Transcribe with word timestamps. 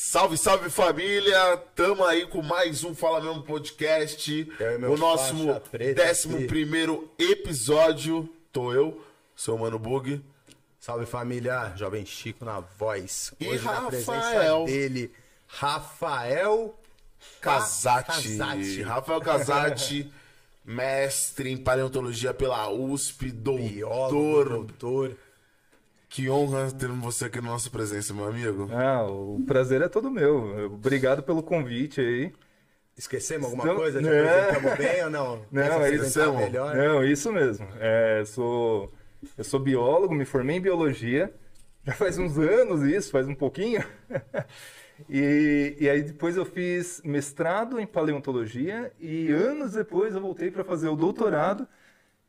Salve, 0.00 0.38
salve 0.38 0.70
família! 0.70 1.56
Tamo 1.74 2.04
aí 2.04 2.24
com 2.24 2.40
mais 2.40 2.84
um 2.84 2.94
Fala 2.94 3.20
Mesmo 3.20 3.42
Podcast. 3.42 4.30
E 4.32 4.84
O 4.86 4.96
nosso 4.96 5.34
faixa 5.34 5.60
preta 5.72 6.02
décimo 6.04 6.36
aqui. 6.36 6.46
primeiro 6.46 7.10
episódio. 7.18 8.32
Tô 8.52 8.72
eu, 8.72 9.04
seu 9.34 9.58
Mano 9.58 9.76
Bug. 9.76 10.24
Salve 10.78 11.04
família, 11.04 11.72
Jovem 11.76 12.06
Chico 12.06 12.44
na 12.44 12.60
voz. 12.60 13.34
E 13.40 13.48
Hoje 13.48 13.64
na 13.64 13.72
Rafael. 13.80 14.64
dele, 14.66 15.12
Rafael 15.48 16.78
Casati. 17.40 18.06
Casati. 18.38 18.82
Rafael 18.82 19.20
Casati, 19.20 20.12
mestre 20.64 21.50
em 21.50 21.56
paleontologia 21.56 22.32
pela 22.32 22.70
USP, 22.70 23.32
biólogo, 23.32 24.44
doutor. 24.64 25.16
Que 26.08 26.28
honra 26.30 26.70
ter 26.72 26.88
você 26.88 27.26
aqui 27.26 27.40
na 27.40 27.50
nossa 27.50 27.68
presença, 27.68 28.14
meu 28.14 28.26
amigo. 28.26 28.68
Ah, 28.72 29.04
o 29.04 29.42
prazer 29.46 29.82
é 29.82 29.88
todo 29.88 30.10
meu. 30.10 30.72
Obrigado 30.72 31.22
pelo 31.22 31.42
convite 31.42 32.00
aí. 32.00 32.32
Esquecemos 32.96 33.46
alguma 33.46 33.74
coisa? 33.74 34.02
Já 34.02 34.10
né? 34.10 34.30
apresentamos 34.30 34.78
bem 34.78 35.04
ou 35.04 35.10
não? 35.10 35.46
Não, 35.52 35.62
é 35.62 35.74
apresentar 35.74 36.26
isso, 36.26 36.36
melhor? 36.36 36.74
Não, 36.74 37.04
isso 37.04 37.32
mesmo. 37.32 37.68
É, 37.78 38.24
sou, 38.26 38.92
eu 39.36 39.44
sou 39.44 39.60
biólogo, 39.60 40.14
me 40.14 40.24
formei 40.24 40.56
em 40.56 40.60
biologia. 40.60 41.32
Já 41.84 41.92
faz 41.92 42.18
uns 42.18 42.38
anos 42.38 42.82
isso, 42.82 43.10
faz 43.10 43.28
um 43.28 43.34
pouquinho. 43.34 43.84
E, 45.08 45.76
e 45.78 45.88
aí 45.88 46.02
depois 46.02 46.36
eu 46.36 46.44
fiz 46.44 47.00
mestrado 47.04 47.78
em 47.78 47.86
paleontologia 47.86 48.92
e 48.98 49.30
anos 49.30 49.70
depois 49.70 50.12
eu 50.12 50.20
voltei 50.20 50.50
para 50.50 50.64
fazer 50.64 50.88
o 50.88 50.96
doutorado 50.96 51.68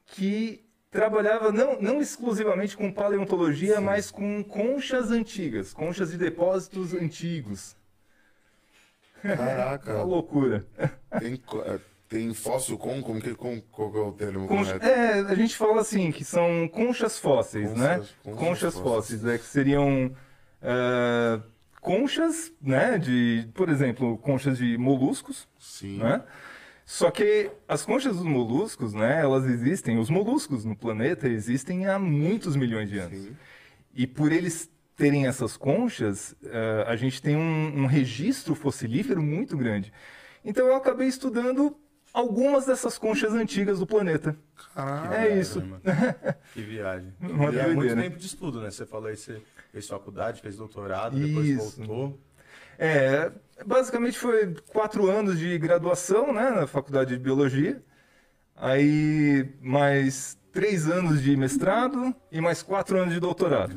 que 0.05 0.68
trabalhava 0.91 1.51
não, 1.51 1.79
não 1.81 2.01
exclusivamente 2.01 2.75
com 2.75 2.91
paleontologia, 2.91 3.79
mas 3.79 4.09
com 4.09 4.43
conchas 4.43 5.11
antigas, 5.11 5.73
conchas 5.73 6.11
de 6.11 6.17
depósitos 6.17 6.93
antigos. 6.93 7.75
Uma 9.23 9.35
Caraca. 9.35 10.01
loucura. 10.03 10.65
Tem, 11.19 11.41
é, 11.65 11.79
tem 12.07 12.33
fóssil 12.33 12.77
com? 12.77 13.01
Como 13.01 13.21
que, 13.21 13.35
com, 13.35 13.59
qual 13.61 13.95
é 13.95 13.99
o 13.99 14.11
termo 14.13 14.47
Concha- 14.47 14.77
é, 14.77 15.19
a 15.19 15.35
gente 15.35 15.55
fala 15.57 15.81
assim, 15.81 16.11
que 16.11 16.23
são 16.23 16.67
conchas 16.69 17.19
fósseis, 17.19 17.69
Conchas- 17.69 17.77
né? 17.83 17.95
conchas 18.23 18.39
Conchas, 18.39 18.73
fósseis. 18.75 19.21
fósseis, 19.21 19.25
é, 19.25 19.37
que 19.37 19.45
seriam 19.45 20.15
é, 20.61 21.39
conchas, 21.81 22.51
né? 22.61 22.97
De, 22.97 23.47
por 23.53 23.67
exemplo, 23.69 24.17
conchas 24.19 24.57
de 24.57 24.77
moluscos, 24.77 25.47
Sim. 25.59 25.97
né? 25.99 26.23
Só 26.89 27.11
que 27.11 27.51
as 27.67 27.85
conchas 27.85 28.15
dos 28.15 28.25
moluscos, 28.25 28.95
né? 28.95 29.21
Elas 29.21 29.45
existem, 29.45 29.99
os 29.99 30.09
moluscos 30.09 30.65
no 30.65 30.75
planeta 30.75 31.29
existem 31.29 31.85
há 31.85 31.99
muitos 31.99 32.55
milhões 32.55 32.89
de 32.89 32.97
anos. 32.97 33.25
Sim. 33.25 33.37
E 33.93 34.07
por 34.07 34.31
eles 34.31 34.71
terem 34.95 35.27
essas 35.27 35.55
conchas, 35.55 36.35
eh, 36.43 36.83
a 36.87 36.95
gente 36.95 37.21
tem 37.21 37.35
um, 37.35 37.83
um 37.83 37.85
registro 37.85 38.55
fossilífero 38.55 39.21
muito 39.21 39.55
grande. 39.55 39.93
Então 40.43 40.65
eu 40.65 40.75
acabei 40.75 41.07
estudando 41.07 41.77
algumas 42.11 42.65
dessas 42.65 42.97
conchas 42.97 43.33
antigas 43.33 43.77
do 43.77 43.85
planeta. 43.85 44.35
Caraca. 44.73 45.15
É 45.15 45.39
isso. 45.39 45.61
Que 46.55 46.63
viagem. 46.63 47.13
Uma 47.21 47.45
e 47.53 47.59
é 47.59 47.65
doideira. 47.65 47.75
muito 47.75 47.95
tempo 47.95 48.17
de 48.17 48.25
estudo, 48.25 48.61
né? 48.61 48.71
Você 48.71 48.87
falou 48.87 49.09
aí, 49.09 49.15
você 49.15 49.39
fez 49.71 49.87
faculdade, 49.87 50.41
fez 50.41 50.57
doutorado, 50.57 51.19
depois 51.19 51.47
Isso. 51.47 51.77
voltou. 51.85 52.19
É, 52.79 53.29
basicamente 53.65 54.17
foi 54.17 54.55
quatro 54.71 55.09
anos 55.09 55.37
de 55.37 55.57
graduação, 55.59 56.31
né, 56.33 56.49
na 56.49 56.65
faculdade 56.65 57.09
de 57.15 57.21
biologia. 57.21 57.83
Aí 58.55 59.47
mais 59.61 60.37
três 60.51 60.89
anos 60.89 61.21
de 61.21 61.35
mestrado 61.37 62.15
e 62.31 62.41
mais 62.41 62.63
quatro 62.63 62.97
anos 62.97 63.13
de 63.13 63.19
doutorado. 63.19 63.73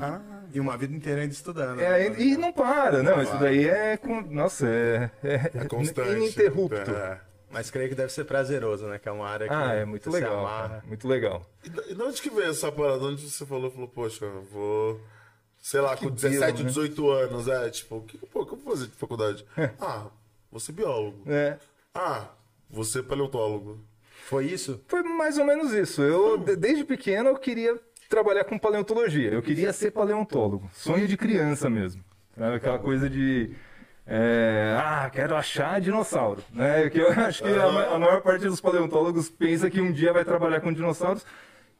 E 0.55 0.61
uma 0.61 0.77
vida 0.77 0.95
inteira 0.95 1.23
ainda 1.23 1.33
estudando. 1.33 1.80
É, 1.80 2.11
né? 2.11 2.17
e 2.19 2.36
não 2.36 2.53
para, 2.53 3.03
não. 3.03 3.17
Não 3.17 3.23
Isso 3.23 3.30
para. 3.33 3.41
daí 3.41 3.69
é, 3.69 3.98
nossa, 4.30 4.67
é, 4.69 5.11
é, 5.25 5.50
É 5.55 5.64
constante. 5.67 6.11
ininterrupto. 6.11 6.91
É. 6.91 7.20
Mas 7.50 7.70
creio 7.70 7.89
que 7.91 7.95
deve 7.95 8.11
ser 8.12 8.25
prazeroso, 8.25 8.86
né? 8.86 8.98
Que 8.98 9.08
é 9.08 9.12
uma 9.12 9.28
área 9.28 9.47
que 9.47 9.53
Ah, 9.53 9.75
é 9.75 9.84
muito 9.84 10.11
você 10.11 10.20
legal, 10.20 10.83
muito 10.86 11.06
legal. 11.06 11.47
E 11.64 11.95
de 11.95 12.02
onde 12.02 12.20
que 12.20 12.30
veio 12.30 12.51
essa 12.51 12.73
parada? 12.73 13.05
Onde 13.05 13.29
você 13.30 13.45
falou, 13.45 13.70
falou, 13.70 13.89
poxa, 13.89 14.24
eu 14.24 14.42
vou. 14.51 15.01
Sei 15.62 15.80
lá, 15.80 15.96
com 15.96 16.06
Que 16.06 16.11
17, 16.12 16.52
bio, 16.55 16.64
né? 16.64 16.68
18 16.70 17.11
anos, 17.11 17.46
é, 17.48 17.70
tipo, 17.70 17.96
o 17.98 18.02
que, 18.02 18.18
pô, 18.18 18.45
que 18.45 18.52
eu 18.52 18.58
vou 18.58 18.74
fazer 18.74 18.89
de 18.89 18.96
faculdade? 18.96 19.46
Ah, 19.80 20.06
vou 20.50 20.58
ser 20.61 20.73
biólogo. 20.73 21.23
É, 21.27 21.56
Ah, 21.95 22.27
vou 22.68 22.83
ser 22.84 23.05
paleontólogo. 23.05 23.78
Foi 24.24 24.45
isso? 24.46 24.83
foi 24.89 25.02
mais 25.05 25.39
ou 25.39 25.45
menos 25.45 25.72
isso. 25.72 26.02
Eu, 26.02 26.36
de- 26.36 26.56
desde 26.56 26.84
pequeno, 26.84 27.28
eu 27.30 27.36
queria 27.36 27.78
trabalhar 28.08 28.45
com 28.45 28.58
paleontologia. 28.58 29.30
Eu 29.30 29.40
queria 29.42 29.72
ser 29.72 29.92
paleontólogo. 29.92 30.68
Sonho 30.72 31.06
de 31.06 31.17
criança 31.17 31.70
mesmo. 31.70 32.02
Sabe? 32.36 32.56
Aquela 32.56 32.78
coisa 32.78 33.08
de... 33.08 33.55
é, 34.06 34.77
ah, 34.80 35.08
quero 35.12 35.36
achar 35.36 35.80
dinossauro. 35.80 36.42
Né? 36.52 36.90
Que 36.90 36.98
eu 36.98 37.11
acho 37.20 37.42
que 37.42 37.48
a, 37.48 37.67
a 37.95 37.98
maior 37.98 38.20
parte 38.20 38.46
dos 38.46 38.61
paleontólogos 38.61 39.28
pensa 39.30 39.70
que 39.70 39.80
um 39.80 39.92
dia 39.92 40.12
vai 40.12 40.24
trabalhar 40.24 40.61
com 40.61 40.72
dinossauros, 40.72 41.24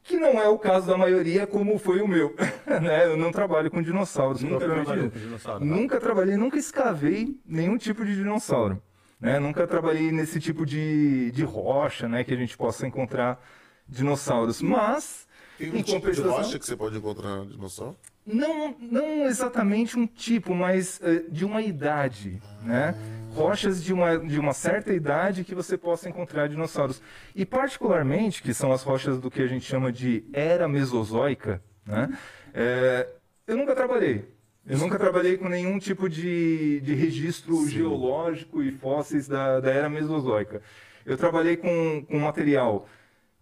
que 0.03 0.17
não 0.17 0.41
é 0.41 0.47
o 0.47 0.57
caso 0.59 0.87
da 0.87 0.97
maioria, 0.97 1.47
como 1.47 1.79
foi 1.79 2.01
o 2.01 2.07
meu. 2.07 2.35
né? 2.81 3.05
Eu 3.05 3.17
não 3.17 3.31
trabalho 3.31 3.71
com 3.71 3.81
dinossauros. 3.81 4.43
Nunca 4.43 4.67
dito. 4.67 5.11
com 5.11 5.19
dinossauro? 5.19 5.65
Nunca 5.65 5.99
trabalhei, 5.99 6.35
nunca 6.35 6.57
escavei 6.57 7.39
nenhum 7.45 7.77
tipo 7.77 8.05
de 8.05 8.15
dinossauro. 8.15 8.81
Né? 9.19 9.39
Nunca 9.39 9.65
trabalhei 9.65 10.11
nesse 10.11 10.39
tipo 10.39 10.65
de, 10.65 11.31
de 11.31 11.43
rocha, 11.43 12.07
né? 12.09 12.23
Que 12.23 12.33
a 12.33 12.37
gente 12.37 12.57
possa 12.57 12.85
encontrar 12.85 13.41
dinossauros. 13.87 14.61
Mas, 14.61 15.25
Tem 15.57 15.71
um 15.71 15.77
em 15.77 15.81
tipo 15.81 16.11
de 16.11 16.21
rocha 16.21 16.59
que 16.59 16.65
você 16.65 16.75
pode 16.75 16.97
encontrar 16.97 17.45
dinossauro? 17.45 17.95
não, 18.25 18.75
não 18.79 19.25
exatamente 19.25 19.97
um 19.97 20.07
tipo, 20.07 20.55
mas 20.55 20.99
eh, 21.03 21.23
de 21.29 21.43
uma 21.43 21.61
idade, 21.61 22.41
né? 22.63 22.95
Rochas 23.35 23.83
de 23.83 23.93
uma, 23.93 24.17
de 24.19 24.39
uma 24.39 24.53
certa 24.53 24.93
idade 24.93 25.43
que 25.43 25.55
você 25.55 25.77
possa 25.77 26.07
encontrar 26.09 26.47
dinossauros. 26.47 27.01
E 27.35 27.45
particularmente, 27.45 28.41
que 28.43 28.53
são 28.53 28.71
as 28.71 28.83
rochas 28.83 29.19
do 29.19 29.29
que 29.31 29.41
a 29.41 29.47
gente 29.47 29.65
chama 29.65 29.91
de 29.91 30.23
era 30.33 30.67
mesozoica, 30.67 31.61
né? 31.85 32.09
Eh, 32.53 33.07
eu 33.47 33.57
nunca 33.57 33.75
trabalhei. 33.75 34.25
Eu 34.65 34.77
nunca 34.77 34.97
trabalhei 34.97 35.37
com 35.37 35.49
nenhum 35.49 35.77
tipo 35.77 36.07
de, 36.07 36.79
de 36.81 36.93
registro 36.93 37.67
geológico 37.67 38.63
e 38.63 38.71
fósseis 38.71 39.27
da, 39.27 39.59
da 39.59 39.69
era 39.71 39.89
mesozoica. 39.89 40.61
Eu 41.05 41.17
trabalhei 41.17 41.57
com, 41.57 42.05
com 42.07 42.19
material 42.19 42.87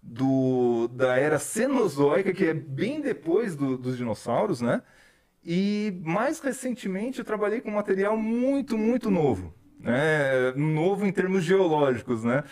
do, 0.01 0.88
da 0.88 1.18
era 1.18 1.38
Cenozoica, 1.38 2.34
que 2.34 2.46
é 2.46 2.53
bem 2.53 3.01
depois 3.01 3.56
do- 3.56 3.78
dos 3.78 3.97
dinossauros, 3.97 4.62
né? 4.62 4.81
E 5.46 6.00
mais 6.03 6.40
recentemente 6.40 7.19
eu 7.19 7.25
trabalhei 7.25 7.62
com 7.62 7.69
material 7.72 8.18
muito, 8.18 8.78
muito 8.78 9.12
novo, 9.12 9.53
né? 9.81 10.52
Novo 10.56 11.06
em 11.06 11.12
termos 11.12 11.44
geológicos, 11.44 12.24
né? 12.24 12.44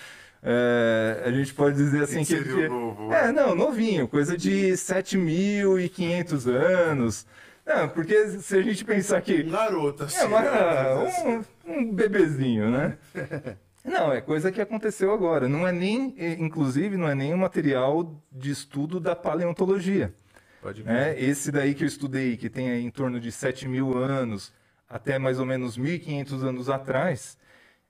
É, 0.41 1.23
a 1.25 1.31
gente 1.31 1.53
pode 1.53 1.75
dizer 1.75 2.03
assim 2.03 2.23
que... 2.23 2.67
novo? 2.67 3.11
É, 3.13 3.31
não, 3.31 3.53
novinho, 3.53 4.07
coisa 4.07 4.37
de 4.37 4.71
7.500 4.71 6.47
anos. 6.47 7.25
Não, 7.65 7.87
porque 7.89 8.29
se 8.39 8.57
a 8.57 8.61
gente 8.61 8.83
pensar 8.83 9.21
que... 9.21 9.43
Um 9.43 9.49
garoto, 9.49 10.03
assim. 10.05 10.23
É, 10.23 10.27
né? 10.27 10.37
ah, 10.37 11.43
um, 11.67 11.71
um 11.71 11.93
bebezinho, 11.93 12.69
né? 12.71 12.97
Não, 13.83 14.11
é 14.11 14.21
coisa 14.21 14.51
que 14.51 14.61
aconteceu 14.61 15.11
agora. 15.11 15.47
Não 15.47 15.67
é 15.67 15.71
nem, 15.71 16.13
eh, 16.17 16.35
inclusive, 16.37 16.97
não 16.97 17.07
é 17.07 17.15
nem 17.15 17.33
um 17.33 17.37
material 17.37 18.21
de 18.31 18.51
estudo 18.51 18.99
da 18.99 19.15
paleontologia. 19.15 20.13
Pode 20.61 20.83
ver. 20.83 20.91
Né? 20.91 21.19
Esse 21.19 21.51
daí 21.51 21.73
que 21.73 21.83
eu 21.83 21.87
estudei, 21.87 22.35
que 22.35 22.49
tem 22.49 22.85
em 22.85 22.91
torno 22.91 23.19
de 23.19 23.31
7 23.31 23.67
mil 23.67 23.97
anos, 23.97 24.51
até 24.89 25.19
mais 25.19 25.39
ou 25.39 25.45
menos 25.45 25.77
1.500 25.77 26.43
anos 26.43 26.69
atrás, 26.69 27.37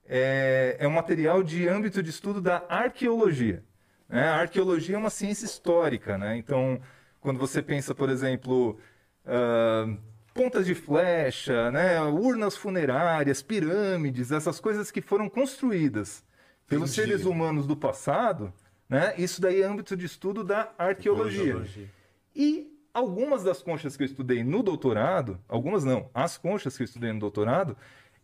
é, 0.05 0.75
é 0.79 0.87
um 0.87 0.91
material 0.91 1.41
de 1.41 1.67
âmbito 1.67 2.03
de 2.03 2.09
estudo 2.09 2.41
da 2.41 2.63
arqueologia. 2.67 3.63
né? 4.07 4.27
A 4.27 4.41
arqueologia 4.41 4.95
é 4.95 4.99
uma 4.99 5.09
ciência 5.09 5.45
histórica, 5.45 6.17
né? 6.17 6.35
Então, 6.35 6.81
quando 7.21 7.39
você 7.39 7.61
pensa, 7.61 7.95
por 7.95 8.09
exemplo, 8.09 8.77
ah, 9.25 9.88
pontas 10.33 10.65
de 10.65 10.73
flecha, 10.73 11.69
né? 11.71 12.01
urnas 12.01 12.55
funerárias, 12.57 13.41
pirâmides, 13.41 14.31
essas 14.31 14.59
coisas 14.59 14.89
que 14.89 15.01
foram 15.01 15.29
construídas 15.29 16.24
pelos 16.68 16.91
Entendi. 16.91 17.09
seres 17.09 17.25
humanos 17.25 17.68
do 17.68 17.75
passado, 17.75 18.53
né? 18.88 19.13
isso 19.18 19.41
daí 19.41 19.62
é 19.62 19.65
âmbito 19.65 19.95
de 19.95 20.06
estudo 20.06 20.44
da 20.44 20.71
arqueologia. 20.77 21.56
Arqueologia. 21.56 21.89
E 22.35 22.78
algumas 23.00 23.44
das 23.44 23.62
conchas 23.62 23.96
que 23.96 24.04
eu 24.04 24.06
estudei 24.06 24.44
no 24.44 24.62
doutorado, 24.62 25.40
algumas 25.48 25.84
não, 25.84 26.10
as 26.13 26.38
conchas 26.38 26.75
que 26.75 26.84
eu 26.84 26.86
estudei 26.86 27.12
no 27.12 27.19
doutorado, 27.19 27.75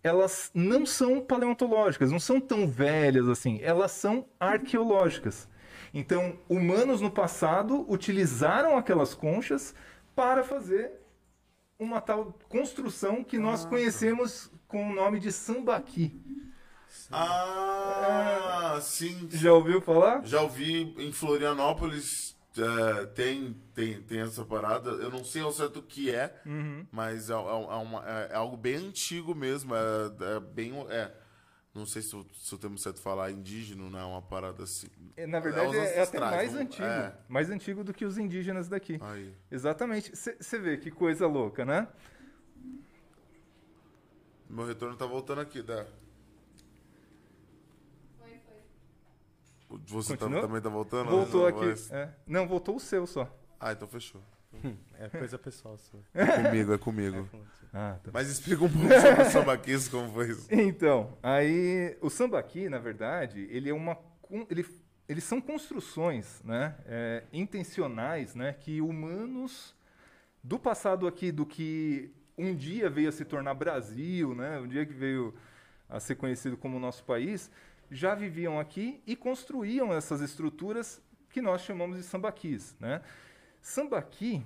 elas 0.04 0.52
não 0.54 0.86
são 0.86 1.20
paleontológicas, 1.22 2.12
não 2.12 2.20
são 2.20 2.40
tão 2.40 2.68
velhas 2.68 3.28
assim, 3.28 3.60
elas 3.62 3.92
são 3.92 4.26
arqueológicas. 4.40 5.50
Então, 5.94 6.38
humanos 6.50 7.02
no 7.02 7.10
passado 7.10 7.86
utilizaram 7.90 8.78
aquelas 8.78 9.14
conchas 9.14 9.74
para 10.14 10.44
fazer 10.44 10.92
uma 11.80 12.02
tal 12.02 12.38
construção 12.50 13.24
que 13.24 13.40
nós 13.40 13.66
conhecemos 13.66 14.52
com 14.68 14.90
o 14.90 14.94
nome 14.94 15.20
de 15.20 15.32
sambaqui. 15.32 16.22
Ah, 17.12 18.78
sim. 18.82 19.28
Já 19.32 19.54
ouviu 19.54 19.82
falar? 19.82 20.24
Já 20.26 20.42
ouvi 20.42 20.94
em 20.98 21.12
Florianópolis 21.12 22.35
Tem, 23.14 23.54
tem, 23.74 24.02
tem 24.02 24.20
essa 24.22 24.46
parada. 24.46 24.90
Eu 24.92 25.10
não 25.10 25.24
sei 25.26 25.42
ao 25.42 25.52
certo 25.52 25.80
o 25.80 25.84
que 25.84 26.10
é, 26.10 26.42
mas 26.92 27.30
é, 27.30 27.34
é, 27.34 27.36
é 27.38 27.40
uma- 27.40 28.04
é- 28.10 28.30
é 28.32 28.36
algo 28.36 28.56
bem 28.56 28.76
antigo 28.76 29.36
mesmo. 29.36 29.74
É, 29.76 30.36
é 30.38 30.40
bem. 30.40 30.72
É, 30.90 31.12
não 31.74 31.86
sei 31.86 32.02
se, 32.02 32.16
o- 32.16 32.26
se 32.34 32.56
o 32.56 32.58
termo 32.58 32.78
certo 32.78 33.02
falar 33.02 33.30
indígena, 33.32 33.90
não 33.90 34.00
é 34.00 34.04
uma 34.06 34.22
parada 34.22 34.64
assim. 34.64 34.88
É, 35.18 35.28
Na 35.28 35.40
verdade, 35.42 35.76
é, 35.76 36.02
até 36.02 36.20
mais 36.20 36.54
vamos- 36.54 36.66
antigo. 36.68 36.88
Mais 37.28 37.50
antigo 37.50 37.84
do 37.84 37.94
que 37.94 38.06
os 38.06 38.18
indígenas 38.18 38.70
daqui. 38.70 38.98
Aí. 39.02 39.34
Exatamente. 39.52 40.14
Você 40.16 40.58
vê 40.58 40.78
que 40.78 40.90
coisa 40.92 41.28
louca, 41.28 41.66
né? 41.66 41.88
Meu 44.50 44.66
retorno 44.66 44.96
tá 44.96 45.06
voltando 45.06 45.42
aqui, 45.42 45.62
Dé. 45.62 45.86
Foi, 45.86 46.05
Você 49.88 50.18
tá- 50.18 50.28
também 50.28 50.62
tá 50.62 50.70
voltando? 50.70 51.10
Voltou 51.10 51.42
Não, 51.42 51.48
aqui. 51.58 51.66
mas- 51.68 51.92
é. 51.92 52.10
Não, 52.28 52.48
voltou 52.48 52.76
o 52.76 52.80
seu 52.80 53.06
só. 53.06 53.30
Ah, 53.60 53.72
então 53.72 53.88
fechou. 53.88 54.22
É 54.98 55.10
coisa 55.10 55.38
pessoal 55.38 55.78
sua. 55.78 56.00
É 56.14 56.26
comigo, 56.44 56.74
é 56.74 56.78
comigo. 56.78 57.30
Ah, 57.74 57.98
tá. 58.02 58.10
Mas 58.14 58.30
explica 58.30 58.64
um 58.64 58.70
pouco 58.70 58.88
sobre 59.02 59.22
o 59.22 59.26
sambaquis, 59.30 59.88
como 59.90 60.12
foi 60.14 60.30
isso. 60.30 60.48
Então, 60.52 61.18
aí 61.22 61.98
o 62.02 62.10
sambaqui, 62.10 62.70
na 62.70 62.80
verdade, 62.80 63.48
ele 63.52 63.70
é 63.70 63.74
uma 63.74 63.98
ele, 64.50 64.66
eles 65.10 65.24
são 65.26 65.42
construções, 65.42 66.42
né, 66.44 66.76
é, 66.86 67.24
intencionais, 67.34 68.34
né, 68.34 68.54
que 68.54 68.80
humanos 68.82 69.76
do 70.44 70.58
passado 70.58 71.06
aqui, 71.06 71.32
do 71.32 71.46
que 71.46 72.12
um 72.38 72.56
dia 72.56 72.90
veio 72.90 73.10
a 73.10 73.12
se 73.12 73.26
tornar 73.26 73.54
Brasil, 73.56 74.34
né, 74.34 74.58
um 74.60 74.68
dia 74.68 74.86
que 74.86 74.94
veio 74.94 75.34
a 75.90 76.00
ser 76.00 76.16
conhecido 76.16 76.56
como 76.58 76.80
nosso 76.80 77.04
país, 77.04 77.52
já 77.92 78.16
viviam 78.16 78.60
aqui 78.60 79.02
e 79.06 79.16
construíam 79.16 79.94
essas 79.94 80.22
estruturas 80.22 81.02
que 81.30 81.42
nós 81.42 81.62
chamamos 81.62 81.98
de 81.98 82.04
sambaquis, 82.04 82.76
né. 82.80 83.02
Sambaqui 83.62 84.44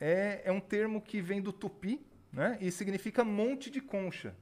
é, 0.00 0.42
é 0.44 0.52
um 0.52 0.60
termo 0.60 1.00
que 1.00 1.20
vem 1.20 1.40
do 1.40 1.52
tupi, 1.52 2.00
né, 2.32 2.58
e 2.60 2.70
significa 2.70 3.24
monte 3.24 3.70
de 3.70 3.80
concha. 3.80 4.34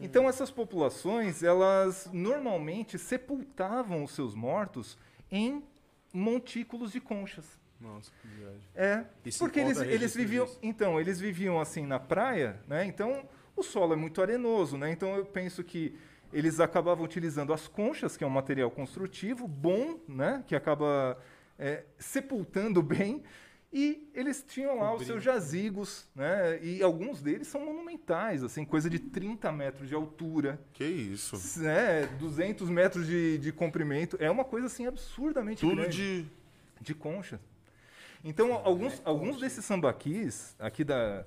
Então 0.00 0.26
essas 0.28 0.50
populações, 0.50 1.42
elas 1.42 2.08
normalmente 2.12 2.98
sepultavam 2.98 4.02
os 4.02 4.12
seus 4.12 4.34
mortos 4.34 4.96
em 5.30 5.62
montículos 6.12 6.92
de 6.92 7.00
conchas. 7.00 7.58
Nossa, 7.78 8.10
que 8.20 8.28
viagem. 8.28 8.60
É, 8.74 9.04
E 9.24 9.32
se 9.32 9.38
porque 9.38 9.60
eles, 9.60 9.78
eles 9.80 10.14
viviam, 10.14 10.44
disso? 10.44 10.58
então, 10.62 11.00
eles 11.00 11.20
viviam 11.20 11.60
assim 11.60 11.86
na 11.86 11.98
praia, 11.98 12.60
né? 12.66 12.84
Então, 12.84 13.26
o 13.56 13.62
solo 13.62 13.92
é 13.92 13.96
muito 13.96 14.20
arenoso, 14.20 14.76
né? 14.76 14.90
Então 14.90 15.14
eu 15.14 15.24
penso 15.24 15.62
que 15.64 15.96
eles 16.32 16.60
acabavam 16.60 17.04
utilizando 17.04 17.52
as 17.52 17.66
conchas, 17.68 18.16
que 18.16 18.24
é 18.24 18.26
um 18.26 18.30
material 18.30 18.70
construtivo 18.70 19.46
bom, 19.48 19.98
né? 20.08 20.44
Que 20.46 20.54
acaba 20.54 21.18
é, 21.58 21.84
sepultando 21.98 22.82
bem. 22.82 23.22
E 23.72 24.10
eles 24.14 24.44
tinham 24.48 24.78
lá 24.80 24.92
os 24.92 25.06
seus 25.06 25.22
jazigos, 25.22 26.08
né? 26.12 26.58
E 26.60 26.82
alguns 26.82 27.22
deles 27.22 27.46
são 27.46 27.64
monumentais, 27.64 28.42
assim, 28.42 28.64
coisa 28.64 28.90
de 28.90 28.98
30 28.98 29.52
metros 29.52 29.88
de 29.88 29.94
altura, 29.94 30.60
Que 30.72 30.84
isso? 30.84 31.36
né? 31.60 32.06
200 32.18 32.68
metros 32.68 33.06
de, 33.06 33.38
de 33.38 33.52
comprimento. 33.52 34.16
É 34.18 34.28
uma 34.28 34.44
coisa, 34.44 34.66
assim, 34.66 34.86
absurdamente 34.86 35.60
Tudo 35.60 35.76
grande 35.76 36.24
de. 36.24 36.26
de 36.80 36.94
concha. 36.96 37.38
Então, 38.24 38.52
alguns, 38.54 39.00
alguns 39.04 39.38
desses 39.38 39.64
sambaquis, 39.64 40.56
aqui 40.58 40.82
da. 40.82 41.24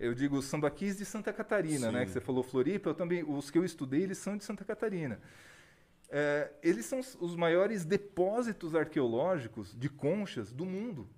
Eu 0.00 0.14
digo 0.14 0.36
os 0.38 0.46
sambaquis 0.46 0.96
de 0.96 1.04
Santa 1.04 1.32
Catarina, 1.32 1.92
né? 1.92 2.00
Sim. 2.00 2.06
Que 2.06 2.12
você 2.12 2.20
falou 2.20 2.42
Floripa, 2.42 2.88
eu 2.88 2.94
também. 2.94 3.22
Os 3.22 3.50
que 3.50 3.58
eu 3.58 3.64
estudei, 3.64 4.02
eles 4.02 4.18
são 4.18 4.36
de 4.36 4.42
Santa 4.44 4.64
Catarina. 4.64 5.20
É, 6.08 6.50
eles 6.62 6.86
são 6.86 6.98
os- 6.98 7.16
os 7.20 7.36
maiores 7.36 7.84
depósitos 7.84 8.74
arqueológicos 8.74 9.76
de 9.78 9.88
conchas 9.88 10.50
do 10.50 10.64
mundo. 10.64 11.08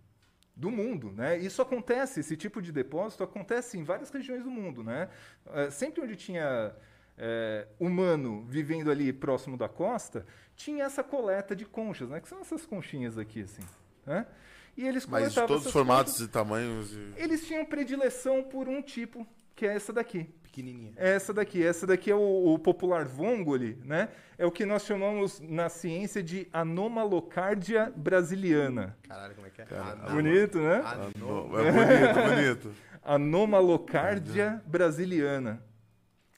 Do 0.54 0.70
mundo, 0.70 1.10
né? 1.12 1.38
Isso 1.38 1.62
acontece, 1.62 2.20
esse 2.20 2.36
tipo 2.36 2.60
de 2.60 2.70
depósito 2.72 3.22
acontece 3.24 3.78
em 3.78 3.84
várias 3.84 4.10
regiões 4.10 4.42
do 4.44 4.50
mundo, 4.50 4.82
né? 4.84 5.08
É, 5.52 5.70
sempre 5.70 6.02
onde 6.02 6.14
tinha 6.16 6.74
é, 7.16 7.68
humano 7.78 8.42
vivendo 8.48 8.90
ali 8.90 9.12
próximo 9.12 9.56
da 9.56 9.68
costa, 9.68 10.26
tinha 10.56 10.84
essa 10.84 11.04
coleta 11.04 11.54
de 11.54 11.64
conchas, 11.64 12.08
né? 12.10 12.20
Que 12.20 12.28
são 12.28 12.40
essas 12.40 12.66
conchinhas 12.66 13.16
aqui, 13.16 13.42
assim, 13.42 13.62
né? 14.04 14.26
E 14.76 14.86
eles 14.86 15.06
Mas 15.06 15.34
de 15.34 15.40
todos 15.46 15.66
os 15.66 15.72
formatos 15.72 16.14
conchas. 16.14 16.26
e 16.26 16.30
tamanhos. 16.30 16.92
E... 16.92 17.12
Eles 17.16 17.46
tinham 17.46 17.64
predileção 17.64 18.42
por 18.42 18.68
um 18.68 18.80
tipo, 18.80 19.26
que 19.54 19.66
é 19.66 19.74
essa 19.74 19.92
daqui. 19.92 20.24
Pequenininha. 20.42 20.92
Essa 20.96 21.32
daqui, 21.32 21.62
essa 21.64 21.86
daqui 21.86 22.10
é 22.10 22.14
o, 22.14 22.52
o 22.54 22.58
popular 22.58 23.04
vongole, 23.06 23.78
né? 23.84 24.08
É 24.36 24.44
o 24.44 24.50
que 24.50 24.66
nós 24.66 24.84
chamamos 24.84 25.40
na 25.40 25.68
ciência 25.68 26.22
de 26.22 26.46
anomalocardia 26.52 27.92
brasiliana. 27.96 28.96
Caralho, 29.08 29.34
como 29.34 29.46
é 29.46 29.50
que 29.50 29.62
é? 29.62 29.66
Bonito, 30.10 30.58
né? 30.58 30.82
No- 31.18 31.48
não. 31.48 31.58
É 31.58 31.72
bonito, 31.72 32.34
bonito. 32.34 32.74
Anomalocardia 33.02 34.62
brasiliana. 34.66 35.62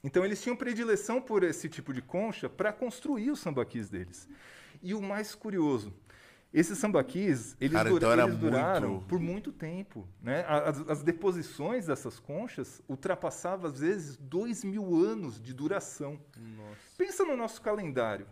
Então 0.03 0.23
eles 0.23 0.41
tinham 0.41 0.55
predileção 0.55 1.21
por 1.21 1.43
esse 1.43 1.67
tipo 1.67 1.93
de 1.93 2.01
concha 2.01 2.47
para 2.47 2.71
construir 2.71 3.31
os 3.31 3.39
sambaquis 3.39 3.89
deles. 3.89 4.29
E 4.81 4.93
o 4.93 5.01
mais 5.01 5.33
curioso, 5.33 5.91
esses 6.57 6.77
sambaquis, 6.77 7.55
eles, 7.59 7.73
Cara, 7.73 7.89
dura- 7.89 8.13
então 8.15 8.25
eles 8.27 8.37
duraram 8.37 8.89
muito- 8.91 9.05
por 9.07 9.19
muito 9.19 9.51
tempo. 9.51 10.07
Né? 10.21 10.45
As, 10.47 10.89
as 10.89 11.03
deposições 11.03 11.87
dessas 11.87 12.17
conchas 12.19 12.81
ultrapassavam, 12.87 13.69
às 13.69 13.79
vezes, 13.79 14.15
dois 14.17 14.63
mil 14.63 14.95
anos 14.95 15.39
de 15.41 15.53
duração. 15.53 16.19
Nossa. 16.37 16.79
Pensa 16.97 17.25
no 17.25 17.35
nosso 17.35 17.61
calendário. 17.61 18.25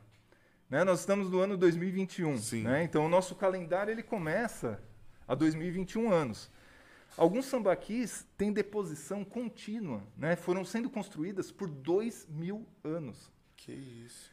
Né? 0.69 0.83
Nós 0.83 1.01
estamos 1.01 1.29
no 1.29 1.39
ano 1.39 1.57
2021. 1.57 2.37
Sim. 2.37 2.63
Né? 2.63 2.83
Então, 2.83 3.05
o 3.05 3.09
nosso 3.09 3.35
calendário 3.35 3.91
ele 3.91 4.01
começa 4.03 4.81
a 5.27 5.35
2021 5.35 6.11
anos. 6.11 6.49
Alguns 7.15 7.45
sambaquis 7.45 8.25
têm 8.37 8.51
deposição 8.51 9.23
contínua. 9.23 10.01
Né? 10.17 10.35
Foram 10.35 10.63
sendo 10.65 10.89
construídas 10.89 11.51
por 11.51 11.67
dois 11.67 12.25
mil 12.27 12.65
anos. 12.83 13.31
Que 13.55 13.71
isso. 13.71 14.32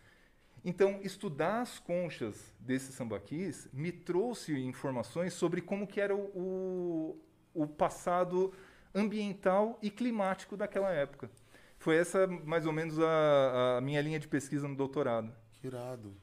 Então, 0.65 1.01
estudar 1.03 1.63
as 1.63 1.79
conchas 1.79 2.53
desses 2.61 2.95
sambaquis 2.95 3.69
me 3.73 3.91
trouxe 3.91 4.53
informações 4.59 5.33
sobre 5.33 5.61
como 5.63 5.87
que 5.87 6.01
era 6.01 6.15
o, 6.15 7.17
o, 7.55 7.63
o 7.63 7.67
passado 7.67 8.53
ambiental 8.95 9.79
e 9.81 9.91
climático 9.91 10.57
daquela 10.57 10.91
época. 10.93 11.31
Foi 11.79 11.97
essa, 11.97 12.27
mais 12.27 12.67
ou 12.67 12.73
menos, 12.73 12.99
a, 12.99 13.79
a 13.79 13.81
minha 13.81 14.03
linha 14.03 14.19
de 14.19 14.29
pesquisa 14.29 14.69
no 14.69 14.77
doutorado. 14.77 15.33
Que 15.61 15.67
irado. 15.69 16.15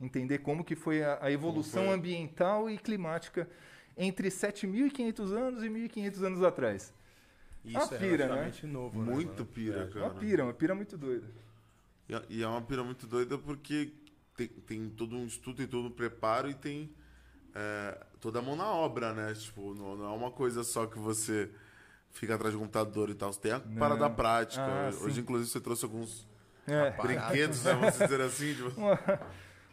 Entender 0.00 0.38
como 0.38 0.64
que 0.64 0.74
foi 0.74 1.02
a, 1.02 1.18
a 1.20 1.30
evolução 1.30 1.84
foi? 1.86 1.94
ambiental 1.94 2.70
e 2.70 2.78
climática 2.78 3.48
entre 3.96 4.28
7.500 4.28 5.30
anos 5.32 5.62
e 5.62 5.68
1.500 5.68 6.22
anos 6.22 6.42
atrás. 6.42 6.92
Isso 7.64 7.78
Uma 7.78 7.94
é 7.94 7.98
pira, 7.98 8.28
né? 8.28 8.52
novo, 8.64 9.02
né, 9.02 9.12
Muito 9.12 9.32
mano? 9.42 9.46
pira, 9.46 9.82
É. 9.84 9.86
cara. 9.88 10.06
Uma 10.06 10.14
pira, 10.14 10.44
uma 10.44 10.52
pira 10.54 10.74
muito 10.74 10.96
doida. 10.96 11.26
E 12.08 12.14
é- 12.14 12.22
E 12.28 12.42
é 12.42 12.46
uma 12.48 12.60
pira 12.62 12.82
muito 12.84 13.06
doida 13.06 13.38
porque 13.38 13.92
tem, 14.36 14.48
tem 14.48 14.88
todo 14.90 15.16
um 15.16 15.24
estudo, 15.26 15.56
tem 15.58 15.66
todo 15.66 15.88
um 15.88 15.90
preparo 15.90 16.48
e 16.50 16.54
tem 16.54 16.90
é, 17.54 17.96
toda 18.20 18.40
a 18.40 18.42
mão 18.42 18.56
na 18.56 18.66
obra, 18.66 19.12
né? 19.14 19.32
Tipo, 19.34 19.74
não, 19.74 19.96
não 19.96 20.04
é 20.06 20.16
uma 20.16 20.30
coisa 20.30 20.64
só 20.64 20.86
que 20.86 20.98
você 20.98 21.50
fica 22.10 22.34
atrás 22.34 22.52
do 22.52 22.58
computador 22.58 23.10
e 23.10 23.14
tal. 23.14 23.32
Você 23.32 23.40
tem 23.40 23.52
a 23.52 23.58
Não. 23.60 23.76
parada 23.76 24.10
prática. 24.10 24.64
Ah, 24.64 24.90
Hoje, 25.02 25.14
sim. 25.16 25.20
inclusive, 25.20 25.48
você 25.50 25.60
trouxe 25.60 25.84
alguns 25.84 26.26
É. 26.66 26.90
brinquedos, 27.00 27.62
né? 27.62 27.74
Vamos 27.74 27.96
dizer 27.98 28.20
assim. 28.20 28.54
Tipo... 28.54 28.70
uma- 28.80 28.98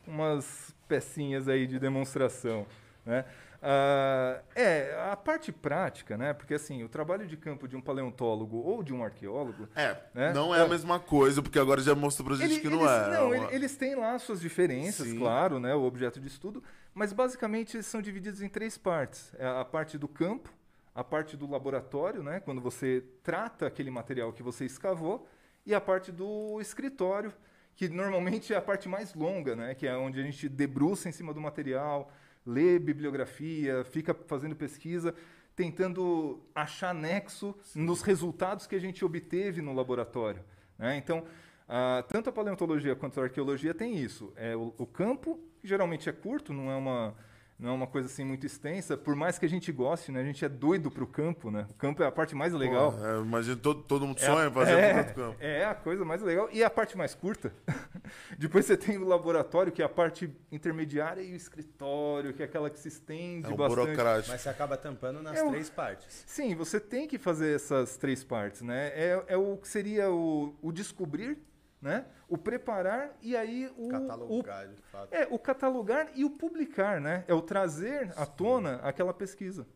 umas 0.07 0.75
pecinhas 0.87 1.47
aí 1.47 1.65
de 1.65 1.79
demonstração, 1.79 2.67
né? 3.05 3.25
Ah, 3.61 4.41
é, 4.55 4.95
a 5.11 5.15
parte 5.15 5.51
prática, 5.51 6.17
né? 6.17 6.33
Porque 6.33 6.55
assim, 6.55 6.83
o 6.83 6.89
trabalho 6.89 7.27
de 7.27 7.37
campo 7.37 7.67
de 7.67 7.75
um 7.75 7.81
paleontólogo 7.81 8.57
ou 8.57 8.81
de 8.81 8.91
um 8.93 9.03
arqueólogo, 9.03 9.67
É, 9.75 9.95
Né? 10.15 10.33
não 10.33 10.53
é 10.53 10.61
a 10.61 10.67
mesma 10.67 10.99
coisa, 10.99 11.41
porque 11.43 11.59
agora 11.59 11.79
já 11.81 11.93
mostrou 11.93 12.27
pra 12.27 12.37
gente 12.37 12.53
ele- 12.53 12.61
que 12.61 12.69
não 12.69 12.79
eles, 12.79 12.91
é. 12.91 13.11
não, 13.11 13.33
É 13.33 13.39
uma- 13.39 13.53
eles 13.53 13.77
têm 13.77 13.93
lá 13.95 14.17
suas 14.17 14.41
diferenças, 14.41 15.07
Sim. 15.07 15.19
claro, 15.19 15.59
né? 15.59 15.75
O 15.75 15.83
objeto 15.83 16.19
de 16.19 16.27
estudo, 16.27 16.63
mas 16.93 17.13
basicamente 17.13 17.77
eles 17.77 17.85
são 17.85 18.01
divididos 18.01 18.41
em 18.41 18.49
três 18.49 18.77
partes: 18.79 19.31
É 19.37 19.45
a 19.45 19.63
parte 19.63 19.95
do 19.97 20.07
campo, 20.07 20.49
a 20.95 21.03
parte 21.03 21.37
do 21.37 21.47
laboratório, 21.49 22.23
né? 22.23 22.39
Quando 22.39 22.59
você 22.61 23.03
trata 23.21 23.67
aquele 23.67 23.91
material 23.91 24.33
que 24.33 24.41
você 24.41 24.65
escavou, 24.65 25.27
e 25.65 25.75
a 25.75 25.79
parte 25.79 26.11
do 26.11 26.59
escritório, 26.59 27.31
que 27.75 27.87
normalmente 27.87 28.53
é 28.53 28.57
a 28.57 28.61
parte 28.61 28.89
mais 28.89 29.13
longa, 29.13 29.55
né? 29.55 29.75
Que 29.75 29.85
é 29.87 29.95
onde 29.95 30.19
a 30.19 30.23
gente 30.23 30.49
debruça 30.49 31.07
em 31.07 31.11
cima 31.11 31.31
do 31.31 31.39
material, 31.39 32.11
lê 32.45 32.79
bibliografia, 32.79 33.83
fica 33.83 34.13
fazendo 34.13 34.55
pesquisa, 34.55 35.13
tentando 35.55 36.41
achar 36.55 36.93
nexo 36.93 37.55
nos 37.75 38.01
resultados 38.01 38.65
que 38.65 38.75
a 38.75 38.79
gente 38.79 39.03
obteve 39.03 39.61
no 39.61 39.73
laboratório. 39.73 40.43
né? 40.77 40.97
Então, 40.97 41.23
ah, 41.67 42.03
tanto 42.07 42.29
a 42.29 42.33
paleontologia 42.33 42.95
quanto 42.95 43.19
a 43.19 43.23
arqueologia 43.23 43.73
tem 43.73 43.95
isso. 43.97 44.33
É 44.35 44.55
o, 44.55 44.73
o 44.77 44.85
campo, 44.85 45.39
que 45.59 45.67
geralmente 45.67 46.09
é 46.09 46.11
curto, 46.11 46.51
não 46.51 46.69
é 46.71 46.75
uma 46.75 47.15
não 47.61 47.69
é 47.69 47.73
uma 47.73 47.85
coisa 47.85 48.07
assim 48.07 48.23
muito 48.25 48.43
extensa, 48.45 48.97
por 48.97 49.15
mais 49.15 49.37
que 49.37 49.45
a 49.45 49.49
gente 49.49 49.71
goste, 49.71 50.11
né? 50.11 50.19
A 50.19 50.23
gente 50.23 50.43
é 50.43 50.49
doido 50.49 50.89
pro 50.89 51.05
campo, 51.05 51.51
né? 51.51 51.67
O 51.69 51.73
campo 51.75 52.01
é 52.01 52.07
a 52.07 52.11
parte 52.11 52.33
mais 52.33 52.51
legal. 52.53 52.91
Pô, 52.93 53.05
é, 53.05 53.19
imagina, 53.21 53.55
todo, 53.55 53.83
todo 53.83 54.07
mundo 54.07 54.17
É 54.19 54.25
sonha 54.25 54.47
a- 54.47 54.51
fazer 54.51 54.71
é, 54.73 55.01
um 55.01 55.13
campo. 55.13 55.37
É 55.39 55.65
a 55.65 55.75
coisa 55.75 56.03
mais 56.03 56.23
legal. 56.23 56.49
E 56.51 56.63
a 56.63 56.69
parte 56.71 56.97
mais 56.97 57.13
curta. 57.13 57.53
Depois 58.37 58.65
você 58.65 58.75
tem 58.75 58.97
o 58.97 59.05
laboratório, 59.07 59.71
que 59.71 59.81
é 59.81 59.85
a 59.85 59.89
parte 59.89 60.29
intermediária, 60.51 61.21
e 61.21 61.33
o 61.33 61.35
escritório, 61.35 62.33
que 62.33 62.41
é 62.41 62.45
aquela 62.45 62.67
que 62.69 62.79
se 62.79 62.87
estende 62.87 63.45
É 63.45 63.49
um 63.49 63.55
bastante. 63.55 63.85
burocrático. 63.85 64.31
Mas 64.31 64.41
você 64.41 64.49
acaba 64.49 64.75
tampando 64.75 65.21
nas 65.21 65.37
É 65.37 65.43
o- 65.43 65.49
três 65.51 65.69
partes. 65.69 66.23
Sim, 66.25 66.55
você 66.55 66.79
tem 66.79 67.07
que 67.07 67.19
fazer 67.19 67.55
essas 67.55 67.95
três 67.95 68.23
partes, 68.23 68.61
né? 68.63 68.87
É, 68.95 69.23
é 69.27 69.37
o 69.37 69.55
que 69.57 69.67
seria 69.67 70.09
o, 70.09 70.55
o 70.63 70.71
descobrir, 70.71 71.37
né? 71.81 72.05
O 72.29 72.37
preparar 72.37 73.17
e 73.21 73.35
aí 73.35 73.67
o, 73.75 73.87
o 73.87 73.89
Catalogar, 73.89 74.67
de 74.67 74.81
fato. 74.83 75.13
é 75.13 75.27
o 75.29 75.39
catalogar 75.39 76.11
e 76.15 76.23
o 76.23 76.29
publicar, 76.29 77.01
né? 77.01 77.25
É 77.27 77.33
o 77.33 77.41
trazer 77.41 78.13
à 78.15 78.25
tona 78.25 78.75
aquela 78.77 79.13
pesquisa. 79.13 79.67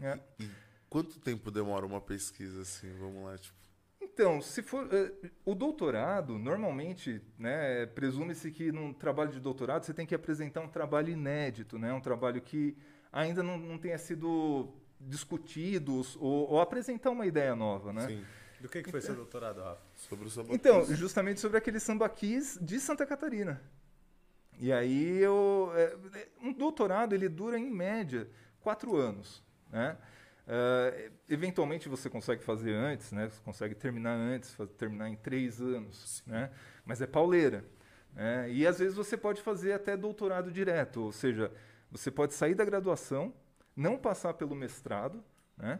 É. 0.00 0.18
Quanto 0.90 1.20
tempo 1.20 1.50
demora 1.50 1.86
uma 1.86 2.00
pesquisa 2.00 2.62
assim? 2.62 2.92
Vamos 2.98 3.24
lá, 3.24 3.38
tipo. 3.38 3.56
Então, 4.00 4.40
se 4.40 4.62
for 4.62 4.88
eh, 4.92 5.30
o 5.44 5.54
doutorado, 5.54 6.38
normalmente, 6.38 7.20
né, 7.38 7.86
presume-se 7.86 8.50
que 8.50 8.72
num 8.72 8.92
trabalho 8.92 9.30
de 9.30 9.38
doutorado 9.38 9.84
você 9.84 9.94
tem 9.94 10.06
que 10.06 10.14
apresentar 10.14 10.60
um 10.60 10.68
trabalho 10.68 11.10
inédito, 11.10 11.78
né, 11.78 11.92
um 11.92 12.00
trabalho 12.00 12.40
que 12.40 12.76
ainda 13.12 13.42
não, 13.42 13.58
não 13.58 13.78
tenha 13.78 13.98
sido 13.98 14.74
discutido 15.00 16.02
ou, 16.18 16.50
ou 16.50 16.60
apresentar 16.60 17.10
uma 17.10 17.26
ideia 17.26 17.54
nova, 17.54 17.92
né? 17.92 18.08
Sim. 18.08 18.24
Do 18.60 18.68
que, 18.68 18.82
que 18.82 18.90
foi 18.90 19.00
seu 19.00 19.14
doutorado, 19.14 19.60
Rafa? 19.60 19.80
Sobre 19.96 20.26
o 20.26 20.30
samba. 20.30 20.52
Então, 20.54 20.84
justamente 20.94 21.40
sobre 21.40 21.58
aquele 21.58 21.78
sambaquis 21.78 22.58
de 22.60 22.80
Santa 22.80 23.06
Catarina. 23.06 23.60
E 24.60 24.72
aí 24.72 25.18
eu, 25.18 25.70
é, 25.76 25.96
um 26.42 26.52
doutorado 26.52 27.14
ele 27.14 27.28
dura 27.28 27.56
em 27.58 27.70
média 27.70 28.28
quatro 28.60 28.96
anos, 28.96 29.42
né? 29.70 29.96
Ah, 30.48 30.92
eventualmente 31.28 31.88
você 31.88 32.08
consegue 32.10 32.42
fazer 32.42 32.72
antes, 32.74 33.12
né? 33.12 33.28
Você 33.28 33.40
consegue 33.44 33.74
terminar 33.74 34.14
antes, 34.16 34.56
terminar 34.76 35.08
em 35.08 35.14
três 35.16 35.60
anos, 35.60 36.22
né? 36.26 36.50
Mas 36.84 37.00
é 37.00 37.06
pauleira. 37.06 37.64
né? 38.14 38.50
E 38.50 38.66
às 38.66 38.78
vezes 38.78 38.96
você 38.96 39.16
pode 39.16 39.42
fazer 39.42 39.72
até 39.74 39.96
doutorado 39.96 40.50
direto, 40.50 41.02
ou 41.02 41.12
seja, 41.12 41.52
você 41.90 42.10
pode 42.10 42.34
sair 42.34 42.54
da 42.54 42.64
graduação, 42.64 43.32
não 43.76 43.96
passar 43.96 44.34
pelo 44.34 44.56
mestrado, 44.56 45.22
né? 45.56 45.78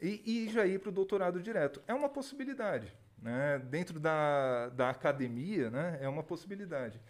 E, 0.00 0.46
e 0.46 0.48
já 0.48 0.66
ir 0.66 0.78
para 0.80 0.88
o 0.88 0.92
doutorado 0.92 1.40
direto. 1.42 1.82
É 1.86 1.94
uma 1.94 2.08
possibilidade. 2.08 2.92
Né? 3.20 3.58
Dentro 3.58 4.00
da, 4.00 4.68
da 4.70 4.90
academia, 4.90 5.70
né? 5.70 5.98
é 6.00 6.08
uma 6.08 6.22
possibilidade. 6.22 7.00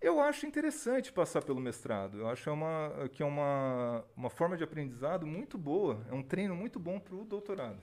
Eu 0.00 0.20
acho 0.20 0.44
interessante 0.46 1.12
passar 1.12 1.42
pelo 1.42 1.60
mestrado. 1.60 2.18
Eu 2.18 2.28
acho 2.28 2.48
é 2.50 2.52
uma, 2.52 3.08
que 3.12 3.22
é 3.22 3.26
uma, 3.26 4.04
uma 4.16 4.28
forma 4.28 4.56
de 4.56 4.64
aprendizado 4.64 5.26
muito 5.26 5.56
boa. 5.56 6.04
É 6.10 6.14
um 6.14 6.22
treino 6.22 6.54
muito 6.54 6.78
bom 6.78 6.98
para 7.00 7.14
o 7.14 7.24
doutorado. 7.24 7.80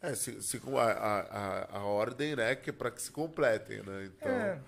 É, 0.00 0.14
se, 0.14 0.40
se, 0.42 0.60
a, 0.76 0.80
a, 0.82 1.20
a- 1.20 1.78
a 1.78 1.84
ordem 1.84 2.36
né, 2.36 2.54
que 2.54 2.70
é 2.70 2.72
para 2.72 2.90
que 2.90 3.02
se 3.02 3.10
completem, 3.10 3.82
né? 3.82 4.04
Então, 4.06 4.30
É. 4.30 4.60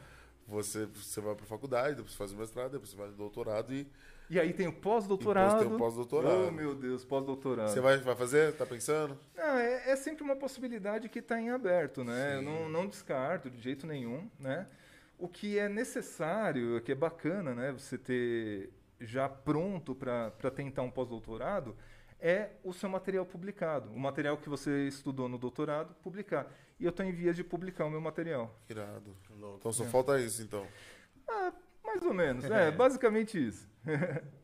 você, 0.47 0.87
você 0.87 1.21
vai 1.21 1.35
para 1.35 1.47
faculdade, 1.47 1.97
depois 1.97 2.13
você 2.13 2.19
faz 2.19 2.33
o 2.33 2.37
mestrado, 2.37 2.73
depois 2.73 2.91
você 2.91 2.97
vai 2.97 3.09
no 3.09 3.15
doutorado 3.17 3.73
e 3.73 3.87
E 4.31 4.39
aí 4.39 4.53
tem 4.53 4.69
o 4.69 4.73
pós-doutorado. 4.73 5.59
Depois 5.59 5.67
tem 5.67 5.75
o 5.75 5.79
pós-doutorado. 5.79 6.47
Oh, 6.49 6.51
meu 6.53 6.73
Deus, 6.73 7.05
pós-doutorado. 7.05 7.69
você 7.69 7.81
vai, 7.81 7.99
vai 7.99 8.15
fazer? 8.15 8.53
Tá 8.53 8.65
pensando? 8.65 9.19
Ah, 9.37 9.61
é, 9.61 9.91
é 9.91 9.97
sempre 9.97 10.23
uma 10.23 10.37
possibilidade 10.37 11.09
que 11.09 11.19
está 11.19 11.41
em 11.41 11.51
aberto, 11.51 12.05
né? 12.05 12.41
Não, 12.41 12.69
não 12.69 12.87
descarto 12.87 13.51
de 13.51 13.61
jeito 13.61 13.89
nenhum, 13.89 14.31
né? 14.39 14.69
O 15.19 15.29
que 15.29 15.59
é 15.59 15.69
necessário, 15.69 16.77
o 16.77 16.81
que 16.81 16.93
é 16.93 16.95
bacana, 16.95 17.57
né? 17.57 17.73
Você 17.73 17.99
ter 17.99 18.73
já 19.01 19.29
pronto 19.29 19.97
para 19.97 20.31
tentar 20.55 20.83
um 20.83 20.91
pós-doutorado 20.91 21.75
é 22.21 22.51
o 22.63 22.73
seu 22.73 22.89
material 22.89 23.27
publicado. 23.27 23.91
O 23.91 23.99
material 23.99 24.37
que 24.37 24.49
você 24.49 24.87
estudou 24.87 25.29
no 25.29 25.39
doutorado, 25.39 25.95
publicar. 26.03 26.47
E 26.79 26.85
eu 26.85 26.91
estou 26.91 27.05
em 27.05 27.13
vias 27.13 27.35
de 27.35 27.43
publicar 27.43 27.87
o 27.87 27.91
meu 27.91 28.01
material. 28.01 28.55
Irado. 28.69 29.17
Então 29.59 29.73
só 29.73 29.85
falta 29.85 30.21
isso, 30.21 30.41
então. 30.41 30.65
Ah, 31.27 31.53
mais 31.83 32.03
ou 32.03 32.15
menos. 32.15 32.45
É, 32.51 32.71
basicamente 32.71 33.45
isso. 33.45 33.70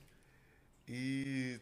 E... 0.89 1.59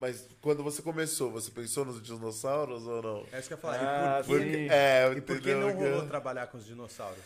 Mas 0.00 0.28
quando 0.40 0.62
você 0.62 0.80
começou, 0.82 1.30
você 1.30 1.50
pensou 1.50 1.84
nos 1.84 2.00
dinossauros 2.02 2.86
ou 2.86 3.02
não? 3.02 3.26
É 3.32 3.38
isso 3.40 3.48
que 3.48 3.54
eu 3.54 3.56
ia 3.56 3.62
falar. 3.62 4.18
Ah, 4.18 4.20
e 4.20 4.24
por, 4.24 4.40
que- 4.40 4.68
É, 4.70 5.12
e 5.16 5.20
por 5.20 5.40
que 5.40 5.54
não 5.54 5.72
rolou 5.72 6.06
trabalhar 6.06 6.46
com 6.48 6.58
os 6.58 6.64
dinossauros? 6.66 7.18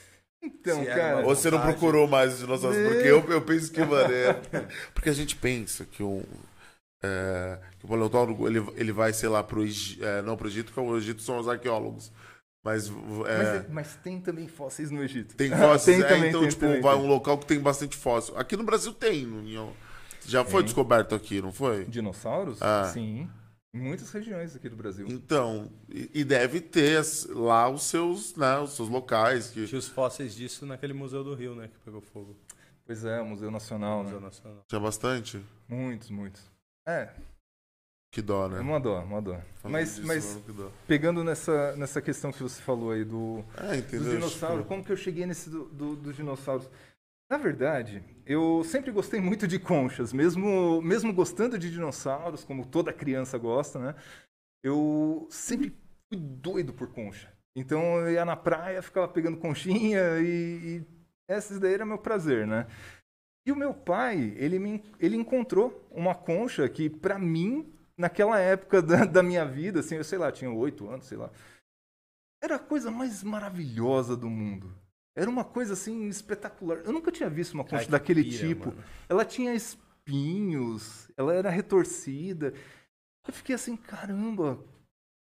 Então, 0.43 0.81
Se 0.81 0.87
cara. 0.87 1.19
Ou 1.27 1.35
você 1.37 1.51
não 1.51 1.61
procurou 1.61 2.09
mais 2.09 2.35
os 2.35 2.39
dinossauros? 2.41 2.79
Não. 2.79 2.91
Porque 2.91 3.09
eu, 3.09 3.31
eu 3.31 3.43
penso 3.43 3.71
que, 3.71 3.85
mano, 3.85 4.13
é... 4.13 4.33
Porque 4.95 5.11
a 5.11 5.13
gente 5.13 5.37
pensa 5.37 5.85
que 5.85 6.03
um... 6.03 6.23
É, 7.05 7.59
que 7.79 7.85
o 7.85 7.89
paleontólogo, 7.89 8.49
ele, 8.49 8.59
ele 8.77 8.93
vai, 8.93 9.13
sei 9.13 9.29
lá, 9.29 9.43
pro 9.43 9.63
Egito... 9.65 10.05
É, 10.05 10.23
não 10.23 10.37
pro 10.37 10.49
Egito, 10.49 10.73
porque 10.73 10.81
o 10.89 10.97
Egito 10.97 11.21
são 11.23 11.39
os 11.39 11.49
arqueólogos. 11.49 12.11
Mas... 12.65 12.89
É, 12.89 12.93
Mas, 13.59 13.71
mas 13.71 13.97
tem 13.97 14.21
também 14.21 14.47
fósseis 14.47 14.91
no 14.91 15.03
Egito. 15.03 15.35
Tem 15.35 15.51
fósseis, 15.57 15.97
Tem 15.99 16.07
é, 16.07 16.09
também, 16.09 16.29
então, 16.29 16.41
tem 16.43 16.49
tipo, 16.51 16.61
também, 16.61 16.81
vai 16.81 16.95
tem. 16.97 17.05
um 17.05 17.09
local 17.09 17.37
que 17.39 17.47
tem 17.47 17.59
bastante 17.59 17.97
fóssil. 17.97 18.37
Aqui 18.39 18.57
no 18.57 18.63
Brasil 18.65 18.93
tem, 18.95 19.27
não- 19.27 19.73
já 20.25 20.45
foi 20.45 20.63
descoberto 20.63 21.15
aqui, 21.15 21.43
não 21.43 21.51
foi? 21.53 21.85
Dinossauros? 21.87 22.63
Ah. 22.63 22.89
Sim. 22.93 23.29
Em 23.75 23.81
muitas 23.81 24.11
regiões 24.13 24.55
aqui 24.55 24.69
do 24.69 24.77
Brasil. 24.77 25.07
Então, 25.09 25.73
e, 25.89 26.09
e 26.15 26.25
deve 26.25 26.61
ter 26.61 26.99
as- 26.99 27.27
lá 27.27 27.69
os 27.69 27.83
seus, 27.85 28.37
né, 28.37 28.59
os 28.59 28.77
seus 28.77 28.89
locais 28.89 29.49
que 29.49 29.67
Tinha 29.67 29.79
os 29.79 29.89
fósseis 29.89 30.35
disso 30.35 30.65
naquele 30.67 30.93
Museu 30.93 31.25
do 31.25 31.35
Rio, 31.35 31.55
né? 31.57 31.69
Que 31.69 31.79
pegou 31.85 32.01
fogo. 32.01 32.37
Pois 32.85 33.05
é, 33.05 33.21
o 33.21 33.25
Museu 33.27 33.51
Nacional, 33.51 34.03
Museu 34.05 34.21
né? 34.21 34.27
Nacional. 34.27 34.65
tinha 34.69 34.81
bastante. 34.81 35.41
Muitos, 35.67 36.11
muitos. 36.11 36.43
É, 36.87 37.09
Que 38.13 38.21
dó, 38.21 38.45
é 38.45 38.51
né? 38.51 38.61
uma 38.61 38.79
dó, 38.79 39.01
uma 39.03 39.23
dó. 39.23 39.41
Falando 39.55 39.73
Mas, 39.73 39.95
disso, 39.97 40.07
mas 40.07 40.37
mano, 40.47 40.73
pegando 40.87 41.25
nessa, 41.25 41.75
nessa 41.77 42.03
questão 42.03 42.31
que 42.31 42.43
você 42.43 42.61
falou 42.61 42.91
aí 42.93 43.05
do, 43.07 43.43
É, 43.57 43.81
dos 43.81 44.11
dinossauros, 44.11 44.59
Tipo, 44.59 44.69
como 44.69 44.85
que 44.85 44.93
eu 44.93 44.97
cheguei 44.99 45.25
nesse 45.25 45.49
do, 45.49 45.65
do- 45.65 45.97
dos 45.97 46.15
dinossauros? 46.15 46.69
Na 47.31 47.39
verdade, 47.39 48.05
eu 48.27 48.63
sempre 48.65 48.91
gostei 48.91 49.19
muito 49.19 49.49
de 49.49 49.59
conchas, 49.59 50.13
mesmo, 50.13 50.83
mesmo 50.83 51.11
gostando 51.15 51.59
de 51.59 51.71
dinossauros, 51.71 52.45
como 52.45 52.67
toda 52.67 52.93
criança 52.93 53.39
gosta, 53.39 53.79
né? 53.79 53.95
Eu 54.63 55.27
sempre 55.31 55.75
fui 56.13 56.21
doido 56.21 56.75
por 56.75 56.89
concha. 56.93 57.33
Então 57.57 57.99
eu 58.01 58.13
ia 58.13 58.25
na 58.27 58.37
praia, 58.37 58.83
ficava 58.83 59.09
pegando 59.09 59.39
conchinha 59.39 60.19
e, 60.21 60.83
e 60.83 60.87
esse 61.33 61.59
daí 61.59 61.73
era 61.73 61.87
meu 61.87 61.97
prazer, 61.99 62.47
né? 62.47 62.67
E 63.47 63.51
o 63.51 63.57
meu 63.57 63.73
pai, 63.73 64.35
ele, 64.37 64.59
me, 64.59 64.85
ele 65.01 65.17
encontrou 65.17 65.89
uma 65.91 66.15
concha 66.15 66.69
que, 66.69 66.91
pra 66.91 67.19
mim, 67.19 67.73
naquela 67.99 68.39
época 68.39 68.81
da, 68.83 69.05
da 69.05 69.23
minha 69.23 69.45
vida, 69.45 69.81
assim, 69.81 69.97
eu 69.97 70.05
sei 70.05 70.19
lá, 70.19 70.31
tinha 70.33 70.51
oito 70.51 70.89
anos, 70.89 71.07
sei 71.07 71.19
lá, 71.19 71.31
era 72.43 72.57
a 72.57 72.59
coisa 72.59 72.91
mais 72.91 73.23
maravilhosa 73.23 74.17
do 74.17 74.29
mundo. 74.29 74.75
Era 75.17 75.29
uma 75.31 75.45
coisa 75.45 75.75
assim 75.75 76.09
espetacular. 76.09 76.79
Eu 76.79 76.93
nunca 76.93 77.13
tinha 77.13 77.29
visto 77.29 77.55
uma 77.55 77.65
concha 77.65 77.85
Ai, 77.85 77.87
daquele 77.87 78.25
pira, 78.25 78.49
tipo. 78.49 78.69
mano. 78.71 78.85
Ela 79.09 79.25
tinha 79.25 79.55
espinhos, 79.55 81.11
ela 81.17 81.35
era 81.35 81.51
retorcida. 81.51 82.55
Eu 83.27 83.33
fiquei 83.33 83.55
assim, 83.55 83.77
caramba, 83.77 84.59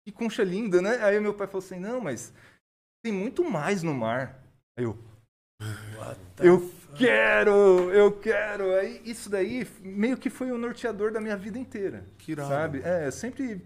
que 0.05 0.13
concha 0.13 0.43
linda, 0.43 0.83
né? 0.83 1.05
Aí 1.05 1.21
meu 1.21 1.35
pai 1.35 1.47
falou 1.47 1.65
assim: 1.65 1.79
não, 1.79 2.01
mas 2.01 2.33
tem 3.05 3.13
muito 3.13 3.45
mais 3.45 3.83
no 3.83 3.95
mar. 3.95 4.43
Aí 4.77 4.85
eu, 4.85 4.99
eu 6.41 6.73
quero, 6.95 7.91
eu 7.93 8.13
quero. 8.19 8.75
Aí 8.77 9.01
isso 9.05 9.29
daí 9.29 9.67
meio 9.81 10.17
que 10.17 10.31
foi 10.31 10.51
o 10.51 10.59
norteador 10.59 11.13
da 11.13 11.21
minha 11.21 11.37
vida 11.37 11.59
inteira. 11.59 12.07
Que 12.19 12.33
irado. 12.33 12.49
Sabe? 12.49 12.83
É, 12.85 13.07
eu 13.07 13.13
sempre 13.13 13.63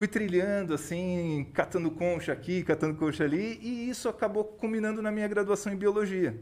fui 0.00 0.08
trilhando 0.08 0.74
assim, 0.74 1.50
catando 1.54 1.90
concha 1.90 2.32
aqui, 2.32 2.62
catando 2.62 2.98
concha 2.98 3.24
ali, 3.24 3.58
e 3.62 3.88
isso 3.88 4.08
acabou 4.08 4.44
culminando 4.44 5.00
na 5.00 5.12
minha 5.12 5.28
graduação 5.28 5.72
em 5.72 5.76
biologia. 5.76 6.38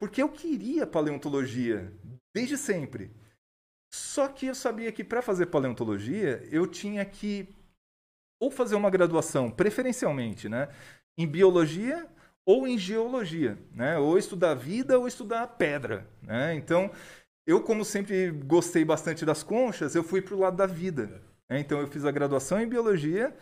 Porque 0.00 0.22
eu 0.22 0.28
queria 0.30 0.86
paleontologia 0.86 1.92
desde 2.34 2.56
sempre. 2.56 3.10
Só 3.92 4.28
que 4.28 4.46
eu 4.46 4.54
sabia 4.54 4.90
que 4.92 5.04
para 5.04 5.20
fazer 5.20 5.46
paleontologia, 5.46 6.42
eu 6.50 6.66
tinha 6.66 7.04
que 7.04 7.54
ou 8.40 8.50
fazer 8.50 8.74
uma 8.74 8.88
graduação, 8.88 9.50
preferencialmente, 9.50 10.48
né, 10.48 10.68
em 11.18 11.26
biologia 11.26 12.08
ou 12.46 12.66
em 12.66 12.78
geologia, 12.78 13.58
né, 13.74 13.98
ou 13.98 14.18
estudar 14.18 14.54
vida 14.54 14.98
ou 14.98 15.06
estudar 15.06 15.46
pedra, 15.48 16.06
né? 16.22 16.54
Então, 16.54 16.90
eu 17.46 17.62
como 17.62 17.84
sempre 17.84 18.30
gostei 18.30 18.84
bastante 18.84 19.24
das 19.24 19.42
conchas, 19.42 19.94
eu 19.94 20.04
fui 20.04 20.22
para 20.22 20.34
o 20.34 20.38
lado 20.40 20.56
da 20.56 20.66
vida. 20.66 21.22
né? 21.48 21.60
Então, 21.60 21.80
eu 21.80 21.86
fiz 21.88 22.04
a 22.04 22.10
graduação 22.10 22.60
em 22.60 22.68
biologia, 22.68 23.36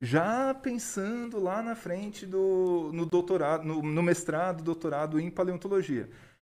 já 0.00 0.54
pensando 0.54 1.38
lá 1.40 1.62
na 1.62 1.74
frente 1.76 2.26
do 2.26 2.90
no 2.94 3.04
doutorado, 3.06 3.64
no, 3.64 3.82
no 3.82 4.02
mestrado, 4.02 4.62
doutorado 4.64 5.20
em 5.20 5.30
paleontologia. 5.30 6.08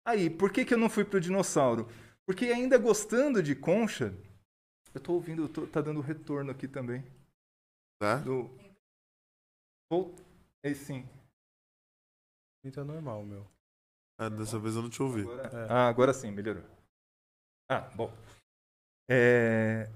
Aí, 0.07 0.31
por 0.31 0.53
que, 0.53 0.65
que 0.65 0.75
eu 0.75 0.79
não 0.79 0.91
fui 0.91 1.05
para 1.05 1.19
o 1.19 1.21
dinossauro? 1.21 1.89
Porque 2.27 2.47
ainda 2.47 2.79
gostando 2.79 3.43
de 3.43 3.55
concha, 3.55 4.15
eu 4.95 5.01
tô 5.01 5.15
ouvindo, 5.15 5.49
tô- 5.49 5.67
tá 5.67 5.81
dando 5.81 6.01
retorno 6.01 6.51
aqui 6.51 6.69
também. 6.69 7.05
Né? 8.01 8.17
Do... 8.25 8.51
Vol- 9.91 10.15
Aí 10.65 10.75
sim. 10.75 11.05
Então 12.65 12.85
é 12.85 12.87
normal, 12.87 13.25
meu. 13.25 13.47
Ah, 14.19 14.29
dessa 14.29 14.59
vez 14.59 14.77
eu 14.77 14.83
não 14.83 14.91
te 14.91 15.03
ouvi. 15.03 15.23
Agora, 15.23 15.43
É. 15.49 15.67
Ah, 15.71 15.89
agora 15.89 16.13
sim, 16.13 16.31
melhorou. 16.31 16.63
Ah, 17.69 17.81
bom. 17.97 18.11
É, 19.09 19.87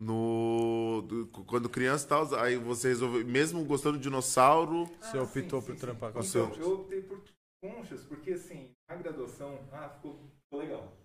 No. 0.00 1.02
do- 1.02 1.26
quando 1.44 1.68
criança 1.68 2.06
e 2.06 2.08
tal, 2.08 2.34
aí 2.36 2.56
você 2.56 2.88
resolveu. 2.88 3.24
Mesmo 3.26 3.64
gostando 3.64 3.98
de 3.98 4.04
dinossauro. 4.04 4.86
Você 5.00 5.18
Ah, 5.18 5.22
optou 5.22 5.60
sim, 5.60 5.66
por 5.66 5.74
sim, 5.74 5.80
trampar 5.80 6.10
sim. 6.10 6.14
com 6.14 6.20
então, 6.26 6.46
concertos. 6.46 6.58
Eu 6.58 6.80
optei 6.80 7.02
por 7.02 7.22
conchas, 7.62 8.04
porque 8.04 8.32
assim, 8.32 8.74
na 8.88 8.96
graduação, 8.96 9.68
ah, 9.72 9.90
ficou, 9.90 10.18
ficou 10.44 10.60
legal. 10.60 10.96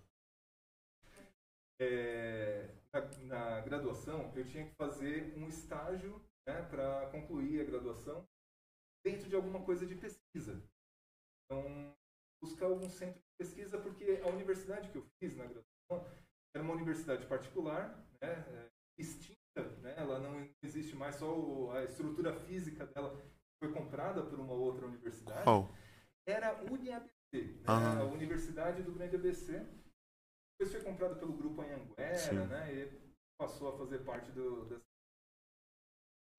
É, 1.81 2.69
na, 2.93 3.01
na 3.25 3.61
graduação, 3.61 4.31
eu 4.33 4.47
tinha 4.47 4.65
que 4.65 4.75
fazer 4.77 5.33
um 5.37 5.45
estágio 5.49 6.21
né, 6.47 6.61
para 6.69 7.07
concluir 7.07 7.59
a 7.59 7.65
graduação 7.65 8.25
dentro 9.05 9.29
de 9.29 9.35
alguma 9.35 9.63
coisa 9.63 9.85
de 9.85 9.95
pesquisa. 9.95 10.59
Então, 11.45 11.95
buscar 12.43 12.65
algum 12.65 12.89
centro 12.89 13.19
de 13.19 13.37
pesquisa, 13.37 13.77
porque 13.77 14.19
a 14.23 14.27
universidade 14.29 14.89
que 14.89 14.97
eu 14.97 15.05
fiz 15.19 15.37
na 15.37 15.45
graduação 15.45 16.25
era 16.55 16.63
uma 16.63 16.73
universidade 16.73 17.27
particular, 17.27 18.03
né, 18.19 18.31
é, 18.31 18.69
extinta, 18.97 19.61
né, 19.81 19.93
ela 19.95 20.19
não 20.19 20.49
existe 20.63 20.95
mais, 20.95 21.15
só 21.17 21.71
a 21.71 21.83
estrutura 21.83 22.33
física 22.33 22.87
dela 22.87 23.15
foi 23.59 23.71
comprada 23.71 24.23
por 24.23 24.39
uma 24.39 24.53
outra 24.53 24.87
universidade. 24.87 25.43
Qual? 25.43 25.69
Era 26.27 26.57
a 26.57 26.63
UniABC, 26.63 27.11
né, 27.33 27.63
Aham. 27.67 27.99
a 27.99 28.03
Universidade 28.05 28.81
do 28.81 28.93
Grande 28.93 29.15
ABC. 29.15 29.51
Depois 30.57 30.71
foi 30.71 30.83
comprada 30.83 31.15
pelo 31.15 31.33
grupo 31.33 31.61
Anhanguera, 31.61 32.17
Sim. 32.17 32.47
né, 32.47 32.73
e 32.73 33.13
passou 33.37 33.69
a 33.69 33.77
fazer 33.77 33.99
parte 33.99 34.31
do, 34.31 34.65
dessa 34.65 34.85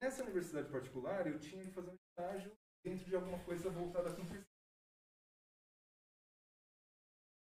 Nessa 0.02 0.22
universidade 0.24 0.70
particular, 0.70 1.26
eu 1.26 1.38
tinha 1.38 1.62
que 1.62 1.70
fazer 1.70 1.90
um 1.90 1.96
dentro 2.82 3.04
de 3.04 3.14
alguma 3.14 3.38
coisa 3.44 3.68
voltada 3.70 4.14
com 4.14 4.24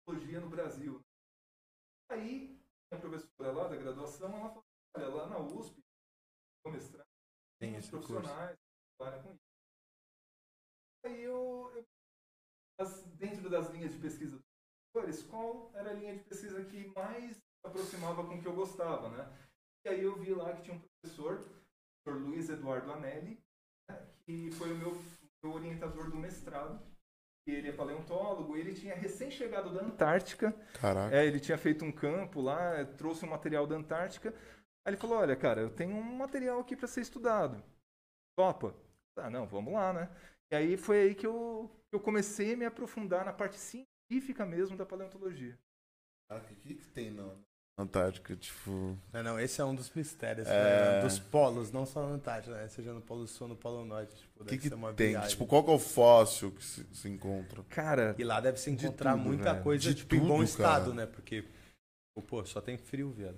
psicologia 0.04 0.40
no 0.40 0.48
Brasil. 0.48 1.04
Aí, 2.08 2.58
a 2.90 2.96
professora 2.96 3.52
lá 3.52 3.68
da 3.68 3.76
graduação, 3.76 4.28
ela 4.34 4.48
falou, 4.48 4.64
olha, 4.94 5.08
lá 5.08 5.26
na 5.28 5.38
USP, 5.38 5.84
no 6.64 6.72
mestrado, 6.72 7.06
Tem 7.58 7.74
esse 7.76 7.90
profissionais 7.90 8.56
que 8.56 8.96
trabalham 8.96 9.22
com 9.22 9.32
isso. 9.32 9.40
Aí 11.04 11.22
eu, 11.22 11.72
eu 11.74 11.86
as- 12.78 13.04
dentro 13.16 13.50
das 13.50 13.68
linhas 13.70 13.92
de 13.92 13.98
pesquisa 14.00 14.36
dos 14.38 14.46
professores, 14.92 15.28
qual 15.28 15.70
era 15.74 15.90
a 15.90 15.94
linha 15.94 16.16
de 16.16 16.24
pesquisa 16.24 16.64
que 16.64 16.86
mais 16.94 17.42
aproximava 17.62 18.26
com 18.26 18.36
o 18.36 18.40
que 18.40 18.46
eu 18.46 18.54
gostava, 18.54 19.10
né? 19.10 19.48
E 19.84 19.88
aí 19.88 20.02
eu 20.02 20.16
vi 20.16 20.32
lá 20.34 20.54
que 20.56 20.62
tinha 20.62 20.76
um 20.76 20.80
professor, 20.80 21.40
o 21.40 22.02
professor 22.04 22.22
Luiz 22.28 22.48
Eduardo 22.48 22.92
Anelli, 22.92 23.44
que 24.24 24.50
foi 24.52 24.72
o 24.72 24.76
meu, 24.76 25.02
meu 25.42 25.52
orientador 25.52 26.10
do 26.10 26.16
mestrado. 26.16 26.80
Ele 27.46 27.68
é 27.68 27.72
paleontólogo, 27.72 28.56
ele 28.56 28.74
tinha 28.74 28.94
recém-chegado 28.94 29.72
da 29.72 29.80
Antártica, 29.80 30.52
Caraca. 30.80 31.14
é, 31.14 31.24
ele 31.24 31.38
tinha 31.38 31.56
feito 31.56 31.84
um 31.84 31.92
campo 31.92 32.40
lá, 32.40 32.84
trouxe 32.84 33.24
um 33.24 33.28
material 33.28 33.68
da 33.68 33.76
Antártica. 33.76 34.34
Aí 34.84 34.90
ele 34.90 34.96
falou: 34.96 35.18
Olha, 35.18 35.36
cara, 35.36 35.60
eu 35.60 35.70
tenho 35.70 35.94
um 35.94 36.16
material 36.16 36.58
aqui 36.58 36.74
para 36.74 36.88
ser 36.88 37.02
estudado. 37.02 37.62
Topa? 38.36 38.74
Ah, 39.16 39.30
não, 39.30 39.46
vamos 39.46 39.72
lá, 39.72 39.92
né? 39.92 40.10
E 40.52 40.56
aí 40.56 40.76
foi 40.76 41.02
aí 41.02 41.14
que 41.14 41.26
eu, 41.26 41.70
que 41.88 41.94
eu 41.96 42.00
comecei 42.00 42.54
a 42.54 42.56
me 42.56 42.64
aprofundar 42.64 43.24
na 43.24 43.32
parte 43.32 43.58
científica 43.58 44.44
mesmo 44.44 44.76
da 44.76 44.84
paleontologia. 44.84 45.56
Caraca, 46.28 46.52
o 46.52 46.56
que, 46.56 46.74
que 46.74 46.86
tem 46.88 47.12
na 47.12 47.32
Antártica? 47.78 48.34
Tipo. 48.36 48.96
Não, 49.12 49.22
não, 49.22 49.38
esse 49.40 49.60
é 49.60 49.64
um 49.64 49.74
dos 49.74 49.90
mistérios 49.90 50.48
É. 50.48 50.96
né, 50.96 51.02
dos 51.02 51.18
polos, 51.18 51.70
não 51.70 51.84
só 51.84 52.06
na 52.06 52.14
Antártida, 52.14 52.56
né? 52.56 52.68
Seja 52.68 52.92
no 52.92 53.02
Polo 53.02 53.26
Sul, 53.26 53.48
no 53.48 53.56
Polo 53.56 53.84
Norte. 53.84 54.14
Tipo, 54.16 54.44
que, 54.46 54.56
que 54.58 54.68
ser 54.68 54.74
uma 54.74 54.94
tem? 54.94 55.10
viagem. 55.10 55.28
Tipo, 55.30 55.46
qual 55.46 55.62
que 55.62 55.70
é 55.70 55.74
o 55.74 55.78
fóssil 55.78 56.52
que 56.52 56.64
se, 56.64 56.86
se 56.94 57.08
encontra? 57.08 57.62
Cara, 57.68 58.14
E 58.18 58.24
lá 58.24 58.40
deve 58.40 58.58
se 58.58 58.70
De 58.74 58.86
encontrar 58.86 59.12
tudo, 59.12 59.24
muita 59.24 59.52
velho. 59.52 59.62
coisa, 59.64 59.82
De 59.82 59.94
tipo, 59.94 60.14
em 60.14 60.20
bom 60.20 60.36
tudo, 60.38 60.44
estado, 60.44 60.84
cara. 60.84 60.94
né? 60.94 61.06
Porque, 61.06 61.44
pô, 62.26 62.44
só 62.46 62.60
tem 62.62 62.78
frio, 62.78 63.10
viado. 63.10 63.36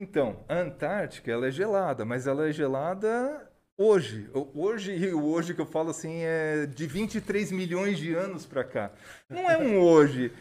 então, 0.00 0.44
a 0.48 0.54
Antártica, 0.60 1.32
ela 1.32 1.48
é 1.48 1.50
gelada, 1.50 2.04
mas 2.04 2.26
ela 2.28 2.48
é 2.48 2.52
gelada 2.52 3.45
hoje. 3.78 4.28
Hoje, 4.54 4.92
e 4.96 5.08
o 5.14 5.24
hoje 5.26 5.54
que 5.54 5.60
eu 5.60 5.66
falo 5.66 5.90
assim, 5.90 6.20
é 6.22 6.66
de 6.66 6.86
23 6.86 7.52
milhões 7.52 7.98
de 7.98 8.14
anos 8.14 8.46
para 8.46 8.64
cá. 8.64 8.90
Não 9.28 9.50
é 9.50 9.58
um 9.58 9.78
hoje. 9.78 10.32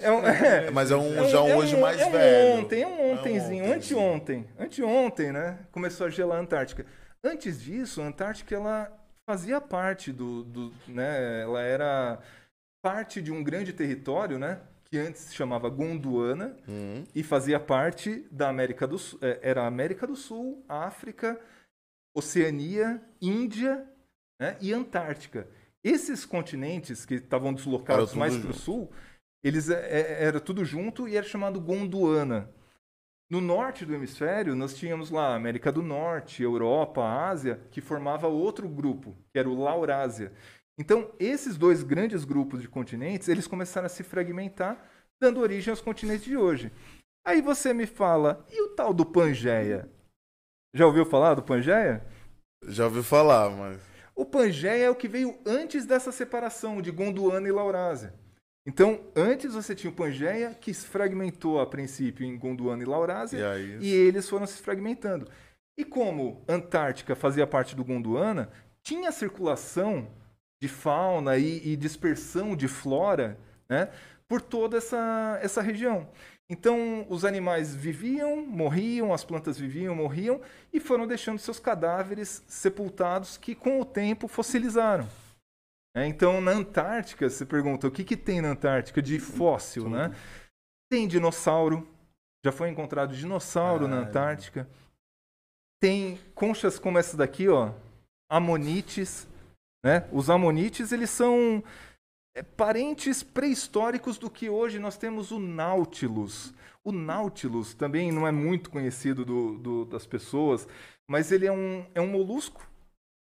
É 0.00 0.10
um, 0.10 0.26
é, 0.26 0.70
Mas 0.70 0.90
é 0.90 0.96
um, 0.96 1.24
É 1.24 1.28
já 1.28 1.42
um 1.42 1.48
é 1.48 1.56
hoje 1.56 1.76
um- 1.76 1.80
mais 1.80 2.00
é 2.00 2.06
um 2.06 2.10
velho. 2.10 2.60
Ontem, 2.60 2.82
é 2.82 2.86
um 2.86 3.12
ontemzinho, 3.12 3.64
É 3.64 3.68
um 3.68 3.72
anteontem. 3.72 4.46
Anteontem, 4.58 5.32
né? 5.32 5.58
Começou 5.70 6.06
a 6.06 6.10
gelar 6.10 6.38
a 6.38 6.40
Antártica. 6.42 6.84
Antes 7.24 7.60
disso, 7.62 8.02
a 8.02 8.06
Antártica 8.06 8.54
ela 8.54 8.92
fazia 9.28 9.60
parte 9.60 10.12
do, 10.12 10.42
do 10.44 10.72
né? 10.88 11.42
Ela 11.42 11.62
era 11.62 12.18
parte 12.84 13.22
de 13.22 13.30
um 13.30 13.42
grande 13.42 13.72
território, 13.72 14.38
né? 14.38 14.58
Que 14.90 14.98
antes 14.98 15.22
se 15.22 15.34
chamava 15.34 15.70
Gondwana 15.70 16.54
Hum. 16.68 17.04
e 17.14 17.22
fazia 17.22 17.58
parte 17.58 18.26
da 18.30 18.48
América 18.48 18.86
do 18.86 18.98
Sul. 18.98 19.18
Era 19.40 19.62
a 19.62 19.66
América 19.66 20.06
do 20.06 20.16
Sul, 20.16 20.62
África, 20.68 21.40
Oceania, 22.14 23.02
Índia 23.20 23.86
né, 24.40 24.56
e 24.60 24.72
Antártica. 24.72 25.48
Esses 25.84 26.24
continentes 26.24 27.04
que 27.04 27.14
estavam 27.14 27.52
deslocados 27.52 28.14
mais 28.14 28.36
para 28.36 28.50
o 28.50 28.54
sul, 28.54 28.92
eles 29.42 29.68
é, 29.68 29.80
é, 29.80 30.24
era 30.24 30.40
tudo 30.40 30.64
junto 30.64 31.08
e 31.08 31.16
era 31.16 31.26
chamado 31.26 31.60
Gondwana. 31.60 32.50
No 33.30 33.40
norte 33.40 33.86
do 33.86 33.94
hemisfério, 33.94 34.54
nós 34.54 34.74
tínhamos 34.74 35.10
lá 35.10 35.34
América 35.34 35.72
do 35.72 35.82
Norte, 35.82 36.42
Europa, 36.42 37.02
Ásia, 37.02 37.60
que 37.70 37.80
formava 37.80 38.28
outro 38.28 38.68
grupo, 38.68 39.16
que 39.32 39.38
era 39.38 39.48
o 39.48 39.58
Laurásia. 39.58 40.32
Então, 40.78 41.10
esses 41.18 41.56
dois 41.56 41.82
grandes 41.82 42.24
grupos 42.24 42.60
de 42.60 42.68
continentes, 42.68 43.28
eles 43.28 43.46
começaram 43.46 43.86
a 43.86 43.88
se 43.88 44.02
fragmentar, 44.02 44.86
dando 45.20 45.40
origem 45.40 45.70
aos 45.70 45.80
continentes 45.80 46.24
de 46.24 46.36
hoje. 46.36 46.70
Aí 47.24 47.40
você 47.40 47.72
me 47.72 47.86
fala, 47.86 48.44
e 48.50 48.62
o 48.62 48.70
tal 48.74 48.92
do 48.92 49.06
Pangeia? 49.06 49.88
Já 50.74 50.86
ouviu 50.86 51.04
falar 51.04 51.34
do 51.34 51.42
Pangeia? 51.42 52.02
Já 52.66 52.84
ouvi 52.84 53.02
falar, 53.02 53.50
mas. 53.50 53.80
O 54.14 54.24
Pangeia 54.24 54.84
é 54.84 54.90
o 54.90 54.94
que 54.94 55.08
veio 55.08 55.38
antes 55.46 55.84
dessa 55.84 56.12
separação 56.12 56.80
de 56.80 56.90
Gondwana 56.90 57.48
e 57.48 57.52
Laurásia. 57.52 58.14
Então, 58.66 59.00
antes 59.16 59.54
você 59.54 59.74
tinha 59.74 59.90
o 59.90 59.94
Pangeia, 59.94 60.54
que 60.54 60.72
se 60.72 60.86
fragmentou 60.86 61.60
a 61.60 61.66
princípio 61.66 62.24
em 62.24 62.38
Gondwana 62.38 62.82
e 62.82 62.86
Laurásia, 62.86 63.38
E 63.38 63.44
aí? 63.44 63.78
e 63.80 63.92
eles 63.92 64.28
foram 64.28 64.46
se 64.46 64.62
fragmentando. 64.62 65.28
E 65.76 65.84
como 65.84 66.44
Antártica 66.48 67.16
fazia 67.16 67.46
parte 67.46 67.74
do 67.74 67.84
Gondwana, 67.84 68.50
tinha 68.82 69.10
circulação 69.10 70.08
de 70.62 70.68
fauna 70.68 71.36
e, 71.36 71.72
e 71.72 71.76
dispersão 71.76 72.54
de 72.54 72.68
flora 72.68 73.36
né, 73.68 73.88
por 74.28 74.40
toda 74.40 74.76
essa, 74.76 75.38
essa 75.42 75.60
região. 75.60 76.08
Então, 76.52 77.06
os 77.08 77.24
animais 77.24 77.74
viviam, 77.74 78.44
morriam, 78.44 79.14
as 79.14 79.24
plantas 79.24 79.56
viviam, 79.56 79.94
morriam, 79.94 80.38
e 80.70 80.78
foram 80.78 81.06
deixando 81.06 81.38
seus 81.38 81.58
cadáveres 81.58 82.44
sepultados 82.46 83.38
que, 83.38 83.54
com 83.54 83.80
o 83.80 83.86
tempo, 83.86 84.28
fossilizaram. 84.28 85.08
É, 85.96 86.04
então, 86.06 86.42
na 86.42 86.50
Antártica, 86.50 87.30
você 87.30 87.46
pergunta, 87.46 87.88
o 87.88 87.90
que, 87.90 88.04
que 88.04 88.18
tem 88.18 88.42
na 88.42 88.50
Antártica 88.50 89.00
de 89.00 89.18
fóssil, 89.18 89.88
né? 89.88 90.14
Tem 90.90 91.08
dinossauro, 91.08 91.88
já 92.44 92.52
foi 92.52 92.68
encontrado 92.68 93.16
dinossauro 93.16 93.88
na 93.88 93.96
Caralho. 93.96 94.08
Antártica. 94.10 94.68
Tem 95.80 96.20
conchas 96.34 96.78
como 96.78 96.98
essa 96.98 97.16
daqui, 97.16 97.48
ó, 97.48 97.72
amonites, 98.30 99.26
né? 99.82 100.06
Os 100.12 100.28
amonites, 100.28 100.92
eles 100.92 101.08
são 101.08 101.64
é, 102.34 102.42
parentes 102.42 103.22
pré-históricos 103.22 104.18
do 104.18 104.30
que 104.30 104.48
hoje 104.48 104.78
nós 104.78 104.96
temos 104.96 105.30
o 105.30 105.38
Nautilus. 105.38 106.52
O 106.84 106.90
Nautilus 106.92 107.74
também 107.74 108.10
não 108.10 108.26
é 108.26 108.32
muito 108.32 108.70
conhecido 108.70 109.24
do- 109.24 109.58
do- 109.58 109.84
das 109.84 110.06
pessoas, 110.06 110.66
mas 111.06 111.30
ele 111.30 111.46
é 111.46 111.52
um, 111.52 111.86
é 111.94 112.00
um 112.00 112.06
molusco. 112.08 112.66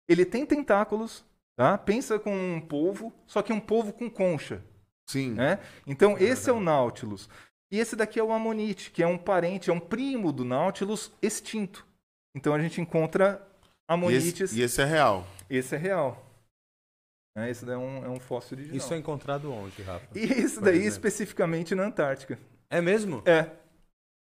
Ele 0.08 0.24
tem 0.26 0.46
tentáculos, 0.46 1.26
tá? 1.56 1.78
Pensa 1.78 2.20
com 2.20 2.34
um 2.36 2.62
polvo, 2.62 3.14
só 3.26 3.42
que 3.42 3.52
é 3.52 3.56
um 3.56 3.60
polvo 3.60 3.92
com 3.94 4.10
concha, 4.10 4.64
Sim. 5.10 5.32
né? 5.32 5.60
Então 5.86 6.18
esse 6.18 6.50
é 6.50 6.54
o 6.54 6.60
Nautilus. 6.60 7.30
E 7.72 7.80
esse 7.80 7.96
daqui 7.96 8.20
é 8.20 8.24
o 8.24 8.32
Amonite, 8.32 8.92
que 8.92 9.04
é 9.04 9.08
um 9.08 9.18
parente, 9.18 9.70
é 9.70 9.74
um 9.74 9.80
primo 9.80 10.32
do 10.32 10.46
Nautilus 10.46 11.12
extinto. 11.22 11.86
Então 12.36 12.54
a 12.54 12.60
gente 12.60 12.80
encontra 12.80 13.42
E 13.90 13.94
Amonites. 13.94 14.52
esse, 14.52 14.60
e 14.60 14.64
esse 14.64 14.82
é 14.82 14.86
real. 14.86 15.26
Esse 15.50 15.76
é 15.76 15.78
real. 15.78 16.27
Né, 17.38 17.52
Esse 17.52 17.64
daí 17.64 17.76
é 17.76 17.78
um, 17.78 18.04
é 18.04 18.10
um 18.10 18.20
fóssil 18.20 18.58
original. 18.58 18.78
Isso 18.78 18.92
é 18.96 18.98
encontrado 18.98 19.54
onde, 19.54 19.84
Rafa? 19.84 20.08
E 20.16 20.22
por 20.28 20.62
daí 20.64 20.78
exemplo? 20.78 20.88
especificamente 20.88 21.76
na 21.76 21.84
Antártica. 21.86 22.40
É 22.68 22.82
mesmo? 22.82 23.22
É. 23.26 23.52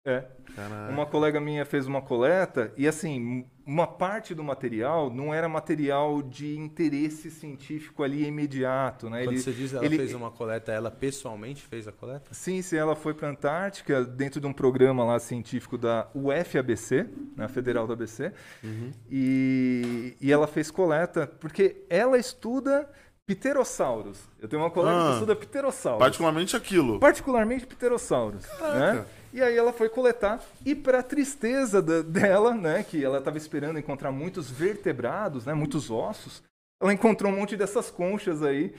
É. 0.04 0.24
Caralho. 0.56 0.92
Uma 0.94 1.06
colega 1.06 1.38
minha 1.40 1.64
fez 1.64 1.86
uma 1.86 2.02
coleta 2.02 2.72
e 2.76 2.88
assim, 2.88 3.46
uma 3.64 3.86
parte 3.86 4.34
do 4.34 4.42
material 4.42 5.08
não 5.08 5.32
era 5.32 5.48
material 5.48 6.20
de 6.22 6.58
interesse 6.58 7.30
científico 7.30 8.02
ali 8.02 8.26
imediato, 8.26 9.08
né? 9.08 9.20
Quando 9.22 9.34
Ele- 9.34 9.40
você 9.42 9.52
diz 9.52 9.72
ela 9.72 9.84
ele- 9.84 9.96
fez 9.98 10.12
uma 10.14 10.30
coleta, 10.32 10.72
ela 10.72 10.90
pessoalmente 10.90 11.62
fez 11.62 11.86
a 11.86 11.92
coleta? 11.92 12.34
Sim, 12.34 12.60
sim, 12.62 12.76
ela 12.76 12.96
foi 12.96 13.14
para 13.14 13.28
a 13.28 13.30
Antártica 13.30 14.02
dentro 14.04 14.40
de 14.40 14.46
um 14.46 14.52
programa 14.52 15.04
lá 15.04 15.20
científico 15.20 15.78
da 15.78 16.08
UFABC, 16.14 17.06
na 17.36 17.46
Federal 17.46 17.86
do 17.86 17.92
ABC, 17.92 18.32
Uhum. 18.64 18.90
e, 19.08 20.16
e 20.20 20.32
ela 20.32 20.48
fez 20.48 20.68
coleta 20.70 21.28
porque 21.38 21.84
ela 21.88 22.18
estuda 22.18 22.90
pterossauros. 23.26 24.18
Eu 24.40 24.48
tenho 24.48 24.62
uma 24.62 24.70
colega 24.70 24.96
Ah. 24.98 25.06
que 25.08 25.12
estuda 25.14 25.36
pterossauros. 25.36 25.98
Particularmente 26.00 26.56
aquilo. 26.56 26.98
particularmente 26.98 27.66
pterossauros, 27.66 28.44
né? 28.60 29.04
E 29.32 29.40
aí 29.42 29.56
ela 29.56 29.72
foi 29.72 29.88
coletar 29.88 30.42
e 30.64 30.74
para 30.74 31.02
tristeza 31.02 31.80
da- 31.80 32.02
dela, 32.02 32.54
né, 32.54 32.82
que 32.82 33.02
ela 33.02 33.18
estava 33.18 33.38
esperando 33.38 33.78
encontrar 33.78 34.12
muitos 34.12 34.50
vertebrados, 34.50 35.46
né, 35.46 35.54
muitos 35.54 35.90
ossos, 35.90 36.42
ela 36.82 36.92
encontrou 36.92 37.32
um 37.32 37.36
monte 37.36 37.56
dessas 37.56 37.90
conchas 37.90 38.42
aí 38.42 38.74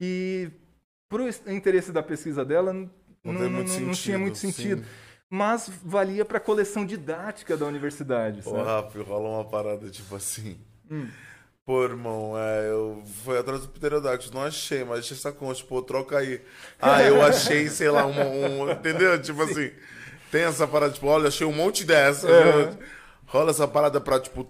e 0.00 0.50
pro 1.10 1.28
es- 1.28 1.42
interesse 1.46 1.92
da 1.92 2.02
pesquisa 2.02 2.42
dela 2.44 2.72
Não 2.72 2.88
não, 3.24 3.32
não- 3.32 3.50
muito 3.50 3.68
não 3.68 3.74
tinha 3.76 3.94
sentido, 3.94 4.18
muito 4.20 4.38
sim. 4.38 4.50
sentido. 4.52 4.84
Mas 5.30 5.68
valia 5.84 6.24
para 6.24 6.38
a 6.38 6.40
coleção 6.40 6.86
didática 6.86 7.54
da 7.54 7.66
universidade, 7.66 8.40
Ô? 8.48 8.62
Rafa, 8.62 9.02
rola 9.02 9.28
uma 9.28 9.44
parada 9.44 9.90
tipo 9.90 10.16
assim. 10.16 10.56
Hum. 10.90 11.06
Pô, 11.68 11.84
irmão, 11.84 12.32
é, 12.34 12.70
eu 12.70 13.02
fui 13.22 13.36
atrás 13.36 13.60
do 13.60 13.68
pterodáctilo, 13.68 14.36
não 14.36 14.42
achei, 14.46 14.84
mas 14.84 15.00
achei 15.00 15.14
essa 15.14 15.30
concha, 15.30 15.62
pô, 15.68 15.82
troca 15.82 16.16
aí. 16.16 16.40
Ah, 16.80 17.02
eu 17.02 17.20
achei, 17.20 17.68
sei 17.68 17.90
lá, 17.90 18.06
um, 18.06 18.62
um- 18.62 18.70
entendeu? 18.70 19.20
Tipo 19.20 19.42
assim, 19.42 19.70
tem 20.32 20.44
essa 20.44 20.66
parada, 20.66 20.94
tipo, 20.94 21.06
olha, 21.06 21.28
achei 21.28 21.46
um 21.46 21.52
monte 21.52 21.84
dessa. 21.84 22.26
É. 22.26 22.70
Rola 23.26 23.50
essa 23.50 23.68
parada 23.68 24.00
pra, 24.00 24.18
tipo, 24.18 24.48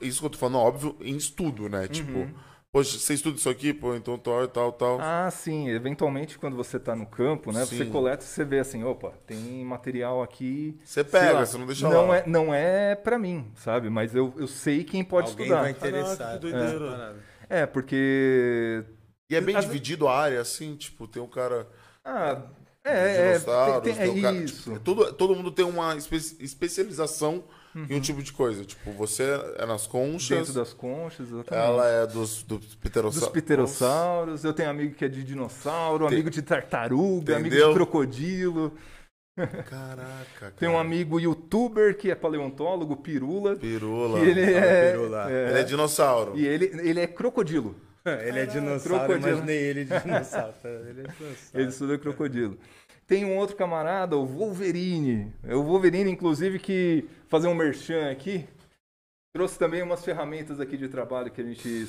isso 0.00 0.20
que 0.20 0.26
eu 0.26 0.30
tô 0.30 0.38
falando, 0.38 0.58
óbvio, 0.58 0.96
em 1.00 1.16
estudo, 1.16 1.68
né? 1.68 1.88
Tipo, 1.88 2.30
poxa, 2.72 2.98
você 2.98 3.14
estuda 3.14 3.36
isso 3.36 3.48
aqui, 3.48 3.72
pô, 3.74 3.94
então 3.94 4.16
tal, 4.18 4.46
tal, 4.48 4.72
tal. 4.72 4.98
Ah, 5.00 5.30
sim. 5.30 5.68
Eventualmente, 5.68 6.38
quando 6.38 6.56
você 6.56 6.76
está 6.76 6.94
no 6.94 7.06
campo, 7.06 7.52
né? 7.52 7.64
Você 7.64 7.84
Sim. 7.84 7.90
coleta 7.90 8.24
e 8.24 8.28
você 8.28 8.44
vê 8.44 8.58
assim, 8.60 8.84
opa, 8.84 9.12
tem 9.26 9.64
material 9.64 10.22
aqui. 10.22 10.78
Você 10.84 11.02
pega, 11.04 11.32
lá, 11.32 11.46
você 11.46 11.58
não 11.58 11.66
deixa 11.66 11.88
não 11.88 12.08
lá. 12.08 12.18
É, 12.18 12.26
não 12.26 12.54
é 12.54 12.94
pra 12.94 13.18
mim, 13.18 13.50
sabe? 13.56 13.90
Mas 13.90 14.14
eu, 14.14 14.32
eu 14.36 14.46
sei 14.46 14.84
quem 14.84 15.02
pode 15.04 15.30
Alguém 15.30 15.46
estudar. 15.46 15.62
vai 15.62 15.70
interessar. 15.72 16.16
Caraca, 16.18 16.38
que 16.38 16.50
doideira. 16.50 17.16
É. 17.48 17.60
É, 17.62 17.66
porque. 17.66 18.84
E 19.28 19.36
é 19.36 19.40
bem 19.40 19.56
Às 19.56 19.64
dividido 19.64 20.08
a 20.08 20.16
área, 20.18 20.40
assim, 20.40 20.74
tipo, 20.76 21.06
tem 21.06 21.22
um 21.22 21.26
cara... 21.28 21.68
Ah, 22.04 22.42
é, 22.84 23.34
é, 23.34 23.38
tem- 23.80 23.94
tem 23.94 24.10
um 24.10 24.18
é 24.18 24.22
cara- 24.22 24.36
isso. 24.38 24.72
tipo, 24.72 24.80
todo, 24.80 25.12
todo 25.12 25.36
mundo 25.36 25.50
tem 25.52 25.64
uma 25.64 25.94
espe- 25.96 26.36
especialização 26.40 27.44
Uhum. 27.74 27.86
um 27.88 28.00
tipo 28.00 28.22
de 28.22 28.32
coisa. 28.32 28.64
Tipo, 28.64 28.90
você 28.92 29.22
é 29.56 29.64
nas 29.66 29.86
conchas, 29.86 30.38
Dentro 30.38 30.52
das 30.54 30.72
conchas, 30.72 31.28
exatamente. 31.28 31.66
ela 31.68 31.88
é 31.88 32.06
dos, 32.06 32.42
dos 32.42 32.74
pterossauros. 32.74 33.20
Dos 33.20 33.28
pterossauros, 33.28 34.44
eu 34.44 34.52
tenho 34.52 34.70
amigo 34.70 34.94
que 34.94 35.04
é 35.04 35.08
de 35.08 35.22
dinossauro, 35.22 36.06
Tem- 36.06 36.14
amigo 36.16 36.30
de 36.30 36.42
tartaruga, 36.42 37.36
amigo 37.36 37.48
Entendeu? 37.48 37.68
de 37.68 37.74
crocodilo. 37.74 38.72
Caraca, 39.68 40.52
Tem 40.58 40.68
um 40.68 40.72
cara. 40.72 40.84
amigo 40.84 41.18
youtuber 41.20 41.96
que 41.96 42.10
é 42.10 42.14
paleontólogo, 42.14 42.96
pirula. 42.96 43.56
Pirula. 43.56 44.18
Ele 44.20 44.40
é, 44.42 44.90
pirula. 44.92 45.30
é, 45.30 45.50
Ele 45.50 45.58
é 45.60 45.62
dinossauro. 45.62 46.36
E 46.38 46.46
ele, 46.46 46.66
ele 46.82 47.00
é 47.00 47.06
crocodilo. 47.06 47.74
Ele 48.04 48.38
é 48.40 48.46
dinossauro, 48.46 48.94
eu 48.94 49.06
crocodilo. 49.08 49.28
imaginei 49.28 49.58
ele 49.58 49.84
de 49.84 50.00
dinossauro. 50.00 50.54
Ele 50.64 50.72
é 50.88 50.92
dinossauro. 51.04 51.36
Ele 51.52 51.68
estuda 51.68 51.98
crocodilo. 51.98 52.58
Tem 53.10 53.24
um 53.24 53.36
outro 53.36 53.56
camarada, 53.56 54.16
o 54.16 54.24
Wolverine. 54.24 55.32
É 55.42 55.56
o 55.56 55.64
Wolverine, 55.64 56.08
inclusive, 56.12 56.60
que 56.60 57.08
fazer 57.26 57.48
um 57.48 57.54
merchan 57.56 58.08
aqui, 58.08 58.46
trouxe 59.34 59.58
também 59.58 59.82
umas 59.82 60.04
ferramentas 60.04 60.60
aqui 60.60 60.76
de 60.76 60.88
trabalho 60.88 61.28
que 61.28 61.40
a 61.40 61.44
gente 61.44 61.88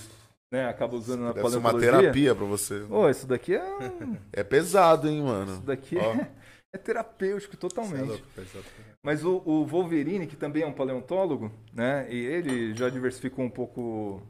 né, 0.52 0.68
acaba 0.68 0.96
usando 0.96 1.20
na 1.22 1.32
Deve 1.32 1.48
ser 1.48 1.58
uma 1.58 1.72
paleontologia. 1.72 2.02
terapia 2.02 2.34
pra 2.34 2.46
você. 2.48 2.82
Ô, 2.90 3.08
isso 3.08 3.28
daqui 3.28 3.54
é, 3.54 3.64
um- 3.64 4.18
É 4.34 4.44
pesado, 4.44 5.08
hein, 5.08 5.22
mano? 5.22 5.52
isso 5.54 5.62
daqui 5.62 5.96
Ó. 5.96 6.12
é, 6.16 6.32
é 6.74 6.78
terapêutico 6.80 7.54
Você 7.54 7.58
é 7.58 7.70
totalmente. 7.70 8.08
louco, 8.08 8.26
pessoal. 8.36 8.64
Mas 9.06 9.24
o, 9.24 9.44
o 9.46 9.64
Wolverine, 9.64 10.26
que 10.26 10.36
também 10.36 10.64
é 10.64 10.68
um 10.68 10.74
paleontólogo, 10.74 11.52
né? 11.72 12.08
E 12.12 12.16
ele 12.18 12.74
já 12.74 12.90
diversificou 12.90 13.46
um 13.46 13.50
pouco, 13.50 14.24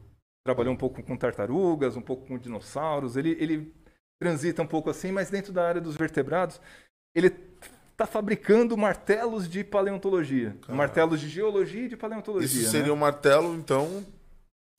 trabalhou 0.46 0.74
um 0.74 0.76
pouco 0.76 1.02
com 1.02 1.16
tartarugas, 1.16 1.96
um 1.96 2.02
pouco 2.02 2.26
com 2.26 2.36
dinossauros. 2.36 3.16
Ele, 3.16 3.34
ele 3.40 3.74
transita 4.22 4.62
um 4.62 4.66
pouco 4.66 4.88
assim, 4.88 5.10
mas 5.10 5.28
dentro 5.30 5.52
da 5.52 5.66
área 5.66 5.80
dos 5.80 5.96
vertebrados, 5.96 6.60
ele 7.14 7.34
está 7.90 8.06
fabricando 8.06 8.76
martelos 8.76 9.48
de 9.48 9.64
paleontologia, 9.64 10.56
martelos 10.68 11.20
de 11.20 11.28
geologia 11.28 11.86
e 11.86 11.88
de 11.88 11.96
paleontologia. 11.96 12.46
Isso 12.46 12.62
né? 12.64 12.70
seria 12.70 12.92
um 12.92 12.96
martelo, 12.96 13.54
então, 13.54 14.06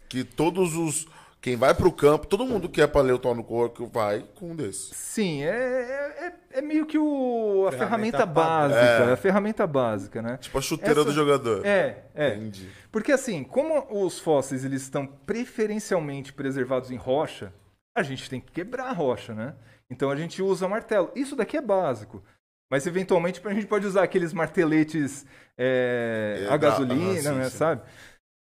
que 0.08 0.24
todos 0.24 0.76
os... 0.76 1.08
Quem 1.42 1.58
vai 1.58 1.76
pro 1.76 1.92
campo, 1.92 2.26
todo 2.26 2.46
mundo 2.46 2.70
que 2.70 2.82
é 2.82 2.88
paleontólogo 2.88 3.90
vai 3.92 4.24
com 4.36 4.52
um 4.52 4.56
desses. 4.56 4.96
Sim, 4.96 5.44
é, 5.44 5.50
é, 5.50 6.28
é- 6.28 6.60
é 6.60 6.62
meio 6.62 6.86
que 6.86 6.98
o, 6.98 7.66
a 7.68 7.72
ferramenta, 7.74 8.20
Ferramenta 8.20 8.26
básica, 8.26 8.80
padrão. 8.80 9.10
É. 9.10 9.12
a 9.12 9.18
ferramenta 9.18 9.68
básica, 9.68 10.22
né? 10.22 10.38
Tipo 10.38 10.58
a 10.58 10.62
chuteira 10.62 11.02
Essa- 11.02 11.04
do 11.04 11.12
jogador. 11.12 11.66
É, 11.66 12.06
é. 12.16 12.36
Entendi. 12.36 12.70
Porque 12.90 13.12
assim, 13.12 13.44
como 13.44 13.86
os 13.92 14.20
fósseis 14.20 14.64
eles 14.64 14.84
estão 14.84 15.06
preferencialmente 15.06 16.32
preservados 16.32 16.92
em 16.92 16.96
rocha, 16.96 17.52
a 17.96 18.04
gente 18.04 18.30
tem 18.30 18.40
que 18.42 18.52
quebrar 18.52 18.86
a 18.88 18.92
rocha, 18.94 19.34
né? 19.34 19.56
Então 19.90 20.10
a 20.10 20.16
gente 20.16 20.42
usa 20.42 20.68
martelo. 20.68 21.12
Isso 21.16 21.36
daqui 21.36 21.58
é 21.58 21.62
básico. 21.62 22.24
Mas 22.72 22.88
eventualmente 22.88 23.40
a 23.46 23.54
gente 23.54 23.68
pode 23.68 23.86
usar 23.86 24.04
aqueles 24.04 24.34
marteletes 24.34 25.26
é, 25.58 26.48
É, 26.50 26.54
a 26.54 26.58
gasolina, 26.58 27.32
né, 27.34 27.50
sim. 27.50 27.58
sabe? 27.58 27.82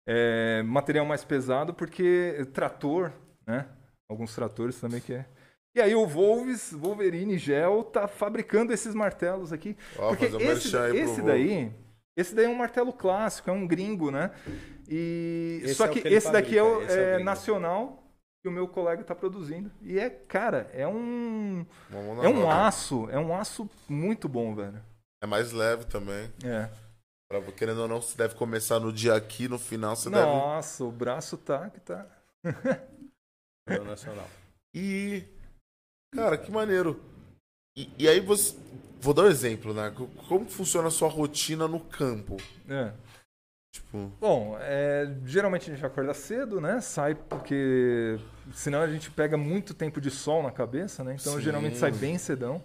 É, 0.08 0.64
material 0.64 1.06
mais 1.06 1.24
pesado 1.24 1.74
porque 1.74 2.46
trator, 2.54 3.12
né? 3.46 3.68
Alguns 4.10 4.34
tratores 4.36 4.80
também 4.80 5.00
que 5.02 5.14
é. 5.14 5.26
E 5.76 5.82
aí 5.82 5.96
o 5.96 6.06
Wolves, 6.06 6.72
Wolverine 6.74 7.38
Gel 7.38 7.84
tá 7.84 8.08
fabricando 8.08 8.74
esses 8.74 8.94
martelos 8.94 9.52
aqui. 9.54 9.76
Ó, 9.98 10.10
Porque 10.10 10.26
um 10.26 10.38
esse, 10.38 10.46
merchan 10.48 10.84
aí 10.84 10.90
pro 10.92 11.00
esse 11.00 11.22
daí, 11.22 11.72
esse 12.18 12.36
daí 12.36 12.46
é 12.46 12.50
um 12.50 12.56
martelo 12.56 12.94
clássico, 12.94 13.50
é 13.50 13.54
um 13.54 13.66
gringo, 13.68 14.12
né? 14.12 14.32
E 14.88 15.62
Esse 15.64 15.76
só 15.76 15.86
é 15.86 15.90
que, 15.90 16.02
que 16.02 16.08
esse 16.08 16.32
daqui 16.32 16.58
é, 16.58 16.62
o- 16.64 16.72
fabrica, 16.74 16.92
esse 16.92 17.00
é 17.00 17.04
é 17.04 17.10
gringo. 17.14 17.26
nacional 17.26 18.03
que 18.44 18.50
o 18.50 18.52
meu 18.52 18.68
colega 18.68 19.02
está 19.02 19.16
produzindo. 19.16 19.72
E 19.82 19.98
é, 19.98 20.10
cara, 20.10 20.70
é 20.74 20.86
um 20.86 21.66
é 22.22 22.28
um 22.28 22.52
aço, 22.52 23.10
é 23.10 23.18
um 23.18 23.34
aço 23.36 23.70
muito 23.88 24.28
bom, 24.28 24.54
velho. 24.54 24.84
É 25.24 25.26
mais 25.26 25.54
leve 25.54 25.86
também. 25.86 26.30
É. 26.44 26.70
Pra, 27.32 27.42
querendo 27.54 27.82
ou 27.84 27.88
não, 27.88 28.02
você 28.02 28.18
deve 28.18 28.36
começar 28.36 28.82
no 28.82 28.92
dia 28.92 29.16
aqui, 29.16 29.48
no 29.48 29.58
final 29.58 29.96
você 29.96 30.10
deve... 30.10 30.26
Nossa, 30.26 30.84
o 30.84 30.92
braço 30.92 31.38
tá 31.38 31.70
que 31.70 31.80
tá. 31.80 32.06
Nacional. 33.86 34.28
E. 34.76 35.24
Cara, 36.14 36.38
que 36.38 36.52
maneiro. 36.52 37.02
E, 37.78 37.90
e 37.98 38.10
aí 38.10 38.20
você. 38.20 38.58
Vou 39.00 39.14
dar 39.14 39.24
um 39.24 39.28
exemplo, 39.28 39.74
né? 39.74 39.90
Co- 39.92 40.08
Como 40.28 40.50
funciona 40.50 40.90
a 40.90 40.92
sua 40.92 41.08
rotina 41.08 41.66
no 41.66 41.80
campo? 41.80 42.36
É. 42.68 42.92
Tipo. 43.74 44.12
Bom, 44.20 44.58
é, 44.60 45.16
geralmente 45.26 45.72
a 45.72 45.74
gente 45.74 45.86
acorda 45.86 46.14
cedo, 46.14 46.60
né? 46.60 46.82
Sai 46.82 47.16
porque 47.16 48.20
senão 48.54 48.82
a 48.82 48.88
gente 48.88 49.10
pega 49.12 49.38
muito 49.38 49.74
tempo 49.74 50.02
de 50.02 50.10
sol 50.10 50.44
na 50.44 50.52
cabeça, 50.52 51.04
né? 51.04 51.16
Então 51.20 51.36
Sim. 51.36 51.42
geralmente 51.42 51.78
sai 51.78 51.92
bem 51.92 52.18
cedão. 52.18 52.62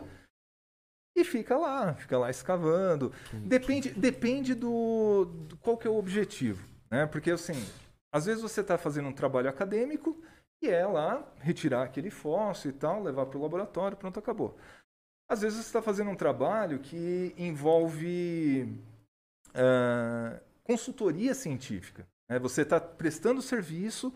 E 1.16 1.24
fica 1.24 1.56
lá, 1.56 1.94
fica 1.94 2.16
lá 2.16 2.30
escavando. 2.30 3.12
Depende, 3.32 3.90
depende 3.90 4.54
do, 4.54 5.24
do 5.24 5.56
qual 5.56 5.76
que 5.76 5.86
é 5.86 5.90
o 5.90 5.96
objetivo, 5.98 6.64
né? 6.90 7.06
Porque 7.06 7.30
assim, 7.30 7.54
às 8.12 8.26
vezes 8.26 8.42
você 8.42 8.60
está 8.60 8.78
fazendo 8.78 9.08
um 9.08 9.12
trabalho 9.12 9.48
acadêmico 9.48 10.22
e 10.62 10.68
é 10.68 10.86
lá 10.86 11.26
retirar 11.40 11.82
aquele 11.84 12.10
fóssil 12.10 12.70
e 12.70 12.74
tal, 12.74 13.02
levar 13.02 13.26
para 13.26 13.38
o 13.38 13.42
laboratório, 13.42 13.96
pronto, 13.96 14.18
acabou. 14.18 14.56
Às 15.28 15.42
vezes 15.42 15.58
você 15.58 15.66
está 15.66 15.82
fazendo 15.82 16.10
um 16.10 16.16
trabalho 16.16 16.78
que 16.78 17.34
envolve 17.36 18.80
ah, 19.54 20.40
consultoria 20.62 21.34
científica. 21.34 22.06
né? 22.28 22.38
Você 22.38 22.62
está 22.62 22.80
prestando 22.80 23.42
serviço 23.42 24.12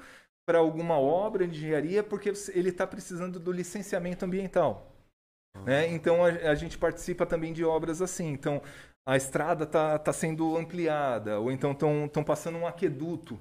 para 0.47 0.59
alguma 0.59 0.99
obra 0.99 1.47
de 1.47 1.57
engenharia 1.57 2.03
porque 2.03 2.33
ele 2.55 2.71
está 2.71 2.87
precisando 2.87 3.39
do 3.39 3.53
licenciamento 3.53 4.25
ambiental. 4.25 4.93
né? 5.65 5.87
Então 5.89 6.25
a, 6.25 6.29
a 6.29 6.55
gente 6.55 6.77
participa 6.79 7.25
também 7.27 7.53
de 7.53 7.65
obras 7.65 8.03
assim. 8.03 8.29
Então 8.29 8.63
a 9.07 9.17
estrada 9.17 9.65
está 9.65 9.99
tá 9.99 10.13
sendo 10.13 10.57
ampliada, 10.57 11.41
ou 11.41 11.51
então 11.51 11.73
estão 11.73 12.25
passando 12.25 12.59
um 12.59 12.67
aqueduto. 12.67 13.39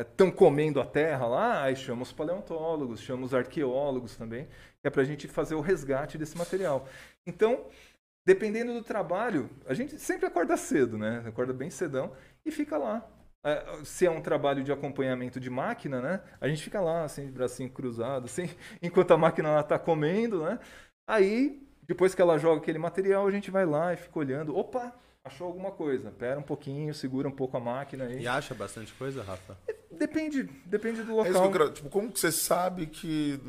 Estão 0.00 0.30
comendo 0.30 0.80
a 0.80 0.84
terra 0.84 1.26
lá, 1.26 1.62
aí 1.62 1.76
chama 1.76 2.02
os 2.02 2.12
paleontólogos, 2.12 3.00
chama 3.00 3.24
os 3.24 3.32
arqueólogos 3.32 4.16
também, 4.16 4.48
é 4.82 4.90
para 4.90 5.02
a 5.02 5.04
gente 5.04 5.28
fazer 5.28 5.54
o 5.54 5.60
resgate 5.60 6.18
desse 6.18 6.36
material. 6.36 6.88
Então, 7.24 7.66
dependendo 8.24 8.74
do 8.74 8.82
trabalho, 8.82 9.48
a 9.66 9.74
gente 9.74 9.98
sempre 10.00 10.26
acorda 10.26 10.56
cedo, 10.56 10.98
né? 10.98 11.22
Acorda 11.26 11.52
bem 11.52 11.70
cedão 11.70 12.12
e 12.44 12.50
fica 12.50 12.76
lá. 12.76 13.08
É, 13.44 13.84
Se 13.84 14.06
é 14.06 14.10
um 14.10 14.20
trabalho 14.20 14.62
de 14.64 14.72
acompanhamento 14.72 15.38
de 15.38 15.48
máquina, 15.50 16.00
né? 16.00 16.22
A 16.40 16.48
gente 16.48 16.62
fica 16.62 16.80
lá, 16.80 17.04
assim, 17.04 17.26
de 17.26 17.32
bracinho 17.32 17.70
cruzado, 17.70 18.24
assim, 18.26 18.48
enquanto 18.82 19.12
a 19.12 19.16
máquina 19.18 19.60
está 19.60 19.78
comendo, 19.78 20.42
né? 20.44 20.58
Aí, 21.08 21.62
depois 21.82 22.14
que 22.14 22.22
ela 22.22 22.38
joga 22.38 22.60
aquele 22.60 22.78
material, 22.78 23.26
a 23.26 23.30
gente 23.30 23.50
vai 23.50 23.64
lá 23.64 23.92
e 23.92 23.96
fica 23.96 24.18
olhando. 24.18 24.56
Opa, 24.56 24.92
achou 25.24 25.46
alguma 25.46 25.70
coisa. 25.70 26.10
Pera 26.10 26.38
um 26.40 26.42
pouquinho, 26.42 26.92
segura 26.92 27.28
um 27.28 27.32
pouco 27.32 27.56
a 27.56 27.60
máquina 27.60 28.04
aí. 28.04 28.22
E 28.22 28.26
acha 28.28 28.52
bastante 28.54 28.92
coisa, 28.94 29.22
Rafa? 29.22 29.56
Depende, 29.92 30.42
depende 30.66 31.04
do 31.04 31.12
É 31.20 31.22
isso 31.22 31.32
que 31.32 31.38
local. 31.38 31.44
eu 31.44 31.52
quero- 31.52 31.70
tipo, 31.72 31.88
como 31.88 32.10
que 32.12 32.18
você 32.18 32.32
sabe 32.32 32.86
que 32.86 33.40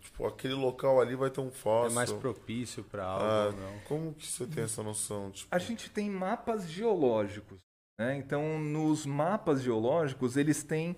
tipo, 0.00 0.26
aquele 0.26 0.54
local 0.54 1.00
ali 1.00 1.14
vai 1.14 1.28
ter 1.30 1.40
um 1.40 1.48
É 1.48 1.52
fóssil? 1.52 1.94
mais 1.94 2.10
propício 2.12 2.82
pra 2.82 3.04
algo 3.04 3.24
Ah, 3.24 3.46
ou 3.48 3.52
não? 3.52 3.78
Como 3.80 4.14
que 4.14 4.26
você 4.26 4.46
tem 4.46 4.64
essa 4.64 4.82
noção? 4.82 5.30
Tipo, 5.30 5.54
A 5.54 5.58
gente 5.58 5.90
tem 5.90 6.10
mapas 6.10 6.68
geológicos. 6.68 7.60
Né? 8.02 8.16
Então, 8.16 8.58
nos 8.58 9.06
mapas 9.06 9.62
geológicos, 9.62 10.36
eles 10.36 10.64
têm 10.64 10.96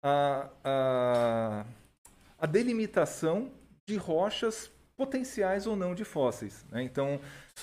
a, 0.00 0.48
a, 0.62 1.66
a 2.38 2.46
delimitação 2.46 3.50
de 3.84 3.96
rochas 3.96 4.70
potenciais 4.96 5.66
ou 5.66 5.74
não 5.74 5.96
de 5.96 6.04
fósseis. 6.04 6.64
né? 6.70 6.84
Então, 6.84 7.20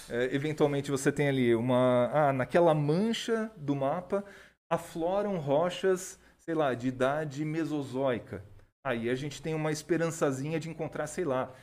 é, 0.10 0.36
eventualmente 0.36 0.92
você 0.92 1.10
tem 1.10 1.30
ali 1.30 1.56
uma. 1.56 2.10
Ah, 2.14 2.34
naquela 2.34 2.74
mancha 2.74 3.50
do 3.56 3.74
mapa 3.74 4.26
afloram 4.70 5.38
rochas, 5.38 6.20
sei 6.40 6.54
lá, 6.54 6.74
de 6.74 6.90
idade 6.90 7.46
mesozoica. 7.46 8.44
Aí 8.86 9.10
a 9.10 9.16
gente 9.16 9.42
tem 9.42 9.54
uma 9.54 9.72
esperançazinha 9.72 10.60
de 10.60 10.70
encontrar, 10.70 11.08
sei 11.08 11.24
lá, 11.24 11.54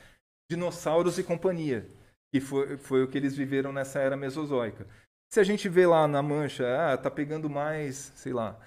dinossauros 0.51 1.19
e 1.19 1.23
companhia, 1.23 1.87
que 2.33 2.41
foi, 2.41 2.79
foi 2.79 3.03
o 3.03 3.09
que 3.09 3.19
eles 3.19 3.37
viveram 3.37 3.73
nessa 3.73 3.99
era 3.99 4.17
mesozoica. 4.17 4.87
Se 5.31 5.41
a 5.41 5.45
gente 5.45 5.69
vê 5.69 5.87
lá 5.87 6.09
na 6.09 6.23
mancha, 6.23 6.65
ah, 6.93 6.97
tá 6.97 7.11
pegando 7.11 7.51
mais, 7.51 8.13
sei 8.17 8.33
lá, 8.33 8.59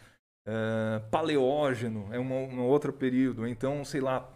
é, 0.46 1.00
paleógeno, 1.10 2.08
é 2.12 2.20
uma, 2.20 2.36
um 2.36 2.62
outro 2.62 2.94
período. 2.94 3.48
Então, 3.48 3.84
sei 3.84 4.00
lá, 4.02 4.30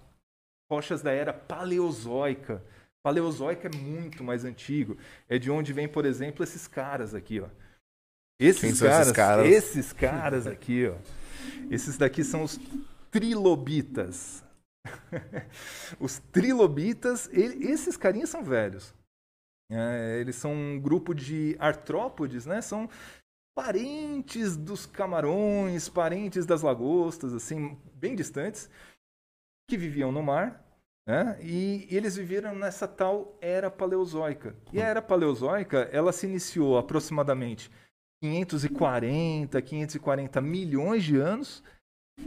rochas 0.71 1.01
da 1.01 1.11
era 1.11 1.31
paleozoica. 1.33 2.63
Paleozoica 3.03 3.67
é 3.67 3.77
muito 3.77 4.23
mais 4.23 4.43
antigo. 4.43 4.97
É 5.29 5.37
de 5.37 5.51
onde 5.51 5.71
vem, 5.71 5.87
por 5.87 6.05
exemplo, 6.05 6.43
esses 6.43 6.67
caras 6.67 7.13
aqui, 7.13 7.39
ó. 7.39 7.47
Esses 8.39 8.81
caras, 8.81 9.01
esses 9.07 9.13
caras? 9.13 9.45
esses 9.47 9.93
caras 9.93 10.47
aqui, 10.47 10.87
ó. 10.87 10.95
Esses 11.69 11.97
daqui 11.97 12.23
são 12.23 12.43
os 12.43 12.59
trilobitas. 13.11 14.43
os 15.99 16.19
trilobitas, 16.31 17.29
ele- 17.31 17.71
esses 17.71 17.95
carinhas 17.95 18.29
são 18.29 18.43
velhos. 18.43 18.93
É, 19.71 20.19
eles 20.19 20.35
são 20.35 20.53
um 20.53 20.79
grupo 20.79 21.13
de 21.13 21.55
artrópodes, 21.59 22.45
né? 22.45 22.61
São 22.61 22.89
parentes 23.57 24.55
dos 24.57 24.85
camarões, 24.85 25.89
parentes 25.89 26.45
das 26.45 26.61
lagostas, 26.61 27.33
assim, 27.33 27.77
bem 27.93 28.15
distantes, 28.15 28.69
que 29.69 29.77
viviam 29.77 30.11
no 30.11 30.21
mar, 30.21 30.63
né? 31.07 31.37
E, 31.41 31.87
e 31.89 31.95
eles 31.95 32.15
viveram 32.15 32.53
nessa 32.55 32.87
tal 32.87 33.37
era 33.41 33.71
paleozoica. 33.71 34.55
E 34.73 34.81
a 34.81 34.85
era 34.85 35.01
paleozoica, 35.01 35.89
ela 35.91 36.11
se 36.11 36.25
iniciou 36.25 36.77
aproximadamente 36.77 37.71
540, 38.23 39.61
540 39.61 40.41
milhões 40.41 41.03
de 41.03 41.17
anos 41.17 41.63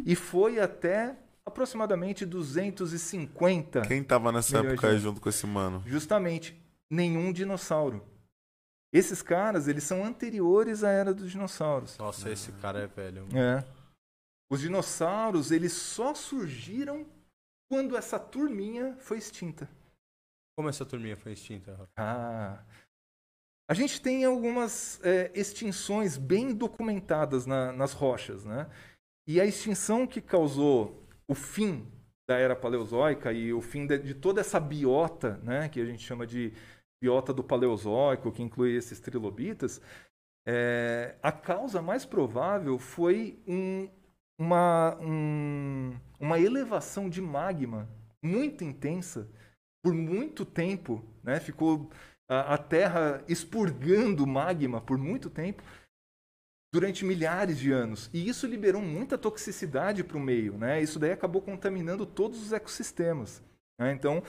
e 0.05 0.15
foi 0.15 0.61
até 0.61 1.17
aproximadamente 1.45 2.27
250 2.27 3.81
Quem 3.83 4.05
tava 4.05 4.31
nessa 4.31 4.59
época 4.59 4.89
aí 4.89 4.99
junto 4.99 5.21
com 5.21 5.29
esse 5.29 5.47
mano? 5.47 5.83
justamente 5.87 6.55
nenhum 6.91 7.33
dinossauro. 7.33 8.07
Esses 8.93 9.21
caras, 9.23 9.69
eles 9.69 9.85
são 9.85 10.05
anteriores 10.05 10.83
à 10.83 10.91
era 10.91 11.13
dos 11.13 11.31
dinossauros. 11.31 11.99
Nossa, 11.99 12.31
esse 12.31 12.53
cara 12.53 12.81
é 12.81 12.87
velho. 12.87 13.27
É. 13.37 13.63
Os 14.51 14.61
dinossauros, 14.61 15.51
eles 15.51 15.73
só 15.73 16.15
surgiram 16.15 17.07
quando 17.71 17.97
essa 17.97 18.19
turminha 18.19 18.97
foi 18.99 19.19
extinta. 19.19 19.69
Como 20.57 20.71
essa 20.71 20.87
turminha 20.87 21.17
foi 21.17 21.33
extinta? 21.33 21.79
Ah. 21.97 22.65
A 23.71 23.75
gente 23.75 24.01
tem 24.01 24.25
algumas 24.25 24.99
é, 25.05 25.31
extinções 25.35 26.17
bem 26.17 26.55
documentadas 26.55 27.45
na- 27.45 27.71
nas 27.73 27.93
rochas, 27.93 28.47
né? 28.47 28.71
E 29.29 29.39
a 29.39 29.45
extinção 29.45 30.07
que 30.07 30.23
causou 30.23 31.07
o 31.29 31.35
fim 31.35 31.87
da 32.27 32.39
era 32.39 32.57
paleozoica 32.57 33.31
e 33.31 33.53
o 33.53 33.61
fim 33.61 33.87
de, 33.87 33.99
de 33.99 34.15
toda 34.15 34.41
essa 34.41 34.59
biota, 34.59 35.37
né, 35.43 35.69
que 35.69 35.79
a 35.81 35.85
gente 35.85 36.03
chama 36.03 36.27
de 36.27 36.55
biota 37.01 37.33
do 37.33 37.45
paleozoico, 37.45 38.33
que 38.33 38.43
inclui 38.43 38.77
esses 38.77 39.01
trilobitas, 39.01 39.81
é, 40.47 41.17
a 41.23 41.31
causa 41.33 41.83
mais 41.83 42.05
provável 42.05 42.79
foi 42.79 43.39
um- 43.47 43.89
uma, 44.39 44.97
um- 45.01 45.97
uma 46.19 46.39
elevação 46.39 47.09
de 47.11 47.21
magma 47.21 47.89
muito 48.23 48.65
intensa 48.65 49.29
por 49.83 49.95
muito 49.95 50.45
tempo, 50.45 51.05
né? 51.23 51.39
Ficou 51.41 51.91
a, 52.29 52.55
a 52.55 52.59
Terra 52.59 53.23
expurgando 53.29 54.27
magma 54.27 54.81
por 54.81 54.99
muito 54.99 55.31
tempo 55.31 55.63
durante 56.73 57.05
milhares 57.05 57.59
de 57.59 57.73
anos. 57.73 58.11
E 58.13 58.29
isso 58.29 58.47
liberou 58.47 58.83
muita 58.83 59.17
toxicidade 59.17 60.05
para 60.05 60.17
o 60.17 60.21
meio, 60.21 60.57
né? 60.59 60.83
Isso 60.83 60.99
daí 60.99 61.13
acabou 61.13 61.41
contaminando 61.41 62.05
todos 62.05 62.41
os 62.43 62.53
ecossistemas. 62.53 63.43
né? 63.79 63.93
Então, 63.93 64.23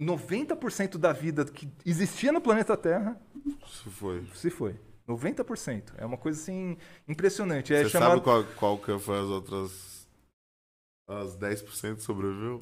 90% 0.00 0.96
da 0.96 1.12
vida 1.12 1.44
que 1.44 1.68
existia 1.84 2.32
no 2.32 2.40
planeta 2.40 2.76
Terra 2.76 3.20
Isso 3.66 3.90
foi. 3.90 4.24
se 4.34 4.50
foi. 4.50 4.74
90%. 5.08 5.92
É 5.98 6.06
uma 6.06 6.16
coisa 6.16 6.40
assim 6.40 6.76
impressionante. 7.08 7.74
É 7.74 7.82
Você 7.82 7.90
chamado 7.90 8.10
sabe 8.12 8.22
qual, 8.22 8.44
qual 8.56 8.78
que 8.78 8.98
foi 8.98 9.18
as 9.18 9.26
outras. 9.26 10.06
As 11.08 11.36
10% 11.36 11.98
sobreviveu? 11.98 12.60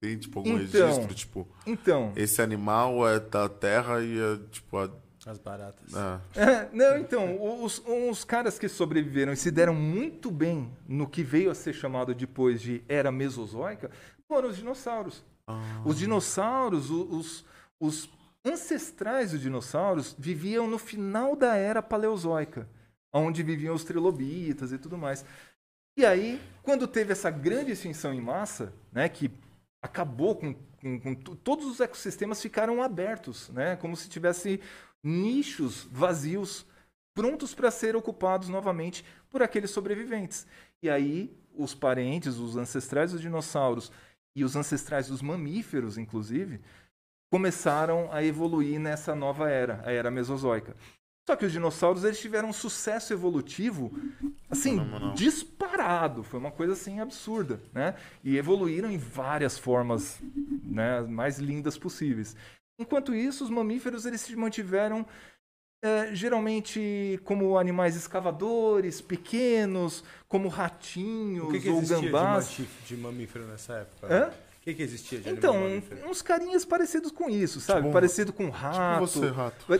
Tem, 0.00 0.16
tipo, 0.16 0.38
algum 0.38 0.58
Então. 0.58 0.86
registro? 0.86 1.14
Tipo, 1.14 1.48
Então, 1.66 2.12
esse 2.14 2.40
animal 2.40 3.06
é 3.08 3.18
da 3.18 3.48
terra 3.48 4.00
e 4.00 4.16
é, 4.18 4.38
tipo, 4.50 4.78
a. 4.78 4.88
As 5.26 5.38
baratas. 5.38 5.94
ah, 5.94 6.20
É, 6.34 6.68
não, 6.72 6.96
então, 6.96 7.62
os, 7.62 7.82
os 7.84 8.24
caras 8.24 8.58
que 8.58 8.66
sobreviveram 8.68 9.32
e 9.32 9.36
se 9.36 9.50
deram 9.50 9.74
muito 9.74 10.30
bem 10.30 10.70
no 10.86 11.06
que 11.06 11.22
veio 11.22 11.50
a 11.50 11.54
ser 11.54 11.74
chamado 11.74 12.14
depois 12.14 12.62
de 12.62 12.82
era 12.88 13.10
mesozoica 13.12 13.90
foram 14.26 14.48
os 14.48 14.56
dinossauros. 14.56 15.22
Ah, 15.48 15.82
Os 15.84 15.98
dinossauros, 15.98 16.90
os, 16.90 17.44
os 17.80 18.10
ancestrais 18.44 19.32
dos 19.32 19.40
dinossauros 19.40 20.14
viviam 20.18 20.66
no 20.68 20.78
final 20.78 21.34
da 21.36 21.56
era 21.56 21.82
paleozoica, 21.82 22.68
onde 23.12 23.42
viviam 23.42 23.74
os 23.74 23.84
trilobitas 23.84 24.72
e 24.72 24.78
tudo 24.78 24.96
mais. 24.98 25.24
E 25.96 26.06
aí, 26.06 26.40
quando 26.62 26.86
teve 26.86 27.12
essa 27.12 27.30
grande 27.30 27.72
extinção 27.72 28.14
em 28.14 28.20
massa, 28.20 28.72
né, 28.92 29.08
que 29.08 29.30
acabou 29.82 30.36
com, 30.36 30.54
com- 30.80 31.00
com 31.00 31.14
todos 31.14 31.66
os 31.66 31.80
ecossistemas 31.80 32.40
ficaram 32.40 32.82
abertos, 32.82 33.48
né, 33.50 33.76
como 33.76 33.96
se 33.96 34.08
tivesse 34.08 34.60
nichos 35.02 35.84
vazios 35.90 36.66
prontos 37.14 37.54
para 37.54 37.70
ser 37.70 37.96
ocupados 37.96 38.48
novamente 38.48 39.04
por 39.30 39.42
aqueles 39.42 39.70
sobreviventes. 39.70 40.46
E 40.82 40.88
aí, 40.88 41.36
os 41.54 41.74
parentes, 41.74 42.36
os 42.36 42.56
ancestrais 42.56 43.10
dos 43.12 43.20
dinossauros 43.20 43.90
e 44.36 44.44
os 44.44 44.56
ancestrais 44.56 45.08
dos 45.08 45.22
mamíferos, 45.22 45.98
inclusive, 45.98 46.60
começaram 47.30 48.08
a 48.12 48.22
evoluir 48.24 48.78
nessa 48.80 49.14
nova 49.14 49.50
era, 49.50 49.82
a 49.84 49.92
era 49.92 50.10
mesozoica. 50.10 50.76
Só 51.28 51.36
que 51.36 51.44
os 51.44 51.52
dinossauros 51.52 52.04
eles 52.04 52.18
tiveram 52.18 52.48
um 52.48 52.54
sucesso 52.54 53.12
evolutivo 53.12 53.92
assim 54.48 54.78
Fenomenal. 54.78 55.12
disparado, 55.12 56.22
foi 56.22 56.40
uma 56.40 56.50
coisa 56.50 56.72
assim 56.72 57.00
absurda, 57.00 57.60
né? 57.70 57.96
E 58.24 58.38
evoluíram 58.38 58.90
em 58.90 58.96
várias 58.96 59.58
formas, 59.58 60.18
né, 60.64 61.02
mais 61.02 61.38
lindas 61.38 61.76
possíveis. 61.76 62.34
Enquanto 62.80 63.14
isso, 63.14 63.44
os 63.44 63.50
mamíferos 63.50 64.06
eles 64.06 64.22
se 64.22 64.34
mantiveram 64.36 65.04
é, 65.82 66.14
geralmente 66.14 67.18
como 67.24 67.56
animais 67.58 67.96
escavadores, 67.96 69.00
pequenos, 69.00 70.04
como 70.28 70.48
ratinhos 70.48 71.48
O 71.48 71.52
que, 71.52 71.60
que 71.60 71.68
ou 71.70 71.80
de, 71.80 71.88
gambás. 71.88 72.44
mati- 72.58 72.68
de 72.86 72.96
mamífero 72.96 73.46
nessa 73.46 73.74
época? 73.74 74.06
Hã? 74.12 74.28
O 74.28 74.60
que, 74.68 74.74
que 74.74 74.82
existia 74.82 75.20
de 75.20 75.30
Então, 75.30 75.54
mamífero? 75.54 76.08
uns 76.10 76.20
carinhas 76.20 76.64
parecidos 76.64 77.12
com 77.12 77.30
isso, 77.30 77.60
sabe? 77.60 77.82
Tipo 77.82 77.92
Parecido 77.92 78.32
com 78.32 78.46
tipo 78.46 78.56
rato. 78.56 79.06
você, 79.06 79.28
rato. 79.30 79.64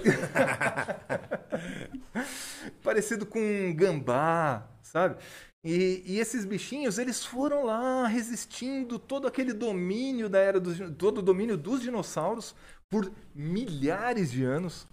Parecido 2.82 3.26
com 3.26 3.74
gambá, 3.74 4.66
sabe? 4.82 5.16
E, 5.64 6.02
e 6.06 6.20
esses 6.20 6.44
bichinhos, 6.44 6.98
eles 6.98 7.24
foram 7.24 7.64
lá 7.64 8.06
resistindo 8.06 8.98
todo 8.98 9.26
aquele 9.26 9.52
domínio 9.52 10.28
da 10.28 10.38
era 10.38 10.60
dos 10.60 10.78
todo 10.96 11.18
o 11.18 11.22
domínio 11.22 11.56
dos 11.56 11.82
dinossauros 11.82 12.54
por 12.88 13.10
milhares 13.34 14.30
de 14.30 14.44
anos. 14.44 14.86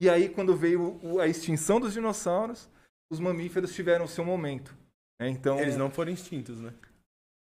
E 0.00 0.08
aí, 0.08 0.28
quando 0.28 0.56
veio 0.56 1.18
a 1.20 1.26
extinção 1.26 1.80
dos 1.80 1.92
dinossauros, 1.92 2.68
os 3.10 3.18
mamíferos 3.18 3.74
tiveram 3.74 4.04
o 4.04 4.08
seu 4.08 4.24
momento. 4.24 4.74
né? 5.20 5.28
Então, 5.28 5.58
Eles 5.58 5.76
não 5.76 5.90
foram 5.90 6.12
extintos, 6.12 6.60
né? 6.60 6.72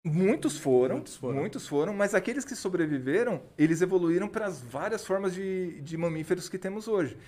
Muitos 0.04 0.56
foram, 0.56 0.96
Muitos 0.96 1.18
muitos 1.20 1.66
foram. 1.66 1.86
foram, 1.86 1.94
mas 1.98 2.14
aqueles 2.14 2.44
que 2.44 2.54
sobreviveram, 2.54 3.42
eles 3.58 3.82
evoluíram 3.82 4.28
para 4.28 4.46
as 4.46 4.60
várias 4.62 5.04
formas 5.04 5.34
de, 5.34 5.80
de 5.82 5.96
mamíferos 5.96 6.48
que 6.48 6.58
temos 6.58 6.86
hoje. 6.86 7.18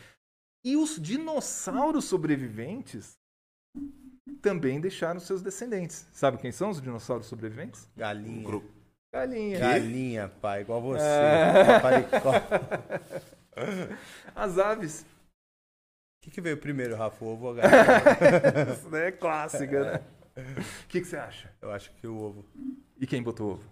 E 0.64 0.76
os 0.76 0.96
dinossauros 1.00 2.04
sobreviventes 2.04 3.18
também 4.40 4.80
deixaram 4.80 5.18
seus 5.18 5.42
descendentes. 5.42 6.06
Sabe 6.12 6.38
quem 6.38 6.52
são 6.52 6.70
os 6.70 6.80
dinossauros 6.80 7.26
sobreviventes? 7.26 7.88
Galinha. 7.96 8.44
Gru- 8.44 8.64
Galinha. 9.12 9.58
Galinha, 9.58 10.28
pai, 10.40 10.60
igual 10.60 10.80
você. 10.80 11.02
É. 11.04 11.64
As 14.36 14.56
aves. 14.58 15.04
O 16.28 16.30
que, 16.30 16.34
que 16.34 16.40
veio 16.42 16.58
primeiro, 16.58 16.94
Rafa? 16.94 17.24
O 17.24 17.28
ovo 17.32 17.46
ou 17.46 17.52
a 17.52 17.54
galinha? 17.54 18.74
Isso 18.76 18.90
daí 18.90 19.04
é 19.04 19.12
clássica, 19.12 19.82
né? 19.92 20.00
O 20.36 20.86
que, 20.86 21.00
que 21.00 21.06
você 21.06 21.16
acha? 21.16 21.50
Eu 21.62 21.72
acho 21.72 21.90
que 21.92 22.06
o 22.06 22.18
ovo. 22.22 22.44
E 23.00 23.06
quem 23.06 23.22
botou 23.22 23.52
ovo? 23.52 23.64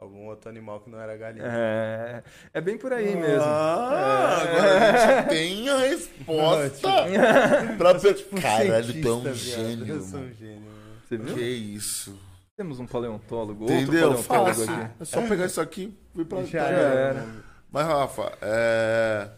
Algum 0.00 0.26
outro 0.28 0.48
animal 0.48 0.78
que 0.78 0.88
não 0.90 1.00
era 1.00 1.16
galinha. 1.16 1.44
É, 1.44 2.22
é 2.54 2.60
bem 2.60 2.78
por 2.78 2.92
aí 2.92 3.16
mesmo. 3.16 3.42
Ah, 3.42 4.42
É. 4.44 4.48
agora 4.48 4.78
a 4.78 5.16
gente 5.22 5.28
tem 5.28 5.68
a 5.68 5.76
resposta. 5.78 6.88
pra 7.76 7.94
pe... 7.96 8.14
Caralho, 8.40 9.02
tu 9.02 9.08
é 9.08 9.12
um 9.12 9.34
gênio. 9.34 9.86
Eu 9.88 10.00
sou 10.00 10.20
um 10.20 10.22
mano. 10.22 10.34
gênio. 10.34 10.70
Você 11.04 11.16
viu? 11.16 11.34
Que 11.34 11.42
isso. 11.42 12.16
Temos 12.56 12.78
um 12.78 12.86
paleontólogo, 12.86 13.62
outro 13.64 13.76
Entendeu? 13.76 14.10
paleontólogo 14.10 14.54
Fácil. 14.54 14.72
aqui. 14.72 14.94
É 15.00 15.04
só 15.04 15.26
pegar 15.26 15.46
isso 15.46 15.60
aqui 15.60 15.98
e 16.14 16.18
vir 16.18 16.26
pra 16.26 16.44
Já 16.44 16.60
cá. 16.60 16.70
era. 16.70 17.26
Mas, 17.72 17.86
Rafa, 17.88 18.38
é... 18.40 19.30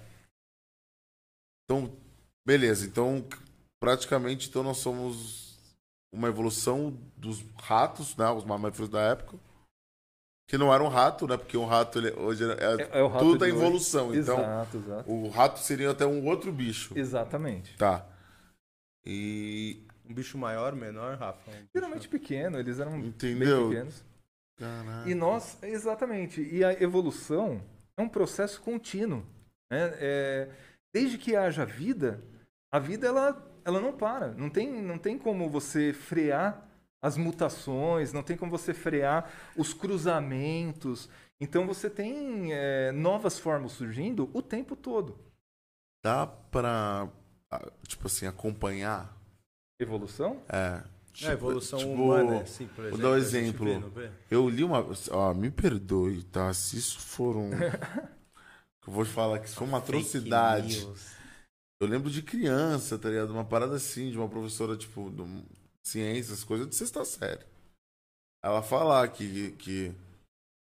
Então, 1.65 1.91
beleza. 2.47 2.87
Então, 2.87 3.25
praticamente, 3.81 4.49
então 4.49 4.63
nós 4.63 4.79
somos 4.79 5.59
uma 6.13 6.29
evolução 6.29 6.97
dos 7.17 7.43
ratos, 7.63 8.17
né? 8.17 8.29
Os 8.31 8.45
mamíferos 8.45 8.89
da 8.89 9.01
época. 9.01 9.39
Que 10.49 10.59
não 10.59 10.75
era 10.75 10.83
um 10.83 10.89
rato, 10.89 11.29
né? 11.29 11.37
Porque 11.37 11.57
um 11.57 11.65
rato, 11.65 11.99
ele, 11.99 12.11
hoje, 12.19 12.43
é, 12.45 12.83
É- 12.97 12.99
é 12.99 13.03
o 13.03 13.07
rato 13.09 13.25
tudo 13.25 13.45
é 13.45 13.49
de 13.49 13.55
hoje. 13.55 13.63
evolução. 13.65 14.13
Então, 14.15 14.39
Exato, 14.41 14.77
exato. 14.79 15.11
o 15.11 15.29
rato 15.29 15.61
seria 15.61 15.91
até 15.93 16.05
um 16.05 16.27
outro 16.27 16.51
bicho. 16.53 16.93
Exatamente. 16.99 17.77
Tá. 17.77 18.05
E... 19.05 19.87
Um 20.05 20.13
bicho 20.13 20.37
maior, 20.37 20.75
menor, 20.75 21.17
Rafa? 21.17 21.49
Um 21.51 21.55
bicho- 21.55 21.69
Geralmente 21.73 22.09
pequeno, 22.09 22.59
eles 22.59 22.81
eram 22.81 22.99
Entendeu? 22.99 23.69
pequenos. 23.69 24.03
Caraca. 24.59 25.09
E 25.09 25.15
nós, 25.15 25.57
exatamente. 25.63 26.43
E 26.43 26.65
a 26.65 26.73
evolução 26.83 27.63
é 27.97 28.03
um 28.03 28.09
processo 28.09 28.61
contínuo. 28.61 29.25
né? 29.73 29.93
É, 30.01 30.51
desde 30.93 31.19
que 31.19 31.37
haja 31.37 31.65
vida, 31.65 32.23
a 32.73 32.79
vida 32.79 33.07
ela, 33.07 33.61
ela 33.65 33.81
não 33.81 33.93
para. 33.93 34.29
Não 34.33 34.51
tem, 34.51 34.83
não 34.83 34.99
tem 34.99 35.19
como 35.19 35.49
você 35.49 35.93
frear 35.93 36.69
as 37.03 37.17
mutações, 37.17 38.13
não 38.13 38.23
tem 38.23 38.37
como 38.37 38.51
você 38.51 38.75
frear 38.75 39.31
os 39.57 39.73
cruzamentos. 39.73 41.09
Então 41.41 41.67
você 41.67 41.89
tem 41.89 42.53
é, 42.53 42.93
novas 42.93 43.39
formas 43.39 43.73
surgindo 43.73 44.31
o 44.35 44.43
tempo 44.43 44.77
todo. 44.77 45.19
Dá 46.05 46.27
pra, 46.27 47.09
ah, 47.51 47.73
tipo 47.87 48.07
assim, 48.07 48.27
acompanhar? 48.27 49.17
Evolução? 49.79 50.43
É. 50.49 50.83
É, 51.23 51.29
a 51.29 51.33
evolução 51.33 51.79
tipo, 51.79 51.91
humana, 51.93 52.43
assim, 52.43 52.67
por 52.69 52.89
vou 52.89 52.89
exemplo. 52.89 53.03
dar 53.03 53.11
um 53.11 53.17
exemplo. 53.17 53.91
vê, 53.91 54.09
vê? 54.09 54.11
Eu 54.31 54.49
li 54.49 54.63
uma. 54.63 54.87
Ó, 55.11 55.35
me 55.35 55.51
perdoe, 55.51 56.23
tá? 56.23 56.53
Se 56.55 56.77
isso 56.79 57.01
for 57.01 57.37
um. 57.37 57.51
que 58.83 58.89
eu 58.89 58.95
vou 58.95 59.05
falar 59.05 59.39
que 59.39 59.47
isso 59.47 59.57
foi 59.57 59.67
uma 59.67 59.79
atrocidade. 59.79 60.81
Eu 61.83 61.89
lembro 61.89 62.11
de 62.11 62.23
criança, 62.23 62.99
tá 62.99 63.09
ligado? 63.09 63.31
Uma 63.31 63.45
parada 63.45 63.77
assim, 63.77 64.11
de 64.11 64.19
uma 64.19 64.29
professora, 64.29 64.77
tipo, 64.77 65.11
de 65.11 65.45
ciências, 65.83 66.45
coisa 66.45 66.67
de 66.67 66.75
sexta 66.75 67.05
série. 67.05 67.45
Ela 68.45 68.63
falar 68.63 69.09
que. 69.09 69.53
que 69.53 69.95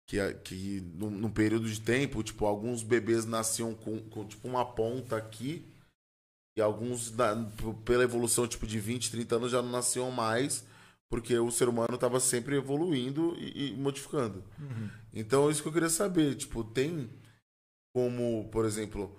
que, 0.05 0.33
que 0.43 0.81
num, 0.81 1.09
num 1.09 1.31
período 1.31 1.67
de 1.69 1.79
tempo, 1.79 2.21
tipo, 2.21 2.45
alguns 2.45 2.83
bebês 2.83 3.23
nasciam 3.25 3.73
com, 3.73 4.01
com, 4.09 4.27
tipo 4.27 4.45
uma 4.49 4.65
ponta 4.65 5.15
aqui 5.15 5.65
e 6.57 6.61
alguns 6.61 7.09
da- 7.09 7.33
pela 7.85 8.03
evolução 8.03 8.45
tipo 8.45 8.67
de 8.67 8.79
20, 8.81 9.09
30 9.09 9.37
anos 9.37 9.51
já 9.51 9.61
não 9.61 9.71
nasciam 9.71 10.11
mais 10.11 10.65
porque 11.09 11.37
o 11.39 11.49
ser 11.49 11.69
humano 11.69 11.95
estava 11.95 12.19
sempre 12.19 12.57
evoluindo 12.57 13.33
e, 13.39 13.69
e 13.71 13.75
modificando. 13.77 14.43
Então, 15.13 15.49
isso 15.49 15.61
que 15.61 15.69
eu 15.69 15.73
queria 15.73 15.89
saber, 15.89 16.35
tipo, 16.35 16.65
tem 16.65 17.09
como, 17.93 18.49
por 18.49 18.65
exemplo, 18.65 19.15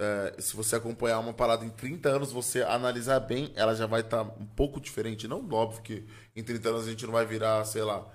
é, 0.00 0.40
se 0.40 0.56
você 0.56 0.76
acompanhar 0.76 1.18
uma 1.18 1.34
parada 1.34 1.64
em 1.64 1.70
30 1.70 2.08
anos, 2.08 2.32
você 2.32 2.62
analisar 2.62 3.20
bem, 3.20 3.52
ela 3.54 3.74
já 3.74 3.86
vai 3.86 4.00
estar 4.00 4.22
um 4.22 4.46
pouco 4.46 4.80
diferente. 4.80 5.28
Não, 5.28 5.46
óbvio 5.50 5.82
que 5.82 6.06
em 6.34 6.42
30 6.42 6.68
anos 6.68 6.86
a 6.86 6.90
gente 6.90 7.04
não 7.04 7.12
vai 7.12 7.26
virar, 7.26 7.64
sei 7.64 7.82
lá, 7.82 8.06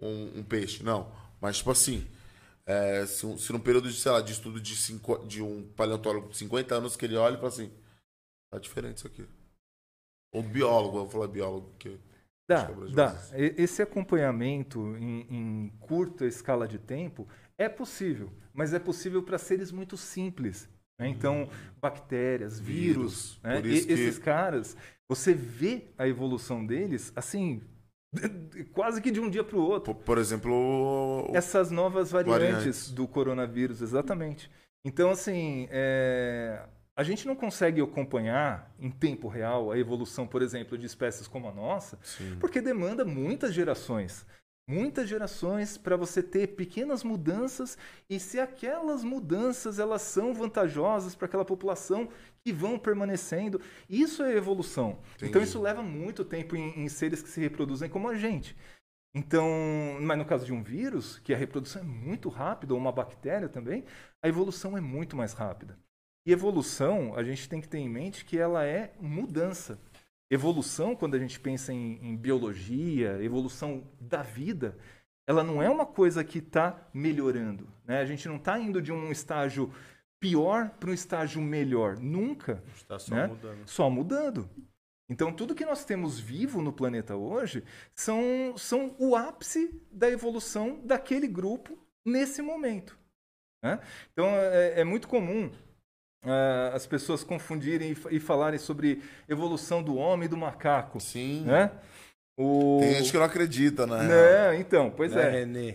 um, 0.00 0.40
um 0.40 0.42
peixe, 0.44 0.82
não. 0.82 1.12
Mas, 1.40 1.58
tipo 1.58 1.70
assim, 1.70 2.06
é, 2.64 3.06
se, 3.06 3.38
se 3.38 3.52
num 3.52 3.60
período 3.60 3.88
de, 3.88 3.96
sei 3.96 4.10
lá, 4.10 4.20
de 4.20 4.32
estudo 4.32 4.60
de, 4.60 4.76
cinco, 4.76 5.18
de 5.26 5.42
um 5.42 5.62
paleontólogo 5.76 6.30
de 6.30 6.36
50 6.36 6.74
anos 6.74 6.96
que 6.96 7.04
ele 7.04 7.16
olha 7.16 7.34
e 7.34 7.36
fala 7.36 7.48
assim, 7.48 7.70
tá 8.50 8.58
diferente 8.58 8.98
isso 8.98 9.06
aqui. 9.06 9.24
Ou 10.32 10.42
biólogo, 10.42 10.98
eu 10.98 11.02
vou 11.02 11.10
falar 11.10 11.28
biólogo, 11.28 11.68
porque... 11.70 11.96
Dá, 12.48 12.70
é 12.70 12.90
dá. 12.92 13.28
Esse 13.34 13.82
acompanhamento 13.82 14.96
em, 14.96 15.26
em 15.28 15.68
curta 15.80 16.26
escala 16.26 16.66
de 16.68 16.78
tempo 16.78 17.28
é 17.58 17.68
possível, 17.68 18.32
mas 18.56 18.72
é 18.74 18.78
possível 18.78 19.22
para 19.22 19.38
seres 19.38 19.70
muito 19.70 19.96
simples. 19.96 20.68
né? 20.98 21.08
Então, 21.08 21.48
bactérias, 21.80 22.58
vírus, 22.58 23.38
Vírus. 23.38 23.40
né? 23.42 23.58
E- 23.58 23.62
que- 23.84 23.92
esses 23.92 24.18
caras, 24.18 24.76
você 25.08 25.34
vê 25.34 25.84
a 25.98 26.08
evolução 26.08 26.64
deles 26.66 27.12
assim, 27.14 27.62
quase 28.72 29.00
que 29.02 29.10
de 29.10 29.20
um 29.20 29.28
dia 29.28 29.44
para 29.44 29.56
o 29.58 29.62
outro. 29.62 29.94
Por, 29.94 30.18
exemplo, 30.18 31.30
Essas 31.34 31.70
novas 31.70 32.10
variantes, 32.10 32.46
Variantes. 32.54 32.90
do 32.92 33.06
coronavírus, 33.06 33.82
exatamente. 33.82 34.50
Então, 34.84 35.10
assim, 35.10 35.68
é, 35.70 36.62
a 36.96 37.02
gente 37.02 37.26
não 37.26 37.34
consegue 37.36 37.80
acompanhar 37.82 38.72
em 38.78 38.90
tempo 38.90 39.28
real 39.28 39.70
a 39.72 39.78
evolução, 39.78 40.26
por 40.26 40.40
exemplo, 40.42 40.78
de 40.78 40.86
espécies 40.86 41.26
como 41.28 41.48
a 41.48 41.52
nossa, 41.52 41.98
Sim. 42.02 42.36
porque 42.40 42.60
demanda 42.60 43.04
muitas 43.04 43.52
gerações. 43.52 44.24
Muitas 44.68 45.08
gerações 45.08 45.78
para 45.78 45.96
você 45.96 46.20
ter 46.20 46.48
pequenas 46.48 47.04
mudanças 47.04 47.78
e 48.10 48.18
se 48.18 48.40
aquelas 48.40 49.04
mudanças 49.04 49.78
elas 49.78 50.02
são 50.02 50.34
vantajosas 50.34 51.14
para 51.14 51.26
aquela 51.26 51.44
população 51.44 52.08
que 52.44 52.52
vão 52.52 52.76
permanecendo, 52.76 53.60
isso 53.88 54.24
é 54.24 54.36
evolução. 54.36 54.98
Então 55.16 55.28
Entendi. 55.28 55.44
isso 55.44 55.62
leva 55.62 55.82
muito 55.82 56.24
tempo 56.24 56.56
em, 56.56 56.80
em 56.80 56.88
seres 56.88 57.22
que 57.22 57.28
se 57.28 57.40
reproduzem 57.40 57.88
como 57.88 58.08
a 58.08 58.16
gente. 58.16 58.56
Então, 59.14 59.48
mas 60.00 60.18
no 60.18 60.26
caso 60.26 60.44
de 60.44 60.52
um 60.52 60.62
vírus, 60.62 61.20
que 61.20 61.32
a 61.32 61.36
reprodução 61.38 61.80
é 61.80 61.84
muito 61.84 62.28
rápida, 62.28 62.74
ou 62.74 62.80
uma 62.80 62.92
bactéria 62.92 63.48
também, 63.48 63.84
a 64.22 64.28
evolução 64.28 64.76
é 64.76 64.80
muito 64.80 65.16
mais 65.16 65.32
rápida. 65.32 65.78
E 66.26 66.32
evolução, 66.32 67.14
a 67.14 67.22
gente 67.22 67.48
tem 67.48 67.60
que 67.60 67.68
ter 67.68 67.78
em 67.78 67.88
mente 67.88 68.24
que 68.24 68.36
ela 68.36 68.64
é 68.64 68.92
mudança. 69.00 69.80
Evolução, 70.30 70.96
quando 70.96 71.14
a 71.14 71.18
gente 71.18 71.38
pensa 71.38 71.72
em, 71.72 71.98
em 72.02 72.16
biologia, 72.16 73.22
evolução 73.22 73.84
da 74.00 74.22
vida, 74.22 74.76
ela 75.26 75.42
não 75.44 75.62
é 75.62 75.70
uma 75.70 75.86
coisa 75.86 76.24
que 76.24 76.38
está 76.38 76.88
melhorando. 76.92 77.68
Né? 77.84 78.00
A 78.00 78.04
gente 78.04 78.26
não 78.28 78.36
está 78.36 78.58
indo 78.58 78.82
de 78.82 78.92
um 78.92 79.10
estágio 79.12 79.72
pior 80.20 80.70
para 80.80 80.90
um 80.90 80.94
estágio 80.94 81.40
melhor. 81.40 81.96
Nunca. 81.98 82.62
Está 82.74 82.98
só 82.98 83.14
Né? 83.14 83.26
mudando. 83.28 83.68
Só 83.68 83.90
mudando. 83.90 84.50
Então, 85.08 85.32
tudo 85.32 85.54
que 85.54 85.64
nós 85.64 85.84
temos 85.84 86.18
vivo 86.18 86.60
no 86.60 86.72
planeta 86.72 87.14
hoje 87.14 87.62
são, 87.94 88.54
são 88.56 88.96
o 88.98 89.14
ápice 89.14 89.80
da 89.92 90.10
evolução 90.10 90.80
daquele 90.84 91.28
grupo 91.28 91.78
nesse 92.04 92.42
momento. 92.42 92.98
né? 93.62 93.80
Então, 94.12 94.26
é, 94.26 94.80
é 94.80 94.84
muito 94.84 95.06
comum 95.06 95.52
ah, 96.26 96.72
as 96.74 96.86
pessoas 96.86 97.22
confundirem 97.24 97.92
e, 98.10 98.16
e 98.16 98.20
falarem 98.20 98.58
sobre 98.58 99.02
evolução 99.28 99.82
do 99.82 99.96
homem 99.96 100.26
e 100.26 100.28
do 100.28 100.36
macaco. 100.36 101.00
Sim. 101.00 101.42
Né? 101.44 101.70
O... 102.38 102.78
Tem 102.80 102.94
gente 102.96 103.10
que 103.12 103.16
não 103.16 103.24
acredita, 103.24 103.86
né? 103.86 104.02
Né? 104.02 104.60
Então, 104.60 104.90
pois 104.90 105.12
Né, 105.12 105.22
é. 105.26 105.30
Renê? 105.30 105.74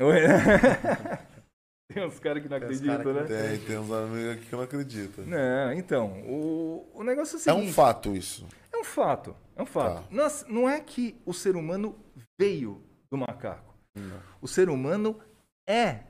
Oi. 0.00 0.16
Tem 1.92 2.04
uns 2.04 2.18
caras 2.18 2.42
que 2.42 2.48
não 2.48 2.56
acreditam, 2.56 2.96
cara 2.98 3.22
né? 3.22 3.48
Tem, 3.48 3.58
tem 3.60 3.78
uns 3.78 3.90
amigos 3.92 4.32
aqui 4.32 4.46
que 4.46 4.52
não 4.56 4.62
acreditam. 4.62 5.24
Não, 5.24 5.72
então, 5.72 6.20
o, 6.26 6.90
o 6.92 7.04
negócio 7.04 7.36
é 7.36 7.38
o 7.38 7.40
É 7.40 7.42
seguinte. 7.42 7.70
um 7.70 7.72
fato 7.72 8.14
isso. 8.16 8.46
É 8.72 8.76
um 8.76 8.84
fato, 8.84 9.36
é 9.54 9.62
um 9.62 9.66
fato. 9.66 10.02
Tá. 10.02 10.04
Nós- 10.10 10.44
não 10.48 10.68
é 10.68 10.80
que 10.80 11.16
o 11.24 11.32
ser 11.32 11.54
humano 11.56 11.96
veio 12.38 12.82
do 13.10 13.16
macaco. 13.16 13.72
Não. 13.94 14.20
O 14.42 14.48
ser 14.48 14.68
humano 14.68 15.18
é 15.66 16.00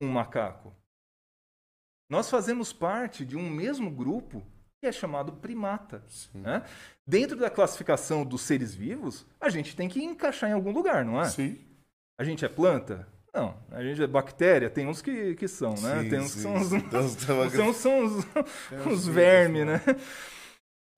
um 0.00 0.08
macaco. 0.08 0.72
Nós 2.08 2.30
fazemos 2.30 2.72
parte 2.72 3.24
de 3.24 3.36
um 3.36 3.48
mesmo 3.48 3.90
grupo 3.90 4.42
que 4.80 4.86
é 4.86 4.92
chamado 4.92 5.32
primata. 5.32 6.04
Né? 6.34 6.62
Dentro 7.06 7.36
da 7.36 7.48
classificação 7.50 8.24
dos 8.24 8.42
seres 8.42 8.74
vivos, 8.74 9.26
a 9.40 9.48
gente 9.48 9.74
tem 9.74 9.88
que 9.88 10.02
encaixar 10.02 10.50
em 10.50 10.52
algum 10.52 10.72
lugar, 10.72 11.04
não 11.04 11.20
é? 11.20 11.28
Sim. 11.28 11.58
A 12.20 12.24
gente 12.24 12.44
é 12.44 12.48
planta? 12.48 13.08
Não. 13.32 13.56
A 13.70 13.82
gente 13.82 14.00
é 14.02 14.06
bactéria? 14.06 14.70
Tem 14.70 14.86
uns 14.86 15.02
que, 15.02 15.34
que 15.34 15.48
são, 15.48 15.74
né? 15.74 16.02
Sim, 16.02 16.08
tem 16.10 16.20
uns 16.20 16.34
que 16.34 16.40
sim, 16.40 16.42
são 16.42 16.54
os, 16.56 16.68
são, 17.52 17.72
são 17.74 18.04
os, 18.04 18.24
os 18.86 19.06
vermes, 19.08 19.66
né? 19.66 19.80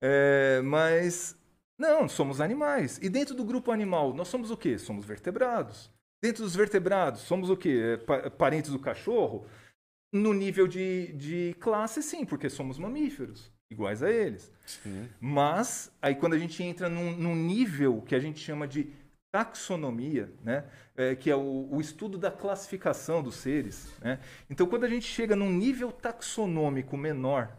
É, 0.03 0.61
mas 0.63 1.35
não, 1.79 2.07
somos 2.07 2.39
animais. 2.41 2.99
E 3.01 3.09
dentro 3.09 3.33
do 3.33 3.43
grupo 3.43 3.71
animal, 3.71 4.13
nós 4.13 4.27
somos 4.27 4.51
o 4.51 4.57
quê? 4.57 4.77
Somos 4.77 5.05
vertebrados. 5.05 5.89
Dentro 6.21 6.43
dos 6.43 6.55
vertebrados, 6.55 7.21
somos 7.21 7.49
o 7.49 7.57
quê? 7.57 7.93
É, 7.93 7.97
pa- 7.97 8.29
parentes 8.29 8.71
do 8.71 8.79
cachorro? 8.79 9.45
No 10.11 10.33
nível 10.33 10.67
de, 10.67 11.13
de 11.13 11.55
classe, 11.59 12.01
sim, 12.01 12.25
porque 12.25 12.49
somos 12.49 12.77
mamíferos, 12.79 13.51
iguais 13.69 14.01
a 14.01 14.09
eles. 14.09 14.51
Sim. 14.65 15.09
Mas, 15.19 15.91
aí 16.01 16.15
quando 16.15 16.33
a 16.33 16.39
gente 16.39 16.63
entra 16.63 16.87
num, 16.87 17.15
num 17.15 17.35
nível 17.35 18.01
que 18.01 18.15
a 18.15 18.19
gente 18.19 18.39
chama 18.39 18.67
de 18.67 18.91
taxonomia, 19.31 20.33
né? 20.41 20.65
É, 20.95 21.15
que 21.15 21.29
é 21.29 21.35
o, 21.35 21.67
o 21.71 21.79
estudo 21.79 22.17
da 22.17 22.31
classificação 22.31 23.21
dos 23.21 23.35
seres. 23.35 23.93
Né? 23.99 24.19
Então, 24.49 24.65
quando 24.65 24.85
a 24.85 24.89
gente 24.89 25.05
chega 25.05 25.35
num 25.35 25.51
nível 25.51 25.91
taxonômico 25.91 26.97
menor, 26.97 27.55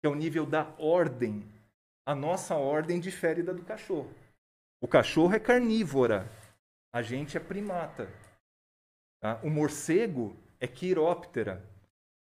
que 0.00 0.06
é 0.06 0.08
o 0.08 0.14
nível 0.14 0.46
da 0.46 0.72
ordem, 0.78 1.44
a 2.06 2.14
nossa 2.14 2.54
ordem 2.54 3.00
difere 3.00 3.42
da 3.42 3.52
do 3.52 3.64
cachorro. 3.64 4.08
O 4.80 4.86
cachorro 4.86 5.34
é 5.34 5.40
carnívora, 5.40 6.30
a 6.94 7.02
gente 7.02 7.36
é 7.36 7.40
primata. 7.40 8.08
tá? 9.20 9.40
O 9.42 9.50
morcego 9.50 10.36
é 10.60 10.68
quiróptera. 10.68 11.68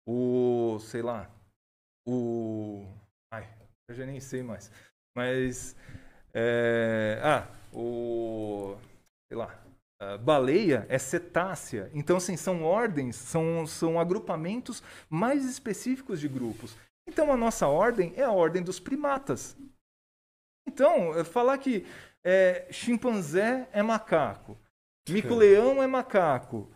O, 0.07 0.79
sei 0.81 1.03
lá, 1.03 1.31
o... 2.07 2.85
Ai, 3.33 3.49
eu 3.89 3.95
já 3.95 4.05
nem 4.05 4.21
sei 4.21 4.43
mais. 4.43 4.71
Mas, 5.17 5.77
é, 6.35 7.21
ah, 7.23 7.49
o... 7.73 8.77
Sei 9.29 9.37
lá, 9.37 9.63
baleia 10.23 10.87
é 10.89 10.99
cetácea. 10.99 11.91
Então, 11.95 12.17
assim, 12.17 12.37
são 12.37 12.65
ordens, 12.65 13.17
são, 13.17 13.67
são 13.67 13.99
agrupamentos 13.99 14.83
mais 15.09 15.45
específicos 15.45 16.21
de 16.21 16.29
grupos. 16.29 16.77
Então, 17.09 17.33
a 17.33 17.37
nossa 17.37 17.69
ordem 17.69 18.13
é 18.17 18.23
a 18.23 18.33
ordem 18.33 18.63
dos 18.63 18.79
primatas. 18.79 19.57
Então, 20.67 21.25
falar 21.25 21.59
que 21.59 21.87
é, 22.25 22.67
chimpanzé 22.71 23.69
é 23.73 23.83
macaco, 23.83 24.57
mico-leão 25.09 25.83
é 25.83 25.87
macaco, 25.87 26.71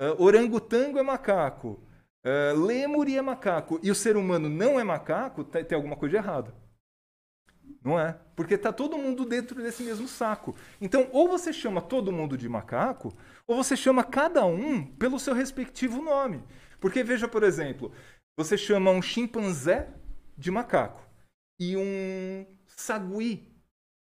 uh, 0.00 0.22
orangotango 0.22 0.98
é 0.98 1.02
macaco, 1.02 1.80
uh, 2.24 2.64
lêmure 2.64 3.16
é 3.16 3.22
macaco, 3.22 3.78
e 3.82 3.90
o 3.90 3.94
ser 3.94 4.16
humano 4.16 4.48
não 4.48 4.78
é 4.78 4.84
macaco, 4.84 5.44
tem, 5.44 5.64
tem 5.64 5.76
alguma 5.76 5.96
coisa 5.96 6.10
de 6.10 6.16
errado. 6.16 6.54
Não 7.82 7.98
é? 7.98 8.18
Porque 8.34 8.54
está 8.54 8.72
todo 8.72 8.98
mundo 8.98 9.24
dentro 9.24 9.62
desse 9.62 9.82
mesmo 9.82 10.08
saco. 10.08 10.56
Então, 10.80 11.08
ou 11.12 11.28
você 11.28 11.52
chama 11.52 11.80
todo 11.80 12.12
mundo 12.12 12.36
de 12.36 12.48
macaco, 12.48 13.16
ou 13.46 13.56
você 13.56 13.76
chama 13.76 14.02
cada 14.02 14.44
um 14.44 14.84
pelo 14.84 15.18
seu 15.18 15.34
respectivo 15.34 16.02
nome. 16.02 16.42
Porque 16.80 17.02
veja, 17.02 17.28
por 17.28 17.42
exemplo, 17.42 17.92
você 18.36 18.56
chama 18.56 18.90
um 18.90 19.02
chimpanzé 19.02 19.94
de 20.36 20.50
macaco 20.50 21.02
e 21.58 21.76
um 21.76 22.46
sagui, 22.66 23.52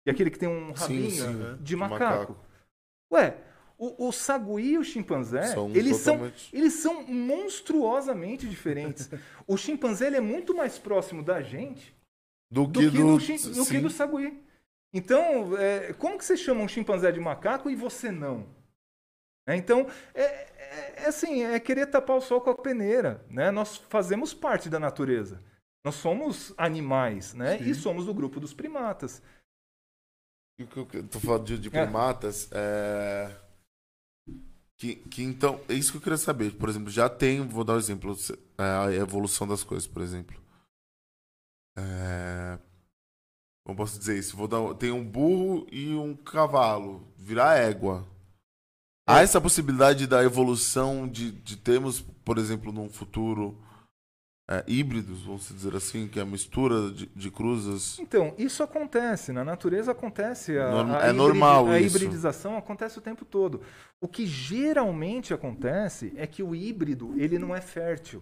e 0.05 0.09
aquele 0.09 0.31
que 0.31 0.39
tem 0.39 0.49
um 0.49 0.71
rabinho 0.71 1.11
sim, 1.11 1.21
sim, 1.21 1.55
de 1.57 1.63
de 1.63 1.75
macaco. 1.75 2.33
macaco. 2.33 2.37
Ué, 3.11 3.37
o, 3.83 4.07
o 4.07 4.11
sagui 4.11 4.73
e 4.73 4.77
o 4.77 4.83
chimpanzé, 4.83 5.43
São 5.47 5.69
eles, 5.75 5.97
são, 5.97 6.13
totalmente- 6.17 6.55
eles 6.55 6.73
são 6.73 7.03
monstruosamente 7.07 8.47
diferentes. 8.47 9.09
o 9.47 9.57
chimpanzé 9.57 10.07
ele 10.07 10.17
é 10.17 10.21
muito 10.21 10.55
mais 10.55 10.77
próximo 10.77 11.23
da 11.23 11.41
gente 11.41 11.95
Do 12.51 12.67
do 12.67 12.79
que 12.79 12.91
que, 12.91 12.97
do. 12.97 13.03
do, 13.07 13.17
do, 13.17 13.25
que 13.25 13.37
sim. 13.39 13.81
do 13.81 13.89
sagui. 13.89 14.43
Então, 14.93 15.57
é, 15.57 15.93
como 15.93 16.17
que 16.17 16.25
você 16.25 16.35
chama 16.37 16.61
um 16.61 16.67
chimpanzé 16.67 17.11
de 17.11 17.19
macaco 17.19 17.69
e 17.69 17.75
você 17.75 18.11
não? 18.11 18.45
É, 19.47 19.55
então, 19.55 19.87
é, 20.13 20.23
é- 20.23 20.93
é 21.03 21.05
assim, 21.07 21.43
é 21.43 21.59
querer 21.59 21.87
tapar 21.87 22.17
o 22.17 22.21
sol 22.21 22.39
com 22.41 22.49
a 22.51 22.55
peneira. 22.55 23.25
Né? 23.29 23.49
Nós 23.51 23.77
fazemos 23.89 24.33
parte 24.33 24.69
da 24.69 24.79
natureza. 24.79 25.41
Nós 25.83 25.95
somos 25.95 26.53
animais, 26.57 27.33
né? 27.33 27.57
E 27.59 27.73
somos 27.73 28.05
do 28.05 28.13
grupo 28.13 28.39
dos 28.39 28.53
primatas. 28.53 29.21
E 30.59 30.63
o 30.63 30.67
que 30.67 30.77
eu 30.77 30.85
que- 30.85 31.01
tô 31.03 31.19
falando 31.19 31.45
de, 31.45 31.57
de 31.57 31.69
primatas, 31.71 32.47
é... 32.51 33.31
Que, 34.81 34.95
que 34.95 35.21
então, 35.21 35.61
é 35.69 35.75
isso 35.75 35.91
que 35.91 35.97
eu 35.99 36.01
queria 36.01 36.17
saber. 36.17 36.53
Por 36.53 36.67
exemplo, 36.67 36.89
já 36.89 37.07
tem, 37.07 37.47
vou 37.47 37.63
dar 37.63 37.73
um 37.75 37.77
exemplo, 37.77 38.17
é, 38.57 38.63
a 38.63 38.91
evolução 38.91 39.47
das 39.47 39.63
coisas, 39.63 39.87
por 39.87 40.01
exemplo. 40.01 40.35
É... 41.77 42.57
Como 43.63 43.77
posso 43.77 43.99
dizer 43.99 44.17
isso? 44.17 44.35
Vou 44.35 44.47
dar, 44.47 44.73
tem 44.73 44.91
um 44.91 45.05
burro 45.05 45.67
e 45.71 45.93
um 45.93 46.15
cavalo, 46.15 47.07
virar 47.15 47.57
égua. 47.57 48.07
É. 49.07 49.13
Há 49.13 49.21
essa 49.21 49.39
possibilidade 49.39 50.07
da 50.07 50.23
evolução 50.23 51.07
de, 51.07 51.31
de 51.31 51.57
termos, 51.57 52.01
por 52.25 52.39
exemplo, 52.39 52.71
num 52.71 52.89
futuro 52.89 53.55
é, 54.51 54.63
híbridos, 54.67 55.21
vamos 55.21 55.47
dizer 55.47 55.73
assim, 55.77 56.09
que 56.09 56.19
é 56.19 56.23
a 56.23 56.25
mistura 56.25 56.91
de, 56.91 57.05
de 57.15 57.31
cruzas. 57.31 57.97
Então, 57.99 58.33
isso 58.37 58.61
acontece, 58.61 59.31
na 59.31 59.45
natureza 59.45 59.93
acontece. 59.93 60.57
A, 60.57 60.99
a 60.99 61.07
é 61.07 61.13
normal 61.13 61.67
A 61.67 61.79
isso. 61.79 61.95
hibridização 61.95 62.57
acontece 62.57 62.97
o 62.97 63.01
tempo 63.01 63.23
todo. 63.23 63.61
O 64.01 64.09
que 64.09 64.25
geralmente 64.25 65.33
acontece 65.33 66.11
é 66.17 66.27
que 66.27 66.43
o 66.43 66.53
híbrido 66.53 67.13
ele 67.17 67.39
não 67.39 67.55
é 67.55 67.61
fértil. 67.61 68.21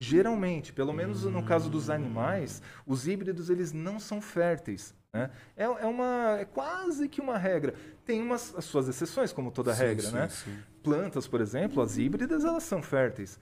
Geralmente, 0.00 0.72
pelo 0.72 0.92
menos 0.92 1.24
no 1.24 1.42
caso 1.42 1.68
dos 1.68 1.90
animais, 1.90 2.62
os 2.86 3.08
híbridos 3.08 3.50
eles 3.50 3.72
não 3.72 3.98
são 3.98 4.20
férteis. 4.20 4.94
Né? 5.12 5.30
É, 5.56 5.64
é 5.64 5.86
uma, 5.86 6.36
é 6.38 6.44
quase 6.44 7.08
que 7.08 7.20
uma 7.20 7.36
regra. 7.36 7.74
Tem 8.04 8.22
umas 8.22 8.54
as 8.54 8.66
suas 8.66 8.86
exceções, 8.86 9.32
como 9.32 9.50
toda 9.50 9.74
Sim, 9.74 9.82
regra, 9.82 10.06
sim, 10.06 10.14
né? 10.14 10.28
sim. 10.28 10.56
Plantas, 10.82 11.26
por 11.26 11.40
exemplo, 11.40 11.82
as 11.82 11.98
híbridas, 11.98 12.44
elas 12.44 12.62
são 12.62 12.80
férteis. 12.80 13.40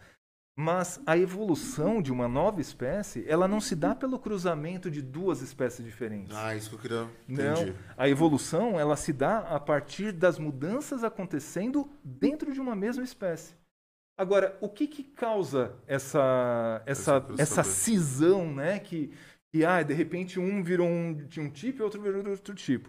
Mas 0.57 1.01
a 1.05 1.19
evolução 1.19 2.01
de 2.01 2.13
uma 2.13 2.29
nova 2.29 2.61
espécie, 2.61 3.25
ela 3.27 3.49
não 3.49 3.61
se 3.61 3.75
dá 3.75 3.93
pelo 3.93 4.21
cruzamento 4.21 4.89
de 4.89 5.03
duas 5.03 5.43
espécies 5.43 5.85
diferentes. 5.85 6.37
Ah, 6.37 6.55
isso 6.55 6.71
que 6.71 6.77
eu 6.77 6.81
queria. 6.81 7.11
Não, 7.27 7.63
Entendi. 7.63 7.75
a 7.97 8.09
evolução 8.09 8.79
ela 8.79 8.95
se 8.95 9.13
dá 9.13 9.39
a 9.41 9.59
partir 9.59 10.13
das 10.13 10.39
mudanças 10.39 11.03
acontecendo 11.03 11.91
dentro 12.05 12.53
de 12.53 12.61
uma 12.61 12.77
mesma 12.77 13.03
espécie. 13.03 13.55
Agora, 14.17 14.57
o 14.61 14.69
que, 14.69 14.87
que 14.87 15.03
causa 15.03 15.75
essa 15.89 16.81
essa, 16.87 17.27
essa 17.37 17.65
cisão, 17.65 18.55
né? 18.55 18.79
Que, 18.79 19.13
que 19.53 19.65
ah, 19.65 19.83
de 19.83 19.93
repente 19.93 20.39
um 20.39 20.63
virou 20.63 20.87
um, 20.87 21.15
de 21.15 21.41
um 21.41 21.51
tipo 21.51 21.81
e 21.81 21.83
outro 21.83 22.01
virou 22.01 22.25
outro 22.29 22.55
tipo. 22.55 22.89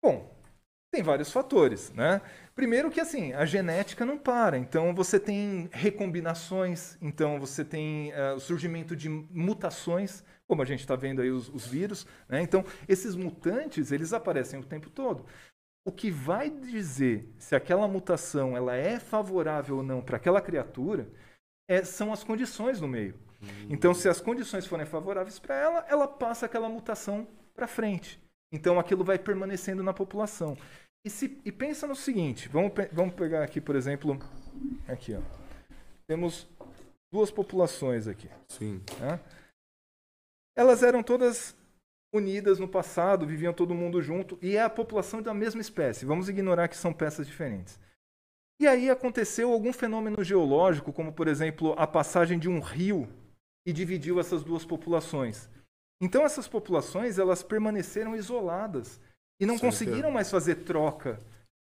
Bom, 0.00 0.32
tem 0.94 1.02
vários 1.02 1.32
fatores, 1.32 1.92
né? 1.92 2.20
Primeiro 2.54 2.88
que 2.90 3.00
assim, 3.00 3.32
a 3.32 3.44
genética 3.44 4.06
não 4.06 4.16
para, 4.16 4.56
então 4.56 4.94
você 4.94 5.18
tem 5.18 5.68
recombinações, 5.72 6.96
então 7.02 7.40
você 7.40 7.64
tem 7.64 8.12
eh, 8.12 8.32
o 8.32 8.38
surgimento 8.38 8.94
de 8.94 9.08
mutações, 9.08 10.22
como 10.46 10.62
a 10.62 10.64
gente 10.64 10.80
está 10.80 10.94
vendo 10.94 11.20
aí 11.20 11.30
os, 11.30 11.48
os 11.48 11.66
vírus, 11.66 12.06
né? 12.28 12.40
Então 12.42 12.64
esses 12.88 13.16
mutantes 13.16 13.90
eles 13.90 14.12
aparecem 14.12 14.60
o 14.60 14.64
tempo 14.64 14.88
todo. 14.88 15.26
O 15.84 15.90
que 15.90 16.10
vai 16.10 16.48
dizer 16.48 17.28
se 17.38 17.56
aquela 17.56 17.88
mutação 17.88 18.56
ela 18.56 18.76
é 18.76 19.00
favorável 19.00 19.78
ou 19.78 19.82
não 19.82 20.00
para 20.00 20.16
aquela 20.16 20.40
criatura 20.40 21.08
é- 21.68 21.84
são 21.84 22.12
as 22.12 22.22
condições 22.22 22.80
no 22.80 22.86
meio. 22.88 23.18
Então, 23.68 23.92
se 23.92 24.08
as 24.08 24.20
condições 24.20 24.64
forem 24.64 24.86
favoráveis 24.86 25.38
para 25.38 25.54
ela, 25.54 25.84
ela 25.88 26.08
passa 26.08 26.46
aquela 26.46 26.68
mutação 26.68 27.26
para 27.54 27.66
frente. 27.66 28.18
Então, 28.50 28.78
aquilo 28.78 29.04
vai 29.04 29.18
permanecendo 29.18 29.82
na 29.82 29.92
população. 29.92 30.56
E, 31.04 31.10
se, 31.10 31.40
e 31.44 31.52
pensa 31.52 31.86
no 31.86 31.94
seguinte: 31.94 32.48
vamos, 32.48 32.72
pe- 32.72 32.88
vamos 32.92 33.14
pegar 33.14 33.42
aqui, 33.42 33.60
por 33.60 33.76
exemplo, 33.76 34.18
aqui, 34.88 35.14
ó. 35.14 35.20
Temos 36.06 36.48
duas 37.12 37.30
populações 37.30 38.06
aqui. 38.06 38.28
Sim. 38.48 38.82
né? 39.00 39.20
Elas 40.56 40.82
eram 40.82 41.02
todas 41.02 41.56
unidas 42.14 42.58
no 42.58 42.68
passado, 42.68 43.26
viviam 43.26 43.52
todo 43.52 43.74
mundo 43.74 44.00
junto, 44.00 44.38
e 44.40 44.56
é 44.56 44.62
a 44.62 44.70
população 44.70 45.20
da 45.20 45.34
mesma 45.34 45.60
espécie. 45.60 46.06
Vamos 46.06 46.28
ignorar 46.28 46.68
que 46.68 46.76
são 46.76 46.92
peças 46.92 47.26
diferentes. 47.26 47.78
E 48.60 48.68
aí 48.68 48.88
aconteceu 48.88 49.52
algum 49.52 49.72
fenômeno 49.72 50.22
geológico, 50.22 50.92
como 50.92 51.12
por 51.12 51.26
exemplo 51.26 51.74
a 51.76 51.86
passagem 51.88 52.38
de 52.38 52.48
um 52.48 52.60
rio 52.60 53.08
e 53.66 53.72
dividiu 53.72 54.20
essas 54.20 54.44
duas 54.44 54.64
populações. 54.64 55.50
Então 56.00 56.22
essas 56.22 56.46
populações 56.46 57.18
elas 57.18 57.42
permaneceram 57.42 58.14
isoladas 58.14 59.00
e 59.40 59.46
não 59.46 59.54
Certo. 59.58 59.70
conseguiram 59.70 60.10
mais 60.10 60.30
fazer 60.30 60.56
troca 60.56 61.18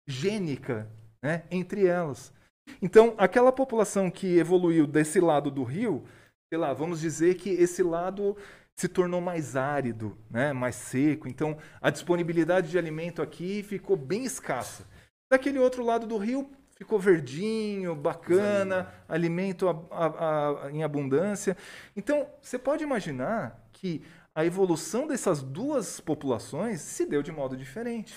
gênica 0.06 0.88
né, 1.22 1.44
entre 1.50 1.86
elas. 1.86 2.32
Então 2.80 3.14
aquela 3.18 3.52
população 3.52 4.10
que 4.10 4.38
evoluiu 4.38 4.86
desse 4.86 5.20
lado 5.20 5.50
do 5.50 5.64
rio, 5.64 6.04
sei 6.52 6.58
lá, 6.58 6.72
vamos 6.72 7.00
dizer 7.00 7.36
que 7.36 7.50
esse 7.50 7.82
lado 7.82 8.36
se 8.78 8.88
tornou 8.88 9.20
mais 9.20 9.54
árido, 9.56 10.16
né, 10.30 10.52
mais 10.52 10.74
seco. 10.76 11.28
Então 11.28 11.56
a 11.80 11.90
disponibilidade 11.90 12.70
de 12.70 12.78
alimento 12.78 13.22
aqui 13.22 13.62
ficou 13.62 13.96
bem 13.96 14.24
escassa. 14.24 14.84
Daquele 15.30 15.58
outro 15.58 15.84
lado 15.84 16.06
do 16.06 16.18
rio 16.18 16.50
ficou 16.76 16.98
verdinho, 16.98 17.94
bacana, 17.94 18.92
alimento 19.08 19.68
a- 19.68 19.80
a- 19.90 20.66
a- 20.66 20.70
em 20.72 20.82
abundância. 20.82 21.56
Então, 21.96 22.26
você 22.40 22.58
pode 22.58 22.82
imaginar 22.82 23.56
que 23.72 24.02
a 24.34 24.44
evolução 24.44 25.06
dessas 25.06 25.42
duas 25.42 26.00
populações 26.00 26.80
se 26.80 27.04
deu 27.04 27.22
de 27.22 27.30
modo 27.30 27.56
diferente. 27.56 28.14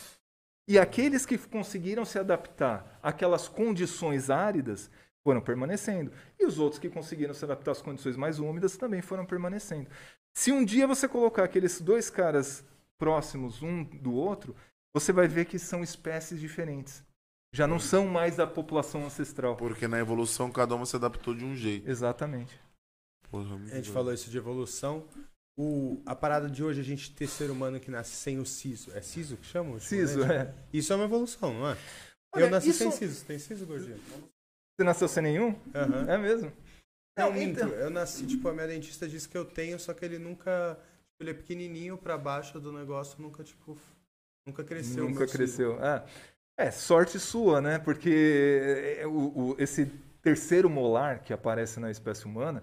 E 0.68 0.80
aqueles 0.80 1.26
que 1.26 1.38
conseguiram 1.38 2.05
se 2.05 2.18
adaptar 2.18 2.99
àquelas 3.03 3.47
condições 3.47 4.30
áridas 4.30 4.89
foram 5.24 5.41
permanecendo. 5.41 6.11
E 6.39 6.45
os 6.45 6.57
outros 6.57 6.80
que 6.80 6.89
conseguiram 6.89 7.34
se 7.34 7.43
adaptar 7.43 7.72
às 7.72 7.82
condições 7.82 8.16
mais 8.16 8.39
úmidas 8.39 8.78
também 8.78 9.01
foram 9.01 9.26
permanecendo. 9.26 9.89
Se 10.36 10.51
um 10.51 10.63
dia 10.63 10.88
você 10.88 11.07
colocar 11.07 11.43
aqueles 11.43 11.80
dois 11.82 12.09
caras 12.09 12.63
próximos 12.97 13.61
um 13.61 13.84
do 13.84 14.13
outro, 14.13 14.55
você 14.93 15.11
vai 15.11 15.28
ver 15.28 15.45
que 15.45 15.59
são 15.59 15.84
espécies 15.84 16.39
diferentes. 16.39 17.03
Já 17.53 17.68
não 17.68 17.80
são 17.80 18.07
mais 18.07 18.36
da 18.36 18.45
população 18.45 19.05
ancestral. 19.05 19.55
Porque 19.55 19.88
na 19.88 19.99
evolução 19.99 20.51
cada 20.51 20.76
uma 20.76 20.86
se 20.86 20.95
adaptou 20.95 21.34
de 21.34 21.45
um 21.45 21.55
jeito. 21.55 21.89
Exatamente. 21.89 22.59
Porra, 23.30 23.55
A 23.55 23.76
gente 23.76 23.91
falou 23.91 24.13
isso 24.13 24.30
de 24.30 24.38
evolução. 24.38 25.07
O, 25.58 26.01
a 26.06 26.14
parada 26.14 26.49
de 26.49 26.62
hoje, 26.64 26.82
a 26.82 26.84
gente 26.84 27.12
ter 27.14 27.28
ser 27.28 27.49
humano 27.49 27.80
que 27.80 27.89
nasce 27.89 28.12
sem 28.12 28.39
o 28.39 28.45
siso. 28.45 28.91
É 28.93 29.01
siso 29.01 29.38
que 29.38 29.45
chama? 29.45 29.76
o 29.76 29.80
Ciso, 29.80 30.20
japonês? 30.22 30.47
é. 30.49 30.53
Isso 30.74 30.91
é 30.91 30.95
uma 30.97 31.06
evolução, 31.06 31.53
não 31.53 31.70
é? 31.70 31.78
Olha, 32.34 32.43
eu 32.43 32.49
nasci 32.51 32.70
isso- 32.70 32.80
sem 32.80 32.91
siso. 32.91 33.24
Tem 33.26 33.39
siso, 33.39 33.66
gordinho? 33.66 33.97
Você 33.97 34.84
nasceu 34.84 35.08
sem 35.08 35.24
nenhum? 35.24 35.56
Aham. 35.74 36.12
É 36.12 36.18
mesmo? 36.18 36.51
Não, 37.18 37.28
Não, 37.28 37.34
minto. 37.34 37.58
então- 37.58 37.70
Eu 37.70 37.89
nasci, 37.89 38.28
tipo, 38.28 38.49
a 38.49 38.53
minha 38.53 38.68
dentista 38.68 39.08
disse 39.08 39.30
que 39.30 39.38
eu 39.38 39.45
tenho, 39.45 39.80
só 39.80 39.93
que 39.93 40.03
ele 40.03 40.20
nunca. 40.20 40.76
Tipo, 41.12 41.22
ele 41.24 41.30
é 41.32 41.34
pequenininho 41.34 41.97
pra 41.97 42.18
baixo 42.18 42.60
do 42.60 42.74
negócio, 42.74 43.22
nunca, 43.22 43.41
tipo. 43.41 43.78
Nunca 44.45 44.62
cresceu. 44.64 45.06
Nunca 45.08 45.26
siso. 45.26 45.38
cresceu. 45.38 45.84
É. 45.84 46.03
É, 46.58 46.72
sorte 46.72 47.18
sua, 47.18 47.62
né? 47.62 47.80
Porque 47.80 48.97
é, 48.99 49.08
o- 49.08 49.51
o- 49.51 49.56
esse 49.58 49.86
terceiro 50.22 50.70
molar 50.70 51.24
que 51.24 51.32
aparece 51.32 51.80
na 51.80 51.89
espécie 51.89 52.26
humana, 52.26 52.62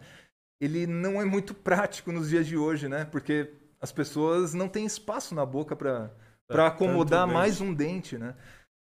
ele 0.65 0.87
não 0.87 1.21
é 1.21 1.25
muito 1.25 1.55
prático 1.55 2.13
nos 2.13 2.29
dias 2.31 2.47
de 2.47 2.57
hoje, 2.57 2.89
né? 2.89 3.05
Porque 3.05 3.53
as 3.81 3.93
pessoas 3.93 4.55
não 4.55 4.69
têm 4.69 4.87
espaço 4.87 5.35
na 5.35 5.45
boca 5.45 5.75
para 5.77 6.11
É, 6.51 6.61
acomodar 6.67 7.27
mais 7.27 7.61
um 7.61 7.75
dente, 7.75 8.17
né? 8.19 8.37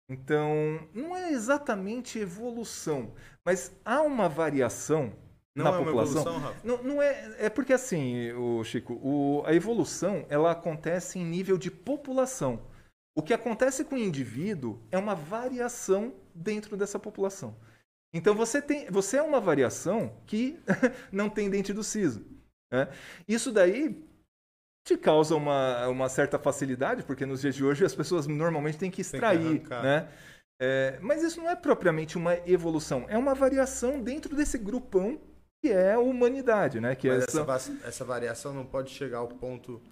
Então, 0.08 0.88
não 0.94 1.16
é 1.16 1.32
exatamente 1.32 2.18
evolução, 2.18 3.12
mas 3.44 3.72
há 3.84 4.02
uma 4.02 4.28
variação 4.28 5.12
Não 5.56 5.64
na 5.64 5.70
é 5.70 5.72
uma 5.72 5.84
população. 5.84 6.22
evolução, 6.22 6.38
Rafa? 6.40 6.60
Não, 6.66 6.82
não 6.82 7.02
é, 7.02 7.46
é 7.46 7.50
porque 7.50 7.72
assim, 7.72 8.30
o 8.32 8.62
Chico, 8.62 8.94
o- 9.02 9.42
a 9.44 9.52
evolução 9.54 10.24
ela 10.28 10.52
acontece 10.52 11.18
em 11.18 11.24
nível 11.24 11.58
de 11.58 11.70
população. 11.70 12.60
O 13.16 13.22
que 13.22 13.32
acontece 13.34 13.84
com 13.84 13.94
o 13.96 13.98
indivíduo 13.98 14.78
é 14.92 14.98
uma 14.98 15.14
variação 15.14 16.14
dentro 16.34 16.76
dessa 16.76 16.98
população. 16.98 17.56
Então 18.12 18.34
você 18.34 18.62
tem, 18.62 18.90
você 18.90 19.18
é 19.18 19.22
uma 19.22 19.40
variação 19.40 20.16
que 20.26 20.58
não 21.12 21.28
tem 21.28 21.50
dente 21.50 21.72
do 21.72 21.84
siso. 21.84 22.24
né? 22.72 22.88
Isso 23.28 23.52
daí 23.52 24.02
te 24.86 24.96
causa 24.96 25.34
uma, 25.34 25.88
uma 25.88 26.08
certa 26.08 26.38
facilidade, 26.38 27.02
porque 27.02 27.26
nos 27.26 27.40
dias 27.40 27.54
de 27.56 27.64
hoje 27.64 27.84
as 27.84 27.94
pessoas 27.94 28.26
normalmente 28.26 28.78
têm 28.78 28.90
que 28.90 28.96
que 28.96 29.02
extrair, 29.02 29.44
arrancar. 29.46 29.82
né? 29.82 30.08
É, 30.60 30.98
mas 31.02 31.22
isso 31.22 31.40
não 31.40 31.50
é 31.50 31.56
propriamente 31.56 32.16
uma 32.16 32.34
evolução, 32.48 33.04
é 33.08 33.18
uma 33.18 33.34
variação 33.34 34.00
dentro 34.00 34.34
desse 34.34 34.56
grupão 34.56 35.20
que 35.62 35.70
é 35.70 35.92
a 35.92 35.98
humanidade, 35.98 36.80
né? 36.80 36.94
Que 36.94 37.08
Mas 37.08 37.24
é 37.34 37.40
essa, 37.40 37.72
essa 37.84 38.04
variação 38.04 38.54
não 38.54 38.64
pode 38.64 38.90
chegar 38.90 39.18
ao 39.18 39.28
ponto 39.28 39.82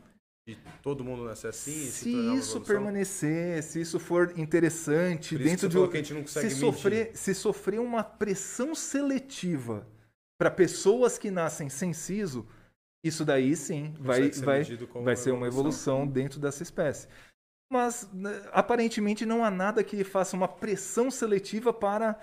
de 0.46 0.58
todo 0.82 1.02
mundo 1.02 1.24
nascer 1.24 1.48
assim? 1.48 1.72
se 1.72 2.10
isso 2.10 2.58
evolução? 2.58 2.62
permanecer, 2.62 3.62
se 3.62 3.80
isso 3.80 3.98
for 3.98 4.32
interessante 4.38 5.38
dentro 5.38 5.68
de 5.68 5.72
você 5.72 5.78
falou 5.78 5.88
que 5.88 5.96
a 5.96 6.00
gente 6.00 6.14
não 6.14 6.20
consegue 6.20 6.50
se 6.50 6.60
sofrer, 6.60 7.16
se 7.16 7.34
sofrer 7.34 7.80
uma 7.80 8.04
pressão 8.04 8.74
seletiva 8.74 9.86
para 10.38 10.50
pessoas 10.50 11.16
que 11.16 11.30
nascem 11.30 11.70
sem 11.70 11.92
siso, 11.92 12.46
isso 13.02 13.24
daí 13.24 13.56
sim 13.56 13.94
vai, 13.98 14.30
vai, 14.30 14.64
vai 15.02 15.16
ser 15.16 15.30
uma 15.30 15.46
evolução 15.46 16.06
dentro 16.06 16.38
dessa 16.38 16.62
espécie. 16.62 17.08
Mas 17.72 18.08
né, 18.12 18.30
aparentemente 18.52 19.24
não 19.24 19.44
há 19.44 19.50
nada 19.50 19.82
que 19.82 20.04
faça 20.04 20.36
uma 20.36 20.48
pressão 20.48 21.10
seletiva 21.10 21.72
para 21.72 22.18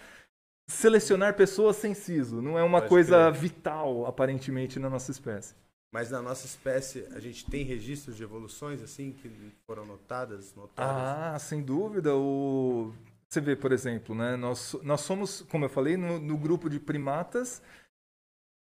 selecionar 0.70 1.36
pessoas 1.36 1.76
sem 1.76 1.94
siso. 1.94 2.42
Não 2.42 2.58
é 2.58 2.64
uma 2.64 2.80
Pode 2.80 2.90
coisa 2.90 3.32
crer. 3.32 3.42
vital 3.42 4.06
aparentemente 4.06 4.80
na 4.80 4.90
nossa 4.90 5.12
espécie. 5.12 5.56
Mas 5.94 6.10
na 6.10 6.22
nossa 6.22 6.46
espécie, 6.46 7.06
a 7.14 7.20
gente 7.20 7.46
tem 7.46 7.66
registros 7.66 8.16
de 8.16 8.24
evoluções, 8.24 8.82
assim, 8.82 9.12
que 9.12 9.30
foram 9.66 9.86
notadas, 9.86 10.56
notadas? 10.56 10.96
Ah, 10.96 11.38
sem 11.38 11.62
dúvida. 11.62 12.16
O... 12.16 12.94
Você 13.28 13.42
vê, 13.42 13.56
por 13.58 13.74
exemplo, 13.74 14.16
né? 14.16 14.38
nós, 14.38 14.74
nós 14.84 15.02
somos, 15.02 15.42
como 15.44 15.66
eu 15.66 15.70
falei, 15.70 15.98
no, 15.98 16.18
no 16.18 16.38
grupo 16.38 16.70
de 16.70 16.80
primatas 16.80 17.62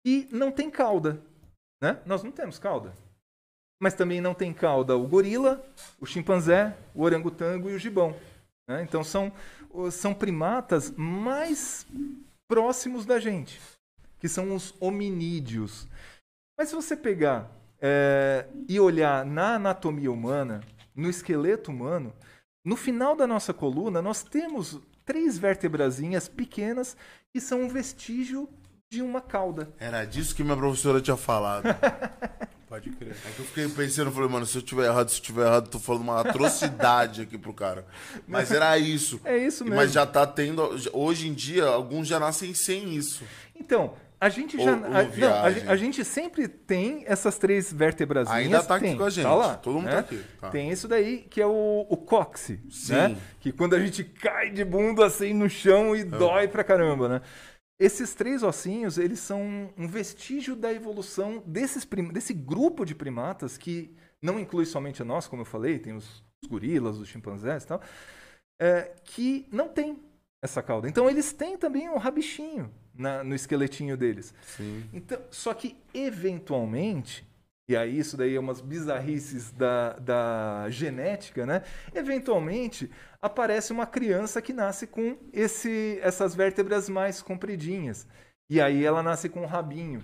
e 0.05 0.29
não 0.33 0.51
tem 0.51 0.69
cauda. 0.69 1.23
Né? 1.81 2.01
Nós 2.05 2.23
não 2.25 2.33
temos 2.33 2.59
cauda. 2.59 2.93
Mas 3.81 3.95
também 3.95 4.21
não 4.21 4.35
tem 4.35 4.53
cauda 4.53 4.97
o 4.97 5.07
gorila, 5.07 5.65
o 6.01 6.07
chimpanzé, 6.07 6.77
o 6.95 7.03
orangotango 7.03 7.71
e 7.71 7.75
o 7.75 7.79
gibão. 7.79 8.17
né? 8.69 8.83
Então 8.83 9.05
são, 9.05 9.33
são 9.91 10.15
primatas 10.15 10.91
mais 10.97 11.87
próximos 12.49 13.07
da 13.07 13.21
gente, 13.21 13.61
que 14.19 14.29
são 14.29 14.55
os 14.55 14.75
hominídeos. 14.81 15.87
Mas 16.57 16.69
se 16.69 16.75
você 16.75 16.97
pegar 16.97 17.51
é, 17.81 18.47
e 18.69 18.79
olhar 18.79 19.25
na 19.25 19.55
anatomia 19.55 20.11
humana, 20.11 20.61
no 20.95 21.11
esqueleto 21.11 21.71
humano, 21.71 22.13
no 22.65 22.77
final 22.77 23.17
da 23.17 23.27
nossa 23.27 23.53
coluna, 23.53 24.01
nós 24.01 24.23
temos 24.23 24.81
três 25.05 25.37
vértebrazinhas 25.37 26.29
pequenas 26.29 26.97
que 27.31 27.41
são 27.41 27.63
um 27.63 27.69
vestígio 27.69 28.49
de 28.91 29.03
uma 29.03 29.21
cauda. 29.21 29.69
Era 29.79 30.05
disso 30.05 30.35
que 30.35 30.45
minha 30.45 30.57
professora 30.57 31.01
tinha 31.01 31.17
falado. 31.17 31.65
Pode 32.69 32.91
crer. 32.91 33.15
É 33.25 33.31
que 33.31 33.41
eu 33.41 33.45
fiquei 33.45 33.69
pensando, 33.69 34.11
falei, 34.11 34.29
mano, 34.29 34.47
se 34.47 34.57
eu 34.59 34.63
tiver 34.63 34.87
errado, 34.87 35.09
se 35.09 35.19
eu 35.19 35.23
tiver 35.23 35.47
errado, 35.47 35.69
tô 35.69 35.79
falando 35.79 36.03
uma 36.03 36.21
atrocidade 36.21 37.23
aqui 37.23 37.39
pro 37.39 37.53
cara. 37.53 37.87
Mas 38.27 38.51
era 38.51 38.77
isso. 38.79 39.21
É 39.25 39.37
isso 39.37 39.63
mesmo. 39.65 39.77
Mas 39.77 39.93
já 39.93 40.05
tá 40.05 40.27
tendo. 40.27 40.63
Hoje 40.93 41.29
em 41.29 41.35
dia, 41.35 41.67
alguns 41.67 42.09
já 42.09 42.19
nascem 42.19 42.53
sem 42.53 42.95
isso. 42.95 43.25
Então, 43.55 43.95
a 44.25 44.29
gente 44.31 44.57
Ou- 44.57 44.65
já. 44.65 44.73
ou 44.77 44.85
a, 44.85 45.03
não, 45.03 45.35
a, 45.69 45.73
a 45.73 45.77
gente 45.77 46.05
sempre 46.05 46.49
tem 46.49 47.05
essas 47.07 47.37
três 47.39 47.73
vértebrazinhas. 47.73 48.39
Ainda 48.45 48.63
tá 48.63 48.77
aqui 48.77 48.87
tem, 48.87 48.97
com 48.97 49.05
a 49.05 49.11
gente. 49.11 49.25
Tá 49.25 49.35
lá, 49.35 49.55
Todo 49.57 49.75
mundo 49.75 49.85
né? 49.85 49.93
tá 49.93 49.99
aqui. 49.99 50.25
Tá. 50.41 50.51
Tem 50.51 50.71
isso 50.71 50.89
daí 50.89 51.19
que 51.29 51.41
é 51.41 51.47
o, 51.47 51.87
o 51.89 51.97
cóccix, 51.97 52.63
Sim. 52.87 52.93
né? 52.95 53.17
Que 53.41 53.53
quando 53.53 53.75
a 53.75 53.81
gente 53.81 54.03
cai 54.05 54.51
de 54.51 54.65
bunda 54.65 55.05
assim 55.07 55.33
no 55.33 55.49
chão 55.51 55.95
e 55.95 56.01
É. 56.01 56.05
dói 56.05 56.49
pra 56.49 56.65
caramba, 56.65 57.09
né? 57.09 57.21
Esses 57.79 58.15
três 58.15 58.43
ossinhos, 58.43 58.99
eles 58.99 59.19
são 59.19 59.69
um 59.77 59.87
vestígio 59.89 60.55
da 60.57 60.73
evolução 60.73 61.43
desses 61.45 61.85
desse 62.13 62.33
grupo 62.33 62.85
de 62.85 62.95
primatas 62.95 63.59
que 63.59 63.95
não 64.23 64.39
inclui 64.39 64.65
somente 64.65 65.03
a 65.03 65.05
nós, 65.05 65.27
como 65.27 65.43
eu 65.43 65.47
falei, 65.47 65.79
tem 65.79 65.93
os, 65.93 66.25
os 66.43 66.49
gorilas, 66.49 66.97
os 66.99 67.09
chimpanzés 67.09 67.65
e 67.65 67.67
tal, 67.67 67.81
é, 68.61 68.93
que 69.05 69.47
não 69.51 69.69
tem 69.69 69.99
essa 70.43 70.63
cauda. 70.63 70.89
Então 70.89 71.11
eles 71.11 71.33
têm 71.33 71.59
também 71.59 71.89
um 71.91 71.99
rabichinho 71.99 72.71
na- 72.95 73.25
no 73.25 73.35
esqueletinho 73.35 73.97
deles. 73.97 74.33
Sim. 74.43 74.85
Então, 74.93 75.19
só 75.31 75.53
que 75.55 75.77
eventualmente, 75.93 77.27
e 77.69 77.77
aí 77.77 77.99
isso 77.99 78.17
daí 78.17 78.35
é 78.37 78.41
umas 78.41 78.61
bizarrices 78.61 79.51
da, 79.53 79.95
da 79.95 80.67
genética, 80.69 81.47
né? 81.47 81.63
Eventualmente 81.95 82.91
aparece 83.23 83.73
uma 83.73 83.87
criança 83.87 84.43
que 84.43 84.53
nasce 84.53 84.87
com 84.87 85.17
esse, 85.33 85.99
essas 86.03 86.35
vértebras 86.35 86.89
mais 86.89 87.23
compridinhas. 87.23 88.07
E 88.51 88.61
aí 88.61 88.85
ela 88.85 89.03
nasce 89.03 89.29
com 89.29 89.43
um 89.43 89.47
rabinho. 89.47 90.03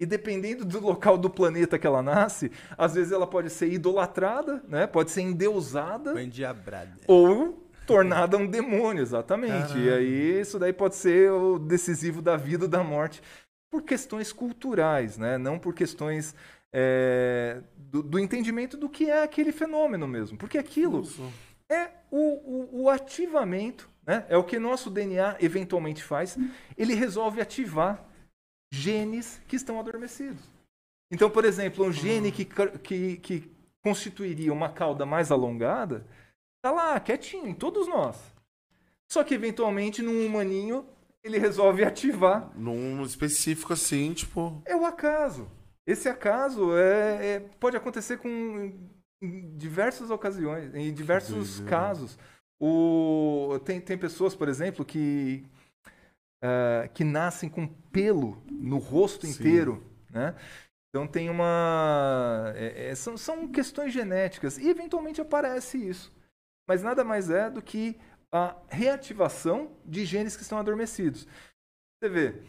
E 0.00 0.06
dependendo 0.06 0.64
do 0.64 0.78
local 0.80 1.18
do 1.18 1.28
planeta 1.28 1.78
que 1.78 1.86
ela 1.86 2.02
nasce, 2.02 2.50
às 2.76 2.94
vezes 2.94 3.12
ela 3.12 3.26
pode 3.26 3.50
ser 3.50 3.72
idolatrada, 3.72 4.62
né? 4.68 4.86
Pode 4.86 5.10
ser 5.10 5.22
endeusada 5.22 6.20
Endiabrada. 6.22 6.98
ou 7.06 7.67
tornada 7.88 8.36
um 8.36 8.46
demônio, 8.46 9.02
exatamente. 9.02 9.76
E 9.78 9.90
aí 9.90 10.40
isso 10.40 10.58
daí 10.58 10.72
pode 10.72 10.94
ser 10.94 11.32
o 11.32 11.58
decisivo 11.58 12.22
da 12.22 12.36
vida 12.36 12.66
ou 12.66 12.70
da 12.70 12.84
morte 12.84 13.22
por 13.70 13.82
questões 13.82 14.32
culturais, 14.32 15.16
né? 15.18 15.38
Não 15.38 15.58
por 15.58 15.74
questões 15.74 16.34
é, 16.72 17.62
do, 17.76 18.02
do 18.02 18.18
entendimento 18.18 18.76
do 18.76 18.88
que 18.88 19.10
é 19.10 19.22
aquele 19.22 19.52
fenômeno 19.52 20.06
mesmo. 20.06 20.36
Porque 20.38 20.58
aquilo 20.58 21.02
é 21.70 21.90
o, 22.10 22.78
o, 22.78 22.82
o 22.82 22.90
ativamento, 22.90 23.88
né? 24.06 24.24
É 24.28 24.36
o 24.36 24.44
que 24.44 24.58
nosso 24.58 24.90
DNA 24.90 25.36
eventualmente 25.40 26.02
faz. 26.04 26.36
Ele 26.76 26.94
resolve 26.94 27.40
ativar 27.40 28.04
genes 28.72 29.40
que 29.48 29.56
estão 29.56 29.80
adormecidos. 29.80 30.42
Então, 31.10 31.30
por 31.30 31.44
exemplo, 31.46 31.84
um 31.86 31.92
gene 31.92 32.30
que, 32.30 32.44
ca- 32.44 32.68
que, 32.78 33.16
que 33.16 33.50
constituiria 33.82 34.52
uma 34.52 34.68
cauda 34.68 35.06
mais 35.06 35.30
alongada, 35.32 36.06
tá 36.62 36.70
lá, 36.70 36.98
quietinho, 37.00 37.46
em 37.46 37.54
todos 37.54 37.86
nós. 37.88 38.16
Só 39.10 39.24
que, 39.24 39.34
eventualmente, 39.34 40.02
num 40.02 40.26
humaninho, 40.26 40.86
ele 41.24 41.38
resolve 41.38 41.84
ativar. 41.84 42.50
Num 42.56 43.02
específico 43.02 43.72
assim, 43.72 44.12
tipo. 44.12 44.62
É 44.66 44.76
o 44.76 44.84
acaso. 44.84 45.50
Esse 45.86 46.08
acaso 46.08 46.76
é, 46.76 47.26
é- 47.26 47.40
pode 47.40 47.76
acontecer 47.76 48.18
com 48.18 48.72
em 49.20 49.56
diversas 49.56 50.10
ocasiões, 50.10 50.72
em 50.74 50.92
diversos 50.92 51.60
casos. 51.60 52.18
O, 52.60 53.58
tem, 53.64 53.80
tem 53.80 53.96
pessoas, 53.98 54.34
por 54.34 54.48
exemplo, 54.48 54.84
que, 54.84 55.44
ah, 56.42 56.88
que 56.92 57.04
nascem 57.04 57.48
com 57.48 57.66
pelo 57.66 58.42
no 58.50 58.78
rosto 58.78 59.26
Sim. 59.26 59.32
inteiro, 59.32 59.82
né? 60.10 60.34
Então 60.90 61.06
tem 61.06 61.28
uma... 61.28 62.52
é- 62.54 62.90
é- 62.90 62.94
são, 62.94 63.16
são 63.16 63.48
questões 63.48 63.92
genéticas 63.92 64.56
e 64.58 64.68
eventualmente 64.68 65.20
aparece 65.20 65.76
isso. 65.78 66.12
Mas 66.68 66.82
nada 66.82 67.02
mais 67.02 67.30
é 67.30 67.48
do 67.48 67.62
que 67.62 67.98
a 68.30 68.54
reativação 68.68 69.72
de 69.86 70.04
genes 70.04 70.36
que 70.36 70.42
estão 70.42 70.58
adormecidos. 70.58 71.26
Você 71.96 72.10
vê, 72.10 72.42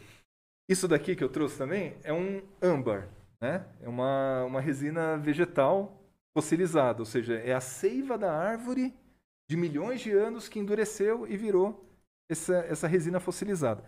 isso 0.68 0.86
daqui 0.86 1.16
que 1.16 1.24
eu 1.24 1.28
trouxe 1.28 1.56
também 1.56 1.96
é 2.04 2.12
um 2.12 2.42
âmbar, 2.62 3.08
né? 3.40 3.66
É 3.80 3.88
uma, 3.88 4.44
uma 4.44 4.60
resina 4.60 5.16
vegetal 5.16 5.98
fossilizada, 6.36 7.00
ou 7.00 7.06
seja, 7.06 7.34
é 7.34 7.52
a 7.52 7.60
seiva 7.60 8.16
da 8.18 8.32
árvore 8.32 8.94
de 9.50 9.56
milhões 9.56 10.00
de 10.00 10.12
anos 10.12 10.48
que 10.48 10.60
endureceu 10.60 11.26
e 11.26 11.36
virou 11.36 11.84
essa, 12.30 12.58
essa 12.68 12.86
resina 12.86 13.18
fossilizada. 13.18 13.82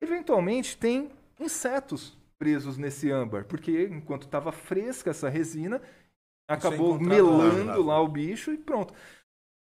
Eventualmente 0.00 0.78
tem 0.78 1.10
insetos 1.38 2.16
presos 2.38 2.78
nesse 2.78 3.10
âmbar, 3.10 3.44
porque 3.44 3.88
enquanto 3.90 4.22
estava 4.22 4.52
fresca 4.52 5.10
essa 5.10 5.28
resina, 5.28 5.82
acabou 6.48 6.98
melando 6.98 7.82
lá 7.82 8.00
o 8.00 8.08
bicho 8.08 8.52
e 8.52 8.56
pronto. 8.56 8.94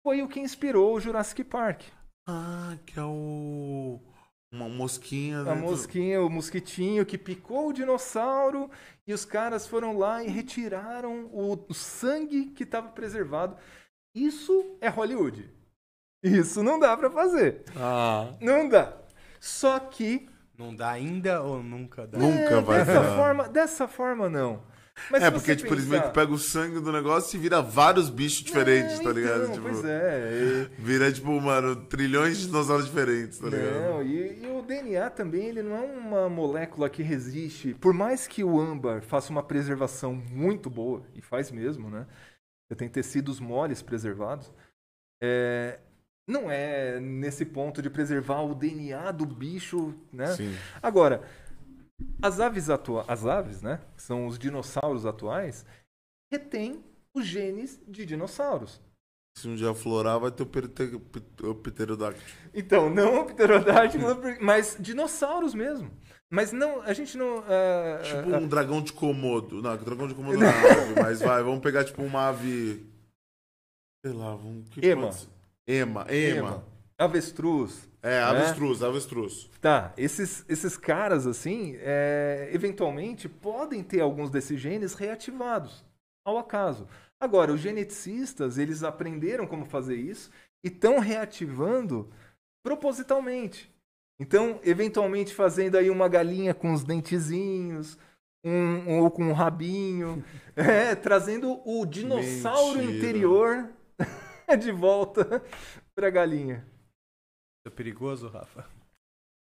Foi 0.04 0.22
o 0.22 0.28
que 0.28 0.38
inspirou 0.38 0.94
o 0.94 1.00
Jurassic 1.00 1.42
Park. 1.44 1.82
Ah, 2.28 2.76
que 2.86 2.98
é 2.98 3.02
o. 3.02 3.98
Uma 4.52 4.68
mosquinha. 4.68 5.40
A 5.40 5.44
dentro- 5.44 5.60
mosquinha, 5.62 6.22
o 6.22 6.28
mosquitinho 6.30 7.04
que 7.04 7.18
picou 7.18 7.68
o 7.68 7.72
dinossauro 7.72 8.70
e 9.06 9.12
os 9.12 9.24
caras 9.24 9.66
foram 9.66 9.96
lá 9.98 10.22
e 10.22 10.28
retiraram 10.28 11.24
o, 11.32 11.64
o 11.68 11.74
sangue 11.74 12.46
que 12.50 12.62
estava 12.62 12.88
preservado. 12.88 13.56
Isso 14.14 14.76
é 14.80 14.88
Hollywood. 14.88 15.50
Isso 16.22 16.62
não 16.62 16.78
dá 16.78 16.96
pra 16.96 17.10
fazer. 17.10 17.64
Ah. 17.76 18.32
Não 18.40 18.68
dá. 18.68 18.96
Só 19.40 19.78
que 19.80 20.28
Não 20.56 20.74
dá 20.74 20.90
ainda 20.90 21.42
ou 21.42 21.62
nunca 21.62 22.06
dá? 22.06 22.16
Nunca 22.18 22.54
é, 22.54 22.60
vai 22.60 22.78
dessa 22.84 23.00
dar. 23.02 23.16
forma, 23.16 23.48
dessa 23.48 23.88
forma 23.88 24.28
não. 24.28 24.62
Mas 25.10 25.22
é, 25.24 25.30
porque, 25.30 25.56
tipo, 25.56 25.74
eles 25.74 25.84
pensar- 25.84 25.98
meio 25.98 26.02
que 26.08 26.14
pegam 26.14 26.34
o 26.34 26.38
sangue 26.38 26.80
do 26.80 26.92
negócio 26.92 27.36
e 27.36 27.40
vira 27.40 27.60
vários 27.60 28.08
bichos 28.08 28.44
diferentes, 28.44 28.96
Não, 28.98 29.04
tá 29.04 29.12
ligado? 29.12 29.42
então, 29.42 29.52
tipo, 29.54 29.68
Pois 29.68 29.84
é. 29.84 30.30
e- 30.32 30.70
Vira, 30.82 31.12
tipo, 31.12 31.40
mano, 31.40 31.76
trilhões 31.86 32.38
de 32.38 32.46
dinossauros 32.46 32.86
diferentes, 32.86 33.38
tá 33.38 33.48
ligado? 33.48 33.74
Não, 33.80 34.02
e, 34.02 34.42
e 34.42 34.46
o 34.46 34.62
DNA 34.62 35.10
também, 35.10 35.46
ele 35.46 35.62
não 35.62 35.76
é 35.76 35.80
uma 35.82 36.28
molécula 36.28 36.88
que 36.88 37.02
resiste. 37.02 37.74
Por 37.74 37.92
mais 37.92 38.26
que 38.28 38.44
o 38.44 38.58
âmbar 38.60 39.02
faça 39.02 39.30
uma 39.30 39.42
preservação 39.42 40.14
muito 40.14 40.70
boa, 40.70 41.02
e 41.14 41.20
faz 41.20 41.50
mesmo, 41.50 41.90
né? 41.90 42.06
Você 42.68 42.76
tem 42.76 42.88
tecidos 42.88 43.40
moles 43.40 43.82
preservados. 43.82 44.50
é, 45.22 45.80
não 46.26 46.50
é 46.50 46.98
nesse 47.00 47.44
ponto 47.44 47.82
de 47.82 47.90
preservar 47.90 48.40
o 48.42 48.54
DNA 48.54 49.10
do 49.12 49.26
bicho, 49.26 49.92
né? 50.10 50.28
Sim. 50.28 50.54
Agora, 50.82 51.22
as 52.22 52.40
aves 52.40 52.70
atuais, 52.70 53.08
as 53.08 53.26
aves, 53.26 53.62
né? 53.62 53.80
Que 53.96 54.02
são 54.02 54.26
os 54.26 54.38
dinossauros 54.38 55.04
atuais, 55.06 55.64
retêm 56.32 56.82
os 57.14 57.26
genes 57.26 57.80
de 57.86 58.04
dinossauros. 58.04 58.80
Se 59.36 59.48
um 59.48 59.56
dia 59.56 59.74
florar, 59.74 60.20
vai 60.20 60.30
ter 60.30 60.44
o, 60.44 61.54
pterodáctilo. 61.56 62.24
Então, 62.54 62.88
não 62.88 63.22
o 63.22 63.24
pterodáctilo, 63.24 64.06
mas 64.40 64.76
dinossauros 64.78 65.54
mesmo. 65.54 65.90
Mas 66.30 66.52
não, 66.52 66.80
a 66.82 66.92
gente 66.92 67.16
não. 67.16 67.38
ah, 67.38 68.00
Tipo 68.02 68.34
ah, 68.34 68.38
um 68.38 68.48
dragão 68.48 68.80
de 68.80 68.92
Komodo. 68.92 69.60
Não, 69.60 69.76
dragão 69.76 70.08
de 70.08 70.14
Komodo 70.14 70.38
não 70.38 70.46
é 70.46 70.70
ave, 70.70 71.00
mas 71.00 71.20
vai, 71.20 71.42
vamos 71.42 71.60
pegar, 71.60 71.84
tipo, 71.84 72.02
uma 72.02 72.28
ave... 72.28 72.86
Sei 74.04 74.14
lá, 74.14 74.34
vamos... 74.36 74.68
que 74.68 74.84
Ema. 74.86 75.10
Ema, 75.66 76.06
ah, 76.08 76.14
ema. 76.14 76.64
Avestruz. 77.04 77.88
É, 78.02 78.20
avestruz, 78.20 78.82
avestruz. 78.82 79.50
Tá, 79.60 79.92
esses, 79.96 80.44
esses 80.48 80.76
caras, 80.76 81.26
assim, 81.26 81.76
é, 81.78 82.50
eventualmente 82.52 83.28
podem 83.28 83.82
ter 83.82 84.00
alguns 84.00 84.28
desses 84.30 84.60
genes 84.60 84.94
reativados, 84.94 85.82
ao 86.26 86.36
acaso. 86.36 86.86
Agora, 87.18 87.52
os 87.52 87.60
geneticistas, 87.60 88.58
eles 88.58 88.82
aprenderam 88.82 89.46
como 89.46 89.64
fazer 89.64 89.96
isso 89.96 90.30
e 90.62 90.68
estão 90.68 90.98
reativando 90.98 92.10
propositalmente. 92.62 93.72
Então, 94.20 94.60
eventualmente 94.62 95.34
fazendo 95.34 95.76
aí 95.76 95.88
uma 95.90 96.08
galinha 96.08 96.52
com 96.52 96.72
os 96.72 96.84
dentezinhos, 96.84 97.98
um, 98.44 99.00
ou 99.00 99.10
com 99.10 99.24
um 99.24 99.32
rabinho, 99.32 100.22
é, 100.54 100.94
trazendo 100.94 101.60
o 101.64 101.86
dinossauro 101.86 102.78
Mentira. 102.78 102.98
interior 102.98 103.68
de 104.60 104.70
volta 104.70 105.42
pra 105.94 106.10
galinha. 106.10 106.66
É 107.66 107.70
perigoso, 107.70 108.28
Rafa? 108.28 108.66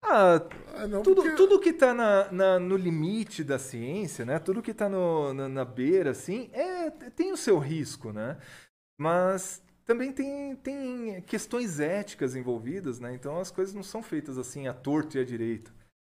Ah, 0.06 0.36
Ah, 0.76 0.88
não, 0.88 1.02
tudo, 1.02 1.22
porque- 1.24 1.36
tudo 1.36 1.60
que 1.60 1.70
está 1.70 1.94
na, 1.94 2.32
na- 2.32 2.60
no 2.60 2.76
limite 2.76 3.44
da 3.44 3.58
ciência, 3.58 4.26
né? 4.26 4.38
Tudo 4.38 4.62
que 4.62 4.72
está 4.72 4.88
na, 4.90 5.50
na 5.50 5.66
beira, 5.66 6.12
assim, 6.12 6.50
é, 6.54 6.90
tem 6.92 7.32
o 7.32 7.38
seu 7.38 7.58
risco, 7.58 8.12
né? 8.12 8.38
Mas 9.00 9.64
também 9.86 10.12
tem, 10.12 10.56
tem 10.58 11.22
questões 11.24 11.80
éticas 11.80 12.36
envolvidas, 12.36 13.00
né? 13.00 13.14
Então 13.16 13.40
as 13.40 13.50
coisas 13.50 13.74
não 13.74 13.82
são 13.84 14.04
feitas 14.04 14.38
assim 14.38 14.68
à 14.68 14.74
torto 14.74 15.18
e 15.18 15.22
à 15.22 15.24
direita. 15.26 15.72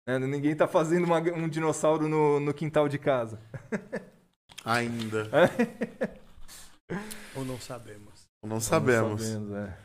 né? 0.06 0.18
Ninguém 0.18 0.52
está 0.52 0.68
fazendo 0.68 1.04
uma- 1.04 1.18
um 1.20 1.48
dinossauro 1.48 2.08
no, 2.08 2.38
no 2.38 2.54
quintal 2.54 2.88
de 2.88 2.98
casa. 2.98 3.40
Ainda. 4.64 5.28
Ou 7.34 7.44
não 7.44 7.58
sabemos? 7.58 8.28
Não 8.44 8.60
sabemos. 8.60 9.22
Sabemos, 9.22 9.52
é. 9.52 9.78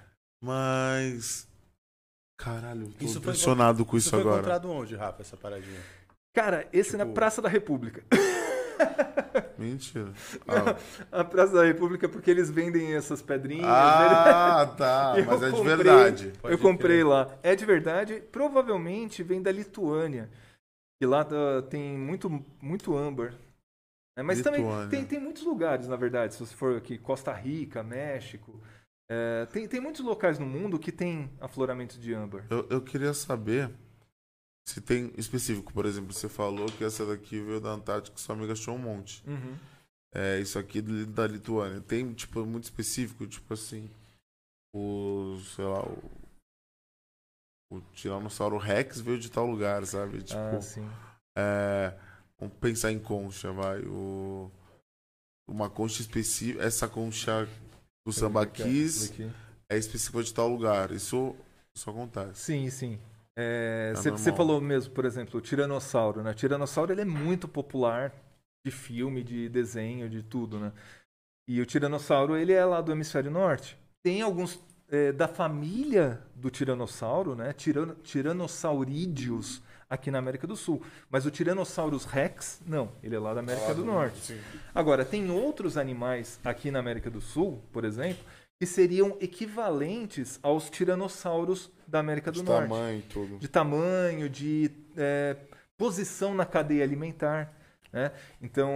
Mas... 0.43 1.47
Caralho, 2.37 2.87
tô 2.93 3.05
Isso 3.05 3.13
foi 3.13 3.21
impressionado 3.21 3.85
com 3.85 3.95
isso, 3.97 4.09
foi 4.09 4.19
agora. 4.19 4.37
encontrado 4.37 4.71
onde, 4.71 4.95
Rafa, 4.95 5.21
essa 5.21 5.37
paradinha? 5.37 5.79
Cara, 6.33 6.67
esse 6.73 6.97
na 6.97 7.03
Tipo- 7.03 7.13
Praça 7.15 7.41
da 7.41 7.47
República. 7.49 8.03
Mentira. 9.57 10.11
Ah, 10.47 11.19
A 11.19 11.23
Praça 11.23 11.53
da 11.53 11.63
República, 11.63 12.09
porque 12.09 12.29
eles 12.29 12.49
vendem 12.49 12.95
essas 12.95 13.21
pedrinhas. 13.21 13.65
Ah, 13.67 14.65
tá. 14.77 15.13
Eu 15.17 15.25
Mas 15.25 15.43
é 15.43 15.51
de 15.51 15.61
verdade. 15.63 16.33
Pode 16.41 16.53
eu 16.53 16.59
comprei 16.59 16.97
crer. 16.97 17.05
lá. 17.07 17.29
É 17.43 17.55
de 17.55 17.65
verdade. 17.65 18.21
Provavelmente 18.31 19.23
vem 19.23 19.41
da 19.41 19.51
Lituânia. 19.51 20.29
E 21.01 21.05
lá 21.05 21.23
tá- 21.23 21.61
tem 21.69 21.97
muito, 21.97 22.43
muito 22.61 22.95
âmbar. 22.97 23.33
É, 24.17 24.21
mas 24.23 24.41
também 24.41 24.61
Lituânia. 24.61 24.89
tem, 24.89 25.05
tem 25.05 25.19
muitos 25.19 25.43
lugares, 25.43 25.87
na 25.87 25.95
verdade. 25.95 26.33
Se 26.33 26.39
você 26.39 26.53
for 26.55 26.75
aqui, 26.77 26.97
Costa 26.97 27.31
Rica, 27.31 27.83
México. 27.83 28.59
É, 29.09 29.45
tem, 29.47 29.67
tem 29.67 29.79
muitos 29.81 30.01
locais 30.03 30.39
no 30.39 30.45
mundo 30.45 30.79
que 30.79 30.91
tem 30.91 31.29
afloramento 31.39 31.99
de 31.99 32.13
âmbar. 32.13 32.45
Eu, 32.49 32.67
eu 32.69 32.81
queria 32.81 33.13
saber 33.13 33.69
se 34.67 34.79
tem 34.81 35.13
específico. 35.17 35.73
Por 35.73 35.85
exemplo, 35.85 36.13
você 36.13 36.29
falou 36.29 36.67
que 36.67 36.83
essa 36.83 37.05
daqui 37.05 37.39
veio 37.41 37.59
da 37.59 37.71
Antártica, 37.71 38.17
sua 38.17 38.35
amiga 38.35 38.53
achou 38.53 38.75
um 38.75 38.79
monte. 38.79 39.23
Uhum. 39.27 39.57
É, 40.15 40.39
isso 40.39 40.57
aqui 40.59 40.81
da 40.81 41.27
Lituânia. 41.27 41.81
Tem, 41.81 42.13
tipo, 42.13 42.45
muito 42.45 42.65
específico, 42.65 43.25
tipo 43.27 43.53
assim, 43.53 43.89
o, 44.73 45.39
sei 45.55 45.65
lá, 45.65 45.83
o, 45.85 45.97
o 47.71 47.81
Tiranossauro 47.93 48.57
Rex 48.57 48.99
veio 49.01 49.19
de 49.19 49.29
tal 49.29 49.47
lugar, 49.47 49.85
sabe? 49.85 50.21
Tipo, 50.21 50.39
Ah, 50.39 50.61
sim. 50.61 50.87
é, 51.35 51.97
vamos 52.39 52.55
pensar 52.57 52.91
em 52.91 52.99
concha, 52.99 53.51
vai. 53.51 53.81
O, 53.81 54.51
uma 55.47 55.69
concha 55.69 56.01
específica, 56.01 56.63
essa 56.63 56.87
concha 56.87 57.47
do 58.05 58.11
sambaquis 58.11 59.13
é 59.69 59.77
específica 59.77 60.23
de 60.23 60.33
tal 60.33 60.49
lugar. 60.49 60.91
Isso, 60.91 61.35
isso 61.73 61.89
acontece. 61.89 62.41
Sim, 62.41 62.69
sim. 62.69 62.99
É, 63.35 63.93
É 63.93 63.95
Você 63.95 64.09
normal. 64.11 64.35
falou 64.35 64.61
mesmo, 64.61 64.93
por 64.93 65.05
exemplo, 65.05 65.39
o 65.39 65.41
Tiranossauro. 65.41 66.21
Né? 66.21 66.31
O 66.31 66.35
Tiranossauro 66.35 66.91
ele 66.91 67.01
é 67.01 67.05
muito 67.05 67.47
popular 67.47 68.13
de 68.65 68.71
filme, 68.71 69.23
de 69.23 69.49
desenho, 69.49 70.09
de 70.09 70.23
tudo, 70.23 70.59
né? 70.59 70.71
E 71.47 71.59
o 71.59 71.65
Tiranossauro 71.65 72.37
ele 72.37 72.53
é 72.53 72.63
lá 72.63 72.79
do 72.79 72.91
hemisfério 72.91 73.29
norte. 73.29 73.77
Tem 74.01 74.21
alguns 74.21 74.59
é, 74.89 75.11
da 75.11 75.27
família 75.27 76.21
do 76.35 76.49
Tiranossauro, 76.49 77.35
né? 77.35 77.51
Tirano, 77.51 77.95
Tiranosaurídeos 77.95 79.61
aqui 79.89 80.09
na 80.11 80.19
América 80.19 80.45
do 80.47 80.55
Sul. 80.55 80.81
Mas 81.09 81.25
o 81.25 81.31
Tyrannosaurus 81.31 82.05
Rex, 82.05 82.61
não. 82.65 82.91
Ele 83.01 83.15
é 83.15 83.19
lá 83.19 83.33
da 83.33 83.39
América 83.41 83.73
do 83.73 83.83
Norte. 83.85 84.19
Sim. 84.19 84.39
Agora, 84.73 85.03
tem 85.05 85.29
outros 85.31 85.77
animais 85.77 86.39
aqui 86.43 86.71
na 86.71 86.79
América 86.79 87.09
do 87.09 87.21
Sul, 87.21 87.61
por 87.71 87.85
exemplo, 87.85 88.23
que 88.59 88.65
seriam 88.65 89.17
equivalentes 89.19 90.39
aos 90.41 90.69
tiranossauros 90.69 91.71
da 91.87 91.99
América 91.99 92.31
do 92.31 92.39
De 92.39 92.43
Norte. 92.45 92.69
tamanho 92.69 93.03
tudo. 93.09 93.37
De 93.37 93.47
tamanho, 93.47 94.29
de 94.29 94.71
é, 94.95 95.35
posição 95.77 96.33
na 96.33 96.45
cadeia 96.45 96.83
alimentar. 96.83 97.51
né? 97.91 98.11
Então, 98.41 98.71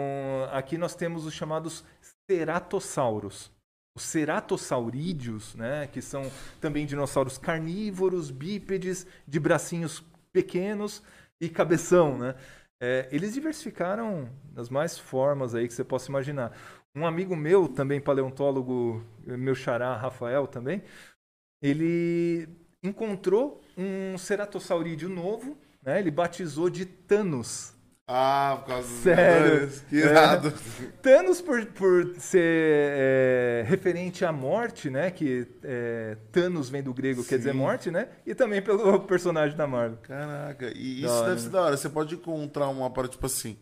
aqui 0.51 0.78
nós 0.78 0.93
temos 0.95 1.26
os 1.26 1.34
chamados 1.34 1.84
ceratossauros. 2.30 3.51
Os 3.95 4.03
ceratosaurídeos, 4.03 5.55
né, 5.55 5.88
que 5.91 6.01
são 6.03 6.30
também 6.62 6.86
dinossauros 6.86 7.38
carnívoros, 7.38 8.30
bípedes, 8.30 9.08
de 9.28 9.39
bracinhos 9.39 10.03
pequenos 10.38 11.01
e 11.41 11.49
cabeção, 11.49 12.15
né? 12.15 12.35
É, 12.79 13.09
eles 13.11 13.33
diversificaram 13.33 14.29
das 14.53 14.69
mais 14.69 14.95
formas 14.99 15.55
aí 15.55 15.67
que 15.67 15.73
você 15.73 15.83
possa 15.83 16.09
imaginar. 16.09 16.55
Um 16.95 17.07
amigo 17.07 17.35
meu, 17.35 17.67
também 17.67 17.99
paleontólogo, 17.99 19.03
meu 19.25 19.55
xará, 19.55 19.95
Rafael 19.95 20.45
também, 20.45 20.83
ele 21.59 22.47
encontrou 22.83 23.61
um 23.75 24.15
ceratosaurídeo 24.15 25.09
novo, 25.09 25.57
né? 25.81 25.99
Ele 25.99 26.11
batizou 26.11 26.69
de 26.69 26.85
Thanos. 26.85 27.73
Ah, 28.10 28.60
por 28.62 28.68
causa 28.68 28.88
dos 28.88 28.97
Sério? 28.99 29.49
Vingadores. 29.68 29.80
Que 29.89 29.95
irado. 29.97 30.53
Thanos 31.01 31.41
por, 31.41 31.66
por 31.66 32.16
ser 32.18 32.39
é, 32.41 33.66
referente 33.68 34.24
à 34.24 34.32
morte, 34.32 34.89
né? 34.89 35.12
Que 35.12 35.45
é, 35.62 36.16
Thanos 36.32 36.70
vem 36.70 36.82
do 36.82 36.93
grego, 36.93 37.22
quer 37.26 37.38
dizer 37.38 37.51
Sim. 37.51 37.58
morte, 37.58 37.91
né? 37.91 38.08
E 38.26 38.34
também 38.34 38.62
pelo 38.62 39.01
personagem 39.03 39.58
da 39.58 39.68
Marvel. 39.68 39.97
Caraca, 40.03 40.72
e 40.74 41.03
isso 41.03 41.24
deve 41.26 41.41
ser 41.41 41.47
né? 41.47 41.51
da 41.51 41.62
hora. 41.64 41.76
Você 41.76 41.89
pode 41.89 42.16
encontrar 42.16 42.70
uma 42.70 42.89
parada 42.89 43.12
tipo 43.12 43.26
assim. 43.26 43.58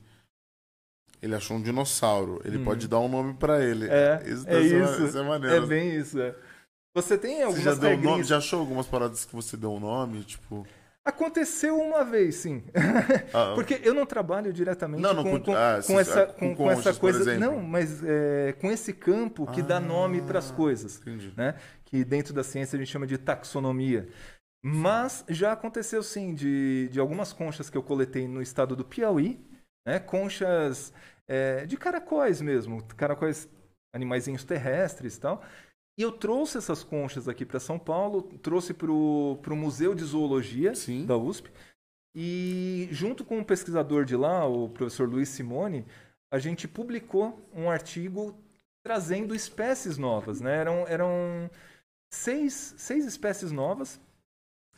Ele 1.24 1.34
achou 1.34 1.58
um 1.58 1.62
dinossauro. 1.62 2.40
Ele 2.46 2.60
pode 2.64 2.88
dar 2.88 3.00
um 3.00 3.08
nome 3.10 3.34
pra 3.34 3.64
ele. 3.64 3.88
Hum. 3.88 3.92
É, 3.92 4.24
isso 4.28 4.48
é 4.48 4.62
ser- 4.62 5.06
isso. 5.08 5.18
é 5.18 5.24
maneiro. 5.24 5.56
É 5.56 5.68
bem 5.68 5.96
isso, 5.96 6.20
é. 6.22 6.36
Você 6.94 7.18
tem 7.18 7.38
Você 7.38 7.44
algumas 7.44 7.64
já 7.64 7.74
deu 7.74 7.98
nome? 7.98 8.24
Já 8.24 8.38
achou 8.38 8.60
algumas 8.60 8.86
paradas 8.86 9.26
que 9.26 9.36
você 9.36 9.58
deu 9.58 9.74
um 9.74 9.80
nome? 9.80 10.24
Tipo. 10.24 10.68
Aconteceu 11.06 11.78
uma 11.80 12.04
vez, 12.04 12.36
sim. 12.36 12.64
ah, 13.32 13.54
Porque 13.56 13.80
eu 13.84 13.94
não 13.94 14.06
trabalho 14.08 14.52
diretamente 14.52 15.02
Não, 15.04 15.14
não, 15.14 15.24
com, 15.24 15.40
com- 15.40 15.54
ah, 15.56 15.80
com 15.86 16.00
essa, 16.00 16.24
ah, 16.24 16.28
com, 16.34 16.56
com 16.56 16.72
essa 16.72 16.94
coisa. 16.96 17.38
Não, 17.38 17.62
mas 17.62 18.04
é, 18.04 18.54
com 18.54 18.72
esse 18.72 18.92
campo 18.92 19.46
que 19.52 19.62
dá 19.62 19.78
Ah, 19.78 19.80
nome 19.80 20.22
para 20.24 20.40
as 20.40 20.50
coisas. 20.50 21.00
Entendi. 21.02 21.32
né? 21.38 21.56
Que 21.86 22.04
dentro 22.04 22.34
da 22.34 22.44
ciência 22.44 22.76
a 22.76 22.80
gente 22.80 22.92
chama 22.92 23.06
de 23.06 23.20
taxonomia. 23.20 24.08
Mas 24.66 25.24
já 25.30 25.52
aconteceu 25.52 26.02
sim 26.02 26.34
de, 26.34 26.90
de 26.92 27.00
algumas 27.00 27.32
conchas 27.32 27.70
que 27.70 27.78
eu 27.78 27.84
coletei 27.84 28.28
no 28.28 28.42
estado 28.42 28.76
do 28.76 28.84
Piauí, 28.84 29.40
né? 29.88 30.00
Conchas 30.00 30.92
é, 31.28 31.68
de 31.68 31.78
caracóis 31.78 32.42
mesmo, 32.42 32.84
caracóis 32.98 33.48
animaizinhos 33.94 34.44
terrestres 34.44 35.18
e 35.18 35.20
tal. 35.20 35.44
E 35.98 36.02
eu 36.02 36.12
trouxe 36.12 36.58
essas 36.58 36.84
conchas 36.84 37.28
aqui 37.28 37.46
para 37.46 37.60
São 37.60 37.80
Paulo, 37.80 38.24
trouxe 38.40 38.74
para 38.74 38.92
o 38.92 39.56
Museu 39.56 39.96
de 39.96 40.04
Zoologia 40.04 40.76
Sim. 40.76 41.06
da 41.06 41.16
USP. 41.16 41.50
E 42.14 42.88
junto 42.92 43.24
com 43.24 43.38
um 43.40 43.44
pesquisador 43.44 44.06
de 44.06 44.16
lá, 44.16 44.46
o 44.46 44.70
professor 44.70 45.08
Luiz 45.08 45.30
Simone, 45.30 45.86
a 46.32 46.40
gente 46.40 46.68
publicou 46.68 47.40
um 47.54 47.70
artigo 47.70 48.38
trazendo 48.84 49.34
espécies 49.34 49.98
novas, 49.98 50.42
né? 50.42 50.58
Eram, 50.58 50.88
eram 50.88 51.50
seis, 52.14 52.76
seis 52.78 53.06
espécies 53.06 53.52
novas 53.52 54.00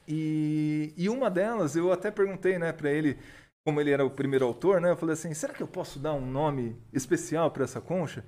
e, 0.07 0.93
e 0.95 1.09
uma 1.09 1.29
delas 1.29 1.75
eu 1.75 1.91
até 1.91 2.09
perguntei, 2.09 2.57
né, 2.57 2.71
para 2.71 2.89
ele, 2.89 3.19
como 3.65 3.81
ele 3.81 3.91
era 3.91 4.05
o 4.05 4.09
primeiro 4.09 4.45
autor, 4.45 4.79
né? 4.79 4.91
Eu 4.91 4.95
falei 4.95 5.13
assim, 5.13 5.33
será 5.33 5.53
que 5.53 5.61
eu 5.61 5.67
posso 5.67 5.99
dar 5.99 6.13
um 6.13 6.25
nome 6.25 6.75
especial 6.93 7.51
para 7.51 7.65
essa 7.65 7.81
concha? 7.81 8.23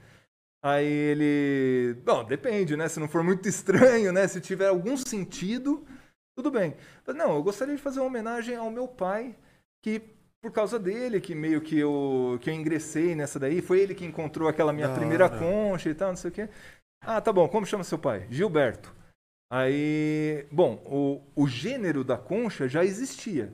Aí 0.61 0.85
ele, 0.85 1.93
bom, 2.03 2.23
depende, 2.23 2.75
né? 2.75 2.89
Se 2.89 2.99
não 2.99 3.07
for 3.07 3.23
muito 3.23 3.47
estranho, 3.47 4.11
né? 4.11 4.27
Se 4.27 4.41
tiver 4.41 4.67
algum 4.67 4.97
sentido, 4.97 5.85
tudo 6.37 6.51
bem. 6.51 6.75
Mas 7.07 7.15
não, 7.15 7.35
eu 7.35 7.43
gostaria 7.43 7.75
de 7.75 7.81
fazer 7.81 7.99
uma 7.99 8.07
homenagem 8.07 8.55
ao 8.55 8.69
meu 8.69 8.87
pai, 8.87 9.35
que 9.81 10.01
por 10.41 10.51
causa 10.51 10.79
dele 10.79 11.19
que 11.19 11.35
meio 11.35 11.61
que 11.61 11.77
eu, 11.77 12.37
que 12.41 12.49
eu 12.49 12.53
ingressei 12.53 13.13
nessa 13.15 13.39
daí, 13.39 13.61
foi 13.61 13.79
ele 13.79 13.95
que 13.95 14.05
encontrou 14.05 14.47
aquela 14.47 14.71
minha 14.73 14.89
primeira 14.89 15.25
hora. 15.25 15.37
concha 15.37 15.89
e 15.89 15.93
tal, 15.95 16.09
não 16.09 16.15
sei 16.17 16.29
o 16.29 16.33
quê. 16.33 16.49
Ah, 17.01 17.21
tá 17.21 17.31
bom, 17.31 17.47
como 17.47 17.65
chama 17.65 17.83
seu 17.83 17.97
pai? 17.97 18.27
Gilberto. 18.29 18.93
Aí, 19.51 20.45
bom, 20.51 20.75
o, 20.85 21.21
o 21.43 21.47
gênero 21.47 22.03
da 22.03 22.17
concha 22.17 22.67
já 22.67 22.83
existia. 22.85 23.53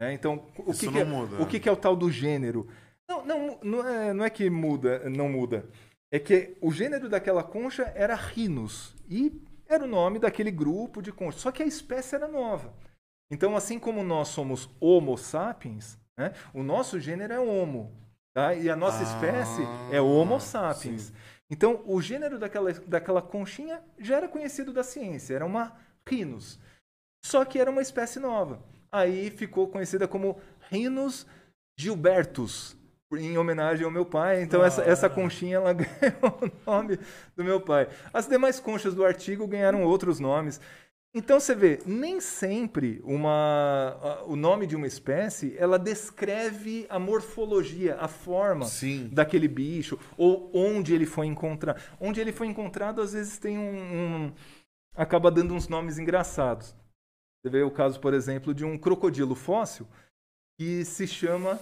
né? 0.00 0.12
Então, 0.12 0.46
o 0.56 0.72
que, 0.72 0.86
que 0.86 0.90
não 0.90 1.00
é, 1.00 1.04
muda. 1.04 1.42
o 1.42 1.46
que, 1.46 1.60
que 1.60 1.68
é 1.68 1.72
o 1.72 1.76
tal 1.76 1.94
do 1.94 2.10
gênero? 2.10 2.66
Não, 3.08 3.24
não, 3.24 3.60
não, 3.62 3.88
é, 3.88 4.12
não 4.14 4.24
é 4.24 4.30
que 4.30 4.48
muda, 4.48 5.08
não 5.10 5.28
muda. 5.28 5.68
É 6.14 6.20
que 6.20 6.56
o 6.60 6.70
gênero 6.70 7.08
daquela 7.08 7.42
concha 7.42 7.90
era 7.96 8.14
Rhinus. 8.14 8.94
E 9.10 9.32
era 9.66 9.82
o 9.82 9.88
nome 9.88 10.20
daquele 10.20 10.52
grupo 10.52 11.02
de 11.02 11.10
conchas. 11.10 11.40
Só 11.40 11.50
que 11.50 11.60
a 11.60 11.66
espécie 11.66 12.14
era 12.14 12.28
nova. 12.28 12.72
Então, 13.32 13.56
assim 13.56 13.80
como 13.80 14.00
nós 14.04 14.28
somos 14.28 14.70
Homo 14.78 15.18
sapiens, 15.18 15.98
né, 16.16 16.32
o 16.52 16.62
nosso 16.62 17.00
gênero 17.00 17.32
é 17.32 17.40
Homo. 17.40 17.92
Tá? 18.32 18.54
E 18.54 18.70
a 18.70 18.76
nossa 18.76 19.00
Ah, 19.00 19.02
espécie 19.02 19.62
é 19.90 20.00
Homo 20.00 20.38
sapiens. 20.38 21.12
Então, 21.50 21.82
o 21.84 22.00
gênero 22.00 22.38
daquela, 22.38 22.72
daquela 22.72 23.20
conchinha 23.20 23.82
já 23.98 24.18
era 24.18 24.28
conhecido 24.28 24.72
da 24.72 24.84
ciência, 24.84 25.34
era 25.34 25.44
uma 25.44 25.76
Rhinus. 26.08 26.60
Só 27.24 27.44
que 27.44 27.58
era 27.58 27.72
uma 27.72 27.82
espécie 27.82 28.20
nova. 28.20 28.62
Aí 28.92 29.30
ficou 29.30 29.66
conhecida 29.66 30.06
como 30.06 30.40
Rhinus 30.70 31.26
gilbertus, 31.76 32.76
em 33.18 33.36
homenagem 33.38 33.84
ao 33.84 33.90
meu 33.90 34.04
pai. 34.04 34.42
Então, 34.42 34.64
essa, 34.64 34.82
essa 34.82 35.08
conchinha 35.10 35.56
ela 35.56 35.72
ganhou 35.74 36.38
o 36.42 36.70
nome 36.70 36.98
do 37.36 37.44
meu 37.44 37.60
pai. 37.60 37.88
As 38.12 38.26
demais 38.26 38.58
conchas 38.60 38.94
do 38.94 39.04
artigo 39.04 39.46
ganharam 39.46 39.82
outros 39.84 40.18
nomes. 40.20 40.60
Então 41.16 41.38
você 41.38 41.54
vê, 41.54 41.78
nem 41.86 42.20
sempre 42.20 43.00
uma, 43.04 43.96
a- 44.02 44.24
o 44.24 44.34
nome 44.34 44.66
de 44.66 44.74
uma 44.74 44.86
espécie 44.88 45.54
ela 45.56 45.78
descreve 45.78 46.86
a 46.90 46.98
morfologia, 46.98 47.96
a 48.00 48.08
forma 48.08 48.64
Sim. 48.64 49.08
daquele 49.12 49.46
bicho 49.46 49.96
ou 50.16 50.50
onde 50.52 50.92
ele 50.92 51.06
foi 51.06 51.26
encontrado. 51.28 51.80
Onde 52.00 52.20
ele 52.20 52.32
foi 52.32 52.48
encontrado 52.48 53.00
às 53.00 53.12
vezes 53.12 53.38
tem 53.38 53.56
um, 53.56 53.62
um- 54.26 54.32
acaba 54.96 55.30
dando 55.30 55.54
uns 55.54 55.68
nomes 55.68 55.98
engraçados. 55.98 56.74
Você 57.44 57.48
vê 57.50 57.62
o 57.62 57.70
caso, 57.70 58.00
por 58.00 58.12
exemplo, 58.12 58.52
de 58.52 58.64
um 58.64 58.76
crocodilo 58.76 59.36
fóssil 59.36 59.86
que 60.58 60.84
se 60.84 61.06
chama 61.06 61.60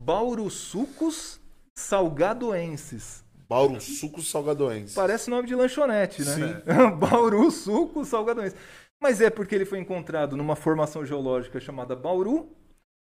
Baurusucus 0.00 1.40
salgadoensis. 1.74 3.24
Bauru, 3.48 3.80
suco 3.80 4.22
salgadoense. 4.22 4.94
Parece 4.94 5.30
nome 5.30 5.46
de 5.46 5.54
lanchonete, 5.54 6.24
né? 6.24 6.34
Sim. 6.34 6.96
Bauru, 6.98 7.50
suco, 7.50 8.04
salgadões. 8.04 8.54
Mas 9.00 9.20
é 9.20 9.30
porque 9.30 9.54
ele 9.54 9.64
foi 9.64 9.78
encontrado 9.78 10.36
numa 10.36 10.56
formação 10.56 11.06
geológica 11.06 11.60
chamada 11.60 11.94
Bauru. 11.94 12.48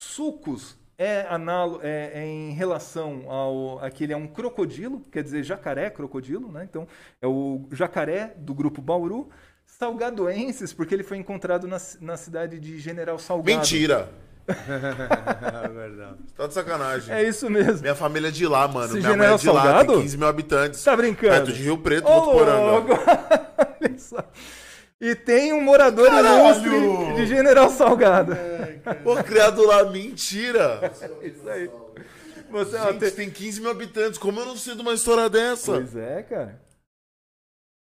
Sucos 0.02 0.78
é, 0.98 1.26
análogo, 1.30 1.80
é, 1.84 2.12
é 2.14 2.26
em 2.26 2.52
relação 2.52 3.30
ao. 3.32 3.80
Aquele 3.80 4.12
é 4.12 4.18
um 4.18 4.28
crocodilo, 4.28 5.00
quer 5.12 5.24
dizer 5.24 5.44
jacaré 5.44 5.90
crocodilo, 5.90 6.52
né? 6.52 6.66
Então 6.70 6.86
é 7.22 7.28
o 7.28 7.66
jacaré 7.72 8.34
do 8.38 8.54
grupo 8.54 8.82
Bauru. 8.82 9.30
Salgadoenses, 9.66 10.72
porque 10.72 10.94
ele 10.94 11.04
foi 11.04 11.18
encontrado 11.18 11.68
na, 11.68 11.78
na 12.00 12.18
cidade 12.18 12.60
de 12.60 12.80
General 12.80 13.18
Salgado. 13.18 13.58
Mentira. 13.58 14.12
É 15.66 15.68
verdade. 15.68 16.16
Tá 16.38 16.48
de 16.48 16.54
sacanagem. 16.54 17.14
É 17.16 17.24
isso 17.24 17.50
mesmo. 17.50 17.82
Minha 17.82 17.96
família 17.96 18.28
é 18.28 18.32
de 18.32 18.48
lá, 18.48 18.68
mano. 18.68 18.86
Esse 18.88 18.98
Minha 19.06 19.18
mãe 19.18 19.34
é 19.34 19.38
de 19.38 19.48
lá, 19.50 19.64
Salgado? 19.64 19.94
tem 19.94 20.02
15 20.04 20.18
mil 20.18 20.28
habitantes. 20.28 20.84
Tá 20.84 20.96
brincando? 20.96 21.34
Perto 21.34 21.52
de 21.54 21.64
Rio 21.64 21.78
Preto, 21.78 22.08
Ô, 22.08 22.22
Votuporanga. 22.22 22.94
Olha 23.82 23.98
só. 23.98 24.24
E 25.02 25.14
tem 25.16 25.52
um 25.54 25.62
morador 25.62 26.08
ilustre 26.12 27.16
de 27.16 27.26
General 27.28 27.70
Salgado. 27.70 28.36
Pô, 29.04 29.16
criado 29.24 29.66
lá, 29.66 29.84
mentira. 29.86 30.92
É 31.22 31.28
isso 31.28 31.50
aí. 31.50 31.70
Você 32.50 32.78
Gente, 32.78 33.00
tem- 33.00 33.12
tem 33.12 33.30
15 33.30 33.60
mil 33.62 33.72
habitantes. 33.72 34.18
Como 34.18 34.40
eu 34.40 34.46
não 34.46 34.56
sei 34.56 34.76
de 34.76 34.82
uma 34.82 34.94
história 34.94 35.30
dessa? 35.30 35.74
Pois 35.74 35.96
é, 35.96 36.24
cara. 36.24 36.62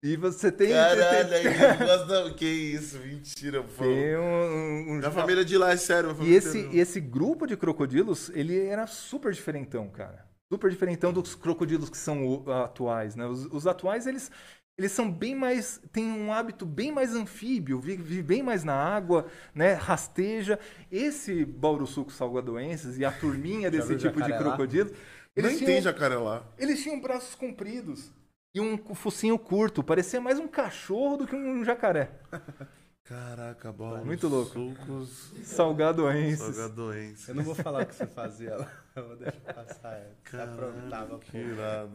E 0.01 0.15
você 0.15 0.49
tem. 0.51 0.69
Caralho, 0.69 1.29
tem, 1.29 1.47
aí 1.47 1.77
gosta... 1.77 2.33
Que 2.33 2.45
isso, 2.45 2.97
mentira, 2.99 3.61
pô. 3.63 3.83
tem 3.83 4.15
um, 4.15 4.91
um- 4.91 4.97
Minha 4.99 5.11
família 5.11 5.43
de 5.43 5.57
lá, 5.57 5.71
é 5.71 5.77
sério. 5.77 6.11
E 6.11 6.15
família 6.15 6.37
esse, 6.37 6.69
e 6.71 6.79
esse 6.79 7.01
grupo 7.01 7.45
de 7.45 7.57
crocodilos, 7.57 8.29
ele 8.33 8.57
era 8.65 8.87
super 8.87 9.33
diferentão, 9.33 9.89
cara. 9.89 10.25
Super 10.51 10.71
diferentão 10.71 11.11
dos 11.11 11.35
crocodilos 11.35 11.89
que 11.89 11.97
são 11.97 12.45
atuais, 12.63 13.15
né? 13.15 13.25
Os, 13.27 13.45
os 13.51 13.67
atuais, 13.67 14.07
eles, 14.07 14.31
eles 14.77 14.91
são 14.93 15.11
bem 15.11 15.35
mais... 15.35 15.81
Tem 15.91 16.05
um 16.05 16.31
hábito 16.31 16.65
bem 16.65 16.93
mais 16.93 17.13
anfíbio, 17.13 17.79
vive, 17.81 18.01
vive 18.01 18.23
bem 18.23 18.41
mais 18.41 18.63
na 18.63 18.73
água, 18.73 19.25
né? 19.53 19.73
Rasteja. 19.73 20.57
Esse 20.89 21.43
Bauruçuco 21.43 22.09
salgadoenses 22.11 22.97
e 22.97 23.03
a 23.03 23.11
turminha 23.11 23.69
desse 23.69 23.97
tipo 23.97 24.21
de 24.21 24.31
lá? 24.31 24.37
crocodilo... 24.37 24.91
Eles 25.35 25.51
Nem 25.51 25.59
tinham, 25.59 25.73
tem 25.73 25.81
jacaré 25.81 26.17
lá. 26.17 26.43
eles 26.57 26.81
tinham 26.81 26.99
braços 26.99 27.35
compridos 27.35 28.11
e 28.53 28.59
um 28.61 28.77
focinho 28.95 29.37
curto. 29.37 29.83
Parecia 29.83 30.19
mais 30.19 30.39
um 30.39 30.47
cachorro 30.47 31.17
do 31.17 31.27
que 31.27 31.35
um 31.35 31.63
jacaré. 31.63 32.11
Caraca, 33.03 33.71
bola. 33.71 34.01
Muito 34.01 34.27
louco. 34.27 34.51
Sucos 34.53 35.31
Salgadoenses. 35.43 36.55
salgadoenses. 36.55 37.27
Eu 37.27 37.35
não 37.35 37.43
vou 37.43 37.55
falar 37.55 37.81
o 37.81 37.85
que 37.87 37.95
você 37.95 38.05
fazia 38.05 38.55
lá. 38.55 38.71
Eu 38.95 39.07
vou 39.07 39.15
deixar 39.15 39.53
passar. 39.53 39.93
é. 39.93 40.11
Você 40.23 40.37
Caraca, 40.37 40.51
aprontava, 40.53 41.19
Que 41.19 41.37
irado. 41.37 41.91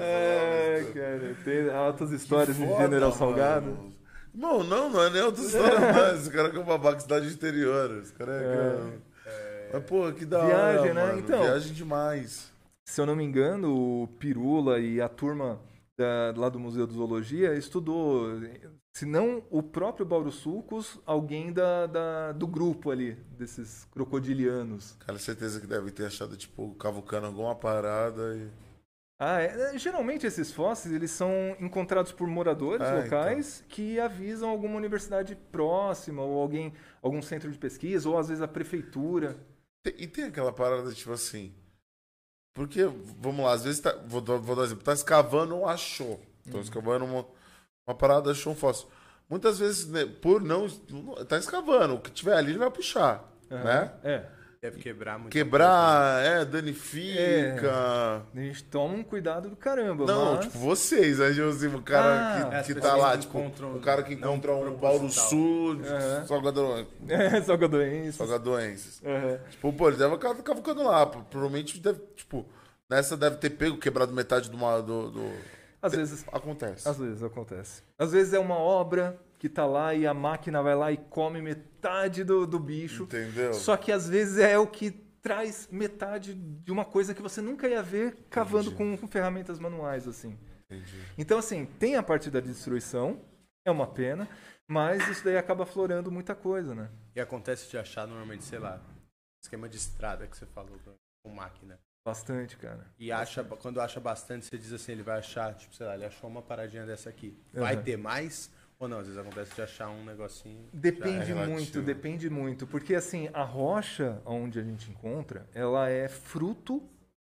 É, 0.00 0.84
cara, 0.92 1.36
tem 1.44 1.70
altas 1.70 2.10
histórias 2.10 2.56
de 2.56 2.66
Foda, 2.66 2.82
General 2.82 3.10
mano. 3.10 3.18
Salgado. 3.18 3.92
Não, 4.34 4.64
não, 4.64 4.90
não 4.90 5.02
é 5.04 5.10
nem 5.10 5.22
outra 5.22 5.42
história, 5.42 5.78
não. 5.92 6.14
Esse 6.16 6.30
cara 6.30 6.50
que 6.50 6.56
é 6.56 6.60
um 6.60 6.64
babaca 6.64 6.98
cidade 6.98 7.28
interior. 7.32 8.00
Esse 8.02 8.12
cara 8.12 8.32
é. 8.32 8.98
Mas, 9.72 9.84
pô, 9.84 10.10
que 10.12 10.24
da 10.24 10.44
Viagem, 10.44 10.80
hora, 10.80 10.94
né? 10.94 11.06
mano. 11.06 11.18
Então. 11.20 11.42
Viagem 11.42 11.72
demais. 11.72 12.50
Se 12.90 13.00
eu 13.00 13.06
não 13.06 13.14
me 13.14 13.22
engano, 13.22 14.02
o 14.02 14.08
Pirula 14.18 14.80
e 14.80 15.00
a 15.00 15.08
turma 15.08 15.60
da- 15.96 16.34
lá 16.36 16.48
do 16.48 16.58
Museu 16.58 16.88
de 16.88 16.94
Zoologia 16.94 17.54
estudou, 17.54 18.26
se 18.92 19.06
não 19.06 19.44
o 19.48 19.62
próprio 19.62 20.04
Bauruçucos, 20.04 20.98
alguém 21.06 21.52
da, 21.52 21.86
da- 21.86 22.32
do 22.32 22.48
grupo 22.48 22.90
ali, 22.90 23.12
desses 23.38 23.84
crocodilianos. 23.92 24.96
Cara, 25.06 25.20
certeza 25.20 25.60
que 25.60 25.68
deve 25.68 25.92
ter 25.92 26.06
achado, 26.06 26.36
tipo, 26.36 26.74
cavucando 26.74 27.28
alguma 27.28 27.54
parada 27.54 28.36
e. 28.36 28.48
Ah, 29.20 29.40
é, 29.40 29.74
é, 29.76 29.78
geralmente 29.78 30.26
esses 30.26 30.50
fósseis 30.50 30.92
eles 30.92 31.12
são 31.12 31.30
encontrados 31.60 32.10
por 32.10 32.26
moradores 32.26 32.84
Ah, 32.84 33.02
locais 33.04 33.62
que 33.68 34.00
avisam 34.00 34.50
alguma 34.50 34.74
universidade 34.76 35.36
próxima 35.52 36.22
ou 36.22 36.42
alguém, 36.42 36.72
algum 37.00 37.22
centro 37.22 37.52
de 37.52 37.58
pesquisa 37.58 38.08
ou 38.08 38.18
às 38.18 38.26
vezes 38.28 38.42
a 38.42 38.48
prefeitura. 38.48 39.38
E 39.86 40.08
tem 40.08 40.24
aquela 40.24 40.52
parada, 40.52 40.90
tipo 40.92 41.12
assim. 41.12 41.54
Porque, 42.60 42.84
vamos 43.22 43.42
lá, 43.42 43.52
às 43.52 43.64
vezes 43.64 43.80
tá, 43.80 43.96
vou, 44.06 44.20
dar- 44.20 44.36
vou 44.36 44.54
dar 44.54 44.60
um 44.60 44.64
exemplo, 44.66 44.84
tá 44.84 44.92
escavando 44.92 45.54
um 45.56 45.66
achou. 45.66 46.20
Estão 46.44 46.56
Uhum. 46.58 46.60
escavando 46.60 47.04
uma, 47.06 47.24
uma 47.88 47.94
parada, 47.94 48.30
achou 48.30 48.52
um 48.52 48.54
fóssil. 48.54 48.86
Muitas 49.30 49.58
vezes, 49.58 49.86
né, 49.88 50.04
por 50.04 50.42
não. 50.42 50.68
Tá 51.26 51.38
escavando, 51.38 51.94
o 51.94 51.98
que 51.98 52.10
tiver 52.10 52.34
ali 52.36 52.50
ele 52.50 52.58
vai 52.58 52.70
puxar. 52.70 53.24
Aham. 53.50 53.64
Né? 53.64 53.92
É. 54.04 54.26
Deve 54.62 54.78
quebrar 54.78 55.18
muito. 55.18 55.32
Quebrar, 55.32 56.22
é, 56.22 56.44
danifica. 56.44 57.72
A 58.34 58.38
gente 58.38 58.62
toma 58.64 58.92
um 58.96 59.02
cuidado 59.02 59.48
do 59.48 59.56
caramba. 59.56 60.04
Não, 60.04 60.34
mas... 60.36 60.44
tipo, 60.44 60.58
vocês, 60.58 61.18
aí, 61.18 61.32
tipo 61.32 61.48
assim, 61.48 61.74
o 61.74 61.80
cara 61.80 62.36
Ah, 62.46 62.50
que, 62.50 62.54
as 62.56 62.66
que 62.66 62.74
tá 62.74 62.94
lá, 62.94 63.12
que 63.12 63.18
tipo, 63.22 63.38
encontram- 63.38 63.74
o 63.76 63.80
cara 63.80 64.02
que 64.02 64.12
encontra 64.12 64.54
um. 64.54 64.76
Bauru 64.76 65.08
Sul, 65.10 65.80
Aham. 65.82 66.26
salgador, 66.26 66.84
É, 67.08 67.40
salgadoenses. 67.40 68.16
salgadoenses. 68.16 69.02
Aham. 69.02 69.38
Tipo, 69.50 69.72
pô, 69.72 69.88
ele 69.88 69.96
deve 69.96 70.14
acabar 70.14 70.42
cavucando 70.42 70.82
lá. 70.82 71.06
Provavelmente 71.06 71.78
deve, 71.80 72.00
tipo, 72.14 72.44
nessa 72.88 73.16
deve 73.16 73.36
ter 73.36 73.48
pego, 73.50 73.78
quebrado 73.78 74.12
metade 74.12 74.50
do. 74.50 74.58
do, 74.82 75.10
do... 75.10 75.32
Às 75.80 75.94
vezes, 75.94 76.22
Acontece. 76.30 76.86
às 76.86 76.98
vezes 76.98 77.22
acontece. 77.22 77.82
Às 77.98 78.12
vezes 78.12 78.34
é 78.34 78.38
uma 78.38 78.56
obra 78.58 79.18
que 79.40 79.48
tá 79.48 79.64
lá 79.64 79.94
e 79.94 80.06
a 80.06 80.12
máquina 80.12 80.62
vai 80.62 80.74
lá 80.74 80.92
e 80.92 80.98
come 80.98 81.40
metade 81.40 82.22
do, 82.22 82.46
do 82.46 82.58
bicho. 82.60 83.04
Entendeu? 83.04 83.54
Só 83.54 83.74
que 83.74 83.90
às 83.90 84.06
vezes 84.06 84.36
é 84.36 84.58
o 84.58 84.66
que 84.66 84.90
traz 85.22 85.66
metade 85.72 86.34
de 86.34 86.70
uma 86.70 86.84
coisa 86.84 87.14
que 87.14 87.22
você 87.22 87.40
nunca 87.40 87.66
ia 87.66 87.82
ver 87.82 88.26
cavando 88.28 88.70
com, 88.72 88.96
com 88.98 89.08
ferramentas 89.08 89.58
manuais, 89.58 90.06
assim. 90.06 90.38
Entendi. 90.70 90.94
Então, 91.16 91.38
assim, 91.38 91.64
tem 91.78 91.96
a 91.96 92.02
parte 92.02 92.30
da 92.30 92.38
destruição, 92.38 93.18
é 93.64 93.70
uma 93.70 93.86
pena, 93.86 94.28
mas 94.68 95.08
isso 95.08 95.24
daí 95.24 95.38
acaba 95.38 95.64
florando 95.64 96.12
muita 96.12 96.34
coisa, 96.34 96.74
né? 96.74 96.90
E 97.16 97.20
acontece 97.20 97.68
de 97.70 97.78
achar 97.78 98.06
normalmente, 98.06 98.44
sei 98.44 98.58
lá, 98.58 98.78
esquema 99.42 99.70
de 99.70 99.78
estrada 99.78 100.26
que 100.26 100.36
você 100.36 100.44
falou 100.44 100.78
com 101.24 101.30
máquina. 101.34 101.78
Bastante, 102.06 102.58
cara. 102.58 102.86
E 102.98 103.10
acha, 103.10 103.42
quando 103.42 103.80
acha 103.80 104.00
bastante, 104.00 104.44
você 104.46 104.58
diz 104.58 104.72
assim, 104.72 104.92
ele 104.92 105.02
vai 105.02 105.18
achar, 105.18 105.54
tipo, 105.54 105.74
sei 105.74 105.86
lá, 105.86 105.94
ele 105.94 106.04
achou 106.04 106.28
uma 106.28 106.42
paradinha 106.42 106.84
dessa 106.84 107.08
aqui. 107.08 107.36
Vai 107.52 107.76
Uhum. 107.76 107.82
ter 107.82 107.96
mais? 107.96 108.50
Ou 108.80 108.88
não? 108.88 108.98
Às 108.98 109.06
vezes 109.06 109.20
acontece 109.20 109.54
de 109.54 109.60
achar 109.60 109.90
um 109.90 110.02
negocinho. 110.04 110.66
Depende 110.72 111.26
Já 111.26 111.42
é 111.42 111.46
muito, 111.46 111.82
depende 111.82 112.30
muito. 112.30 112.66
Porque, 112.66 112.94
assim, 112.94 113.28
a 113.34 113.42
rocha 113.44 114.22
onde 114.24 114.58
a 114.58 114.62
gente 114.62 114.90
encontra, 114.90 115.46
ela 115.54 115.88
é 115.90 116.08
fruto 116.08 116.82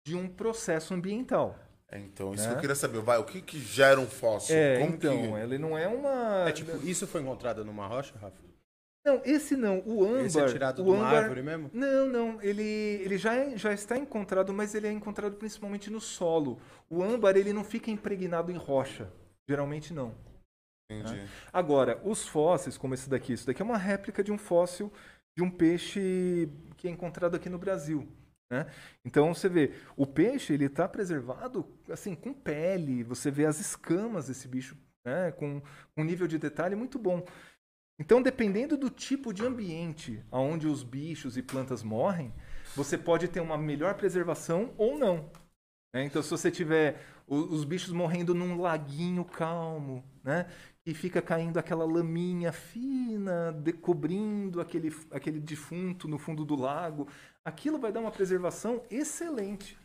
de 0.07 0.15
um 0.15 0.29
processo 0.29 0.95
ambiental. 0.95 1.59
É, 1.91 1.99
então, 1.99 2.33
isso 2.33 2.45
Né? 2.45 2.51
que 2.51 2.55
eu 2.55 2.61
queria 2.61 2.77
saber. 2.77 3.01
Vai, 3.01 3.19
o 3.19 3.25
que 3.25 3.43
que 3.43 3.59
gera 3.59 3.99
um 3.99 4.07
fóssil? 4.07 4.55
É, 4.55 4.79
Como 4.79 4.95
então, 4.95 5.17
que... 5.21 5.39
ele 5.41 5.59
não 5.59 5.77
é 5.77 5.89
uma... 5.89 6.49
É 6.49 6.53
tipo, 6.53 6.71
isso 6.87 7.05
foi 7.09 7.21
encontrado 7.21 7.65
numa 7.65 7.85
rocha, 7.89 8.15
Rafa? 8.17 8.37
Não, 9.05 9.21
esse 9.25 9.57
não. 9.57 9.83
O 9.85 10.05
âmbar... 10.05 10.27
Esse 10.27 10.39
é 10.41 10.47
tirado 10.47 10.83
o 10.83 10.85
de 10.85 10.91
uma 10.91 10.99
âmbar... 10.99 11.23
árvore 11.25 11.43
mesmo? 11.43 11.69
Não, 11.73 12.07
não. 12.07 12.43
Ele, 12.43 12.63
ele 12.63 13.19
já, 13.19 13.35
é- 13.35 13.57
já 13.57 13.73
está 13.73 13.97
encontrado, 13.99 14.53
mas 14.53 14.73
ele 14.75 14.87
é 14.87 14.93
encontrado 14.93 15.35
principalmente 15.35 15.91
no 15.91 16.01
solo. 16.01 16.61
O 16.89 17.03
âmbar, 17.03 17.37
ele 17.37 17.53
não 17.53 17.65
fica 17.65 17.91
impregnado 17.91 18.53
em 18.53 18.57
rocha. 18.57 19.11
Geralmente 19.49 19.93
não. 19.93 20.15
Entendi. 20.91 21.29
Agora, 21.53 22.01
os 22.05 22.27
fósseis, 22.27 22.77
como 22.77 22.95
esse 22.95 23.09
daqui, 23.09 23.33
isso 23.33 23.47
daqui 23.47 23.63
é 23.63 23.65
uma 23.65 23.79
réplica 23.79 24.23
de 24.23 24.33
um 24.33 24.39
fóssil 24.39 24.93
de 25.37 25.43
um 25.43 25.51
peixe 25.51 26.49
que 26.77 26.89
é 26.89 26.91
encontrado 26.91 27.37
aqui 27.37 27.49
no 27.49 27.59
Brasil. 27.59 28.07
Né? 28.51 28.67
Então 29.05 29.33
você 29.33 29.49
vê, 29.49 29.73
o 29.97 30.05
peixe 30.05 30.53
ele 30.53 30.65
está 30.65 30.89
preservado 30.89 31.67
assim 31.89 32.17
com 32.17 32.33
pele, 32.33 33.05
você 33.05 33.31
vê 33.31 33.47
as 33.47 33.61
escamas 33.61 34.27
desse 34.27 34.49
bicho, 34.49 34.77
né? 35.05 35.31
com 35.33 35.63
um 35.97 36.03
nível 36.03 36.27
de 36.27 36.39
detalhe 36.39 36.75
muito 36.75 36.99
bom. 36.99 37.25
Então, 37.99 38.23
dependendo 38.23 38.79
do 38.79 38.89
tipo 38.89 39.33
de 39.33 39.45
ambiente 39.45 40.25
onde 40.33 40.67
os 40.67 40.83
bichos 40.83 41.37
e 41.37 41.43
plantas 41.43 41.83
morrem, 41.83 42.33
você 42.75 42.97
pode 42.97 43.29
ter 43.29 43.41
uma 43.41 43.59
melhor 43.59 43.95
preservação 43.95 44.73
ou 44.79 44.99
não. 44.99 45.31
né? 45.95 46.05
Então, 46.05 46.23
se 46.23 46.31
você 46.31 46.51
tiver 46.51 46.99
os 47.31 47.63
bichos 47.63 47.93
morrendo 47.93 48.35
num 48.35 48.61
laguinho 48.61 49.25
calmo, 49.25 50.03
né? 50.25 50.51
E 50.91 50.95
fica 50.95 51.23
caindo 51.23 51.57
aquela 51.57 51.85
laminha 51.85 52.51
fina, 52.51 53.55
cobrindo 53.81 54.61
aquele, 54.61 54.93
aquele 55.13 55.39
defunto 55.39 56.09
no 56.09 56.19
fundo 56.19 56.45
do 56.45 56.57
lago, 56.57 57.07
aquilo 57.45 57.79
vai 57.79 57.93
dar 57.93 58.01
uma 58.01 58.11
preservação 58.11 58.83
excelente. 58.91 59.79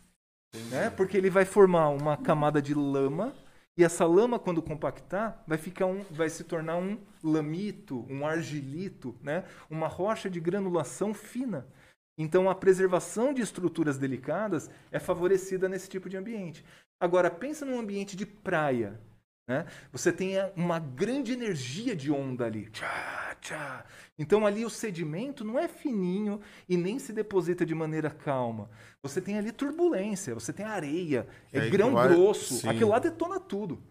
Né? 0.72 0.90
Porque 0.90 1.16
ele 1.16 1.30
vai 1.30 1.46
formar 1.46 1.90
uma 1.90 2.18
camada 2.18 2.60
de 2.60 2.74
lama 2.74 3.36
e 3.78 3.84
essa 3.84 4.04
lama, 4.04 4.40
quando 4.40 4.64
compactar, 4.64 5.44
vai, 5.46 5.60
ficar 5.60 5.86
um, 5.86 6.04
vai 6.10 6.28
se 6.28 6.44
tornar 6.44 6.78
um 6.78 6.98
lamito, 7.24 8.04
um 8.10 8.26
argilito, 8.26 9.16
né? 9.22 9.44
uma 9.70 9.88
rocha 9.88 10.28
de 10.28 10.40
granulação 10.40 11.14
fina. 11.14 11.68
Então, 12.18 12.50
a 12.50 12.56
preservação 12.56 13.32
de 13.32 13.44
estruturas 13.44 14.00
delicadas 14.00 14.72
é 14.92 14.98
favorecida 14.98 15.70
nesse 15.70 15.88
tipo 15.88 16.10
de 16.10 16.18
ambiente. 16.18 16.66
Agora, 17.00 17.30
pensa 17.30 17.64
num 17.64 17.78
ambiente 17.78 18.18
de 18.18 18.26
praia. 18.26 19.00
Né? 19.48 19.66
Você 19.92 20.12
tem 20.12 20.34
uma 20.56 20.80
grande 20.80 21.34
energia 21.34 21.96
de 21.96 22.12
onda 22.12 22.46
ali. 22.46 22.68
Tchá, 22.72 23.36
tchá. 23.40 23.86
Então, 24.18 24.46
ali 24.46 24.66
o 24.66 24.70
sedimento 24.70 25.44
não 25.44 25.60
é 25.60 25.68
fininho 25.68 26.42
e 26.68 26.76
nem 26.76 26.98
se 26.98 27.14
deposita 27.14 27.66
de 27.66 27.76
maneira 27.76 28.10
calma. 28.10 28.70
Você 29.04 29.22
tem 29.22 29.38
ali 29.38 29.52
turbulência, 29.52 30.34
você 30.34 30.52
tem 30.52 30.66
areia, 30.66 31.28
é 31.54 31.60
aí 31.60 31.70
grão 31.70 31.94
vai- 31.94 32.08
grosso. 32.10 32.56
sim. 32.56 32.68
Aquilo 32.68 32.90
lá 32.90 32.98
detona 33.00 33.40
tudo. 33.40 33.82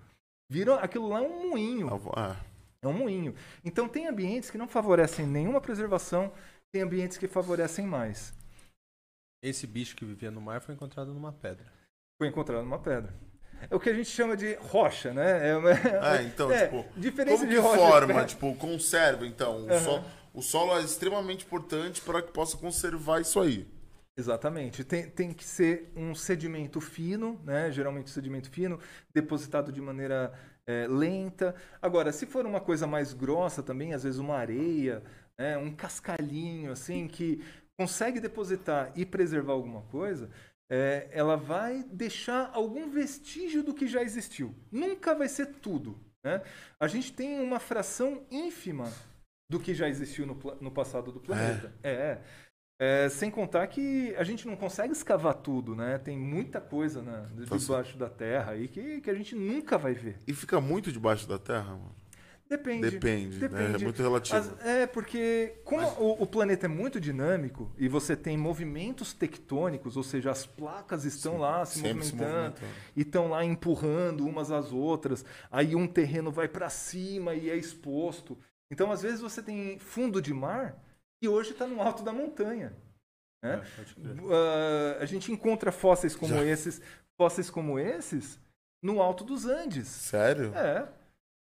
Vira, 0.51 0.75
aquilo 0.77 1.09
lá 1.09 1.19
é 1.23 1.23
um 1.23 1.51
moinho. 1.51 1.89
Ah, 2.17 2.37
É 2.83 2.87
um 2.89 2.93
moinho. 2.93 3.35
Então 3.65 3.89
tem 3.89 4.07
ambientes 4.09 4.51
que 4.51 4.59
não 4.59 4.69
favorecem 4.69 5.27
nenhuma 5.27 5.61
preservação, 5.61 6.33
tem 6.73 6.83
ambientes 6.83 7.17
que 7.17 7.27
favorecem 7.29 7.87
mais. 7.87 8.35
Esse 9.43 9.67
bicho 9.67 9.95
que 9.97 10.05
vivia 10.05 10.31
no 10.31 10.41
mar 10.41 10.61
foi 10.61 10.75
encontrado 10.75 11.15
numa 11.15 11.33
pedra. 11.33 11.73
Foi 12.19 12.29
encontrado 12.29 12.63
numa 12.63 12.79
pedra. 12.79 13.15
É 13.71 13.75
o 13.75 13.81
que 13.81 13.89
a 13.91 13.95
gente 13.95 14.09
chama 14.09 14.37
de 14.37 14.55
rocha, 14.55 15.13
né? 15.13 15.51
É, 15.51 15.57
uma- 15.57 15.71
Ah, 16.01 16.23
então, 16.25 16.51
é, 16.51 16.67
tipo, 16.67 16.85
diferença 16.97 17.39
como 17.39 17.49
de 17.49 17.55
que 17.57 17.61
rocha 17.61 17.77
de 17.77 17.89
forma, 17.91 18.07
pedra. 18.09 18.25
tipo, 18.27 18.55
conserva, 18.57 19.27
então? 19.27 19.65
O, 19.67 19.71
Aham. 19.71 19.81
solo, 19.81 20.05
o 20.35 20.43
solo 20.43 20.79
é 20.79 20.83
extremamente 20.83 21.45
importante 21.45 22.01
para 22.01 22.23
que 22.23 22.33
possa 22.33 22.57
conservar 22.57 23.21
isso 23.21 23.41
aí. 23.41 23.67
Exatamente. 24.17 24.85
Tem, 24.85 25.09
tem 25.11 25.33
que 25.33 25.45
ser 25.45 25.91
um 25.97 26.15
sedimento 26.15 26.81
fino, 26.81 27.41
né? 27.45 27.71
Geralmente 27.73 28.11
sedimento 28.11 28.49
fino, 28.49 28.79
depositado 29.13 29.73
de 29.73 29.81
maneira 29.81 30.33
é, 30.67 30.87
lenta. 30.89 31.55
Agora, 31.83 32.13
se 32.13 32.25
for 32.27 32.47
uma 32.47 32.61
coisa 32.61 32.87
mais 32.87 33.13
grossa 33.13 33.63
também, 33.63 33.93
às 33.93 34.05
vezes 34.05 34.19
uma 34.21 34.37
areia, 34.37 35.03
né? 35.39 35.59
um 35.59 35.75
cascalhinho, 35.75 36.71
assim, 36.71 37.09
que 37.09 37.43
consegue 37.77 38.21
depositar 38.21 38.93
e 38.95 39.05
preservar 39.05 39.53
alguma 39.55 39.83
coisa, 39.83 40.31
é, 40.71 41.09
ela 41.13 41.37
vai 41.37 41.83
deixar 41.85 42.51
algum 42.53 42.91
vestígio 42.91 43.63
do 43.63 43.75
que 43.75 43.87
já 43.87 44.03
existiu. 44.03 44.55
Nunca 44.71 45.15
vai 45.15 45.29
ser 45.29 45.47
tudo. 45.47 45.99
Né? 46.25 46.43
A 46.81 46.87
gente 46.87 47.13
tem 47.13 47.41
uma 47.41 47.61
fração 47.61 48.27
ínfima 48.31 48.91
do 49.51 49.61
que 49.61 49.75
já 49.75 49.89
existiu 49.89 50.27
no, 50.27 50.39
no 50.61 50.71
passado 50.71 51.13
do 51.13 51.21
planeta. 51.21 51.73
é. 51.83 52.21
É, 52.81 53.09
sem 53.09 53.31
contar 53.31 53.69
que 53.69 54.15
a 54.17 54.25
gente 54.25 54.49
não 54.49 54.57
consegue 54.57 54.93
escavar 54.93 55.35
tudo, 55.35 55.77
né? 55.77 55.97
Tem 55.97 56.19
muita 56.19 56.61
coisa 56.61 57.01
na, 57.01 57.21
debaixo 57.57 57.97
da 57.97 58.11
terra 58.11 58.51
aí 58.53 58.67
que, 58.67 59.01
que 59.01 59.09
a 59.09 59.15
gente 59.15 59.37
nunca 59.37 59.79
vai 59.79 59.95
ver. 59.95 60.19
E 60.27 60.35
fica 60.35 60.61
muito 60.61 60.91
debaixo 60.91 61.29
da 61.29 61.39
terra, 61.39 61.71
mano? 61.71 61.95
Depende. 62.91 63.39
Depende, 63.39 63.69
né? 63.69 63.75
É 63.75 63.79
muito 63.79 64.03
relativo. 64.03 64.37
As- 64.39 64.67
é, 64.67 64.87
porque 64.87 65.55
como 65.65 65.87
o, 65.99 66.23
o 66.23 66.27
planeta 66.27 66.67
é 66.67 66.69
muito 66.69 67.01
dinâmico 67.01 67.73
e 67.79 67.89
você 67.89 68.17
tem 68.17 68.37
movimentos 68.37 69.13
tectônicos, 69.13 69.97
ou 69.97 70.03
seja, 70.03 70.31
as 70.31 70.45
placas 70.47 71.05
estão 71.05 71.39
lá 71.39 71.65
se 71.65 71.79
se 71.79 71.83
movimentando 71.83 72.25
movimentando. 72.33 72.67
e 72.97 73.03
estão 73.03 73.29
lá 73.29 73.45
empurrando 73.45 74.27
umas 74.27 74.51
às 74.51 74.73
outras, 74.73 75.25
aí 75.51 75.75
um 75.75 75.87
terreno 75.87 76.31
vai 76.31 76.49
para 76.49 76.69
cima 76.69 77.35
e 77.35 77.51
é 77.51 77.57
exposto. 77.57 78.39
Então, 78.73 78.91
às 78.91 79.03
vezes, 79.03 79.21
você 79.21 79.43
tem 79.43 79.79
fundo 79.79 80.21
de 80.23 80.33
mar 80.35 80.77
que 81.23 81.29
hoje 81.29 81.51
está 81.53 81.67
no 81.67 81.81
alto 81.81 82.03
da 82.03 82.13
montanha. 82.13 82.73
né? 83.43 83.63
É. 83.63 84.25
Ah, 84.33 84.99
a 85.01 85.07
gente 85.07 85.31
encontra 85.31 85.71
fósseis 85.71 86.17
como 86.17 86.35
esses, 86.43 86.81
fósseis 87.17 87.51
como 87.51 87.79
esses, 87.79 88.39
no 88.83 89.01
alto 89.03 89.23
dos 89.25 89.45
Andes. 89.47 89.87
Sério? 89.89 90.53
É. 90.55 90.89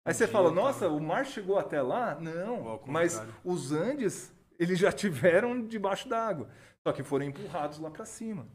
Aí 0.06 0.14
você 0.14 0.28
fala, 0.28 0.52
nossa, 0.52 0.88
o 0.88 0.99
mar 0.99 1.26
chegou 1.26 1.60
até 1.60 1.82
lá? 1.82 2.16
Não, 2.20 2.82
mas 2.88 3.22
os 3.43 3.72
Andes, 3.72 4.34
eles 4.58 4.80
já 4.80 4.91
tiveram 4.91 5.66
debaixo 5.66 6.10
d'água, 6.10 6.49
só 6.86 6.91
que 6.91 7.04
foram 7.04 7.26
empurrados 7.26 7.78
lá 7.78 7.91
para 7.91 8.06
cima. 8.06 8.47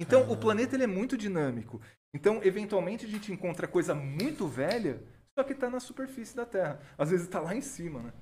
Então, 0.00 0.30
o 0.30 0.36
planeta 0.36 0.76
ele 0.76 0.84
é 0.84 0.88
muito 0.88 1.16
dinâmico. 1.16 1.80
Então, 2.14 2.40
eventualmente, 2.42 3.04
a 3.04 3.08
gente 3.08 3.32
encontra 3.32 3.68
coisa 3.68 3.94
muito 3.94 4.46
velha, 4.48 5.02
só 5.38 5.44
que 5.44 5.52
está 5.52 5.68
na 5.68 5.78
superfície 5.80 6.34
da 6.34 6.46
Terra. 6.46 6.80
Às 6.96 7.10
vezes 7.10 7.26
está 7.26 7.40
lá 7.40 7.54
em 7.54 7.60
cima, 7.60 8.00
né? 8.00 8.12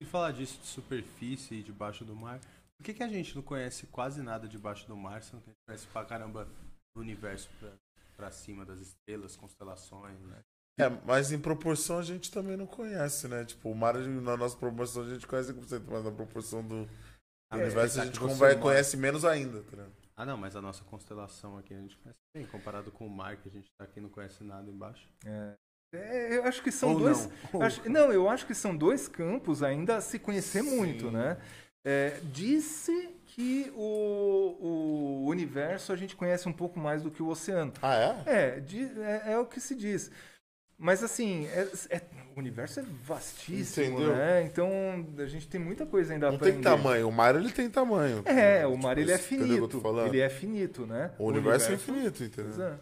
E 0.00 0.04
falar 0.04 0.32
disso 0.32 0.60
de 0.60 0.66
superfície 0.66 1.54
e 1.54 1.62
debaixo 1.62 2.04
do 2.04 2.16
mar, 2.16 2.40
por 2.76 2.84
que, 2.84 2.94
que 2.94 3.02
a 3.02 3.08
gente 3.08 3.34
não 3.36 3.42
conhece 3.42 3.86
quase 3.86 4.22
nada 4.22 4.48
debaixo 4.48 4.86
do 4.88 4.96
mar, 4.96 5.22
sendo 5.22 5.42
que 5.42 5.50
a 5.50 5.52
gente 5.52 5.62
conhece 5.66 5.86
pra 5.86 6.04
caramba 6.04 6.48
do 6.94 7.00
universo 7.00 7.48
pra, 7.60 7.70
pra 8.16 8.30
cima 8.30 8.64
das 8.64 8.80
estrelas, 8.80 9.36
constelações, 9.36 10.20
né? 10.22 10.40
É, 10.78 10.88
mas 11.06 11.30
em 11.30 11.38
proporção 11.38 11.98
a 11.98 12.02
gente 12.02 12.30
também 12.30 12.56
não 12.56 12.66
conhece, 12.66 13.28
né? 13.28 13.44
Tipo, 13.44 13.70
o 13.70 13.74
mar, 13.74 13.94
na 13.94 14.36
nossa 14.36 14.56
proporção, 14.56 15.04
a 15.04 15.08
gente 15.08 15.26
conhece 15.26 15.52
5%, 15.52 15.82
mas 15.88 16.04
na 16.04 16.10
proporção 16.10 16.62
do, 16.66 16.88
Ah, 17.50 17.56
universo 17.56 18.00
a 18.00 18.02
é, 18.02 18.06
gente 18.06 18.18
vai, 18.18 18.58
conhece 18.58 18.96
menos 18.96 19.24
ainda, 19.24 19.62
tá 19.62 19.70
ligado? 19.70 19.92
Ah, 20.16 20.24
não, 20.24 20.36
mas 20.36 20.54
a 20.56 20.62
nossa 20.62 20.82
constelação 20.84 21.58
aqui 21.58 21.74
a 21.74 21.78
gente 21.80 21.96
conhece 21.98 22.18
bem, 22.34 22.46
comparado 22.46 22.90
com 22.90 23.06
o 23.06 23.10
mar 23.10 23.36
que 23.36 23.48
a 23.48 23.52
gente 23.52 23.68
tá 23.78 23.84
aqui 23.84 23.98
e 23.98 24.02
não 24.02 24.08
conhece 24.08 24.42
nada 24.44 24.68
embaixo. 24.70 25.08
É, 25.92 26.36
eu 26.38 26.44
acho 26.44 26.62
que 26.62 26.72
são 26.72 26.92
Ou 26.92 26.98
dois. 27.00 27.28
não. 27.52 27.62
acho- 27.62 27.88
não, 27.88 28.12
eu 28.12 28.28
acho 28.28 28.46
que 28.46 28.54
são 28.54 28.76
dois 28.76 29.06
campos 29.06 29.62
ainda 29.62 29.96
a 29.96 30.00
se 30.00 30.18
conhecer 30.18 30.62
Sim. 30.62 30.76
muito, 30.76 31.10
né? 31.10 31.36
É, 31.86 32.18
Disse 32.32 33.10
que 33.26 33.72
o, 33.76 34.56
o 35.24 35.26
universo 35.28 35.92
a 35.92 35.96
gente 35.96 36.16
conhece 36.16 36.48
um 36.48 36.52
pouco 36.52 36.78
mais 36.80 37.02
do 37.02 37.10
que 37.10 37.22
o 37.22 37.28
oceano. 37.28 37.72
Ah, 37.82 37.94
é? 37.94 38.22
É, 38.26 38.64
é, 39.28 39.32
é 39.32 39.38
o 39.38 39.46
que 39.46 39.60
se 39.60 39.74
diz. 39.74 40.10
Mas 40.84 41.02
assim, 41.02 41.46
é- 41.46 41.66
é- 41.96 42.02
o 42.36 42.38
universo 42.38 42.78
é 42.80 42.82
vastíssimo, 42.82 43.86
Entendeu? 44.00 44.14
né? 44.16 44.42
Então 44.42 44.68
a 45.16 45.24
gente 45.24 45.48
tem 45.48 45.58
muita 45.58 45.86
coisa 45.86 46.12
ainda 46.12 46.30
Não 46.30 46.36
tem 46.38 46.48
aprender. 46.50 46.62
tamanho. 46.68 47.08
O 47.08 47.12
mar, 47.12 47.34
ele 47.36 47.50
tem 47.50 47.70
tamanho. 47.70 48.22
É, 48.26 48.66
o 48.66 48.76
mar 48.76 48.98
ele 48.98 49.10
é 49.10 49.14
entendeu 49.14 49.46
o 49.46 49.48
que 49.48 49.54
eu 49.54 49.60
tô 49.62 49.68
finito. 49.68 49.82
falando? 49.82 50.08
Ele 50.08 50.20
é 50.20 50.28
finito, 50.28 50.86
né? 50.86 51.10
O 51.18 51.24
universo, 51.28 51.70
é 51.70 51.74
infinito, 51.74 52.22
entendeu? 52.22 52.52
Pois 52.54 52.58
é. 52.60 52.78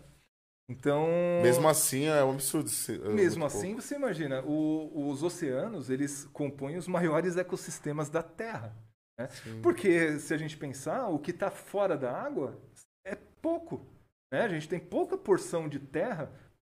Então. 0.68 1.06
Mesmo 1.44 1.68
assim, 1.68 2.06
é 2.06 2.24
um 2.24 2.32
absurdo. 2.32 2.68
se- 2.70 2.94
é 2.96 3.08
Mesmo 3.10 3.40
muito 3.40 3.54
assim, 3.56 3.68
pouco. 3.68 3.82
você 3.82 3.94
imagina, 3.94 4.42
o- 4.44 5.08
os 5.10 5.22
oceanos, 5.22 5.88
eles 5.88 6.24
compõem 6.32 6.76
os 6.76 6.88
maiores 6.88 7.36
ecossistemas 7.36 8.08
da 8.10 8.22
Terra. 8.22 8.74
né? 9.18 9.28
Porque, 9.62 10.18
se 10.18 10.32
a 10.32 10.36
gente 10.38 10.56
pensar, 10.56 11.06
o 11.08 11.18
que 11.18 11.30
está 11.30 11.50
fora 11.50 11.96
da 11.96 12.10
água 12.10 12.58
é 13.06 13.14
pouco. 13.40 13.86
Né? 14.32 14.40
A 14.40 14.48
gente 14.48 14.66
tem 14.68 14.80
pouca 14.80 15.16
porção 15.18 15.68
de 15.68 15.78
terra 15.78 16.32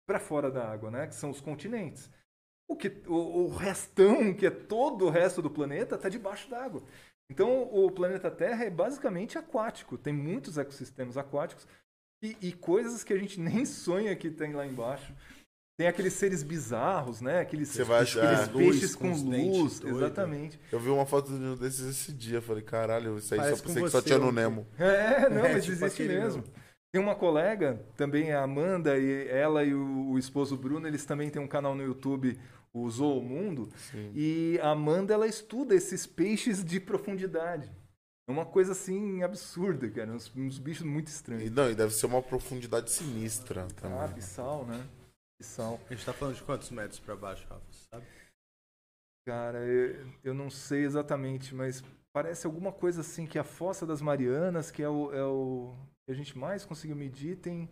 para 0.07 0.19
fora 0.21 0.51
da 0.51 0.69
água, 0.69 0.91
né? 0.91 1.07
que 1.07 1.15
são 1.15 1.31
os 1.31 1.41
continentes. 1.41 2.11
O, 2.69 2.77
que, 2.77 3.03
o, 3.07 3.45
o 3.45 3.49
restão, 3.57 4.33
que 4.33 4.47
é 4.47 4.51
todo 4.51 5.07
o 5.07 5.11
resto 5.11 5.43
do 5.43 5.51
planeta, 5.51 5.97
está 5.97 6.09
debaixo 6.09 6.49
d'água. 6.49 6.83
Então, 7.31 7.63
o 7.73 7.91
planeta 7.91 8.31
Terra 8.31 8.65
é 8.65 8.71
basicamente 8.71 9.39
aquático. 9.39 9.97
Tem 9.99 10.13
muitos 10.13 10.59
ecossistemas 10.59 11.17
aquáticos 11.17 11.67
e, 12.23 12.37
e 12.41 12.53
coisas 12.53 13.03
que 13.05 13.13
a 13.13 13.19
gente 13.19 13.39
nem 13.41 13.65
sonha 13.65 14.15
que 14.17 14.31
tem 14.31 14.53
lá 14.53 14.67
embaixo. 14.67 15.15
Tem 15.79 15.89
aqueles 15.89 16.13
seres 16.13 16.43
bizarros, 16.43 17.21
né? 17.23 17.41
Aqueles, 17.41 17.69
Você 17.71 17.83
vai 17.83 18.03
aqueles 18.03 18.17
achar- 18.19 18.53
peixes 18.53 18.81
Luz, 18.83 18.95
com 18.95 19.11
com 19.13 19.61
luz, 19.63 19.81
doido. 19.81 19.97
exatamente. 19.97 20.61
Eu 20.71 20.79
vi 20.79 20.91
uma 20.91 21.07
foto 21.07 21.29
de 21.29 21.43
um 21.45 21.57
desses 21.57 21.87
esse 21.89 22.13
dia. 22.13 22.43
Falei, 22.43 22.63
caralho, 22.63 23.17
isso 23.17 23.33
aí 23.33 23.41
Parece 23.41 23.57
só 23.59 23.67
pensei 23.67 23.83
que 23.83 23.89
só 23.91 24.03
tinha 24.03 24.19
no. 24.19 24.31
Nemo. 24.31 24.67
É, 24.79 25.31
não, 25.31 25.45
É, 25.47 25.55
mas 25.55 25.65
tipo 25.65 25.73
existe 25.77 26.03
mesmo. 26.05 26.43
não. 26.47 26.62
Tem 26.93 27.01
uma 27.03 27.15
colega, 27.15 27.83
também 27.97 28.33
a 28.33 28.43
Amanda, 28.43 28.99
e 28.99 29.27
ela 29.29 29.65
e 29.65 29.75
o, 29.75 30.11
o 30.11 30.19
esposo 30.19 30.57
Bruno, 30.59 30.87
eles 30.87 31.07
também 31.07 31.31
têm 31.31 31.41
um 31.41 31.49
canal 31.49 31.75
no 31.75 31.83
YouTube, 31.83 32.39
o 32.73 32.89
Zoomundo, 32.91 33.71
Sim. 33.77 34.13
e 34.15 34.59
a 34.63 34.71
Amanda, 34.71 35.15
ela 35.15 35.27
estuda 35.27 35.75
esses 35.75 36.07
peixes 36.07 36.63
de 36.63 36.79
profundidade. 36.79 37.71
É 38.29 38.31
uma 38.33 38.45
coisa 38.45 38.73
assim 38.73 39.23
absurda, 39.23 39.91
cara, 39.91 40.13
uns, 40.13 40.31
uns 40.37 40.59
bichos 40.59 40.85
muito 40.87 41.09
E, 41.09 41.11
estranhos. 41.11 41.51
não, 41.51 41.71
e 41.71 41.75
deve 41.75 41.93
ser 41.95 42.07
uma 42.07 42.23
profundidade 42.23 42.91
sinistra 42.91 43.67
também. 43.81 43.99
Ah, 43.99 44.05
abissal, 44.05 44.67
né? 44.67 44.87
Abissal. 45.41 45.81
A 45.89 45.95
gente 45.95 46.05
tá 46.05 46.13
falando 46.13 46.35
de 46.37 46.43
quantos 46.43 46.71
metros 46.71 47.01
pra 47.01 47.17
baixo, 47.17 47.47
Rafa? 47.49 47.65
Sabe? 47.91 48.07
Cara, 49.27 49.59
eu, 49.65 50.07
eu 50.23 50.35
não 50.35 50.51
sei 50.51 50.85
exatamente, 50.85 51.55
mas 51.55 51.83
parece 52.13 52.47
alguma 52.47 52.71
coisa 52.71 53.01
assim 53.01 53.27
que 53.27 53.39
a 53.39 53.45
Fossa 53.45 53.87
das 53.87 54.03
Marianas, 54.03 54.71
que 54.71 54.83
é 54.83 54.89
o, 54.89 55.13
é 55.13 55.25
o 55.25 55.75
que 56.07 56.13
a 56.13 56.15
gente 56.15 56.37
mais 56.37 56.65
conseguiu 56.65 56.97
medir, 56.97 57.37
tem 57.37 57.69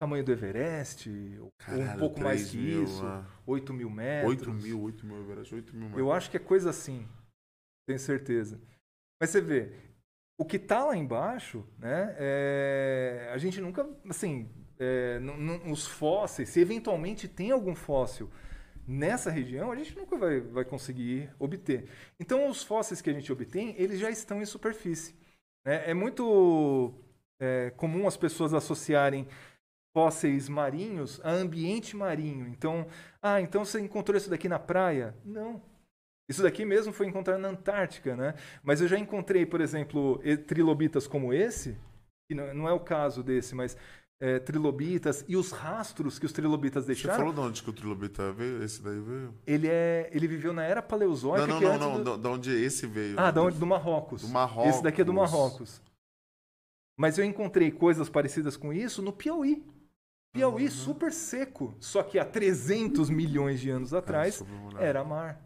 tamanho 0.00 0.24
do 0.24 0.32
Everest, 0.32 1.08
ou 1.40 1.46
um 1.46 1.50
Caralho, 1.58 1.98
pouco 1.98 2.20
mais 2.20 2.48
3 2.48 2.50
que 2.50 2.56
mil, 2.58 2.84
isso, 2.84 3.04
ah. 3.04 3.26
8 3.46 3.72
mil 3.72 3.90
metros. 3.90 4.30
8 4.30 4.52
mil, 4.52 4.80
8 4.82 5.06
mil, 5.06 5.16
Everest, 5.20 5.54
8 5.54 5.76
mil. 5.76 5.98
Eu 5.98 6.12
acho 6.12 6.30
que 6.30 6.36
é 6.36 6.40
coisa 6.40 6.70
assim, 6.70 7.06
tenho 7.86 7.98
certeza. 7.98 8.60
Mas 9.20 9.30
você 9.30 9.40
vê, 9.40 9.72
o 10.38 10.44
que 10.44 10.58
tá 10.58 10.84
lá 10.84 10.96
embaixo, 10.96 11.64
né, 11.78 12.14
é, 12.18 13.30
a 13.32 13.38
gente 13.38 13.60
nunca, 13.60 13.88
assim, 14.08 14.50
é, 14.78 15.20
os 15.70 15.86
fósseis, 15.86 16.48
se 16.48 16.60
eventualmente 16.60 17.28
tem 17.28 17.50
algum 17.50 17.74
fóssil 17.74 18.30
nessa 18.86 19.30
região, 19.30 19.72
a 19.72 19.76
gente 19.76 19.96
nunca 19.96 20.16
vai, 20.18 20.40
vai 20.40 20.64
conseguir 20.64 21.30
obter. 21.38 21.88
Então, 22.20 22.48
os 22.48 22.62
fósseis 22.62 23.00
que 23.00 23.08
a 23.08 23.12
gente 23.12 23.32
obtém, 23.32 23.74
eles 23.78 23.98
já 23.98 24.10
estão 24.10 24.42
em 24.42 24.44
superfície. 24.44 25.14
né? 25.64 25.88
É 25.88 25.94
muito 25.94 26.92
é, 27.40 27.70
comum 27.76 28.06
as 28.06 28.16
pessoas 28.16 28.54
associarem 28.54 29.26
fósseis 29.96 30.48
marinhos 30.48 31.20
a 31.22 31.30
ambiente 31.30 31.96
marinho. 31.96 32.48
Então, 32.48 32.86
ah, 33.22 33.40
então 33.40 33.64
você 33.64 33.80
encontrou 33.80 34.16
isso 34.16 34.28
daqui 34.30 34.48
na 34.48 34.58
praia? 34.58 35.14
Não. 35.24 35.60
Isso 36.28 36.42
daqui 36.42 36.64
mesmo 36.64 36.92
foi 36.92 37.06
encontrado 37.06 37.38
na 37.40 37.48
Antártica, 37.48 38.16
né? 38.16 38.34
Mas 38.62 38.80
eu 38.80 38.88
já 38.88 38.98
encontrei, 38.98 39.44
por 39.44 39.60
exemplo, 39.60 40.20
trilobitas 40.46 41.06
como 41.06 41.32
esse, 41.34 41.76
que 42.28 42.34
não, 42.34 42.66
é 42.68 42.72
o 42.72 42.80
caso 42.80 43.22
desse, 43.22 43.54
mas 43.54 43.76
é, 44.20 44.38
trilobitas 44.38 45.22
e 45.28 45.36
os 45.36 45.50
rastros 45.52 46.18
que 46.18 46.24
os 46.24 46.32
trilobitas 46.32 46.84
Você 46.84 46.94
deixaram. 46.94 47.16
falou 47.18 47.32
de 47.34 47.40
onde 47.40 47.62
que 47.62 47.68
o 47.68 47.72
trilobita 47.74 48.32
veio? 48.32 48.62
Esse 48.62 48.82
daí 48.82 48.98
veio? 48.98 49.34
Ele 49.46 49.68
é, 49.68 50.08
ele 50.12 50.26
viveu 50.26 50.52
na 50.54 50.64
era 50.64 50.80
paleozoica. 50.80 51.46
Não, 51.46 51.60
não, 51.60 51.72
é 51.72 51.78
não, 51.78 51.94
não. 51.98 52.02
do- 52.02 52.16
Da 52.16 52.30
onde 52.30 52.50
esse 52.50 52.86
veio? 52.86 53.20
Ah, 53.20 53.30
da 53.30 53.42
onde? 53.42 53.58
do 53.58 53.66
Marrocos. 53.66 54.22
Do 54.22 54.28
Marrocos. 54.28 54.70
Esse 54.70 54.82
daqui 54.82 55.02
é 55.02 55.04
do 55.04 55.12
Marrocos. 55.12 55.82
Mas 56.96 57.18
eu 57.18 57.24
encontrei 57.24 57.70
coisas 57.70 58.08
parecidas 58.08 58.56
com 58.56 58.72
isso 58.72 59.02
no 59.02 59.12
Piauí. 59.12 59.64
Piauí 60.32 60.64
Uhum. 60.64 60.70
super 60.70 61.12
seco, 61.12 61.74
só 61.78 62.02
que 62.02 62.18
há 62.18 62.24
300 62.24 63.08
milhões 63.08 63.60
de 63.60 63.70
anos 63.70 63.94
atrás 63.94 64.34
super 64.36 64.52
molhado. 64.54 64.84
era 64.84 65.04
mar. 65.04 65.40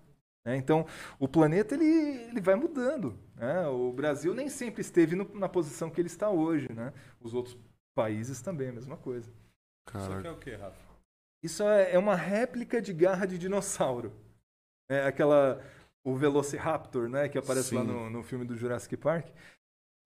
né? 0.47 0.57
Então, 0.57 0.87
o 1.19 1.29
planeta 1.29 1.75
ele, 1.75 1.85
ele 1.85 2.41
vai 2.41 2.55
mudando. 2.55 3.19
né? 3.37 3.67
O 3.69 3.93
Brasil 3.93 4.33
nem 4.35 4.49
sempre 4.49 4.81
esteve 4.81 5.15
no- 5.15 5.31
na 5.35 5.49
posição 5.49 5.91
que 5.91 6.01
ele 6.01 6.07
está 6.09 6.31
hoje. 6.31 6.73
Né? 6.73 6.93
Os 7.21 7.35
outros 7.35 7.57
países 7.95 8.41
também, 8.41 8.69
a 8.71 8.73
mesma 8.73 8.97
coisa. 8.97 9.31
Isso 9.95 10.13
aqui 10.13 10.27
é 10.27 10.31
o 10.31 10.39
que, 10.39 10.55
Rafa? 10.55 10.77
Isso 11.43 11.63
é 11.63 11.93
é 11.93 11.99
uma 11.99 12.15
réplica 12.17 12.81
de 12.81 12.93
garra 12.95 13.27
de 13.27 13.37
dinossauro. 13.39 14.13
É 14.91 15.05
aquela. 15.07 15.63
O 16.05 16.17
Velociraptor, 16.17 17.09
né? 17.11 17.29
Que 17.29 17.37
aparece 17.39 17.75
lá 17.75 17.83
Sim. 17.83 17.89
no, 17.89 18.09
no 18.11 18.23
filme 18.23 18.45
do 18.47 18.57
Jurassic 18.57 18.97
Park. 18.97 19.27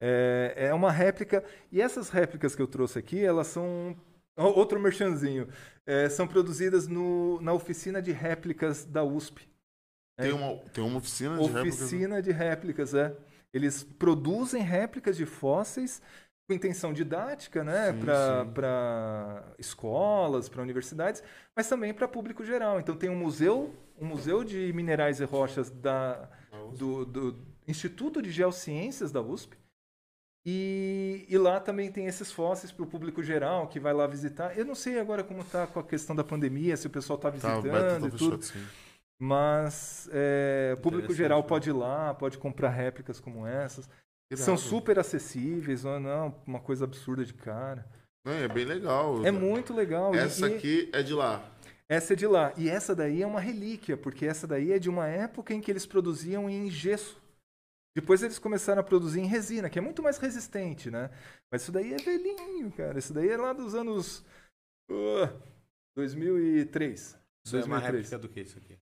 É, 0.05 0.55
é 0.57 0.75
uma 0.75 0.91
réplica. 0.91 1.45
E 1.71 1.81
essas 1.81 2.11
réplicas 2.11 2.57
que 2.57 2.61
eu 2.61 2.67
trouxe 2.67 2.99
aqui, 2.99 3.25
elas 3.25 3.47
são. 3.47 3.97
Outro 4.37 4.81
merchanzinho. 4.81 5.47
É, 5.87 6.09
são 6.09 6.27
produzidas 6.27 6.89
no, 6.89 7.41
na 7.41 7.53
oficina 7.53 8.03
de 8.03 8.11
réplicas 8.11 8.85
da 8.85 9.05
USP. 9.05 9.49
Tem 10.17 10.33
uma, 10.33 10.57
tem 10.73 10.83
uma 10.83 10.99
oficina 10.99 11.37
de 11.37 11.45
réplicas? 11.45 11.81
Oficina 11.81 12.23
de 12.23 12.33
réplicas, 12.33 12.95
é. 12.95 13.17
Eles 13.53 13.85
produzem 13.85 14.63
réplicas 14.63 15.17
de 15.17 15.27
fósseis 15.27 16.03
com 16.49 16.55
intenção 16.55 16.93
didática, 16.93 17.63
né, 17.63 17.93
para 18.55 19.45
escolas, 19.59 20.49
para 20.49 20.63
universidades, 20.63 21.23
mas 21.55 21.69
também 21.69 21.95
para 21.95 22.09
público 22.09 22.45
geral. 22.45 22.81
Então 22.81 22.97
tem 22.97 23.09
um 23.09 23.17
museu, 23.17 23.75
um 24.01 24.07
museu 24.07 24.43
de 24.43 24.73
minerais 24.73 25.21
e 25.21 25.25
rochas 25.25 25.71
da, 25.71 26.29
do, 26.77 27.05
do 27.05 27.39
Instituto 27.69 28.21
de 28.21 28.31
Geociências 28.31 29.13
da 29.13 29.21
USP. 29.21 29.62
E, 30.45 31.25
e 31.29 31.39
lá 31.39 31.61
também 31.61 31.91
tem 31.93 32.07
esses 32.07 32.33
fósseis 32.33 32.73
para 32.73 32.83
o 32.83 32.87
público 32.87 33.23
geral 33.23 33.69
que 33.69 33.79
vai 33.79 33.93
lá 33.93 34.07
visitar. 34.09 34.59
Eu 34.59 34.65
não 34.65 34.75
sei 34.75 34.99
agora 34.99 35.23
como 35.23 35.43
está 35.43 35.67
com 35.69 35.79
a 35.79 35.85
questão 35.85 36.17
da 36.17 36.25
pandemia, 36.25 36.77
se 36.77 36.87
o 36.87 36.91
pessoal 36.91 37.17
está 37.17 37.31
Tá, 37.31 37.61
visitando 37.61 37.69
aberto, 37.69 38.07
e 38.07 38.11
tá 38.11 38.17
tudo. 38.17 38.43
fechado. 38.43 38.67
Mas 39.21 40.09
é, 40.13 40.75
o 40.77 40.81
público 40.81 41.15
geral 41.15 41.43
né? 41.43 41.47
pode 41.49 41.71
ir 41.71 41.73
lá, 41.73 42.13
pode 42.13 42.39
comprar 42.39 42.71
réplicas 42.71 43.21
como 43.21 43.47
essas. 43.47 43.89
São 44.35 44.55
Irado. 44.55 44.69
super 44.69 44.99
acessíveis, 44.99 45.85
não 45.85 45.93
é 45.95 45.99
não, 46.01 46.35
uma 46.47 46.59
coisa 46.59 46.85
absurda 46.85 47.25
de 47.25 47.35
cara. 47.35 47.87
Não, 48.25 48.33
é 48.33 48.49
bem 48.49 48.65
legal. 48.65 49.25
É 49.25 49.31
muito 49.31 49.73
legal. 49.73 50.13
Essa 50.15 50.49
e 50.49 50.57
aqui 50.57 50.91
é 50.93 51.03
de 51.03 51.13
lá. 51.15 51.45
essa 51.89 52.15
é 52.15 52.17
de 52.17 52.27
lá. 52.27 52.53
E 52.57 52.69
essa 52.69 52.97
daí 52.97 53.23
é 53.23 53.27
uma 53.27 53.41
relíquia, 53.41 53.97
porque 53.97 54.27
essa 54.27 54.47
daí 54.47 54.73
é 54.73 54.79
de 54.79 54.89
uma 54.91 55.07
época 55.07 55.55
em 55.55 55.61
que 55.61 55.71
eles 55.71 55.87
produziam 55.87 56.51
em 56.51 56.69
gesso. 56.69 57.22
Depois 57.95 58.23
eles 58.23 58.39
começaram 58.39 58.81
a 58.81 58.85
produzir 58.85 59.21
em 59.21 59.27
resina, 59.27 59.69
que 59.69 59.79
é 59.79 59.83
muito 59.83 60.03
mais 60.03 60.17
resistente, 60.19 60.91
né? 60.91 61.11
Mas 61.51 61.63
isso 61.63 61.73
daí 61.73 61.93
é 61.93 61.97
velhinho, 61.97 62.73
cara. 62.73 62.99
Isso 62.99 63.13
daí 63.13 63.29
é 63.29 63.37
lá 63.37 63.53
dos 63.53 63.75
anos 63.75 64.25
uh, 64.91 65.29
2003. 65.95 67.19
Isso 67.45 67.57
é 67.57 67.65
uma 67.65 67.81
2003. 67.81 67.95
réplica 67.95 68.19
do 68.19 68.29
que 68.29 68.41
isso 68.41 68.59
aqui? 68.59 68.79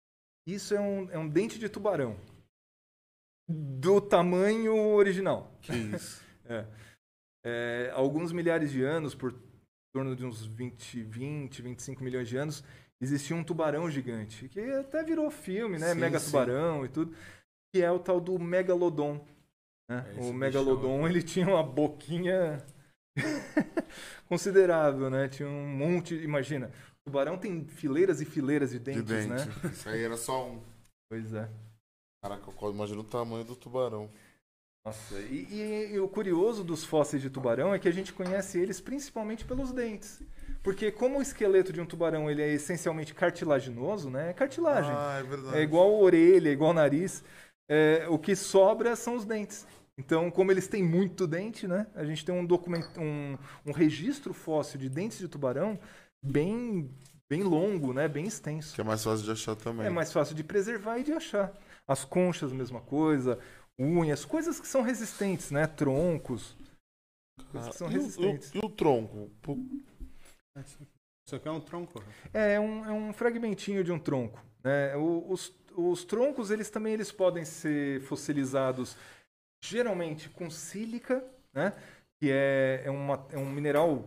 Isso 0.46 0.74
é 0.74 0.80
um, 0.80 1.10
é 1.10 1.18
um 1.18 1.28
dente 1.28 1.58
de 1.58 1.68
tubarão. 1.68 2.16
Do 3.48 4.00
tamanho 4.00 4.76
original. 4.94 5.52
Que 5.62 5.72
isso. 5.72 6.22
É. 6.50 6.66
É, 7.44 7.92
alguns 7.94 8.32
milhares 8.32 8.72
de 8.72 8.82
anos, 8.82 9.14
por 9.14 9.32
torno 9.94 10.16
de 10.16 10.26
uns 10.26 10.44
20, 10.44 11.04
20, 11.04 11.62
25 11.62 12.02
milhões 12.02 12.28
de 12.28 12.36
anos, 12.36 12.64
existia 13.00 13.36
um 13.36 13.44
tubarão 13.44 13.88
gigante, 13.88 14.48
que 14.48 14.60
até 14.60 15.04
virou 15.04 15.30
filme, 15.30 15.78
né? 15.78 15.94
Sim, 15.94 16.00
Mega 16.00 16.18
sim. 16.18 16.26
tubarão 16.26 16.84
e 16.84 16.88
tudo, 16.88 17.14
que 17.72 17.82
é 17.82 17.90
o 17.90 17.98
tal 17.98 18.20
do 18.20 18.38
megalodon. 18.38 19.24
né? 19.88 20.04
É 20.16 20.20
o 20.20 20.32
megalodon, 20.32 20.98
bichão. 20.98 21.08
ele 21.08 21.22
tinha 21.22 21.46
uma 21.48 21.62
boquinha 21.62 22.64
considerável, 24.28 25.10
né? 25.10 25.28
Tinha 25.28 25.48
um 25.48 25.66
monte, 25.66 26.14
imagina, 26.14 26.70
o 27.00 27.10
tubarão 27.10 27.38
tem 27.38 27.64
fileiras 27.64 28.20
e 28.20 28.24
fileiras 28.24 28.70
de 28.70 28.78
De 28.78 29.02
dentes, 29.02 29.04
dente. 29.04 29.28
né? 29.28 29.70
Isso 29.72 29.88
aí 29.88 30.02
era 30.02 30.16
só 30.16 30.48
um. 30.48 30.60
Pois 31.10 31.32
é. 31.34 31.48
Caraca, 32.22 32.50
eu 32.62 32.70
imagino 32.72 33.00
o 33.00 33.04
tamanho 33.04 33.44
do 33.44 33.56
tubarão. 33.56 34.10
Nossa, 34.84 35.18
e, 35.20 35.46
e- 35.50 35.92
e 35.94 36.00
o 36.00 36.08
curioso 36.08 36.64
dos 36.64 36.84
fósseis 36.84 37.20
de 37.22 37.28
tubarão 37.28 37.74
é 37.74 37.78
que 37.78 37.88
a 37.88 37.92
gente 37.92 38.12
conhece 38.14 38.58
eles 38.58 38.80
principalmente 38.80 39.44
pelos 39.44 39.72
dentes. 39.72 40.22
Porque 40.62 40.90
como 40.90 41.18
o 41.18 41.22
esqueleto 41.22 41.72
de 41.72 41.80
um 41.80 41.86
tubarão 41.86 42.30
ele 42.30 42.42
é 42.42 42.48
essencialmente 42.52 43.14
cartilaginoso, 43.14 44.08
né? 44.10 44.30
É 44.30 44.32
cartilagem. 44.32 44.92
Ah, 44.94 45.18
é 45.18 45.22
verdade. 45.22 45.56
é 45.58 45.62
igual 45.62 45.86
a 45.94 45.98
orelha, 45.98 46.48
é 46.48 46.52
igual 46.52 46.70
o 46.70 46.74
nariz. 46.74 47.22
É, 47.70 48.06
o 48.08 48.18
que 48.18 48.34
sobra 48.34 48.96
são 48.96 49.14
os 49.14 49.24
dentes. 49.24 49.64
Então, 49.96 50.30
como 50.30 50.50
eles 50.50 50.66
têm 50.66 50.82
muito 50.82 51.26
dente, 51.26 51.68
né? 51.68 51.86
A 51.94 52.04
gente 52.04 52.24
tem 52.24 52.34
um 52.34 52.44
documento, 52.44 52.98
um, 53.00 53.38
um 53.66 53.70
registro 53.72 54.32
fóssil 54.34 54.80
de 54.80 54.88
dentes 54.88 55.18
de 55.18 55.28
tubarão 55.28 55.78
bem, 56.22 56.90
bem 57.28 57.42
longo, 57.42 57.92
né? 57.92 58.08
Bem 58.08 58.26
extenso. 58.26 58.74
Que 58.74 58.80
é 58.80 58.84
mais 58.84 59.04
fácil 59.04 59.24
de 59.24 59.30
achar 59.30 59.54
também. 59.56 59.86
É 59.86 59.90
mais 59.90 60.10
fácil 60.12 60.34
de 60.34 60.42
preservar 60.42 60.98
e 60.98 61.04
de 61.04 61.12
achar. 61.12 61.52
As 61.86 62.04
conchas, 62.04 62.50
mesma 62.52 62.80
coisa. 62.80 63.38
Unhas, 63.78 64.24
coisas 64.24 64.58
que 64.58 64.66
são 64.66 64.82
resistentes, 64.82 65.50
né? 65.50 65.66
Troncos. 65.66 66.56
Coisas 67.52 67.70
que 67.70 67.76
são 67.76 67.86
Ah, 67.88 67.92
e, 67.92 67.94
o, 67.94 68.00
resistentes. 68.00 68.50
e 68.54 68.58
o- 68.58 68.62
e 68.62 68.66
o 68.66 68.70
tronco? 68.70 69.30
Isso 71.26 71.36
aqui 71.36 71.46
é 71.48 71.50
um 71.50 71.60
tronco, 71.60 71.98
Rafa? 71.98 72.12
É, 72.34 72.54
é 72.54 72.60
um, 72.60 72.84
é 72.86 72.92
um 72.92 73.12
fragmentinho 73.12 73.84
de 73.84 73.92
um 73.92 73.98
tronco. 73.98 74.42
Né? 74.64 74.96
O- 74.96 75.30
os, 75.30 75.52
os 75.76 76.04
troncos, 76.04 76.50
eles 76.50 76.70
também 76.70 76.92
eles 76.92 77.12
podem 77.12 77.44
ser 77.44 78.00
fossilizados 78.02 78.96
geralmente 79.62 80.28
com 80.30 80.48
sílica, 80.50 81.24
né? 81.52 81.72
Que 82.20 82.30
é, 82.30 82.82
é, 82.84 82.90
uma, 82.90 83.26
é 83.30 83.38
um 83.38 83.50
mineral... 83.50 84.04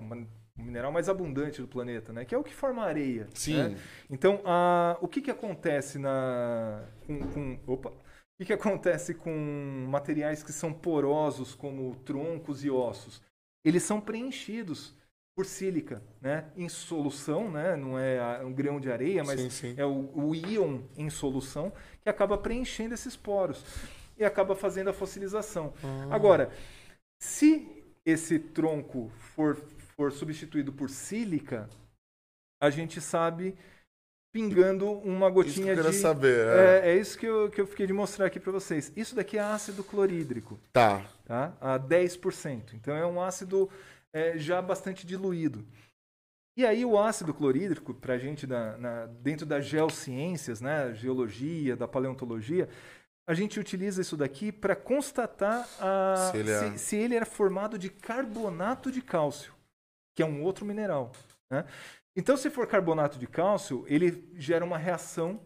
uma- 0.00 0.16
um 0.60 0.64
mineral 0.64 0.90
mais 0.90 1.08
abundante 1.08 1.60
do 1.60 1.68
planeta, 1.68 2.12
né? 2.12 2.24
Que 2.24 2.34
é 2.34 2.38
o 2.38 2.42
que 2.42 2.52
forma 2.52 2.82
areia. 2.82 3.28
Sim. 3.32 3.56
né? 3.74 3.76
Então, 4.10 4.42
a, 4.44 4.98
o 5.00 5.06
que, 5.06 5.20
que 5.22 5.30
acontece 5.30 6.00
na, 6.00 6.84
com, 7.06 7.20
com- 7.30 7.60
opa, 7.64 7.92
que, 8.40 8.46
que 8.46 8.52
acontece 8.52 9.14
com 9.14 9.86
materiais 9.88 10.42
que 10.42 10.52
são 10.52 10.72
porosos, 10.72 11.54
como 11.54 11.94
troncos 12.04 12.64
e 12.64 12.70
ossos? 12.70 13.22
Eles 13.64 13.84
são 13.84 14.00
preenchidos 14.00 14.96
por 15.38 15.46
sílica, 15.46 16.02
né? 16.20 16.46
Em 16.56 16.68
solução, 16.68 17.48
né? 17.48 17.76
Não 17.76 17.96
é 17.96 18.44
um 18.44 18.52
grão 18.52 18.80
de 18.80 18.90
areia, 18.90 19.22
mas 19.22 19.40
Sim, 19.40 19.50
sim. 19.50 19.74
é 19.76 19.86
o, 19.86 20.10
o 20.12 20.34
íon 20.34 20.80
em 20.96 21.08
solução 21.08 21.72
que 22.02 22.08
acaba 22.08 22.36
preenchendo 22.36 22.92
esses 22.92 23.14
poros 23.14 23.64
e 24.18 24.24
acaba 24.24 24.56
fazendo 24.56 24.90
a 24.90 24.92
fossilização. 24.92 25.72
Agora, 26.10 26.50
se 27.22 27.68
esse 28.04 28.40
tronco 28.40 29.12
for, 29.16 29.54
for 29.96 30.10
substituído 30.10 30.72
por 30.72 30.90
sílica, 30.90 31.70
a 32.60 32.68
gente 32.68 33.00
sabe 33.00 33.54
pingando 34.34 34.90
uma 34.90 35.28
Isso 35.28 35.34
que 35.34 35.38
eu 35.38 35.44
gotinha 35.44 35.76
de. 35.76 35.92
saber. 35.92 36.48
É. 36.48 36.88
É, 36.88 36.90
é 36.90 36.96
isso 36.96 37.16
que 37.16 37.26
eu, 37.26 37.48
que 37.48 37.60
eu 37.60 37.66
fiquei 37.68 37.86
de 37.86 37.92
mostrar 37.92 38.26
aqui 38.26 38.40
para 38.40 38.50
vocês. 38.50 38.92
Isso 38.96 39.14
daqui 39.14 39.38
é 39.38 39.40
ácido 39.40 39.84
clorídrico, 39.84 40.58
Tá. 40.72 41.06
tá? 41.24 41.52
A 41.60 41.78
10%. 41.78 42.74
Então 42.74 42.96
é 42.96 43.06
um 43.06 43.22
ácido 43.22 43.70
é, 44.12 44.36
já 44.38 44.60
bastante 44.62 45.06
diluído. 45.06 45.64
E 46.56 46.66
aí 46.66 46.84
o 46.84 46.98
ácido 46.98 47.32
clorídrico, 47.32 47.94
para 47.94 48.14
a 48.14 48.18
gente 48.18 48.46
na- 48.46 48.76
na- 48.78 49.06
dentro 49.06 49.46
das 49.46 49.64
geociências, 49.64 50.60
né, 50.60 50.92
geologia, 50.94 51.76
da 51.76 51.86
paleontologia, 51.86 52.68
a 53.28 53.34
gente 53.34 53.60
utiliza 53.60 54.00
isso 54.00 54.16
daqui 54.16 54.50
para 54.50 54.74
constatar 54.74 55.68
a- 55.80 56.30
Se 56.32 56.36
ele 56.38 56.50
é- 56.50 56.70
se, 56.72 56.78
se 56.78 56.96
ele 56.96 57.14
era 57.14 57.26
formado 57.26 57.78
de 57.78 57.88
carbonato 57.90 58.90
de 58.90 59.00
cálcio, 59.02 59.52
que 60.16 60.22
é 60.22 60.26
um 60.26 60.42
outro 60.42 60.64
mineral. 60.64 61.12
né? 61.50 61.64
Então, 62.16 62.36
se 62.36 62.50
for 62.50 62.66
carbonato 62.66 63.18
de 63.18 63.26
cálcio, 63.26 63.84
ele 63.88 64.28
gera 64.34 64.62
uma 64.64 64.76
reação 64.76 65.40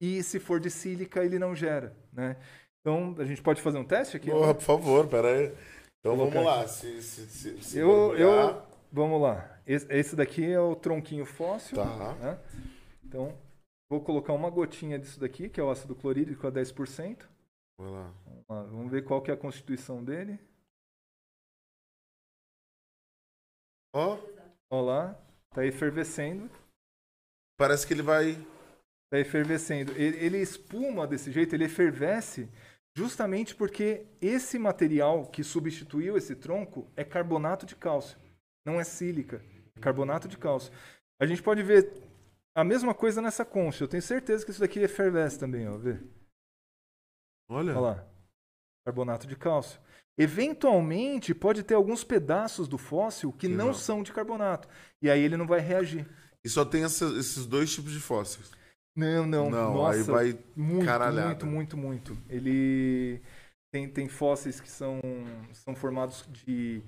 e 0.00 0.22
se 0.22 0.38
for 0.38 0.60
de 0.60 0.70
sílica, 0.70 1.24
ele 1.24 1.38
não 1.40 1.56
gera. 1.56 1.96
Né? 2.12 2.36
Então, 2.80 3.16
a 3.18 3.24
gente 3.24 3.42
pode 3.42 3.60
fazer 3.62 3.78
um 3.78 3.84
teste 3.84 4.16
aqui? 4.16 4.30
Porra, 4.30 4.54
por 4.54 4.62
favor, 4.62 5.08
pera 5.08 5.52
Então 6.00 6.16
Colocar 6.16 6.40
vamos 6.42 6.46
lá. 6.46 6.66
Se, 6.68 7.02
se, 7.02 7.26
se, 7.26 7.62
se 7.62 7.78
Eu, 7.78 8.16
eu, 8.16 8.62
vamos 8.90 9.20
lá. 9.20 9.60
Esse, 9.66 9.86
esse 9.92 10.16
daqui 10.16 10.50
é 10.50 10.60
o 10.60 10.74
tronquinho 10.74 11.26
fóssil. 11.26 11.76
Tá. 11.76 12.14
né? 12.14 12.38
Então, 13.04 13.36
vou 13.90 14.00
colocar 14.02 14.32
uma 14.32 14.50
gotinha 14.50 14.98
disso 14.98 15.20
daqui, 15.20 15.48
que 15.48 15.60
é 15.60 15.62
o 15.62 15.70
ácido 15.70 15.94
clorídrico 15.94 16.46
a 16.46 16.52
10%. 16.52 17.28
Vai 17.78 17.90
lá. 17.90 18.14
Vamos, 18.24 18.44
lá, 18.48 18.62
vamos 18.62 18.90
ver 18.90 19.04
qual 19.04 19.20
que 19.20 19.30
é 19.30 19.34
a 19.34 19.36
constituição 19.36 20.02
dele. 20.02 20.38
Ó, 23.92 24.18
Olha 24.72 24.82
lá, 24.82 25.20
tá 25.52 25.66
efervescendo. 25.66 26.48
parece 27.58 27.86
que 27.86 27.92
ele 27.92 28.02
vai. 28.02 28.34
Tá 29.10 29.18
efervescendo. 29.18 29.90
Ele, 29.92 30.16
ele 30.24 30.38
espuma 30.38 31.06
desse 31.06 31.32
jeito, 31.32 31.54
ele 31.54 31.64
efervesce 31.64 32.48
justamente 32.96 33.54
porque 33.54 34.06
esse 34.20 34.58
material 34.58 35.26
que 35.26 35.42
substituiu 35.44 36.16
esse 36.16 36.34
tronco 36.34 36.90
é 36.96 37.04
carbonato 37.04 37.64
de 37.66 37.76
cálcio, 37.76 38.18
não 38.64 38.80
é 38.80 38.84
sílica, 38.84 39.44
é 39.76 39.80
carbonato 39.80 40.26
de 40.28 40.36
cálcio. 40.36 40.72
A 41.20 41.26
gente 41.26 41.42
pode 41.42 41.62
ver 41.62 41.92
a 42.54 42.64
mesma 42.64 42.94
coisa 42.94 43.22
nessa 43.22 43.44
concha. 43.44 43.84
Eu 43.84 43.88
tenho 43.88 44.02
certeza 44.02 44.44
que 44.44 44.50
isso 44.50 44.60
daqui 44.60 44.80
efervesce 44.80 45.38
também, 45.38 45.68
ó, 45.68 45.76
vê. 45.76 45.98
Olha. 47.48 47.72
Olha 47.72 47.80
lá. 47.80 48.06
Carbonato 48.84 49.26
de 49.26 49.36
cálcio. 49.36 49.80
Eventualmente 50.18 51.34
pode 51.34 51.62
ter 51.62 51.74
alguns 51.74 52.04
pedaços 52.04 52.68
do 52.68 52.76
fóssil 52.78 53.32
que 53.32 53.46
Que 53.46 53.48
não, 53.48 53.66
não. 53.66 53.74
são 53.74 54.02
de 54.02 54.12
carbonato. 54.12 54.68
E 55.00 55.10
aí 55.10 55.20
ele 55.22 55.36
não 55.36 55.46
vai 55.46 55.60
reagir. 55.60 56.06
E 56.44 56.48
só 56.48 56.64
tem 56.64 56.84
essa- 56.84 57.06
esses 57.18 57.46
dois 57.46 57.72
tipos 57.72 57.92
de 57.92 58.00
fósseis. 58.00 58.50
Não, 59.00 59.26
não. 59.26 59.50
Não, 59.50 59.74
Nossa, 59.74 59.98
aí 59.98 60.02
vai. 60.02 60.38
Muito, 60.56 60.84
Caralhada. 60.84 61.46
muito, 61.46 61.46
muito, 61.46 61.76
muito. 61.76 62.18
Ele 62.28 63.20
tem, 63.72 63.88
tem 63.88 64.08
fósseis 64.08 64.60
que 64.60 64.68
são, 64.68 65.00
são 65.52 65.74
formados 65.74 66.26
de 66.28 66.82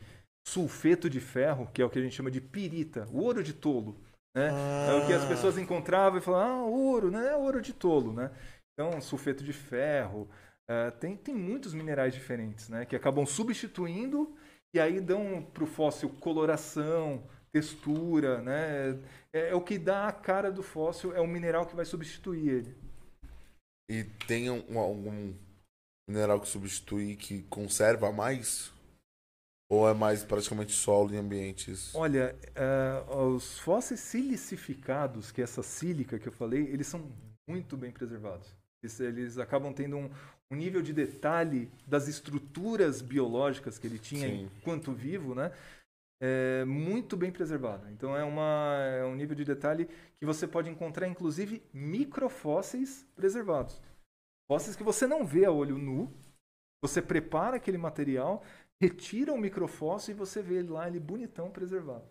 sulfeto 0.46 1.08
de 1.08 1.20
ferro, 1.20 1.68
que 1.72 1.80
é 1.80 1.84
o 1.84 1.90
que 1.90 1.98
a 1.98 2.02
gente 2.02 2.14
chama 2.14 2.30
de 2.30 2.40
pirita, 2.40 3.06
o 3.12 3.20
ouro 3.22 3.42
de 3.42 3.52
tolo. 3.52 3.96
Né? 4.36 4.48
É 4.88 4.94
o 4.94 5.06
que 5.06 5.12
as 5.12 5.24
pessoas 5.24 5.58
encontravam 5.58 6.18
e 6.18 6.22
falavam, 6.22 6.64
ah, 6.64 6.66
ouro, 6.66 7.10
né? 7.10 7.28
É 7.28 7.36
ouro 7.36 7.60
de 7.60 7.72
tolo, 7.72 8.12
né? 8.12 8.30
Então, 8.74 9.00
sulfeto 9.00 9.44
de 9.44 9.52
ferro. 9.52 10.28
eh, 10.68 10.90
tem, 10.92 11.16
tem 11.16 11.34
muitos 11.34 11.74
minerais 11.74 12.14
diferentes, 12.14 12.68
né? 12.68 12.84
Que 12.86 12.96
acabam 12.96 13.26
substituindo 13.26 14.34
e 14.74 14.80
aí 14.80 15.00
dão 15.00 15.42
para 15.52 15.64
o 15.64 15.66
fóssil 15.66 16.08
coloração, 16.20 17.22
textura, 17.52 18.40
né? 18.40 18.98
É, 19.32 19.50
é 19.50 19.54
o 19.54 19.60
que 19.60 19.78
dá 19.78 20.08
a 20.08 20.12
cara 20.12 20.50
do 20.50 20.62
fóssil, 20.62 21.14
é 21.14 21.20
o 21.20 21.26
mineral 21.26 21.66
que 21.66 21.76
vai 21.76 21.84
substituir 21.84 22.48
ele. 22.48 22.76
E 23.90 24.04
tem 24.26 24.50
um- 24.50 24.78
algum 24.78 25.34
mineral 26.08 26.40
que 26.40 26.48
substitui 26.48 27.16
que 27.16 27.42
conserva 27.44 28.10
mais? 28.10 28.72
Ou 29.70 29.88
é 29.88 29.94
mais 29.94 30.22
praticamente 30.22 30.72
solo 30.72 31.14
em 31.14 31.16
ambientes? 31.18 31.94
Olha, 31.94 32.36
eh, 32.54 33.04
os 33.14 33.58
fósseis 33.58 34.00
silicificados, 34.00 35.32
que 35.32 35.40
é 35.40 35.44
essa 35.44 35.62
sílica 35.62 36.18
que 36.18 36.28
eu 36.28 36.32
falei, 36.32 36.64
eles 36.64 36.86
são 36.86 37.10
muito 37.48 37.76
bem 37.76 37.90
preservados. 37.90 38.54
Eles, 38.82 39.00
eles 39.00 39.38
acabam 39.38 39.72
tendo 39.72 39.96
um, 39.96 40.10
um 40.50 40.56
nível 40.56 40.82
de 40.82 40.92
detalhe 40.92 41.70
das 41.86 42.06
estruturas 42.06 43.00
biológicas 43.00 43.78
que 43.78 43.86
ele 43.86 43.98
tinha 43.98 44.28
Sim. 44.28 44.50
enquanto 44.58 44.92
vivo, 44.92 45.34
né? 45.34 45.52
É 46.24 46.64
muito 46.64 47.16
bem 47.16 47.32
preservado. 47.32 47.90
Então 47.90 48.16
é, 48.16 48.22
uma, 48.22 48.76
é 48.80 49.04
um 49.04 49.16
nível 49.16 49.34
de 49.34 49.44
detalhe 49.44 49.86
que 50.18 50.24
você 50.24 50.46
pode 50.46 50.70
encontrar, 50.70 51.08
inclusive, 51.08 51.62
microfósseis 51.72 53.04
preservados. 53.16 53.82
Fósseis 54.48 54.76
que 54.76 54.84
você 54.84 55.04
não 55.06 55.26
vê 55.26 55.44
a 55.44 55.50
olho 55.50 55.76
nu. 55.76 56.12
Você 56.80 57.02
prepara 57.02 57.56
aquele 57.56 57.78
material, 57.78 58.42
retira 58.80 59.32
o 59.32 59.38
microfóssil 59.38 60.14
e 60.14 60.18
você 60.18 60.40
vê 60.42 60.56
ele 60.58 60.68
lá, 60.68 60.86
ele 60.86 61.00
bonitão 61.00 61.50
preservado. 61.50 62.04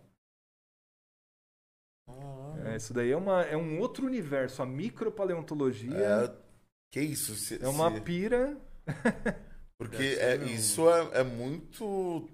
É, 2.66 2.76
isso 2.76 2.92
daí 2.92 3.10
é, 3.10 3.16
uma, 3.16 3.42
é 3.42 3.56
um 3.56 3.78
outro 3.80 4.06
universo. 4.06 4.62
A 4.62 4.66
micropaleontologia 4.66 5.96
É, 5.96 6.34
que 6.90 7.00
isso? 7.00 7.34
Se- 7.34 7.62
é, 7.62 7.68
uma 7.68 7.90
se- 7.90 8.00
pira. 8.02 8.60
Porque 9.78 10.02
é, 10.20 10.36
isso 10.44 10.88
é, 10.90 11.20
é 11.20 11.24
muito 11.24 12.28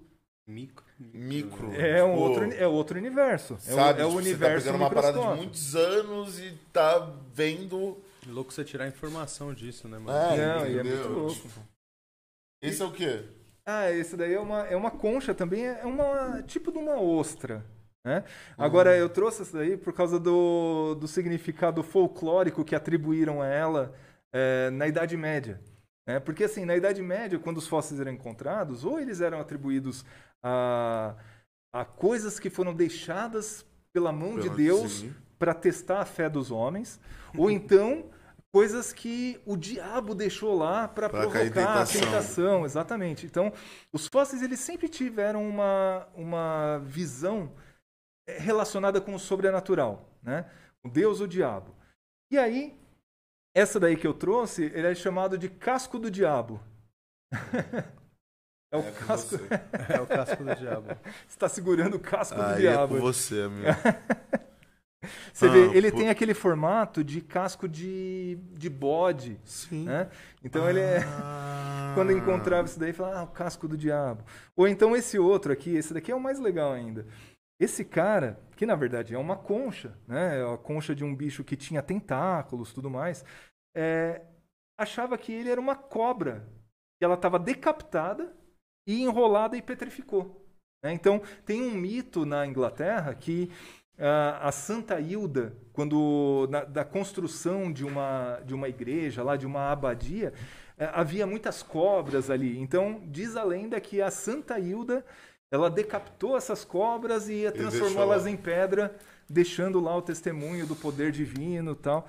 Micro. 0.49 0.83
micro. 1.13 1.73
É 1.75 2.03
um 2.03 2.09
Tipo, 2.13 2.21
outro, 2.21 2.53
é 2.53 2.67
outro 2.67 2.97
universo. 2.97 3.53
É 3.53 3.71
o- 3.71 3.75
Sabe? 3.75 4.01
é, 4.01 4.05
o 4.05 4.07
Tipo, 4.07 4.17
universo 4.19 4.65
Você 4.65 4.71
tá 4.71 4.71
pegando 4.71 4.81
uma 4.81 4.89
parada 4.89 5.19
de 5.19 5.37
muitos 5.37 5.75
anos 5.75 6.39
e 6.39 6.51
tá 6.73 7.11
vendo. 7.33 7.97
Louco 8.27 8.51
você 8.51 8.63
tirar 8.63 8.87
informação 8.87 9.53
disso, 9.53 9.87
né, 9.87 9.97
mano? 9.99 10.17
É, 10.17 10.37
Não, 10.37 10.65
e 10.65 10.69
é 10.69 10.73
entendeu? 10.81 10.97
muito 10.97 11.09
louco. 11.19 11.35
Tipo, 11.35 11.59
Esse 12.61 12.81
é 12.81 12.85
o 12.85 12.91
quê? 12.91 13.23
Ah, 13.65 13.91
esse 13.91 14.17
daí 14.17 14.33
é 14.33 14.39
uma, 14.39 14.65
é 14.67 14.75
uma 14.75 14.89
concha 14.91 15.33
também, 15.33 15.65
é 15.67 15.85
uma 15.85 16.41
tipo 16.43 16.71
de 16.71 16.79
uma 16.79 16.99
ostra. 16.99 17.63
Né? 18.03 18.23
Agora, 18.57 18.97
eu 18.97 19.07
trouxe 19.09 19.43
essa 19.43 19.57
daí 19.59 19.77
por 19.77 19.93
causa 19.93 20.19
do, 20.19 20.95
do 20.95 21.07
significado 21.07 21.83
folclórico 21.83 22.65
que 22.65 22.73
atribuíram 22.73 23.41
a 23.41 23.45
ela 23.47 23.93
é, 24.33 24.69
na 24.71 24.87
Idade 24.87 25.15
Média. 25.15 25.61
Né? 26.09 26.19
Porque, 26.19 26.43
assim, 26.43 26.65
na 26.65 26.75
Idade 26.75 27.03
Média, 27.03 27.37
quando 27.37 27.57
os 27.57 27.67
fósseis 27.67 28.01
eram 28.01 28.11
encontrados, 28.11 28.83
ou 28.83 28.99
eles 28.99 29.21
eram 29.21 29.39
atribuídos 29.39 30.03
a, 30.41 31.13
a 31.71 31.85
coisas 31.85 32.39
que 32.39 32.49
foram 32.49 32.73
deixadas 32.73 33.63
pela 33.93 34.11
mão 34.11 34.39
de 34.39 34.49
Deus 34.49 35.05
para 35.37 35.53
testar 35.53 36.01
a 36.01 36.05
fé 36.05 36.27
dos 36.27 36.49
homens, 36.49 36.99
ou 37.37 37.51
então 37.51 38.09
coisas 38.51 38.91
que 38.91 39.39
o 39.45 39.55
diabo 39.55 40.15
deixou 40.15 40.57
lá 40.57 40.87
para 40.87 41.09
provocar 41.09 41.41
a 41.41 41.43
tentação. 41.43 42.01
tentação, 42.01 42.65
exatamente. 42.65 43.27
Então, 43.27 43.53
os 43.93 44.07
fósseis 44.07 44.41
eles 44.41 44.59
sempre 44.59 44.89
tiveram 44.89 45.47
uma, 45.47 46.07
uma 46.15 46.79
visão 46.79 47.51
eh, 48.27 48.39
relacionada 48.39 48.99
com 48.99 49.13
o 49.13 49.19
sobrenatural, 49.19 50.09
né? 50.23 50.49
O 50.83 50.89
Deus 50.89 51.19
ou 51.19 51.27
o 51.27 51.29
diabo. 51.29 51.75
E 52.31 52.37
aí, 52.39 52.75
essa 53.55 53.79
daí 53.79 53.95
que 53.95 54.07
eu 54.07 54.13
trouxe, 54.13 54.63
ele 54.65 54.87
é 54.87 54.95
chamado 54.95 55.37
de 55.37 55.49
casco 55.49 55.97
do 55.99 56.09
diabo. 56.11 56.59
é 58.71 58.77
o 58.77 58.81
É 58.81 58.91
casco. 58.91 59.37
você. 59.37 59.47
É 59.93 60.01
o 60.01 60.07
casco 60.07 60.43
do 60.43 60.55
diabo. 60.55 60.87
Você 60.87 61.29
está 61.29 61.49
segurando 61.49 61.95
o 61.95 61.99
casco 61.99 62.35
do 62.35 62.41
Aí 62.41 62.65
é 62.67 62.71
diabo. 62.71 62.95
com 62.95 63.01
você, 63.01 63.41
amigo. 63.43 63.67
Você 65.33 65.45
Ah, 65.47 65.49
vê, 65.49 65.77
ele 65.77 65.89
pô. 65.91 65.97
tem 65.97 66.09
aquele 66.09 66.33
formato 66.33 67.05
de 67.05 67.21
casco 67.21 67.69
de, 67.69 68.37
de 68.51 68.69
bode, 68.69 69.39
Sim. 69.45 69.85
né? 69.85 70.09
Então 70.43 70.69
ele 70.69 70.81
é. 70.81 70.99
Ah. 71.07 71.93
Quando 71.95 72.11
eu 72.11 72.17
encontrava 72.17 72.67
isso 72.67 72.77
daí, 72.79 72.91
falava, 72.93 73.19
ah, 73.21 73.23
o 73.23 73.27
casco 73.27 73.65
do 73.67 73.77
diabo. 73.77 74.23
Ou 74.55 74.67
então 74.67 74.95
esse 74.95 75.17
outro 75.17 75.51
aqui, 75.53 75.73
esse 75.75 75.93
daqui 75.93 76.11
é 76.11 76.15
o 76.15 76.19
mais 76.19 76.37
legal 76.39 76.73
ainda. 76.73 77.07
Esse 77.59 77.83
cara, 77.83 78.39
que 78.55 78.65
na 78.65 78.75
verdade 78.75 79.13
é 79.13 79.17
uma 79.17 79.35
concha, 79.37 79.97
né? 80.07 80.39
É 80.39 80.53
a 80.53 80.57
concha 80.57 80.95
de 80.95 81.03
um 81.03 81.15
bicho 81.15 81.43
que 81.43 81.57
tinha 81.57 81.81
tentáculos 81.83 82.71
tudo 82.73 82.89
mais, 82.89 83.25
é, 83.75 84.21
achava 84.77 85.17
que 85.17 85.31
ele 85.31 85.49
era 85.49 85.59
uma 85.59 85.75
cobra. 85.75 86.47
E 87.01 87.05
ela 87.05 87.15
estava 87.15 87.39
decapitada 87.39 88.33
e 88.87 89.01
enrolada 89.03 89.57
e 89.57 89.61
petrificou. 89.61 90.45
né? 90.83 90.93
Então, 90.93 91.21
tem 91.45 91.61
um 91.61 91.71
mito 91.71 92.25
na 92.25 92.45
Inglaterra 92.45 93.13
que 93.15 93.51
a, 93.97 94.47
a 94.47 94.51
Santa 94.51 94.99
Hilda, 94.99 95.55
quando 95.73 96.47
na- 96.49 96.63
da 96.63 96.85
construção 96.85 97.71
de 97.71 97.85
uma, 97.85 98.39
de 98.45 98.53
uma 98.53 98.69
igreja, 98.69 99.23
lá 99.23 99.35
de 99.35 99.45
uma 99.45 99.71
abadia, 99.71 100.33
eh, 100.77 100.89
havia 100.93 101.27
muitas 101.27 101.61
cobras 101.63 102.29
ali. 102.29 102.57
Então, 102.59 103.01
diz 103.07 103.35
a 103.35 103.43
lenda 103.43 103.79
que 103.81 104.01
a 104.01 104.09
Santa 104.11 104.59
Hilda 104.59 105.05
ela 105.51 105.69
decapitou 105.69 106.37
essas 106.37 106.63
cobras 106.63 107.27
e 107.27 107.49
deixou 107.49 107.51
transformou-las 107.53 108.23
lá. 108.25 108.29
em 108.29 108.37
pedra, 108.37 108.95
deixando 109.29 109.79
lá 109.79 109.95
o 109.95 110.01
testemunho 110.01 110.65
do 110.67 110.75
poder 110.75 111.11
divino 111.11 111.71
e 111.71 111.75
tal. 111.75 112.07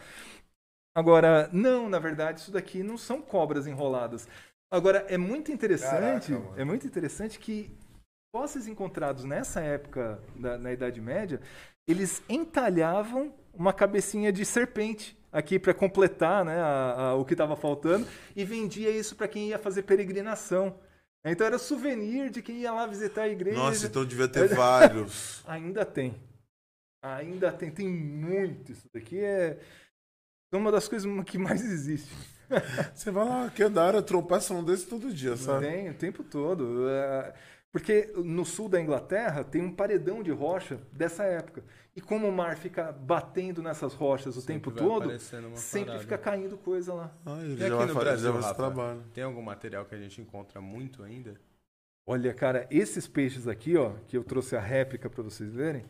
Agora, 0.94 1.48
não, 1.52 1.88
na 1.88 1.98
verdade, 1.98 2.40
isso 2.40 2.50
daqui 2.50 2.82
não 2.82 2.98
são 2.98 3.22
cobras 3.22 3.66
enroladas. 3.66 4.26
Agora, 4.72 5.04
é 5.08 5.16
muito 5.16 5.50
interessante, 5.52 6.32
Caraca, 6.32 6.60
é 6.60 6.64
muito 6.64 6.86
interessante 6.86 7.38
que 7.38 7.70
fósseis 8.34 8.66
encontrados 8.68 9.24
nessa 9.24 9.60
época, 9.60 10.20
da- 10.36 10.58
na 10.58 10.72
Idade 10.72 11.00
Média, 11.00 11.40
eles 11.88 12.22
entalhavam 12.28 13.34
uma 13.52 13.72
cabecinha 13.72 14.32
de 14.32 14.44
serpente 14.44 15.18
aqui 15.32 15.58
para 15.58 15.74
completar 15.74 16.44
né, 16.44 16.60
a- 16.60 16.94
a- 17.10 17.14
o 17.14 17.24
que 17.24 17.34
estava 17.34 17.56
faltando 17.56 18.06
e 18.36 18.44
vendia 18.44 18.90
isso 18.90 19.16
para 19.16 19.26
quem 19.28 19.48
ia 19.48 19.58
fazer 19.58 19.82
peregrinação. 19.82 20.78
Então 21.24 21.46
era 21.46 21.58
souvenir 21.58 22.30
de 22.30 22.40
quem 22.42 22.60
ia 22.60 22.72
lá 22.72 22.86
visitar 22.86 23.22
a 23.22 23.28
igreja. 23.28 23.58
Nossa, 23.58 23.86
então 23.86 24.04
devia 24.04 24.28
ter 24.28 24.48
vários. 24.48 25.42
Ainda 25.46 25.84
tem. 25.84 26.14
Ainda 27.02 27.52
tem. 27.52 27.70
Tem 27.70 27.88
muito. 27.88 28.72
Isso 28.72 28.88
daqui 28.92 29.18
é 29.20 29.58
uma 30.52 30.72
das 30.72 30.88
coisas 30.88 31.08
que 31.24 31.38
mais 31.38 31.62
existe. 31.62 32.10
Você 32.94 33.10
vai 33.10 33.24
lá, 33.24 33.50
que 33.50 33.68
da 33.68 33.86
área, 33.86 34.02
tropeça 34.02 34.54
um 34.54 34.64
desse 34.64 34.86
todo 34.86 35.12
dia, 35.12 35.36
sabe? 35.36 35.66
Tem 35.66 35.90
o 35.90 35.94
tempo 35.94 36.24
todo. 36.24 36.88
É, 36.88 37.34
Porque 37.70 38.12
no 38.16 38.44
sul 38.44 38.68
da 38.68 38.80
Inglaterra 38.80 39.44
tem 39.44 39.62
um 39.62 39.72
paredão 39.72 40.22
de 40.22 40.30
rocha 40.30 40.80
dessa 40.90 41.24
época. 41.24 41.62
E 41.94 42.00
como 42.00 42.28
o 42.28 42.32
mar 42.32 42.56
fica 42.56 42.92
batendo 42.92 43.62
nessas 43.62 43.94
rochas 43.94 44.36
o 44.36 44.40
Sempre 44.40 44.70
tempo 44.70 44.70
todo, 44.70 45.18
sempre 45.56 45.98
fica 45.98 46.16
caindo 46.16 46.56
coisa 46.56 46.94
lá. 46.94 47.12
Ah, 47.26 47.40
ele 47.42 47.54
E 47.54 47.56
já 47.56 47.66
aqui 47.66 47.92
no 47.92 47.94
Brasil, 47.94 48.32
Rafa? 48.32 48.54
trabalho. 48.54 49.02
Tem 49.12 49.24
algum 49.24 49.42
material 49.42 49.84
que 49.84 49.94
a 49.94 49.98
gente 49.98 50.20
encontra 50.20 50.60
muito 50.60 51.02
ainda? 51.02 51.34
Olha, 52.06 52.32
cara, 52.32 52.66
esses 52.70 53.06
peixes 53.08 53.46
aqui, 53.48 53.76
ó, 53.76 53.92
que 54.06 54.16
eu 54.16 54.22
trouxe 54.24 54.56
a 54.56 54.60
réplica 54.60 55.10
para 55.10 55.22
vocês 55.22 55.52
verem, 55.52 55.84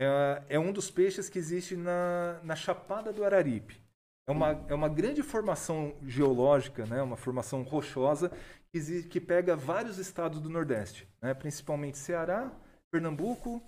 é, 0.00 0.42
é 0.50 0.58
um 0.58 0.72
dos 0.72 0.90
peixes 0.90 1.28
que 1.28 1.38
existe 1.38 1.76
na, 1.76 2.38
na 2.42 2.54
Chapada 2.54 3.12
do 3.12 3.24
Araripe. 3.24 3.80
É 4.28 4.32
uma, 4.32 4.64
é 4.68 4.74
uma 4.74 4.88
grande 4.88 5.22
formação 5.22 5.94
geológica, 6.06 6.86
né, 6.86 7.02
uma 7.02 7.16
formação 7.16 7.62
rochosa 7.62 8.30
que, 8.70 8.78
exi- 8.78 9.02
que 9.08 9.20
pega 9.20 9.56
vários 9.56 9.98
estados 9.98 10.40
do 10.40 10.48
Nordeste, 10.48 11.08
né, 11.20 11.34
principalmente 11.34 11.98
Ceará, 11.98 12.52
Pernambuco, 12.90 13.60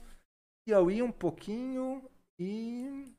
Piauí 0.67 1.03
um 1.03 1.13
pouquinho 1.13 2.09
e. 2.39 3.13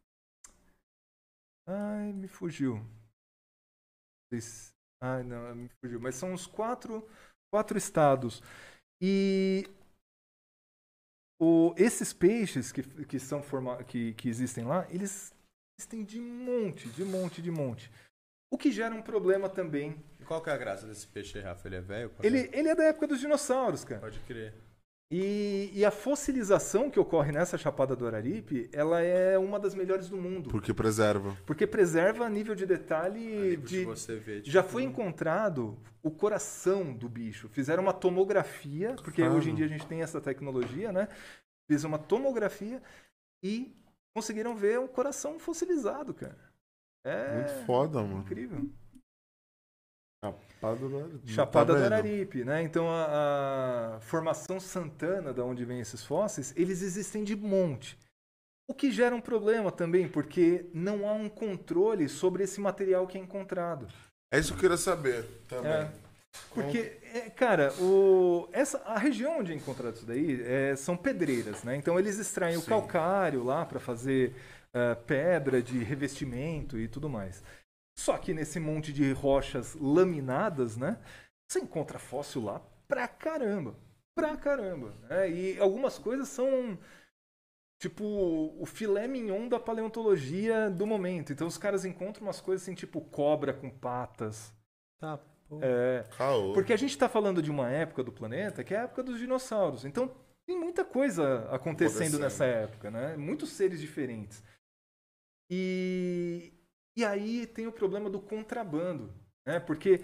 Ai, 1.68 2.12
me 2.14 2.28
fugiu. 2.28 2.80
Ai, 5.02 5.24
não, 5.24 5.56
me 5.56 5.70
fugiu. 5.80 6.00
Mas 6.00 6.16
são 6.16 6.34
uns 6.34 6.48
quatro, 6.48 7.08
quatro 7.54 7.78
estados. 7.78 8.42
E 9.02 9.64
o- 11.40 11.74
esses 11.78 12.14
peixes 12.14 12.72
que, 12.72 12.82
que, 13.06 13.20
são 13.20 13.42
forma, 13.44 13.84
que, 13.84 14.14
que 14.16 14.28
existem 14.28 14.66
lá, 14.66 14.88
eles 14.90 15.34
existem 15.80 16.04
de 16.04 16.20
monte, 16.20 16.90
de 16.90 17.04
monte, 17.04 17.42
de 17.42 17.52
monte. 17.52 17.92
O 18.52 18.58
que 18.58 18.72
gera 18.72 18.96
um 18.96 19.02
problema 19.02 19.50
também. 19.50 20.04
E 20.20 20.24
qual 20.24 20.42
que 20.42 20.50
é 20.50 20.54
a 20.54 20.58
graça 20.58 20.88
desse 20.88 21.08
peixe 21.08 21.38
aí, 21.38 21.44
Rafa? 21.44 21.68
Ele 21.68 21.76
é 21.76 21.82
velho? 21.82 22.12
Ele, 22.24 22.50
ele 22.54 22.70
é 22.70 22.76
da 22.76 22.86
época 22.86 23.08
dos 23.08 23.20
dinossauros, 23.20 23.84
cara. 23.84 24.02
Pode 24.02 24.20
crer. 24.22 24.54
E, 25.18 25.72
e 25.74 25.86
a 25.86 25.92
fossilização 25.92 26.90
que 26.90 27.00
ocorre 27.00 27.32
nessa 27.32 27.58
Chapada 27.58 27.96
do 27.96 28.06
Araripe, 28.06 28.70
ela 28.74 29.00
é 29.00 29.38
uma 29.38 29.58
das 29.58 29.74
melhores 29.74 30.10
do 30.10 30.18
mundo. 30.18 30.50
Porque 30.50 30.74
preserva. 30.74 31.38
Porque 31.46 31.66
preserva 31.66 32.30
nível 32.30 32.54
de 32.54 32.66
A 32.66 32.68
detalhe 32.68 33.22
nível 33.22 33.66
de, 33.66 33.86
você 33.86 34.18
ver, 34.18 34.42
tipo, 34.42 34.52
Já 34.52 34.62
foi 34.62 34.84
encontrado 34.84 35.78
o 36.04 36.12
coração 36.12 36.94
do 36.94 37.08
bicho. 37.08 37.48
Fizeram 37.48 37.82
uma 37.82 37.94
tomografia, 37.94 38.94
porque 38.96 39.24
hoje 39.24 39.52
em 39.52 39.56
dia 39.56 39.66
a 39.66 39.70
gente 39.70 39.88
tem 39.88 40.02
essa 40.02 40.20
tecnologia, 40.20 40.92
né? 40.92 41.08
Fiz 41.66 41.86
uma 41.86 41.98
tomografia 41.98 42.82
e 43.42 43.74
conseguiram 44.14 44.54
ver 44.54 44.82
um 44.82 44.88
coração 44.88 45.40
fossilizado, 45.40 46.14
cara. 46.14 46.52
É 47.06 47.36
Muito 47.36 47.66
foda, 47.66 48.02
mano. 48.02 48.20
incrível. 48.20 48.70
Chapada 50.56 50.76
do 50.76 50.98
Araripe. 50.98 51.32
Chapada 51.32 51.74
Tá 51.74 51.80
do? 51.80 51.86
Araripe, 51.86 52.44
né? 52.44 52.62
Então 52.64 52.90
a, 52.90 53.96
a 53.96 54.00
formação 54.02 54.60
Santana, 54.60 55.34
da 55.34 55.44
onde 55.44 55.66
vêm 55.66 55.80
esses 55.80 56.04
fósseis, 56.04 56.54
eles 56.56 56.82
existem 56.82 57.24
de 57.24 57.36
monte. 57.36 57.98
O 58.68 58.74
que 58.74 58.92
gera 58.92 59.16
um 59.16 59.22
problema 59.22 59.72
também, 59.72 60.08
porque 60.08 60.66
não 60.74 61.08
há 61.08 61.14
um 61.14 61.30
controle 61.30 62.10
sobre 62.10 62.44
esse 62.44 62.60
material 62.60 63.06
que 63.06 63.18
é 63.18 63.22
encontrado. 63.22 63.88
É 64.34 64.40
isso 64.40 64.50
que 64.54 64.58
eu 64.58 64.62
queria 64.62 64.78
saber 64.78 65.24
também. 65.48 65.72
É. 65.72 65.92
Porque, 66.54 66.98
é, 67.14 67.30
cara, 67.30 67.72
o, 67.80 68.50
essa, 68.52 68.80
a 68.80 68.98
região 68.98 69.40
onde 69.40 69.54
é 69.54 69.56
encontrado 69.56 69.96
isso 69.96 70.06
daí 70.06 70.42
é, 70.44 70.76
são 70.76 70.98
pedreiras, 70.98 71.64
né? 71.64 71.76
Então 71.76 71.98
eles 71.98 72.18
extraem 72.18 72.58
o 72.58 72.62
Sim. 72.62 72.68
calcário 72.68 73.44
lá 73.44 73.66
para 73.66 73.80
fazer 73.80 74.34
ah, 74.76 74.94
pedra 74.94 75.62
de 75.62 75.82
revestimento 75.82 76.78
e 76.78 76.86
tudo 76.90 77.08
mais. 77.08 77.42
Só 77.98 78.18
que 78.18 78.34
nesse 78.34 78.60
monte 78.60 78.92
de 78.92 79.12
rochas 79.14 79.76
laminadas, 79.76 80.76
né? 80.78 81.00
Você 81.50 81.60
encontra 81.60 81.98
fóssil 82.00 82.44
lá 82.44 82.60
pra 82.88 83.08
caramba. 83.08 83.76
Pra 84.16 84.36
caramba. 84.36 84.94
né? 85.10 85.30
E 85.30 85.60
algumas 85.60 85.98
coisas 85.98 86.28
são 86.28 86.78
tipo 87.80 88.04
o 88.60 88.66
filé 88.66 89.08
mignon 89.08 89.48
da 89.48 89.60
paleontologia 89.60 90.70
do 90.70 90.86
momento. 90.88 91.32
Então 91.34 91.48
os 91.48 91.58
caras 91.58 91.86
encontram 91.86 92.26
umas 92.28 92.42
coisas 92.42 92.64
assim, 92.64 92.76
tipo 92.76 93.02
cobra 93.02 93.54
com 93.54 93.70
patas. 93.70 94.54
Tá, 95.00 95.18
pô. 95.50 95.60
É, 95.62 96.04
Caô. 96.18 96.54
porque 96.54 96.74
a 96.74 96.78
gente 96.78 96.92
está 96.92 97.08
falando 97.10 97.42
de 97.42 97.52
uma 97.52 97.70
época 97.70 98.04
do 98.04 98.12
planeta 98.12 98.64
que 98.64 98.74
é 98.74 98.80
a 98.80 98.84
época 98.84 99.04
dos 99.04 99.20
dinossauros. 99.20 99.86
Então 99.86 100.10
tem 100.46 100.58
muita 100.58 100.84
coisa 100.86 101.40
acontecendo 101.52 101.56
Acontecendo. 101.56 102.20
nessa 102.20 102.46
época, 102.46 102.92
né? 102.92 103.16
Muitos 103.18 103.50
seres 103.50 103.80
diferentes. 103.82 104.44
E, 105.50 106.54
e 106.96 107.04
aí 107.04 107.46
tem 107.46 107.68
o 107.68 107.72
problema 107.72 108.10
do 108.10 108.20
contrabando, 108.20 109.14
né? 109.46 109.60
Porque 109.60 110.02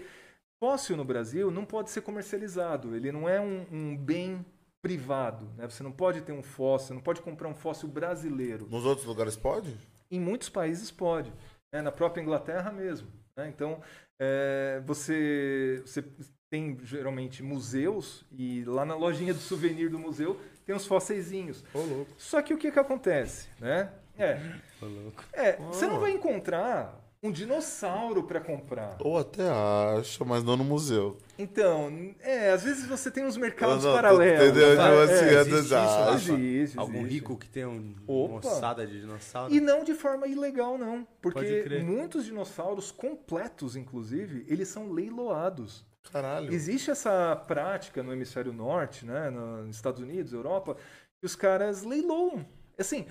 fóssil 0.62 0.96
no 0.96 1.04
Brasil 1.04 1.50
não 1.50 1.64
pode 1.64 1.90
ser 1.90 2.02
comercializado. 2.02 2.94
Ele 2.94 3.10
não 3.10 3.28
é 3.28 3.40
um, 3.40 3.66
um 3.70 3.96
bem 3.96 4.44
privado, 4.82 5.48
né? 5.56 5.68
Você 5.68 5.82
não 5.82 5.92
pode 5.92 6.20
ter 6.22 6.32
um 6.32 6.42
fóssil, 6.42 6.94
não 6.94 7.02
pode 7.02 7.22
comprar 7.22 7.48
um 7.48 7.54
fóssil 7.54 7.88
brasileiro. 7.88 8.66
Nos 8.68 8.84
outros 8.84 9.06
lugares 9.06 9.36
pode? 9.36 9.76
Em 10.10 10.20
muitos 10.20 10.48
países 10.48 10.90
pode, 10.90 11.32
né? 11.72 11.80
na 11.80 11.92
própria 11.92 12.20
Inglaterra 12.20 12.70
mesmo. 12.70 13.08
né? 13.36 13.48
Então, 13.48 13.80
é, 14.20 14.82
você, 14.84 15.82
você 15.86 16.04
tem 16.50 16.78
geralmente 16.84 17.42
museus 17.42 18.24
e 18.30 18.62
lá 18.64 18.84
na 18.84 18.94
lojinha 18.94 19.32
do 19.32 19.40
souvenir 19.40 19.88
do 19.88 19.98
museu 19.98 20.38
tem 20.66 20.74
uns 20.74 20.86
fóssilzinhos. 20.86 21.64
Ô, 21.72 21.78
louco. 21.80 22.10
Só 22.18 22.42
que 22.42 22.52
o 22.52 22.58
que, 22.58 22.70
que 22.70 22.78
acontece? 22.78 23.48
Né? 23.58 23.90
É, 24.18 24.38
Louco. 24.86 25.24
é, 25.32 25.56
você 25.56 25.86
não 25.86 25.98
vai 26.00 26.12
encontrar 26.12 27.00
um 27.24 27.30
dinossauro 27.30 28.24
para 28.24 28.40
comprar. 28.40 28.96
Ou 28.98 29.16
até 29.16 29.48
acha, 29.48 30.24
mas 30.24 30.42
não 30.42 30.56
no 30.56 30.64
museu. 30.64 31.16
Então, 31.38 32.12
é, 32.20 32.50
às 32.50 32.64
vezes 32.64 32.84
você 32.86 33.12
tem 33.12 33.24
uns 33.24 33.36
mercados 33.36 33.84
Não, 33.84 33.90
não, 33.92 33.96
paralelos. 33.96 34.42
entendeu? 34.48 34.70
Tipo 34.70 34.82
É, 34.82 35.02
assim, 35.04 35.24
existe, 35.24 35.36
antes 35.36 35.64
isso, 35.66 35.74
acha. 35.76 36.32
Existe, 36.32 36.78
Algum 36.80 36.94
existe. 36.98 37.12
rico 37.14 37.36
que 37.36 37.48
tem 37.48 37.64
um, 37.64 37.94
uma 38.08 38.38
ossada 38.38 38.84
de 38.84 39.00
dinossauro? 39.00 39.54
E 39.54 39.60
não 39.60 39.84
de 39.84 39.94
forma 39.94 40.26
ilegal, 40.26 40.76
não. 40.76 41.06
Porque 41.20 41.64
muitos 41.84 42.24
dinossauros 42.24 42.90
completos, 42.90 43.76
inclusive, 43.76 44.44
eles 44.48 44.66
são 44.66 44.90
leiloados. 44.92 45.86
Caralho. 46.12 46.52
Existe 46.52 46.90
essa 46.90 47.36
prática 47.46 48.02
no 48.02 48.12
hemisfério 48.12 48.52
norte, 48.52 49.06
né, 49.06 49.30
no- 49.30 49.64
nos 49.64 49.76
Estados 49.76 50.02
Unidos, 50.02 50.32
Europa, 50.32 50.76
que 51.20 51.24
os 51.26 51.36
caras 51.36 51.84
leiloam. 51.84 52.44
Assim, 52.76 53.06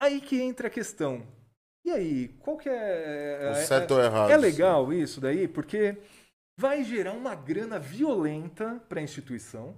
aí 0.00 0.20
que 0.20 0.40
entra 0.40 0.68
a 0.68 0.70
questão. 0.70 1.22
E 1.84 1.90
aí, 1.90 2.28
qual 2.40 2.56
que 2.56 2.68
é... 2.68 3.38
O 3.42 3.56
é- 3.56 3.64
certo 3.66 3.94
é, 3.94 3.96
ou 3.96 4.04
errado? 4.04 4.30
é 4.30 4.36
legal 4.36 4.92
isso 4.92 5.20
daí? 5.20 5.46
Porque 5.46 5.96
vai 6.58 6.82
gerar 6.82 7.12
uma 7.12 7.34
grana 7.34 7.78
violenta 7.78 8.82
para 8.88 9.00
a 9.00 9.02
instituição. 9.02 9.76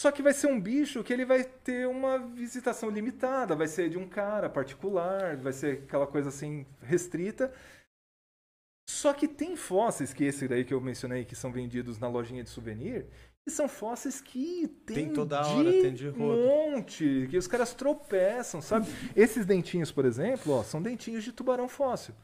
Só 0.00 0.12
que 0.12 0.22
vai 0.22 0.32
ser 0.32 0.46
um 0.46 0.60
bicho 0.60 1.02
que 1.02 1.12
ele 1.12 1.24
vai 1.24 1.42
ter 1.42 1.88
uma 1.88 2.18
visitação 2.18 2.88
limitada, 2.88 3.56
vai 3.56 3.66
ser 3.66 3.90
de 3.90 3.98
um 3.98 4.08
cara 4.08 4.48
particular, 4.48 5.36
vai 5.36 5.52
ser 5.52 5.82
aquela 5.84 6.06
coisa 6.06 6.28
assim 6.28 6.64
restrita. 6.80 7.52
Só 8.88 9.12
que 9.12 9.26
tem 9.28 9.56
fósseis, 9.56 10.14
que 10.14 10.24
esse 10.24 10.48
daí 10.48 10.64
que 10.64 10.72
eu 10.72 10.80
mencionei, 10.80 11.24
que 11.24 11.36
são 11.36 11.52
vendidos 11.52 11.98
na 11.98 12.08
lojinha 12.08 12.44
de 12.44 12.48
souvenir, 12.48 13.06
são 13.50 13.68
fósseis 13.68 14.20
que 14.20 14.68
tem, 14.84 14.96
Tem 15.06 15.12
toda 15.12 15.46
hora, 15.46 15.70
tem 15.70 15.94
de 15.94 16.08
rodo. 16.08 16.36
monte, 16.42 17.26
que 17.30 17.36
os 17.36 17.46
caras 17.46 17.74
tropeçam, 17.74 18.60
sabe? 18.60 18.86
Esses 19.16 19.44
dentinhos, 19.46 19.90
por 19.92 20.04
exemplo, 20.04 20.52
ó, 20.54 20.62
são 20.62 20.80
dentinhos 20.82 21.24
de 21.24 21.32
tubarão 21.32 21.68
fóssil, 21.68 22.14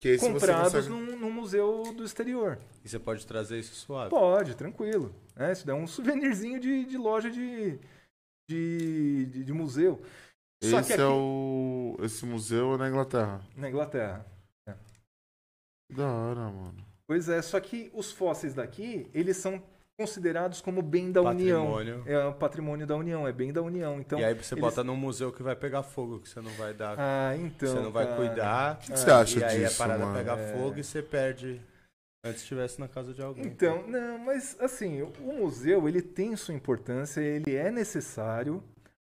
Que 0.00 0.16
comprados 0.18 0.72
consegue- 0.72 0.88
num, 0.88 1.16
num 1.18 1.30
museu 1.32 1.82
do 1.94 2.04
exterior. 2.04 2.58
E 2.84 2.88
você 2.88 2.98
pode 2.98 3.26
trazer 3.26 3.58
isso 3.58 3.74
suave. 3.74 4.10
Pode, 4.10 4.54
tranquilo. 4.56 5.14
né? 5.36 5.52
Isso 5.52 5.66
daí 5.66 5.76
é 5.76 5.78
um 5.78 5.86
souvenirzinho 5.86 6.58
de, 6.60 6.84
de 6.84 6.96
loja 6.98 7.30
de, 7.30 7.78
de, 8.48 9.26
de, 9.26 9.44
de 9.44 9.52
museu. 9.52 10.00
Só 10.62 10.78
Esse 10.80 10.86
que 10.88 10.92
aqui, 10.94 11.02
é 11.02 11.06
o. 11.06 11.96
Esse 12.02 12.24
museu 12.24 12.74
é 12.74 12.78
na 12.78 12.88
Inglaterra. 12.88 13.40
na 13.56 13.68
Inglaterra. 13.68 14.24
Da 15.92 16.08
hora, 16.10 16.40
mano. 16.50 16.84
Pois 17.06 17.28
é, 17.28 17.42
só 17.42 17.60
que 17.60 17.90
os 17.92 18.10
fósseis 18.10 18.54
daqui, 18.54 19.08
eles 19.12 19.36
são 19.36 19.62
considerados 19.98 20.60
como 20.60 20.82
bem 20.82 21.12
da 21.12 21.22
União. 21.22 21.66
Patrimônio. 21.72 22.02
É 22.06 22.26
o 22.26 22.32
patrimônio 22.34 22.86
da 22.86 22.96
União, 22.96 23.26
é 23.26 23.32
bem 23.32 23.52
da 23.52 23.62
União. 23.62 24.00
Então, 24.00 24.18
e 24.18 24.24
aí 24.24 24.34
você 24.34 24.54
eles- 24.54 24.60
bota 24.64 24.82
num 24.82 24.96
museu 24.96 25.32
que 25.32 25.42
vai 25.42 25.54
pegar 25.54 25.82
fogo, 25.82 26.20
que 26.20 26.28
você 26.28 26.40
não 26.40 26.50
vai 26.52 26.74
dar. 26.74 26.96
Ah, 26.98 27.36
então. 27.36 27.68
você 27.68 27.80
não 27.80 27.92
vai 27.92 28.04
cara. 28.06 28.16
cuidar. 28.16 28.74
O 28.74 28.78
que, 28.78 28.92
que 28.92 28.98
você 28.98 29.10
acha 29.10 29.38
e 29.38 29.44
aí 29.44 29.58
disso, 29.64 29.74
a 29.82 29.86
parada 29.86 30.04
mano? 30.04 30.16
pega 30.18 30.32
É. 30.32 30.52
fogo 30.52 30.78
e 30.78 30.84
você 30.84 31.02
perde. 31.02 31.60
Antes 32.26 32.40
estivesse 32.40 32.80
na 32.80 32.88
casa 32.88 33.12
de 33.12 33.20
alguém. 33.20 33.44
Então, 33.44 33.86
não, 33.86 34.18
mas 34.18 34.56
assim, 34.58 35.02
o 35.02 35.12
museu 35.34 35.86
ele 35.86 36.00
tem 36.00 36.34
sua 36.36 36.54
importância, 36.54 37.20
ele 37.20 37.54
é 37.54 37.70
necessário. 37.70 38.62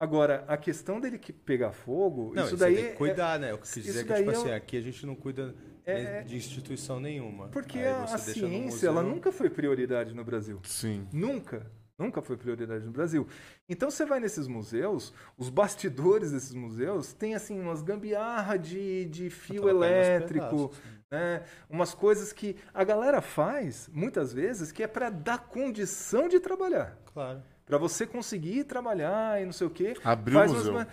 Agora, 0.02 0.44
a 0.48 0.56
questão 0.56 1.01
dele 1.01 1.16
que 1.16 1.32
pegar 1.32 1.70
fogo, 1.73 2.32
Não, 2.35 2.44
isso 2.44 2.56
e 2.56 2.59
daí 2.59 2.74
tem 2.74 2.85
que 2.86 2.90
é- 2.90 2.94
cuidar, 2.97 3.39
né? 3.39 3.52
Eu 3.52 3.59
quis 3.59 3.70
isso 3.77 3.82
dizer 3.82 4.05
que, 4.05 4.12
tipo 4.15 4.31
é 4.31 4.35
assim, 4.35 4.48
o- 4.51 4.55
aqui 4.55 4.77
a 4.77 4.81
gente 4.81 5.06
não 5.06 5.15
cuida 5.15 5.55
É- 5.86 6.23
de 6.23 6.36
instituição 6.36 6.98
nenhuma. 6.98 7.48
porque 7.48 7.78
a, 7.81 8.05
a 8.05 8.19
ciência 8.19 8.86
ela 8.86 9.02
nunca 9.02 9.31
foi 9.31 9.51
prioridade 9.51 10.15
no 10.15 10.24
Brasil. 10.24 10.61
Sim. 10.65 11.06
Nunca. 11.12 11.66
Nunca 11.97 12.20
foi 12.20 12.36
prioridade 12.36 12.85
no 12.85 12.90
Brasil. 12.90 13.27
Então 13.69 13.89
você 13.90 14.05
vai 14.05 14.19
nesses 14.19 14.48
museus, 14.48 15.15
os 15.39 15.48
bastidores 15.48 16.32
desses 16.32 16.52
museus 16.55 17.12
tem 17.12 17.35
assim 17.36 17.61
umas 17.61 17.82
gambiarra 17.82 18.56
de, 18.56 19.05
de 19.05 19.31
fio 19.31 19.69
elétrico, 19.69 20.69
pedaços. 20.70 20.82
né? 21.11 21.44
umas 21.70 21.94
coisas 21.94 22.32
que 22.32 22.56
a 22.73 22.82
galera 22.82 23.20
faz 23.20 23.89
muitas 23.93 24.32
vezes 24.32 24.73
que 24.73 24.82
é 24.82 24.89
para 24.89 25.09
dar 25.09 25.39
condição 25.47 26.28
de 26.28 26.40
trabalhar. 26.40 26.98
Claro. 27.12 27.40
Pra 27.65 27.78
você 27.78 28.05
conseguir 28.06 28.65
trabalhar 28.65 29.40
e 29.40 29.44
não 29.44 29.52
sei 29.52 29.66
o 29.66 29.70
quê. 29.70 29.94
Abriu 30.02 30.36
o 30.36 30.40
faz 30.40 30.52
museu. 30.52 30.73
umas- 30.73 30.89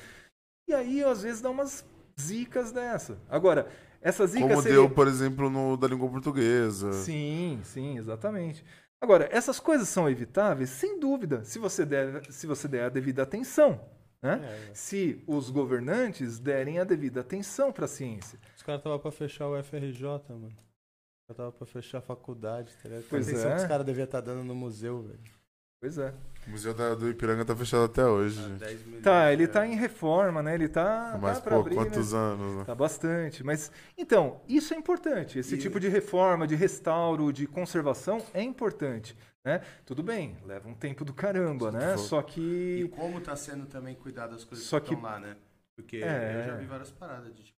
E 0.69 0.73
aí, 0.73 1.03
às 1.03 1.23
vezes, 1.23 1.41
dá 1.41 1.49
umas 1.49 1.83
zicas 2.19 2.71
dessa. 2.71 3.17
Agora, 3.27 3.67
essa 4.01 4.25
zica 4.25 4.47
Como 4.47 4.61
seria... 4.61 4.77
deu, 4.77 4.89
por 4.89 5.07
exemplo, 5.07 5.49
no 5.49 5.77
da 5.77 5.87
língua 5.87 6.09
portuguesa. 6.09 6.91
Sim, 6.91 7.59
sim, 7.63 7.97
exatamente. 7.97 8.65
Agora, 8.99 9.27
essas 9.31 9.59
coisas 9.59 9.87
são 9.89 10.09
evitáveis? 10.09 10.69
Sem 10.69 10.99
dúvida, 10.99 11.43
se 11.43 11.59
você 11.59 11.85
der, 11.85 12.31
se 12.31 12.45
você 12.45 12.67
der 12.67 12.85
a 12.85 12.89
devida 12.89 13.23
atenção. 13.23 13.79
Né? 14.21 14.39
É, 14.69 14.75
Se 14.75 15.23
os 15.25 15.49
governantes 15.49 16.37
derem 16.37 16.77
a 16.77 16.83
devida 16.83 17.21
atenção 17.21 17.71
para 17.71 17.85
a 17.85 17.87
ciência. 17.87 18.39
Os 18.55 18.61
caras 18.61 18.79
estavam 18.79 18.99
pra 18.99 19.11
fechar 19.11 19.47
o 19.47 19.63
FRJ, 19.63 20.03
mano. 20.29 20.45
Os 20.45 20.53
caras 20.53 21.31
estavam 21.31 21.51
pra 21.51 21.65
fechar 21.65 21.97
a 21.97 22.01
faculdade, 22.01 22.71
tá 22.77 22.89
ligado? 22.89 23.05
Pois 23.09 23.27
a 23.27 23.31
atenção 23.31 23.51
é. 23.51 23.55
que 23.55 23.61
os 23.61 23.67
caras 23.67 23.85
deviam 23.85 24.05
estar 24.05 24.21
dando 24.21 24.43
no 24.43 24.53
museu, 24.53 25.01
velho. 25.01 25.40
Pois 25.81 25.97
é. 25.97 26.13
O 26.45 26.51
museu 26.51 26.73
da- 26.75 26.93
do 26.93 27.09
Ipiranga 27.09 27.43
tá 27.43 27.55
fechado 27.55 27.83
até 27.85 28.05
hoje. 28.05 28.39
Há 28.39 28.47
gente. 28.49 28.59
10 28.59 28.85
milhões 28.85 29.03
Tá, 29.03 29.33
ele 29.33 29.47
tá 29.47 29.61
reais. 29.61 29.75
em 29.75 29.79
reforma, 29.79 30.43
né? 30.43 30.53
Ele 30.53 30.67
tá, 30.69 31.17
Mas, 31.19 31.39
tá 31.41 31.49
pô, 31.49 31.59
abrir, 31.59 31.73
quantos 31.75 32.13
né? 32.13 32.19
anos, 32.19 32.55
né? 32.57 32.63
Tá 32.65 32.75
bastante. 32.75 33.43
Mas, 33.43 33.71
então, 33.97 34.41
isso 34.47 34.75
é 34.75 34.77
importante. 34.77 35.39
Esse 35.39 35.55
E- 35.55 35.57
tipo 35.57 35.79
de 35.79 35.87
reforma, 35.87 36.45
de 36.47 36.53
restauro, 36.55 37.33
de 37.33 37.47
conservação 37.47 38.23
é 38.31 38.43
importante. 38.43 39.17
Né? 39.43 39.59
Tudo 39.83 40.03
bem, 40.03 40.37
leva 40.45 40.69
um 40.69 40.75
tempo 40.75 41.03
do 41.03 41.15
caramba, 41.15 41.71
né? 41.71 41.97
Só 41.97 42.19
E 42.19 42.23
que. 42.25 42.89
como 42.95 43.19
tá 43.19 43.35
sendo 43.35 43.65
também 43.65 43.95
cuidado 43.95 44.31
das 44.33 44.43
coisas 44.43 44.67
Só 44.67 44.79
que 44.79 44.89
que- 44.89 44.93
estão 44.93 45.09
lá, 45.09 45.19
né? 45.19 45.35
Porque 45.75 45.97
É. 45.97 46.41
eu 46.43 46.45
já 46.45 46.55
vi 46.57 46.65
várias 46.67 46.91
paradas 46.91 47.33
de 47.33 47.41
tipo, 47.45 47.57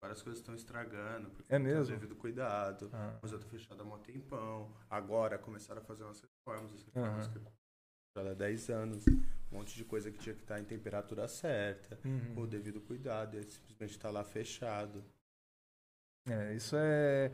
várias 0.00 0.22
coisas 0.22 0.38
estão 0.40 0.54
estragando, 0.54 1.30
porque 1.30 1.52
É 1.52 1.58
não 1.58 1.66
mesmo? 1.66 1.96
devido 1.96 2.14
cuidado. 2.14 2.88
Ah, 2.92 3.14
O 3.20 3.26
museu 3.26 3.40
tá 3.40 3.46
fechado 3.48 3.82
há 3.82 3.84
um 3.84 3.98
tempão. 3.98 4.70
Agora 4.88 5.36
começaram 5.36 5.80
a 5.82 5.84
fazer 5.84 6.04
umas 6.04 6.20
reformas, 6.46 6.72
as 6.72 6.82
reformas 6.84 7.26
Aham. 7.26 7.32
que 7.32 7.38
fechado 7.38 8.30
há 8.30 8.34
10 8.34 8.70
anos. 8.70 9.04
Um 9.52 9.58
monte 9.58 9.76
de 9.76 9.84
coisa 9.84 10.10
que 10.10 10.18
tinha 10.18 10.34
que 10.34 10.42
estar 10.42 10.60
em 10.60 10.64
temperatura 10.64 11.26
certa, 11.28 11.96
com 12.34 12.40
o 12.40 12.42
uhum. 12.42 12.48
devido 12.48 12.80
cuidado, 12.80 13.34
e 13.36 13.38
aí 13.38 13.44
simplesmente 13.44 13.98
tá 13.98 14.10
lá 14.10 14.24
fechado. 14.24 15.04
É, 16.28 16.54
isso 16.54 16.76
é. 16.76 17.30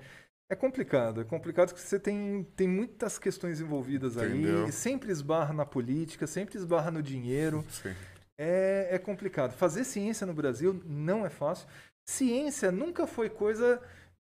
É 0.51 0.55
complicado, 0.55 1.23
é 1.23 1.25
complicado 1.25 1.69
porque 1.69 1.81
você 1.81 1.99
tem, 1.99 2.45
tem 2.55 2.69
muitas 2.69 3.19
questões 3.19 3.59
envolvidas 3.59 4.17
Entendeu. 4.19 4.67
aí, 4.67 4.73
sempre 4.73 5.11
esbarra 5.11 5.55
na 5.55 5.65
política, 5.65 6.27
sempre 6.27 6.59
esbarra 6.59 6.91
no 6.91 7.03
dinheiro, 7.03 7.65
Sim. 7.71 7.95
é, 8.37 8.89
é 8.91 8.99
complicado. 8.99 9.53
Fazer 9.53 9.83
ciência 9.85 10.27
no 10.27 10.35
Brasil 10.35 10.83
não 10.85 11.25
é 11.25 11.31
fácil. 11.31 11.67
Ciência 12.05 12.71
nunca 12.71 13.07
foi 13.07 13.31
coisa 13.31 13.81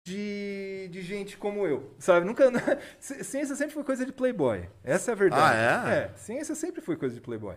de, 0.08 0.88
de 0.90 1.02
gente 1.02 1.38
como 1.38 1.68
eu, 1.68 1.94
sabe? 2.00 2.26
Nunca, 2.26 2.46
ci- 3.00 3.24
ciência 3.24 3.56
sempre 3.56 3.74
foi 3.74 3.84
coisa 3.84 4.06
de 4.06 4.12
playboy. 4.14 4.70
Essa 4.84 5.12
é 5.12 5.14
a 5.14 5.16
verdade. 5.16 5.58
Ah, 5.58 5.92
é? 5.92 6.04
É, 6.06 6.16
ciência 6.16 6.56
sempre 6.56 6.82
foi 6.82 6.96
coisa 6.96 7.14
de 7.16 7.22
playboy, 7.22 7.56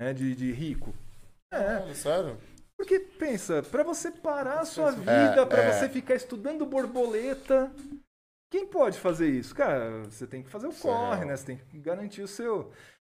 né? 0.00 0.12
de, 0.14 0.34
de 0.34 0.52
rico. 0.52 0.94
É, 1.52 1.56
Ah, 1.58 1.94
sério? 1.94 2.38
porque 2.78 2.98
pensa, 2.98 3.62
para 3.62 3.84
você 3.84 4.10
parar 4.10 4.60
a 4.60 4.64
sua 4.64 4.88
É, 4.88 4.92
vida, 4.92 5.46
para 5.46 5.62
é. 5.62 5.72
você 5.72 5.88
ficar 5.88 6.14
estudando 6.14 6.66
borboleta, 6.66 7.70
quem 8.50 8.66
pode 8.66 8.98
fazer 8.98 9.28
isso? 9.28 9.54
Cara, 9.54 10.04
você 10.04 10.26
tem 10.26 10.42
que 10.42 10.50
fazer 10.50 10.66
o 10.66 10.72
é 10.72 10.74
corre, 10.74 11.16
real. 11.16 11.26
né? 11.26 11.36
Você 11.36 11.46
tem 11.46 11.58
que 11.58 11.78
garantir 11.78 12.22
o 12.22 12.28
seu. 12.28 12.72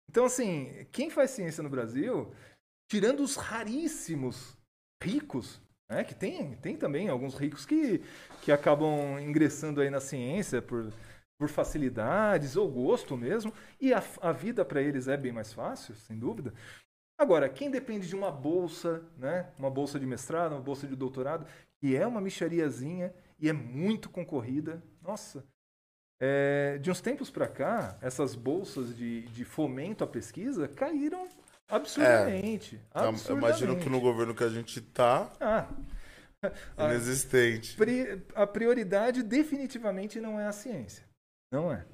Então, 0.09 0.25
assim, 0.25 0.87
quem 0.91 1.09
faz 1.09 1.31
ciência 1.31 1.61
no 1.61 1.69
Brasil, 1.69 2.33
tirando 2.89 3.19
os 3.21 3.35
raríssimos 3.35 4.57
ricos, 5.03 5.61
né? 5.89 6.03
Que 6.03 6.13
tem, 6.13 6.55
tem 6.57 6.77
também 6.77 7.09
alguns 7.09 7.35
ricos 7.35 7.65
que, 7.65 8.01
que 8.41 8.51
acabam 8.51 9.19
ingressando 9.19 9.81
aí 9.81 9.89
na 9.89 9.99
ciência 9.99 10.61
por, 10.61 10.93
por 11.37 11.49
facilidades 11.49 12.55
ou 12.55 12.69
gosto 12.69 13.17
mesmo, 13.17 13.53
e 13.81 13.93
a, 13.93 14.03
a 14.21 14.31
vida 14.31 14.63
para 14.63 14.81
eles 14.81 15.07
é 15.07 15.17
bem 15.17 15.31
mais 15.31 15.51
fácil, 15.51 15.95
sem 15.95 16.17
dúvida. 16.17 16.53
Agora, 17.17 17.49
quem 17.49 17.69
depende 17.69 18.07
de 18.07 18.15
uma 18.15 18.31
bolsa, 18.31 19.03
né? 19.17 19.51
Uma 19.57 19.69
bolsa 19.69 19.99
de 19.99 20.05
mestrado, 20.05 20.53
uma 20.53 20.61
bolsa 20.61 20.87
de 20.87 20.95
doutorado, 20.95 21.45
que 21.81 21.95
é 21.95 22.07
uma 22.07 22.21
michariazinha 22.21 23.13
e 23.37 23.49
é 23.49 23.53
muito 23.53 24.09
concorrida. 24.09 24.81
Nossa. 25.01 25.43
É, 26.21 26.77
de 26.77 26.91
uns 26.91 26.99
tempos 26.99 27.29
para 27.29 27.47
cá, 27.47 27.97
essas 28.01 28.35
bolsas 28.35 28.95
de, 28.95 29.21
de 29.27 29.45
fomento 29.45 30.03
à 30.03 30.07
pesquisa 30.07 30.67
caíram 30.67 31.27
absurdamente. 31.69 32.75
Eu- 32.95 33.01
Eu 33.01 33.09
absurdamente. 33.09 33.47
imagino 33.47 33.79
que 33.79 33.89
no 33.89 33.99
governo 34.01 34.33
que 34.35 34.43
a 34.43 34.49
gente 34.49 34.81
tá, 34.81 35.31
Ah, 35.39 35.67
inexistente. 36.77 37.77
a 38.35 38.47
prioridade 38.47 39.23
definitivamente 39.23 40.19
não 40.19 40.39
é 40.39 40.45
a 40.47 40.51
ciência. 40.51 41.03
Não 41.51 41.71
é. 41.71 41.85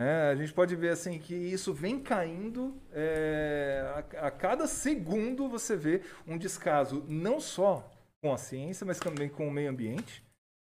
É, 0.00 0.30
a 0.32 0.34
gente 0.34 0.52
pode 0.52 0.74
ver 0.74 0.88
assim 0.90 1.20
que 1.20 1.34
isso 1.34 1.72
vem 1.72 2.00
caindo 2.02 2.76
é, 2.92 4.04
a, 4.20 4.26
a 4.26 4.30
cada 4.30 4.66
segundo 4.66 5.48
você 5.48 5.76
vê 5.76 6.02
um 6.26 6.36
descaso 6.36 7.04
não 7.08 7.38
só 7.38 7.88
com 8.20 8.32
a 8.32 8.36
ciência, 8.38 8.84
mas 8.84 8.98
também 8.98 9.28
com 9.28 9.46
o 9.46 9.52
meio 9.52 9.70
ambiente, 9.70 10.24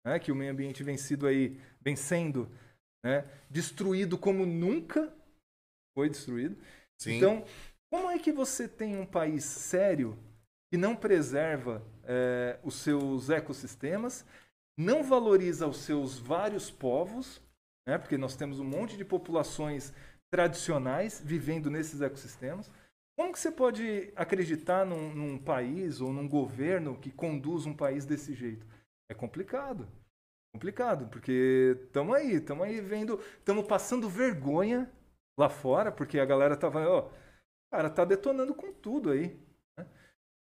né, 0.06 0.20
que 0.20 0.30
o 0.30 0.36
meio 0.36 0.52
ambiente 0.52 0.84
vem 0.84 0.96
sido 0.96 1.26
aí 1.26 1.60
vem 1.80 1.96
sendo 1.96 2.48
né, 3.04 3.24
destruído 3.50 4.16
como 4.16 4.46
nunca 4.46 5.12
foi 5.92 6.08
destruído. 6.08 6.56
Sim. 7.00 7.16
Então, 7.16 7.44
como 7.90 8.10
é 8.10 8.18
que 8.18 8.32
você 8.32 8.68
tem 8.68 8.98
um 8.98 9.06
país 9.06 9.44
sério 9.44 10.18
que 10.70 10.76
não 10.76 10.96
preserva 10.96 11.82
eh, 12.04 12.58
os 12.62 12.76
seus 12.76 13.30
ecossistemas, 13.30 14.24
não 14.76 15.02
valoriza 15.02 15.66
os 15.66 15.78
seus 15.78 16.18
vários 16.18 16.70
povos, 16.70 17.40
né, 17.86 17.96
porque 17.96 18.18
nós 18.18 18.36
temos 18.36 18.58
um 18.58 18.64
monte 18.64 18.96
de 18.96 19.04
populações 19.04 19.92
tradicionais 20.30 21.20
vivendo 21.24 21.70
nesses 21.70 22.00
ecossistemas? 22.00 22.70
Como 23.16 23.32
que 23.32 23.38
você 23.38 23.50
pode 23.50 24.12
acreditar 24.14 24.84
num, 24.84 25.14
num 25.14 25.38
país 25.38 26.00
ou 26.00 26.12
num 26.12 26.28
governo 26.28 26.98
que 26.98 27.10
conduz 27.10 27.64
um 27.64 27.74
país 27.74 28.04
desse 28.04 28.34
jeito? 28.34 28.66
É 29.10 29.14
complicado. 29.14 29.88
Complicado, 30.52 31.08
porque 31.08 31.76
estamos 31.84 32.14
aí, 32.16 32.34
estamos 32.34 32.66
aí 32.66 32.80
vendo, 32.80 33.20
estamos 33.38 33.66
passando 33.66 34.08
vergonha 34.08 34.90
lá 35.38 35.48
fora, 35.48 35.92
porque 35.92 36.18
a 36.18 36.24
galera 36.24 36.56
tava, 36.56 36.86
ó, 36.88 37.10
cara, 37.70 37.90
tá 37.90 38.04
detonando 38.04 38.54
com 38.54 38.72
tudo 38.72 39.10
aí. 39.10 39.38
né? 39.78 39.86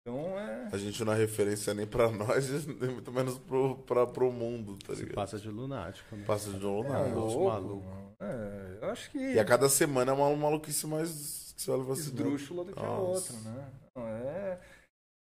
Então 0.01 0.39
é. 0.39 0.69
A 0.71 0.77
gente 0.77 1.03
não 1.03 1.13
é 1.13 1.17
referência 1.17 1.73
nem 1.73 1.85
pra 1.87 2.09
nós, 2.09 2.47
nem 2.67 2.91
muito 2.91 3.11
menos 3.11 3.37
pro, 3.39 3.77
pra, 3.79 4.07
pro 4.07 4.31
mundo, 4.31 4.77
tá 4.77 4.93
Se 4.95 5.01
ligado? 5.01 5.15
passa 5.15 5.37
de 5.39 5.49
lunático, 5.49 6.15
né? 6.15 6.23
Passa 6.25 6.49
de 6.51 6.59
novo, 6.59 6.87
é 6.87 7.09
não. 7.09 7.15
louco, 7.15 7.45
maluco. 7.45 8.15
É, 8.19 8.79
eu 8.81 8.89
acho 8.89 9.11
que 9.11 9.17
E 9.17 9.39
a 9.39 9.45
cada 9.45 9.69
semana 9.69 10.11
é 10.11 10.15
uma 10.15 10.35
maluquice 10.35 10.87
mais 10.87 11.53
que 11.55 11.61
você 11.61 11.71
olha 11.71 11.91
assim, 11.91 12.01
esdrúxula 12.01 12.63
do 12.63 12.73
que 12.73 12.79
a 12.83 12.89
outra, 12.89 13.33
né? 13.41 13.71
Não, 13.95 14.07
é... 14.07 14.59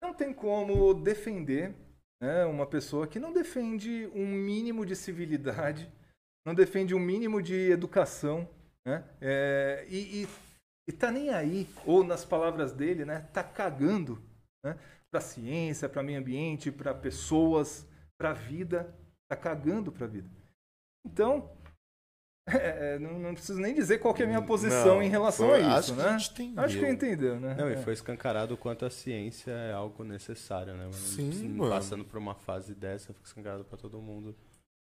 não 0.03 0.13
tem 0.15 0.35
como 0.35 0.93
defender 0.95 1.75
né, 2.21 2.45
uma 2.45 2.67
pessoa 2.67 3.07
que 3.07 3.21
não 3.21 3.33
defende 3.33 4.11
um 4.15 4.27
mínimo 4.27 4.85
de 4.85 4.97
civilidade, 4.97 5.91
não 6.45 6.55
defende 6.55 6.95
um 6.95 6.99
mínimo 6.99 7.41
de 7.41 7.71
educação, 7.71 8.49
né? 8.87 9.05
É, 9.21 9.87
e, 9.89 10.23
e, 10.23 10.29
e 10.89 10.93
tá 10.93 11.11
nem 11.11 11.31
aí, 11.31 11.69
ou 11.87 12.05
nas 12.05 12.25
palavras 12.25 12.73
dele, 12.73 13.05
né? 13.05 13.29
Tá 13.33 13.43
cagando 13.43 14.23
né, 14.65 14.79
para 15.11 15.21
ciência, 15.21 15.89
para 15.89 16.03
meio 16.03 16.19
ambiente, 16.19 16.71
para 16.73 16.95
pessoas, 16.95 17.87
para 18.19 18.31
a 18.31 18.35
vida, 18.35 18.95
tá 19.29 19.37
cagando 19.37 19.91
para 19.93 20.05
a 20.07 20.09
vida. 20.09 20.29
Então, 21.07 21.51
É, 22.47 22.99
não, 22.99 23.19
não 23.19 23.33
preciso 23.33 23.59
nem 23.59 23.75
dizer 23.75 23.99
qual 24.01 24.13
que 24.13 24.21
é 24.21 24.27
a 24.27 24.29
minha 24.29 24.43
posição 24.43 24.97
Não, 24.97 25.03
em 25.03 25.09
relação 25.09 25.49
foi- 25.49 25.63
a 25.63 25.77
acho 25.79 25.81
isso, 25.81 25.95
que 25.95 26.03
né? 26.03 26.09
a 26.09 26.19
gente 26.19 26.31
entendeu. 26.33 26.65
Acho 26.65 26.79
que 26.79 26.87
entendeu, 26.89 27.41
né? 27.41 27.55
Não, 27.55 27.69
É. 27.69 27.73
e 27.73 27.77
foi 27.83 27.95
escancarado 27.95 28.53
o 28.53 28.57
quanto 28.59 28.85
a 28.85 28.91
ciência 28.91 29.51
é 29.51 29.73
algo 29.73 30.05
necessário, 30.05 30.75
né? 30.75 30.81
mano? 30.85 30.93
Sim, 30.93 31.49
mano. 31.49 31.71
Passando 31.71 32.05
por 32.05 32.19
uma 32.19 32.35
fase 32.35 32.75
dessa, 32.75 33.15
fica 33.15 33.27
escancarado 33.27 33.65
pra 33.65 33.79
todo 33.79 33.99
mundo 33.99 34.37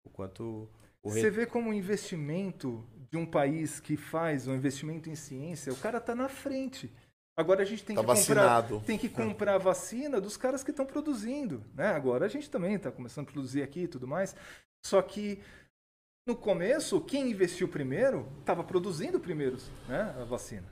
o 0.05 0.09
quanto 0.09 0.69
Você 1.03 1.23
re... 1.23 1.29
vê 1.29 1.45
como 1.45 1.69
o 1.69 1.73
investimento 1.73 2.85
de 3.09 3.17
um 3.17 3.25
país 3.25 3.79
que 3.79 3.97
faz 3.97 4.47
um 4.47 4.55
investimento 4.55 5.09
em 5.09 5.15
ciência, 5.15 5.73
o 5.73 5.77
cara 5.77 5.99
tá 5.99 6.13
na 6.13 6.29
frente. 6.29 6.91
Agora 7.37 7.61
a 7.63 7.65
gente 7.65 7.85
tem 7.85 7.95
Tá 7.95 8.01
que 8.01 8.07
comprar, 8.07 8.15
vacinado. 8.15 8.83
tem 8.85 8.97
que 8.97 9.07
comprar 9.09 9.57
vacina 9.57 10.19
dos 10.19 10.35
caras 10.35 10.63
que 10.63 10.71
estão 10.71 10.85
produzindo, 10.85 11.63
né? 11.73 11.87
Agora 11.87 12.25
a 12.25 12.29
gente 12.29 12.49
também 12.49 12.75
está 12.75 12.91
começando 12.91 13.29
a 13.29 13.31
produzir 13.31 13.63
aqui 13.63 13.83
e 13.83 13.87
tudo 13.87 14.05
mais. 14.05 14.35
Só 14.85 15.01
que 15.01 15.41
no 16.27 16.35
começo, 16.35 17.01
quem 17.01 17.31
investiu 17.31 17.67
primeiro 17.67 18.27
estava 18.41 18.63
produzindo 18.63 19.19
primeiro, 19.19 19.57
né, 19.87 20.15
a 20.19 20.23
vacina. 20.25 20.67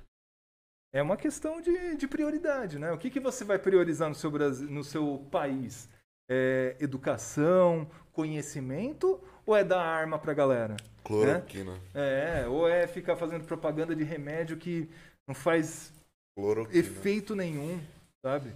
É 0.94 1.02
uma 1.02 1.18
questão 1.18 1.60
de, 1.62 1.96
de 1.96 2.08
prioridade, 2.08 2.78
né? 2.78 2.92
O 2.92 2.98
que, 2.98 3.10
que 3.10 3.20
você 3.20 3.44
vai 3.44 3.58
priorizar 3.58 4.08
no 4.10 4.16
seu, 4.16 4.30
Brasil, 4.30 4.70
no 4.70 4.84
seu 4.84 5.26
país? 5.32 5.90
É 6.30 6.76
educação, 6.80 7.90
conhecimento 8.12 9.20
ou 9.46 9.56
é 9.56 9.64
dar 9.64 9.82
arma 9.82 10.20
pra 10.20 10.34
galera? 10.34 10.76
Cloroquina. 11.04 11.80
É, 11.94 12.46
ou 12.48 12.68
é 12.68 12.86
ficar 12.86 13.16
fazendo 13.16 13.46
propaganda 13.46 13.96
de 13.96 14.04
remédio 14.04 14.58
que 14.58 14.90
não 15.28 15.34
faz 15.34 15.94
Cloroquina. 16.36 16.78
efeito 16.78 17.36
nenhum, 17.36 17.82
sabe? 18.26 18.54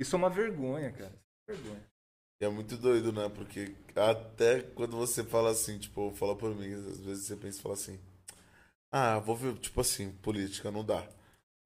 Isso 0.00 0.16
é 0.16 0.18
uma 0.18 0.30
vergonha, 0.30 0.90
cara. 0.90 1.14
Vergonha. 1.48 1.80
E 2.40 2.44
é 2.44 2.48
muito 2.48 2.76
doido, 2.76 3.12
né? 3.12 3.28
Porque 3.28 3.74
até 3.94 4.60
quando 4.60 4.96
você 4.96 5.22
fala 5.22 5.50
assim, 5.50 5.78
tipo, 5.78 6.10
fala 6.12 6.34
por 6.36 6.54
mim, 6.54 6.74
às 6.74 7.00
vezes 7.00 7.26
você 7.26 7.36
pensa 7.36 7.58
e 7.58 7.62
fala 7.62 7.74
assim, 7.74 7.98
ah, 8.92 9.18
vou 9.18 9.36
ver, 9.36 9.54
tipo 9.58 9.80
assim, 9.80 10.10
política, 10.22 10.70
não 10.70 10.84
dá. 10.84 11.06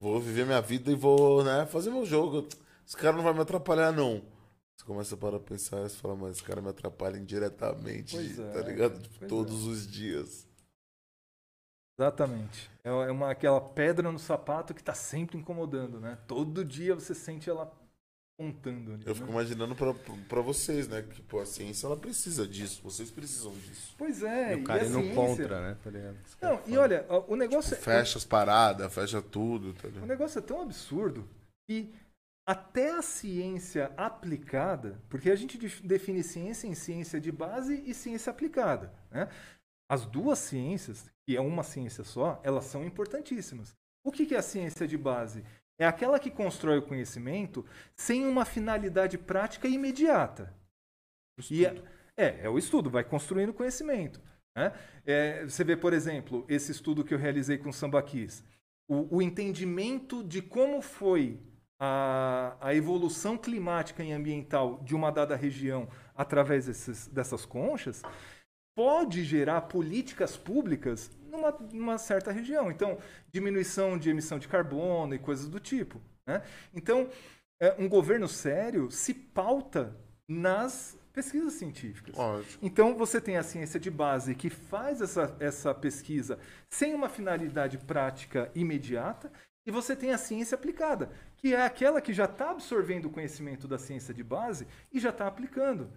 Vou 0.01 0.21
viver 0.21 0.47
minha 0.47 0.61
vida 0.61 0.91
e 0.91 0.95
vou, 0.95 1.43
né, 1.45 1.67
fazer 1.67 1.91
meu 1.91 2.05
jogo. 2.05 2.47
Esse 2.87 2.97
cara 2.97 3.17
não 3.17 3.23
vai 3.23 3.33
me 3.33 3.41
atrapalhar, 3.41 3.93
não. 3.93 4.23
Você 4.81 4.86
começa 4.86 5.15
a 5.15 5.19
parar 5.19 5.39
pra 5.39 5.48
pensar 5.51 5.77
e 5.85 5.90
você 5.90 5.97
fala, 5.97 6.16
mas 6.16 6.36
esse 6.36 6.43
cara 6.43 6.62
me 6.62 6.70
atrapalha 6.70 7.19
indiretamente, 7.19 8.16
Pois 8.16 8.39
é, 8.39 8.51
tá 8.51 8.61
ligado? 8.62 8.98
Tipo, 8.98 9.19
pois 9.19 9.28
todos 9.28 9.66
os 9.66 9.86
dias. 9.86 10.48
Exatamente. 11.98 12.70
É 12.82 12.89
é 12.89 13.11
uma, 13.11 13.31
aquela 13.31 13.61
pedra 13.61 14.11
no 14.11 14.19
sapato 14.19 14.73
que 14.73 14.82
tá 14.82 14.94
sempre 14.94 15.36
incomodando, 15.36 16.01
né? 16.01 16.16
Todo 16.27 16.65
dia 16.65 16.94
você 16.94 17.15
sente 17.15 17.51
ela 17.51 17.70
pontando 18.39 18.94
ali. 18.94 19.02
Eu 19.07 19.15
fico 19.15 19.27
né? 19.27 19.32
imaginando 19.32 19.77
pra, 19.77 19.93
pra 20.27 20.40
vocês, 20.40 20.89
né? 20.89 21.02
Que, 21.02 21.20
pô, 21.20 21.40
a 21.40 21.44
ciência, 21.44 21.86
ela 21.86 21.98
precisa 21.98 22.48
disso. 22.48 22.81
Vocês 22.82 23.11
precisam 23.11 23.52
disso. 23.52 23.94
Pois 23.98 24.23
é, 24.23 24.55
E 24.55 24.57
o 24.57 24.59
e 24.61 24.65
cara 24.65 24.82
a 24.82 24.86
indo 24.86 24.94
ciência... 24.98 25.15
contra, 25.15 25.61
né? 25.61 25.77
Tá 25.85 25.90
ligado? 25.90 26.16
É 26.40 26.47
Não, 26.47 26.62
e 26.66 26.78
olha, 26.78 27.05
o 27.28 27.36
negócio, 27.36 27.74
é- 27.74 27.77
Fecha 27.77 28.16
as 28.16 28.24
paradas, 28.24 28.94
fecha 28.94 29.20
tudo, 29.20 29.74
tá 29.74 29.89
o 29.89 29.90
ligado? 29.90 30.07
negócio 30.09 30.39
é 30.39 30.43
tão 30.43 30.62
absurdo 30.62 31.28
que 31.69 31.93
até 32.51 32.90
a 32.90 33.02
ciência 33.02 33.93
aplicada, 33.97 35.01
porque 35.09 35.31
a 35.31 35.36
gente 35.36 35.56
def- 35.56 35.81
define 35.82 36.20
ciência 36.22 36.66
em 36.66 36.74
ciência 36.74 37.20
de 37.20 37.31
base 37.31 37.81
e 37.86 37.94
ciência 37.94 38.31
aplicada, 38.31 38.93
né? 39.09 39.28
As 39.89 40.05
duas 40.05 40.40
ciências, 40.40 41.09
que 41.24 41.36
é 41.36 41.40
uma 41.40 41.62
ciência 41.62 42.02
só, 42.02 42.40
elas 42.43 42.64
são 42.64 42.85
importantíssimas. 42.85 43.77
O 44.05 44.10
que 44.10 44.27
que 44.27 44.35
é 44.35 44.39
a 44.39 44.43
ciência 44.43 44.85
de 44.89 44.98
base? 44.98 45.44
É 45.78 45.86
aquela 45.86 46.18
que 46.18 46.28
constrói 46.28 46.78
o 46.78 46.86
conhecimento 46.86 47.64
sem 47.94 48.27
uma 48.27 48.44
finalidade 48.44 49.16
prática 49.16 49.68
imediata. 49.68 50.52
E 51.48 51.64
é, 51.64 51.82
é, 52.16 52.47
é 52.47 52.48
o 52.48 52.59
estudo, 52.59 52.90
vai 52.90 53.05
construindo 53.05 53.55
conhecimento. 53.55 54.20
Né? 54.56 54.72
É, 55.06 55.44
você 55.44 55.62
vê, 55.62 55.77
por 55.77 55.93
exemplo, 55.93 56.44
esse 56.48 56.72
estudo 56.72 57.05
que 57.05 57.14
eu 57.14 57.18
realizei 57.18 57.59
com 57.59 57.70
o 57.70 57.72
Sambaquis. 57.72 58.43
O, 58.89 59.18
o 59.18 59.22
entendimento 59.22 60.24
de 60.24 60.43
como 60.43 60.82
foi 60.82 61.40
a, 61.81 62.57
a 62.61 62.74
evolução 62.74 63.39
climática 63.39 64.05
e 64.05 64.12
ambiental 64.12 64.78
de 64.85 64.94
uma 64.94 65.11
dada 65.11 65.35
região 65.35 65.89
através 66.15 66.66
desses, 66.66 67.07
dessas 67.09 67.47
conchas 67.47 68.02
pode 68.77 69.24
gerar 69.24 69.62
políticas 69.62 70.36
públicas 70.36 71.11
numa, 71.31 71.51
numa 71.73 71.98
certa 71.98 72.31
região. 72.31 72.70
Então, 72.70 72.98
diminuição 73.32 73.98
de 73.98 74.11
emissão 74.11 74.39
de 74.39 74.47
carbono 74.47 75.15
e 75.15 75.19
coisas 75.19 75.48
do 75.48 75.59
tipo. 75.59 76.01
Né? 76.27 76.43
Então, 76.74 77.09
é, 77.61 77.74
um 77.78 77.89
governo 77.89 78.28
sério 78.28 78.90
se 78.90 79.15
pauta 79.15 79.97
nas 80.28 80.98
pesquisas 81.12 81.55
científicas. 81.55 82.16
Lógico. 82.16 82.65
Então 82.65 82.94
você 82.94 83.20
tem 83.20 83.36
a 83.36 83.43
ciência 83.43 83.81
de 83.81 83.90
base 83.90 84.35
que 84.35 84.48
faz 84.48 85.01
essa, 85.01 85.36
essa 85.40 85.74
pesquisa 85.74 86.39
sem 86.70 86.94
uma 86.94 87.09
finalidade 87.09 87.78
prática 87.78 88.51
imediata, 88.55 89.31
e 89.66 89.70
você 89.70 89.94
tem 89.94 90.12
a 90.12 90.19
ciência 90.19 90.55
aplicada, 90.55 91.11
que 91.41 91.55
é 91.55 91.65
aquela 91.65 92.01
que 92.03 92.12
já 92.12 92.27
está 92.27 92.51
absorvendo 92.51 93.07
o 93.07 93.11
conhecimento 93.11 93.67
da 93.67 93.79
ciência 93.79 94.12
de 94.12 94.23
base 94.23 94.67
e 94.93 95.01
já 95.01 95.09
está 95.09 95.27
aplicando. 95.27 95.91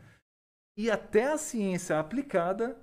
E 0.78 0.90
até 0.90 1.34
a 1.34 1.38
ciência 1.38 2.00
aplicada 2.00 2.78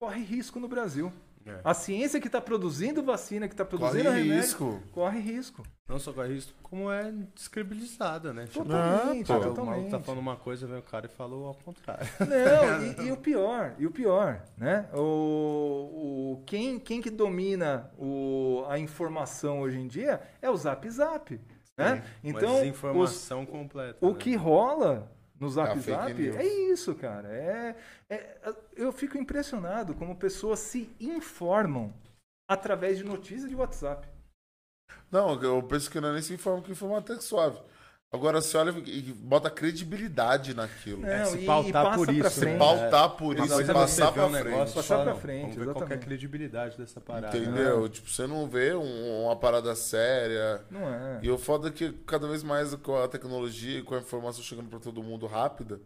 corre 0.00 0.22
risco 0.22 0.58
no 0.58 0.66
Brasil. 0.66 1.12
É. 1.44 1.60
A 1.62 1.74
ciência 1.74 2.20
que 2.20 2.26
está 2.26 2.40
produzindo 2.40 3.04
vacina, 3.04 3.46
que 3.46 3.54
está 3.54 3.64
produzindo 3.64 4.02
Corre 4.02 4.16
remédio, 4.18 4.40
risco. 4.40 4.82
corre 4.90 5.20
risco. 5.20 5.62
Não 5.88 5.96
só 5.96 6.12
corre 6.12 6.34
risco, 6.34 6.52
como 6.60 6.90
é 6.90 7.12
descredibilizada, 7.36 8.32
né? 8.32 8.46
Tipo, 8.46 8.64
Totalmente, 8.64 9.26
pô. 9.28 9.32
cara, 9.34 9.38
o 9.38 9.42
maluco 9.44 9.54
totalmente. 9.60 9.90
tá 9.92 10.00
falando 10.00 10.20
uma 10.20 10.34
coisa, 10.36 10.66
vem 10.66 10.78
o 10.78 10.82
cara 10.82 11.06
e 11.06 11.08
falou 11.08 11.46
ao 11.46 11.54
contrário. 11.54 12.04
Não, 12.18 13.04
e, 13.04 13.06
e 13.06 13.12
o 13.12 13.16
pior, 13.16 13.76
e 13.78 13.86
o 13.86 13.90
pior, 13.92 14.42
né? 14.58 14.88
O, 14.92 14.98
o, 16.40 16.42
quem, 16.46 16.80
quem 16.80 17.00
que 17.00 17.10
domina 17.10 17.92
o, 17.96 18.64
a 18.68 18.76
informação 18.80 19.60
hoje 19.60 19.78
em 19.78 19.86
dia 19.86 20.20
é 20.42 20.50
o 20.50 20.56
Zap 20.56 20.90
Zap. 20.90 21.40
Né? 21.78 22.02
Então, 22.24 22.40
Uma 22.48 22.54
os- 22.54 22.60
desinformação 22.62 23.46
completa. 23.46 23.98
o 24.04 24.12
né? 24.12 24.18
que 24.18 24.34
rola 24.34 25.12
no 25.38 25.48
Zap 25.50 25.76
É 25.78 25.80
Zap 25.80 26.28
é 26.38 26.44
isso, 26.72 26.94
cara. 26.94 27.28
É, 27.28 27.76
é- 28.08 28.38
eu 28.74 28.90
fico 28.90 29.18
impressionado 29.18 29.94
como 29.94 30.16
pessoas 30.16 30.58
se 30.60 30.90
informam 30.98 31.92
através 32.48 32.96
de 32.96 33.04
notícias 33.04 33.48
de 33.50 33.54
WhatsApp. 33.54 34.08
Não, 35.10 35.40
eu 35.42 35.62
penso 35.62 35.90
que 35.90 36.00
não 36.00 36.08
é 36.08 36.12
nem 36.14 36.22
se 36.22 36.32
informa, 36.32 36.62
que 36.62 36.72
informa 36.72 36.98
até 36.98 37.14
que 37.16 37.24
suave. 37.24 37.60
Agora 38.16 38.40
você 38.40 38.56
olha 38.56 38.70
e 38.86 39.02
bota 39.02 39.48
credibilidade 39.50 40.54
naquilo. 40.54 41.02
Não, 41.02 41.08
É, 41.08 41.24
se 41.26 41.38
e- 41.38 41.42
e 41.42 41.46
pautar 41.46 41.84
passa 41.84 41.96
por 41.96 42.10
isso, 42.10 42.22
né? 42.22 42.30
frente. 42.30 42.58
Pautar 42.58 43.10
por 43.10 43.38
isso, 43.38 43.46
e 43.46 43.62
é 43.62 43.64
você 43.66 43.72
passar 43.72 44.12
pra 44.12 44.26
um 44.26 44.30
negócio 44.30 44.54
frente. 44.56 44.70
e 44.70 44.74
Passar 44.74 45.02
pra 45.04 45.14
frente, 45.14 45.40
Vamos 45.42 45.56
ver 45.56 45.64
qual 45.64 45.74
que 45.74 45.78
é 45.80 45.82
a 45.82 45.84
exatamente. 45.84 46.04
credibilidade 46.06 46.76
dessa 46.78 47.00
parada. 47.00 47.36
Entendeu? 47.38 47.88
Tipo, 47.88 48.10
você 48.10 48.26
não 48.26 48.48
vê 48.48 48.74
um- 48.74 49.24
uma 49.24 49.36
parada 49.36 49.74
séria. 49.76 50.64
Não 50.70 50.88
é. 50.88 51.20
E 51.22 51.30
o 51.30 51.38
foda 51.38 51.68
é 51.68 51.70
que 51.70 51.92
cada 52.06 52.26
vez 52.26 52.42
mais 52.42 52.74
com 52.76 52.96
a 52.96 53.06
tecnologia 53.08 53.78
e 53.78 53.82
com 53.82 53.94
a 53.94 53.98
informação 53.98 54.42
chegando 54.42 54.68
pra 54.68 54.78
todo 54.80 55.02
mundo 55.02 55.26
rápida, 55.26 55.80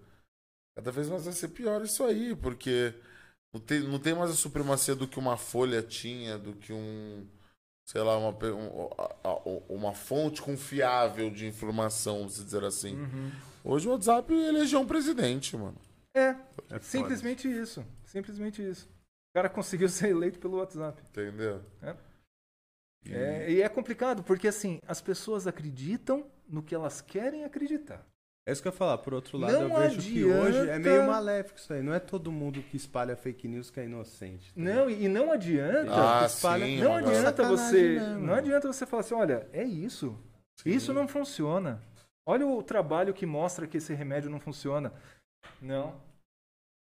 cada 0.76 0.90
vez 0.90 1.08
mais 1.08 1.24
vai 1.24 1.32
ser 1.32 1.48
pior 1.48 1.82
isso 1.82 2.04
aí, 2.04 2.34
porque 2.36 2.94
não 3.52 3.60
tem, 3.60 3.80
não 3.80 3.98
tem 3.98 4.14
mais 4.14 4.30
a 4.30 4.34
supremacia 4.34 4.94
do 4.94 5.08
que 5.08 5.18
uma 5.18 5.36
folha 5.36 5.82
tinha, 5.82 6.38
do 6.38 6.52
que 6.52 6.72
um, 6.72 7.26
sei 7.90 8.02
lá, 8.02 8.16
uma, 8.16 8.28
um- 9.44 9.62
uma 9.68 9.92
fonte 9.92 10.40
confiável 10.40 11.28
de 11.28 11.44
informação, 11.46 12.18
vamos 12.18 12.36
dizer 12.36 12.62
assim. 12.62 12.94
Uhum. 12.94 13.32
Hoje 13.64 13.88
o 13.88 13.90
WhatsApp 13.90 14.32
elegeu 14.32 14.78
um 14.78 14.86
presidente, 14.86 15.56
mano. 15.56 15.76
É, 16.14 16.20
É 16.28 16.34
foda. 16.68 16.80
simplesmente 16.82 17.50
isso. 17.50 17.84
Simplesmente 18.04 18.62
isso. 18.62 18.86
O 18.86 19.34
cara 19.34 19.48
conseguiu 19.48 19.88
ser 19.90 20.10
eleito 20.10 20.38
pelo 20.38 20.58
WhatsApp. 20.58 21.02
Entendeu? 21.10 21.60
É. 21.82 21.96
E- 23.06 23.12
É, 23.14 23.50
e 23.50 23.62
é 23.62 23.68
complicado, 23.68 24.22
porque 24.22 24.46
assim, 24.46 24.78
as 24.86 25.00
pessoas 25.00 25.48
acreditam 25.48 26.24
no 26.48 26.62
que 26.62 26.74
elas 26.76 27.00
querem 27.00 27.44
acreditar. 27.44 28.06
É 28.50 28.52
isso 28.52 28.60
que 28.62 28.68
eu 28.68 28.72
ia 28.72 28.76
falar. 28.76 28.98
Por 28.98 29.14
outro 29.14 29.38
lado, 29.38 29.52
Não 29.52 29.62
eu 29.62 29.80
vejo 29.80 30.00
que 30.02 30.24
hoje 30.24 30.58
é 30.58 30.60
adianta- 30.74 30.78
meio 30.90 31.06
maléfico 31.06 31.58
isso 31.58 31.72
aí. 31.72 31.82
Não 31.82 31.94
é 31.94 32.00
todo 32.00 32.32
mundo 32.32 32.60
que 32.62 32.76
espalha 32.76 33.14
fake 33.16 33.46
news 33.46 33.70
que 33.70 33.78
é 33.80 33.84
inocente. 33.84 34.52
tá 34.52 34.60
Não, 34.60 34.90
e 34.90 35.08
não 35.08 35.30
adianta. 35.30 35.90
Ah, 36.22 36.26
espalha- 36.26 36.66
sim, 36.66 36.80
não 36.80 36.96
adianta 36.96 37.22
sacanagem 37.44 37.56
você. 37.56 37.82
mesmo. 38.00 38.18
Não 38.26 38.34
adianta 38.34 38.72
você 38.72 38.84
falar 38.86 39.00
assim, 39.02 39.14
olha, 39.14 39.48
é 39.52 39.62
isso. 39.64 40.18
Isso 40.66 40.92
não 40.92 41.06
funciona. 41.08 41.80
Olha 42.26 42.46
o 42.46 42.62
trabalho 42.62 43.14
que 43.14 43.24
mostra 43.24 43.66
que 43.66 43.76
esse 43.78 43.94
remédio 43.94 44.28
não 44.28 44.38
funciona. 44.40 44.92
Não. 45.62 46.00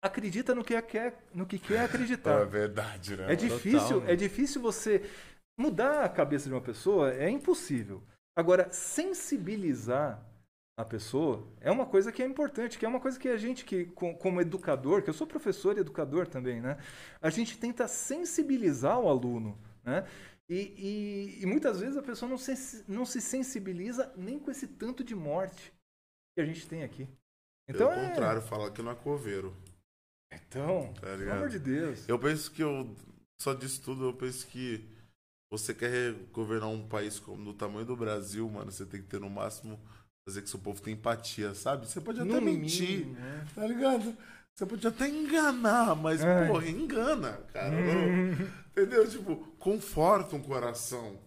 Acredita 0.04 0.54
no 0.54 0.64
que 0.64 0.80
quer, 0.82 1.18
no 1.34 1.46
que 1.46 1.58
quer 1.58 1.78
É 1.82 1.86
acreditar. 1.86 2.44
verdade, 2.46 3.16
né? 3.16 3.32
É 3.32 3.36
difícil, 3.36 4.02
né? 4.02 4.12
é 4.12 4.16
difícil 4.16 4.62
você 4.62 5.10
mudar 5.58 6.04
a 6.04 6.10
cabeça 6.10 6.48
de 6.50 6.54
uma 6.54 6.62
pessoa, 6.62 7.14
é 7.14 7.30
impossível. 7.30 8.04
Agora, 8.38 8.68
sensibilizar 8.72 10.22
a 10.76 10.84
pessoa 10.84 11.48
é 11.62 11.70
uma 11.72 11.86
coisa 11.86 12.12
que 12.12 12.22
é 12.24 12.26
importante, 12.26 12.80
que 12.80 12.86
é 12.86 12.90
uma 12.90 13.00
coisa 13.00 13.20
que 13.20 13.28
a 13.30 13.38
gente 13.38 13.64
que 13.64 13.86
co- 13.86 14.16
como 14.16 14.42
educador, 14.42 15.04
que 15.04 15.10
eu 15.10 15.14
sou 15.14 15.28
professor 15.28 15.78
e 15.78 15.82
educador 15.82 16.28
também, 16.28 16.62
né? 16.62 16.78
A 17.22 17.30
gente 17.30 17.58
tenta 17.58 17.88
sensibilizar 17.88 19.00
o 19.00 19.08
aluno, 19.08 19.58
né? 19.84 20.08
E, 20.50 20.56
e- 21.38 21.44
e 21.44 21.46
muitas 21.46 21.80
vezes 21.80 21.96
a 21.98 22.02
pessoa 22.02 22.28
não 22.30 22.38
se, 22.38 22.84
não 22.88 23.06
se 23.06 23.22
sensibiliza 23.22 24.12
nem 24.18 24.40
com 24.40 24.50
esse 24.52 24.68
tanto 24.68 25.04
de 25.04 25.16
morte 25.16 25.72
que 26.36 26.42
a 26.42 26.46
gente 26.46 26.68
tem 26.68 26.84
aqui. 26.84 27.08
Então, 27.68 27.88
Pelo 27.90 28.02
é- 28.02 28.10
contrário, 28.10 28.42
fala 28.42 28.72
que 28.72 28.82
não 28.82 28.92
é 28.92 28.96
coveiro. 28.96 29.56
então, 30.32 30.94
Tá 30.96 31.02
pelo 31.02 31.32
amor 31.32 31.50
de 31.50 31.60
Deus. 31.60 32.08
Eu 32.10 32.18
penso 32.20 32.52
que 32.52 32.64
eu, 32.64 32.96
só 33.40 33.54
disso 33.54 33.82
tudo, 33.82 34.06
eu 34.06 34.14
penso 34.14 34.48
que 34.48 34.90
você 35.52 35.74
quer 35.74 36.14
governar 36.32 36.70
um 36.70 36.88
país 36.88 37.20
como 37.20 37.44
do 37.44 37.54
tamanho 37.54 37.86
do 37.86 37.96
Brasil, 37.96 38.50
mano, 38.50 38.72
você 38.72 38.86
tem 38.86 39.02
que 39.02 39.08
ter 39.08 39.20
no 39.20 39.30
máximo 39.30 39.80
fazer 40.28 40.42
que 40.42 40.50
seu 40.50 40.60
povo 40.60 40.82
tenha 40.82 40.96
empatia, 40.96 41.54
sabe? 41.54 41.88
Você 41.88 42.00
pode 42.00 42.20
até 42.22 42.30
No 42.32 42.42
mentir, 42.42 43.08
né? 43.08 43.46
tá 43.54 43.66
ligado? 43.68 44.16
Você 44.56 44.66
pode 44.66 44.86
até 44.88 45.08
enganar, 45.10 45.96
mas, 45.96 46.22
É. 46.24 46.48
porra, 46.48 46.70
engana, 46.70 47.40
cara. 47.52 47.72
Não- 47.72 48.32
entendeu? 48.72 49.08
Tipo, 49.10 49.36
conforta 49.60 50.36
um 50.36 50.42
coração, 50.42 51.20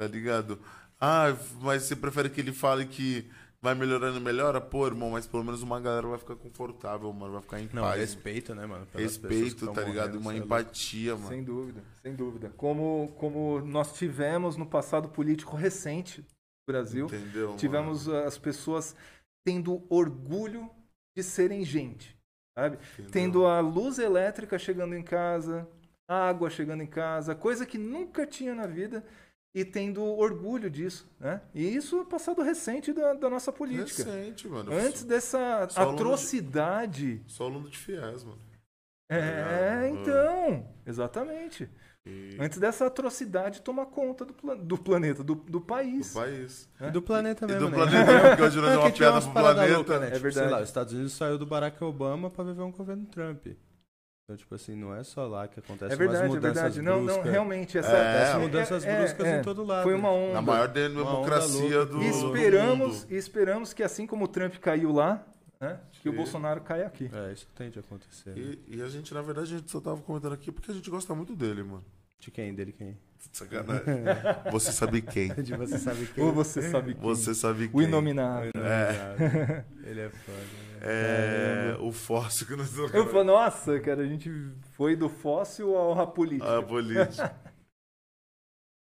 tá 0.00 0.06
ligado? 0.08 0.60
Ah, 1.00 1.26
mas 1.60 1.84
você 1.84 1.94
prefere 1.96 2.28
que 2.28 2.40
ele 2.40 2.52
fale 2.52 2.84
que 2.84 3.30
vai 3.62 3.74
melhorando, 3.74 4.20
melhora? 4.20 4.60
Pô, 4.60 4.86
irmão, 4.86 5.10
mas 5.10 5.26
pelo 5.26 5.44
menos 5.44 5.62
uma 5.62 5.80
galera 5.80 6.06
vai 6.08 6.18
ficar 6.18 6.34
confortável, 6.36 7.12
mano, 7.12 7.34
vai 7.34 7.42
ficar 7.42 7.60
em 7.60 7.68
Não, 7.72 7.82
paz. 7.82 8.00
respeito, 8.00 8.54
né, 8.54 8.66
mano? 8.66 8.86
Respeito, 8.92 9.72
tá 9.72 9.82
ligado? 9.82 10.18
Uma 10.18 10.34
é 10.34 10.38
empatia, 10.38 11.14
mano. 11.14 11.28
Sem 11.28 11.42
dúvida, 11.44 11.82
sem 12.02 12.14
dúvida. 12.14 12.52
Como, 12.56 13.12
como 13.16 13.60
nós 13.60 13.94
tivemos 13.94 14.56
no 14.56 14.66
passado 14.66 15.08
político 15.08 15.56
recente 15.56 16.24
Brasil, 16.68 17.06
Entendeu? 17.06 17.56
tivemos 17.56 18.06
mano? 18.06 18.26
as 18.26 18.38
pessoas 18.38 18.94
tendo 19.46 19.82
orgulho 19.88 20.70
de 21.16 21.22
serem 21.22 21.64
gente, 21.64 22.16
sabe? 22.56 22.76
Entendeu? 22.92 23.10
Tendo 23.10 23.46
a 23.46 23.60
luz 23.60 23.98
elétrica 23.98 24.58
chegando 24.58 24.94
em 24.94 25.02
casa, 25.02 25.66
a 26.08 26.28
água 26.28 26.48
chegando 26.50 26.82
em 26.82 26.86
casa, 26.86 27.34
coisa 27.34 27.66
que 27.66 27.76
nunca 27.78 28.26
tinha 28.26 28.54
na 28.54 28.66
vida 28.66 29.04
e 29.56 29.64
tendo 29.64 30.04
orgulho 30.04 30.70
disso, 30.70 31.10
né? 31.18 31.40
E 31.54 31.66
isso 31.74 32.00
é 32.00 32.04
passado 32.04 32.42
recente 32.42 32.92
da, 32.92 33.14
da 33.14 33.30
nossa 33.30 33.50
política. 33.50 34.04
Recente, 34.04 34.46
mano. 34.46 34.70
Antes 34.72 35.02
dessa 35.04 35.66
Só 35.70 35.80
aluno 35.80 35.96
de- 35.96 36.02
atrocidade. 36.02 37.22
Sou 37.26 37.46
aluno 37.46 37.68
de 37.70 37.78
FIES, 37.78 38.24
mano. 38.24 38.38
É, 39.10 39.88
ligado? 39.88 40.00
então, 40.02 40.74
exatamente. 40.86 41.68
E... 42.06 42.36
Antes 42.40 42.58
dessa 42.58 42.86
atrocidade 42.86 43.60
tomar 43.60 43.86
conta 43.86 44.24
do, 44.24 44.32
pla- 44.32 44.54
do 44.54 44.78
planeta, 44.78 45.22
do, 45.22 45.34
do 45.34 45.50
Do 45.52 45.60
país. 45.60 46.12
país. 46.14 46.68
E 46.80 46.90
do 46.90 47.02
planeta 47.02 47.44
E 47.44 47.48
mesmo, 47.48 47.60
do 47.68 47.70
né? 47.70 47.76
planeta, 47.76 48.28
porque 48.28 48.42
hoje 48.42 48.60
nós 48.60 48.70
é 48.70 48.74
Não, 48.74 48.80
uma 48.82 48.90
piada 48.92 49.20
pro 49.20 49.32
planeta. 49.32 49.74
loucas, 49.74 50.00
né? 50.00 50.06
É 50.06 50.10
Tipo, 50.12 50.22
verdade. 50.22 50.46
Sei 50.46 50.54
lá, 50.56 50.62
os 50.62 50.68
Estados 50.68 50.92
Unidos 50.94 51.12
saiu 51.12 51.38
do 51.38 51.44
Barack 51.46 51.82
Obama 51.84 52.30
pra 52.30 52.44
viver 52.44 52.62
um 52.62 52.70
governo 52.72 53.04
Trump. 53.06 53.46
Então, 53.46 54.36
tipo 54.36 54.54
assim, 54.54 54.74
não 54.74 54.94
é 54.94 55.02
só 55.02 55.26
lá 55.26 55.48
que 55.48 55.58
acontece 55.58 55.92
É 55.92 55.96
verdade, 55.96 56.22
umas 56.24 56.32
é 56.32 56.34
mudanças 56.36 56.74
verdade. 56.76 56.82
Não, 56.82 57.02
não, 57.02 57.22
realmente, 57.22 57.78
essa, 57.78 57.88
É, 57.88 57.92
essa- 58.22 58.36
Acontece 58.36 58.38
mudanças 58.38 58.84
é, 58.84 58.98
bruscas 58.98 59.26
é, 59.26 59.38
em 59.38 59.42
todo 59.42 59.64
lado. 59.64 59.82
Foi 59.84 59.94
uma 59.94 60.10
onda. 60.10 60.34
Na 60.34 60.42
maior 60.42 60.68
democracia 60.68 61.78
louca. 61.78 61.86
do, 61.92 62.02
E 62.02 62.10
do 62.10 62.16
esperamos, 62.16 63.00
mundo. 63.02 63.06
e 63.12 63.16
esperamos 63.16 63.72
que 63.72 63.82
assim 63.82 64.06
como 64.06 64.24
o 64.26 64.28
Trump 64.28 64.56
caiu 64.56 64.92
lá, 64.92 65.26
né, 65.60 65.80
que 66.02 66.08
o. 66.08 66.12
Bolsonaro 66.12 66.60
caia 66.60 66.86
aqui. 66.86 67.10
É, 67.12 67.32
isso 67.32 67.46
tende 67.54 67.78
a 67.78 67.80
acontecer. 67.80 68.30
né? 68.30 68.56
E, 68.66 68.76
e 68.76 68.82
a 68.82 68.88
gente, 68.88 69.12
na 69.14 69.22
verdade, 69.22 69.54
a 69.54 69.58
gente 69.58 69.70
só 69.70 69.80
tava 69.80 70.00
comentando 70.02 70.32
aqui 70.32 70.52
porque 70.52 70.70
a 70.70 70.74
gente 70.74 70.88
gosta 70.90 71.14
muito 71.14 71.34
dele, 71.34 71.62
mano. 71.62 71.84
De 72.20 72.30
quem? 72.30 72.54
Dele 72.54 72.72
quem? 72.72 72.96
Sacanagem. 73.32 73.84
Você 74.50 74.72
sabe 74.72 75.02
quem? 75.02 75.32
De 75.34 75.54
você 75.56 75.78
sabe 75.78 76.06
quem? 76.06 76.24
Ou 76.24 76.32
você 76.32 76.62
sabe 76.62 76.94
quem? 76.94 77.02
Você 77.02 77.34
sabe 77.34 77.68
quem? 77.68 77.80
O 77.80 77.82
inominável. 77.82 78.52
É. 78.56 79.64
Ele 79.84 80.00
é 80.00 80.08
foda, 80.08 80.38
né? 80.38 80.78
É, 80.80 81.76
o 81.80 81.90
fóssil 81.90 82.46
que 82.46 82.54
nós 82.54 82.68
estamos 82.68 82.94
Eu 82.94 83.06
falo, 83.08 83.24
nossa, 83.24 83.80
cara, 83.80 84.02
a 84.02 84.06
gente 84.06 84.30
foi 84.76 84.94
do 84.94 85.08
fóssil 85.08 85.76
ao 85.76 86.06
política. 86.12 86.58
A 86.58 86.62
política. 86.62 87.34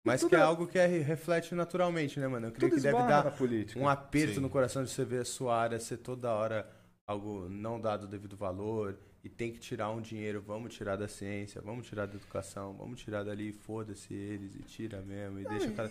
Mas 0.09 0.24
que 0.24 0.35
é 0.35 0.39
é- 0.39 0.43
algo 0.43 0.66
que 0.66 0.78
é, 0.78 0.86
reflete 0.86 1.55
naturalmente, 1.55 2.18
né, 2.18 2.26
mano? 2.28 2.47
Eu 2.48 2.52
creio 2.52 2.72
que 2.72 2.80
deve 2.80 2.98
dar 2.98 3.30
política. 3.36 3.78
um 3.80 3.89
aperto 3.89 4.35
Sim. 4.35 4.40
no 4.40 4.51
coração 4.51 4.82
de 4.82 4.90
você 4.90 5.05
ver 5.05 5.22
a 5.22 5.24
sua 5.24 5.56
área 5.56 5.78
ser 5.78 5.98
toda 5.98 6.30
hora 6.32 6.68
algo 7.06 7.48
não 7.48 7.80
dado 7.80 8.05
o 8.05 8.06
devido 8.06 8.36
valor 8.36 8.97
e 9.24 9.28
tem 9.28 9.51
que 9.52 9.59
tirar 9.59 9.90
um 9.90 10.01
dinheiro, 10.01 10.43
vamos 10.47 10.74
tirar 10.74 10.97
da 10.97 11.09
ciência, 11.09 11.60
vamos 11.60 11.86
tirar 11.86 12.06
da 12.06 12.14
educação, 12.14 12.74
vamos 12.74 13.01
tirar 13.01 13.24
dali, 13.24 13.52
foda-se 13.52 14.12
eles 14.14 14.55
e 14.55 14.62
tira 14.62 15.01
mesmo 15.01 15.40
e 15.40 15.44
deixa 15.44 15.70
cada, 15.72 15.90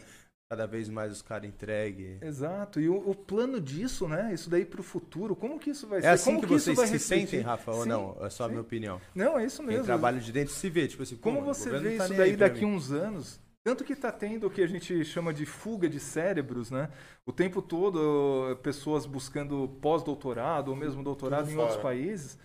cada 0.50 0.66
vez 0.68 0.88
mais 0.90 1.12
os 1.12 1.22
caras 1.22 1.50
entregues. 1.50 2.22
Exato. 2.22 2.80
E 2.80 2.88
o, 2.88 2.96
o 3.10 3.16
plano 3.16 3.60
disso, 3.60 4.08
né? 4.08 4.34
Isso 4.34 4.50
daí 4.50 4.64
pro 4.64 4.82
futuro, 4.84 5.36
como 5.36 5.60
que 5.60 5.72
isso 5.72 5.88
vai 5.88 6.02
ser? 6.02 6.08
É 6.08 6.12
assim 6.12 6.36
como 6.36 6.48
que 6.48 6.54
isso 6.54 6.66
vocês 6.66 6.78
vai 6.78 6.88
se 6.88 7.00
sentem, 7.00 7.42
Rafa, 7.42 7.72
ou 7.72 7.84
Sim, 7.84 7.90
não? 7.90 8.18
É 8.22 8.30
só 8.30 8.44
a 8.44 8.48
sim. 8.48 8.52
minha 8.54 8.62
opinião. 8.62 9.02
Não, 9.14 9.38
é 9.40 9.46
isso 9.46 9.58
Quem 9.58 9.68
mesmo. 9.68 9.86
trabalha 9.86 10.20
de 10.22 10.32
dentro 10.32 10.54
se 10.54 10.70
vê, 10.70 10.88
tipo 10.88 11.04
assim, 11.04 11.18
Como 11.18 11.42
o 11.42 11.46
você 11.46 11.70
vê 11.70 11.98
tá 11.98 12.06
isso 12.06 12.14
daí 12.16 12.36
daqui 12.38 12.64
mim. 12.64 12.74
uns 12.76 12.92
anos? 12.92 13.40
Tanto 13.68 13.84
que 13.84 13.92
está 13.92 14.14
tendo 14.14 14.48
o 14.48 14.50
que 14.50 14.62
a 14.62 14.66
gente 14.66 15.04
chama 15.04 15.34
de 15.34 15.46
fuga 15.46 15.90
de 15.90 16.00
cérebros, 16.00 16.72
né? 16.72 16.90
O 17.26 17.34
tempo 17.34 17.62
todo, 17.62 18.50
eh, 18.50 18.56
pessoas 18.56 19.06
buscando 19.06 19.68
pós-doutorado 19.82 20.70
ou 20.70 20.76
mesmo 20.78 21.04
doutorado 21.04 21.48
Tudo 21.48 21.52
em 21.52 21.58
outros 21.58 21.76
fora. 21.76 21.90
países, 21.90 22.40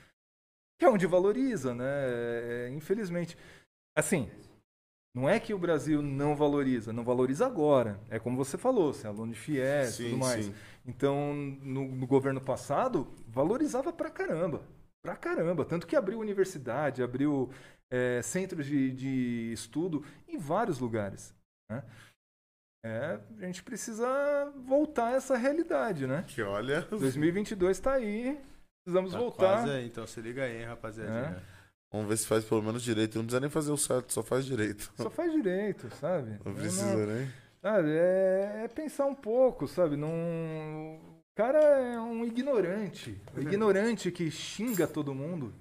que 0.76 0.84
é 0.84 0.90
onde 0.90 1.06
valoriza, 1.06 1.76
né? 1.76 1.84
É, 1.86 2.70
Infelizmente. 2.74 3.38
Assim, 3.96 4.28
não 5.14 5.28
é 5.28 5.38
que 5.38 5.54
o 5.54 5.58
Brasil 5.58 6.02
não 6.02 6.34
valoriza, 6.34 6.92
não 6.92 7.04
valoriza 7.04 7.46
agora. 7.46 8.00
É 8.10 8.18
como 8.18 8.36
você 8.36 8.58
falou, 8.58 8.92
você 8.92 9.06
é 9.06 9.10
aluno 9.10 9.32
de 9.32 9.38
FIES 9.38 10.00
e 10.00 10.04
tudo 10.06 10.18
mais. 10.18 10.46
sim. 10.46 10.54
Então, 10.84 11.32
no, 11.62 11.86
no 11.86 12.06
governo 12.08 12.40
passado, 12.40 13.06
valorizava 13.28 13.92
pra 13.92 14.10
caramba. 14.10 14.60
Pra 15.00 15.14
caramba. 15.14 15.64
Tanto 15.64 15.86
que 15.86 15.94
abriu 15.94 16.18
universidade, 16.18 17.00
abriu 17.00 17.48
é, 17.92 18.22
centros 18.22 18.64
de, 18.66 18.90
de 18.90 19.52
estudo 19.52 20.02
em 20.26 20.38
vários 20.38 20.78
lugares. 20.78 21.34
né? 21.70 21.84
É, 22.84 23.20
a 23.38 23.46
gente 23.46 23.62
precisa 23.62 24.52
voltar 24.66 25.08
a 25.08 25.12
essa 25.12 25.36
realidade, 25.36 26.06
né? 26.06 26.24
Que 26.26 26.42
olha. 26.42 26.80
2022 26.90 27.76
está 27.76 27.92
aí, 27.92 28.40
precisamos 28.84 29.12
Tá 29.12 29.18
voltar. 29.18 29.58
quase 29.58 29.70
aí, 29.70 29.86
então 29.86 30.04
se 30.06 30.20
liga 30.20 30.42
aí, 30.42 30.58
hein, 30.62 30.64
rapaziadinha. 30.66 31.40
Vamos 31.92 32.08
ver 32.08 32.16
se 32.16 32.26
faz 32.26 32.44
pelo 32.44 32.62
menos 32.62 32.82
direito. 32.82 33.16
Não 33.18 33.24
precisa 33.24 33.40
nem 33.40 33.50
fazer 33.50 33.70
o 33.70 33.76
certo, 33.76 34.12
só 34.12 34.22
faz 34.22 34.46
direito. 34.46 34.90
Só 34.96 35.10
faz 35.10 35.30
direito, 35.30 35.88
sabe? 36.00 36.40
Não 36.44 36.54
precisa 36.54 37.06
nem. 37.06 37.30
Sabe, 37.60 37.90
é, 37.90 38.62
é 38.64 38.68
pensar 38.68 39.04
um 39.06 39.14
pouco, 39.14 39.68
sabe? 39.68 39.94
Não... 39.96 40.08
O 40.10 41.34
cara 41.36 41.60
é 41.60 42.00
um 42.00 42.24
ignorante. 42.24 43.20
O 43.36 43.40
ignorante 43.40 44.10
que 44.10 44.28
xinga 44.30 44.88
todo 44.88 45.14
mundo. 45.14 45.54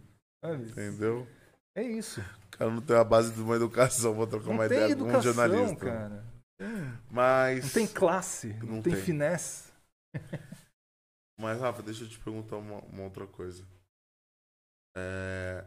Sabe? 0.43 0.63
Entendeu? 0.71 1.27
É 1.75 1.83
isso. 1.83 2.19
O 2.21 2.49
cara 2.57 2.69
não 2.71 2.81
tem 2.81 2.95
a 2.95 3.03
base 3.03 3.33
de 3.33 3.41
uma 3.41 3.55
educação 3.55 4.15
pra 4.15 4.27
trocar 4.27 4.47
Não 4.47 4.53
uma 4.53 4.65
ideia 4.65 4.95
com 4.95 5.03
um 5.03 5.07
educação, 5.07 5.33
jornalista. 5.33 5.85
cara. 5.85 6.25
Mas. 7.09 7.63
Não 7.65 7.71
tem 7.71 7.87
classe, 7.87 8.53
não, 8.55 8.75
Não 8.75 8.81
tem, 8.81 8.93
tem. 8.93 9.01
finesse. 9.03 9.71
Mas, 11.39 11.59
Rafa, 11.59 11.81
deixa 11.81 12.03
eu 12.03 12.09
te 12.09 12.19
perguntar 12.19 12.57
uma, 12.57 12.79
uma 12.85 13.03
outra 13.03 13.25
coisa. 13.25 13.65
É, 14.95 15.65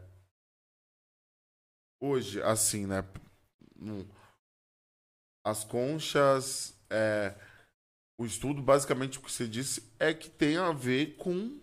Hoje, 2.00 2.42
assim, 2.42 2.86
né? 2.86 2.98
As 5.44 5.64
conchas. 5.64 6.78
é, 6.90 7.34
O 8.20 8.26
estudo, 8.26 8.62
basicamente, 8.62 9.18
o 9.18 9.22
que 9.22 9.32
você 9.32 9.48
disse 9.48 9.90
é 9.98 10.12
que 10.14 10.28
tem 10.30 10.58
a 10.58 10.70
ver 10.70 11.16
com 11.16 11.58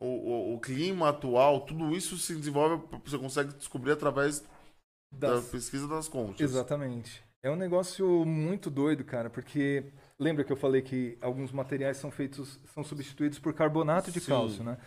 o, 0.00 0.06
o- 0.06 0.54
o 0.54 0.60
clima 0.60 1.08
atual. 1.10 1.60
Tudo 1.66 1.94
isso 1.94 2.16
se 2.18 2.34
desenvolve, 2.34 2.82
você 3.04 3.18
consegue 3.18 3.52
descobrir 3.54 3.92
através 3.92 4.44
da 5.12 5.34
Das- 5.34 5.48
pesquisa 5.50 5.86
das 5.88 6.08
conchas. 6.08 6.40
Exatamente. 6.40 7.24
É 7.42 7.50
um 7.50 7.56
negócio 7.56 8.24
muito 8.24 8.68
doido, 8.70 9.04
cara, 9.04 9.30
porque 9.30 9.92
lembra 10.18 10.42
que 10.42 10.52
eu 10.52 10.56
falei 10.56 10.82
que 10.82 11.16
alguns 11.20 11.52
materiais 11.52 11.96
são 11.96 12.10
feitos, 12.10 12.58
são 12.74 12.82
substituídos 12.82 13.38
por 13.38 13.54
carbonato 13.54 14.10
de 14.10 14.18
Sim. 14.20 14.32
cálcio, 14.32 14.64
né? 14.64 14.78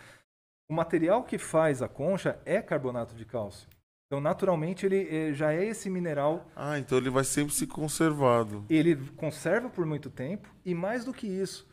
O 0.70 0.74
material 0.74 1.24
que 1.24 1.38
faz 1.38 1.80
a 1.80 1.88
concha 1.88 2.38
é 2.44 2.60
carbonato 2.60 3.14
de 3.14 3.24
cálcio. 3.24 3.66
Então, 4.06 4.20
naturalmente, 4.20 4.84
ele 4.84 5.08
eh, 5.08 5.32
já 5.32 5.52
é 5.52 5.64
esse 5.64 5.88
mineral 5.88 6.46
Ah, 6.54 6.78
então 6.78 6.98
ele 6.98 7.08
vai 7.10 7.24
sempre 7.24 7.54
se 7.54 7.66
conservado. 7.66 8.64
ele 8.68 8.94
conserva 9.12 9.70
por 9.70 9.86
muito 9.86 10.10
tempo 10.10 10.52
e 10.64 10.74
mais 10.74 11.04
do 11.04 11.14
que 11.14 11.26
isso, 11.26 11.66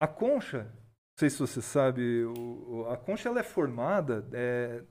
a 0.00 0.06
concha, 0.06 0.72
não 1.14 1.18
sei 1.20 1.30
se 1.30 1.38
você 1.38 1.62
sabe, 1.62 2.24
o- 2.24 2.86
a 2.90 2.96
concha 2.96 3.28
ela 3.28 3.38
é 3.40 3.44
formada, 3.44 4.26
é, 4.32 4.82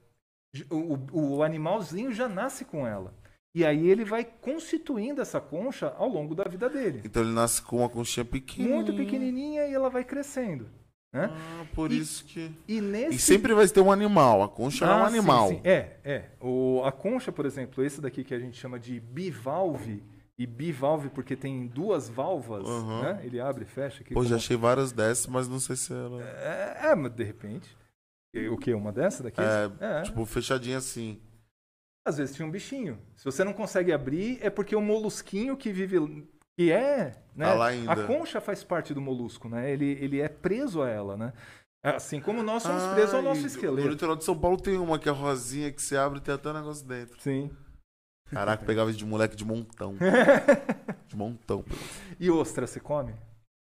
o, 0.70 0.98
o- 1.38 1.44
animalzinho 1.44 2.14
já 2.14 2.30
nasce 2.30 2.64
com 2.64 2.88
ela. 2.88 3.14
E 3.56 3.64
aí 3.66 3.88
ele 3.88 4.04
vai 4.06 4.24
constituindo 4.24 5.22
essa 5.22 5.40
concha 5.40 5.94
ao 5.98 6.08
longo 6.08 6.34
da 6.34 6.44
vida 6.45 6.70
dele. 6.70 7.02
Então 7.04 7.22
ele 7.22 7.34
nasce 7.34 7.62
com 7.62 7.78
uma 7.80 7.90
conchinha 7.90 8.26
pequena. 8.26 8.70
Muito 8.70 8.94
pequenininha 8.95 9.68
e 9.68 9.74
ela 9.74 9.90
vai 9.90 10.04
crescendo. 10.04 10.68
Né? 11.14 11.30
Ah, 11.32 11.66
por 11.76 11.91
E- 11.91 12.00
isso 12.00 12.26
que. 12.26 12.50
E 12.68 12.82
nesse 12.82 13.16
E 13.18 13.20
sempre 13.20 13.54
vai 13.54 13.68
ter 13.68 13.82
um 13.82 13.91
animal. 13.91 14.41
A 14.41 14.50
concha 14.50 14.86
é 14.86 14.88
um 14.88 14.91
Ah, 15.04 15.10
sim, 15.12 15.18
animal. 15.18 15.50
sim. 15.50 15.62
É, 15.64 15.98
é. 16.04 16.26
O, 16.41 16.82
a 16.84 16.91
concha, 16.91 17.32
por 17.32 17.45
exemplo, 17.45 17.84
esse 17.84 18.02
daqui 18.02 18.24
que 18.24 18.34
a 18.34 18.40
gente 18.40 18.58
chama 18.58 18.80
de 18.80 19.00
bivalve, 19.00 20.02
e 20.38 20.47
bivalve 20.47 21.10
porque 21.10 21.35
tem 21.35 21.68
duas 21.68 22.10
válvulas, 22.10 22.68
Aham. 22.68 23.01
né? 23.03 23.22
Ele 23.23 23.39
abre 23.39 23.64
e 23.64 23.68
fecha. 23.68 24.01
Aqui 24.01 24.14
Pô, 24.14 24.22
como- 24.22 24.30
já 24.30 24.35
achei 24.38 24.57
várias 24.57 24.91
dessas, 24.91 25.27
mas 25.27 25.47
não 25.47 25.60
sei 25.60 25.76
se 25.76 25.93
ela. 25.93 26.22
É, 26.23 26.88
é, 26.91 26.95
mas 26.95 27.11
de 27.14 27.23
repente. 27.23 27.77
O 28.51 28.57
que? 28.57 28.73
Uma 28.73 28.91
dessa 28.91 29.22
daqui? 29.22 29.39
É, 29.39 30.01
Tipo, 30.01 30.26
fechadinha 30.26 30.77
assim. 30.80 31.22
Às 32.05 32.18
vezes 32.18 32.35
tinha 32.35 32.47
um 32.47 32.51
bichinho. 32.51 32.99
Se 33.15 33.23
você 33.23 33.43
não 33.43 33.53
consegue 33.53 33.93
abrir, 33.93 34.39
é 34.41 34.49
porque 34.49 34.76
o 34.76 34.81
molusquinho 34.81 35.55
que 35.55 35.72
vive. 35.72 36.27
Que 36.57 36.72
é. 36.72 37.14
Né? 37.35 37.45
Tá 37.45 37.53
lá 37.53 37.68
ainda. 37.68 37.91
A 37.93 38.07
concha 38.07 38.41
faz 38.41 38.64
parte 38.64 38.93
do 38.93 38.99
molusco, 39.01 39.47
né? 39.47 39.72
Ele, 39.72 39.85
ele 40.01 40.19
é 40.19 40.27
preso 40.27 40.81
a 40.81 40.89
ela, 40.89 41.15
né? 41.15 41.31
Assim 41.84 42.19
como 42.22 42.41
nós 42.41 42.64
somos 42.64 42.81
Ah, 42.81 42.93
presos 42.93 43.14
ao 43.14 43.22
nosso 43.22 43.41
No 43.41 43.47
esqueleto. 43.47 43.88
litoral 43.88 44.15
de 44.15 44.23
São 44.23 44.38
Paulo 44.39 44.57
tem 44.57 44.77
uma 44.77 44.97
que 44.97 45.10
é 45.10 45.11
rosinha 45.11 45.72
que 45.72 45.81
você 45.81 45.95
abre 45.97 46.19
e 46.19 46.22
tem 46.22 46.34
até 46.34 46.49
um 46.49 46.53
negócio 46.53 46.88
dentro. 46.88 47.19
Sim. 47.22 47.51
Caraca, 48.34 48.65
pegava 48.65 48.89
isso 48.89 48.99
de 48.99 49.05
moleque 49.05 49.35
de 49.35 49.45
montão. 49.45 49.95
De 51.07 51.15
montão. 51.15 51.64
E 52.19 52.30
ostra, 52.31 52.65
você 52.65 52.80
come? 52.80 53.14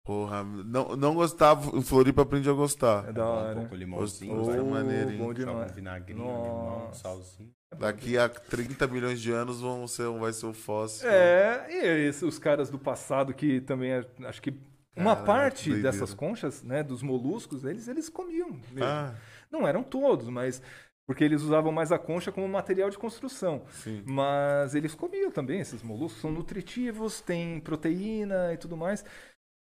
Porra, 0.03 0.43
não, 0.43 0.95
não 0.95 1.13
gostava. 1.15 1.77
Em 1.77 1.81
Floripa 1.81 2.23
aprendi 2.23 2.49
a 2.49 2.53
gostar. 2.53 3.07
É 3.09 3.13
da 3.13 3.23
Um 3.23 3.27
hora. 3.29 3.55
pouco 3.55 3.75
limãozinho, 3.75 4.35
Gostou, 4.35 4.53
vai. 4.55 4.59
é 4.59 4.69
maneiro, 4.83 5.11
hein? 5.11 5.17
bom 5.17 5.27
Joga 5.33 5.41
um 5.43 5.53
demais. 5.53 5.71
vinagrinho, 5.75 6.19
limão, 6.19 6.79
Nossa. 6.87 6.99
salzinho. 7.03 7.51
Daqui 7.77 8.17
a 8.17 8.27
30 8.27 8.85
milhões 8.87 9.21
de 9.21 9.31
anos 9.31 9.61
vão 9.61 9.87
ser, 9.87 10.09
vai 10.19 10.33
ser 10.33 10.45
o 10.47 10.53
fóssil. 10.53 11.07
É, 11.09 11.65
e 11.69 12.07
esse- 12.09 12.25
os 12.25 12.37
caras 12.37 12.69
do 12.69 12.77
passado 12.77 13.33
que 13.33 13.61
também, 13.61 13.91
é- 13.91 14.05
acho 14.25 14.41
que 14.41 14.51
uma 14.95 15.15
Caraca, 15.15 15.25
parte 15.25 15.69
doideira. 15.69 15.91
dessas 15.91 16.13
conchas, 16.13 16.61
né, 16.63 16.83
dos 16.83 17.01
moluscos, 17.01 17.63
eles, 17.63 17.87
eles 17.87 18.09
comiam. 18.09 18.49
mesmo. 18.71 18.83
Ah, 18.83 19.13
Não 19.51 19.67
eram 19.67 19.83
todos, 19.83 20.27
mas 20.29 20.61
porque 21.05 21.23
eles 21.23 21.41
usavam 21.41 21.71
mais 21.71 21.91
a 21.91 21.99
concha 21.99 22.31
como 22.31 22.47
material 22.47 22.89
de 22.89 22.97
construção. 22.97 23.65
sim. 23.69 24.03
Mas 24.05 24.73
eles 24.75 24.95
comiam 24.95 25.31
também, 25.31 25.59
esses 25.59 25.83
moluscos 25.83 26.21
são 26.21 26.31
nutritivos, 26.31 27.21
têm 27.21 27.59
proteína 27.59 28.53
e 28.53 28.57
tudo 28.57 28.77
mais. 28.77 29.03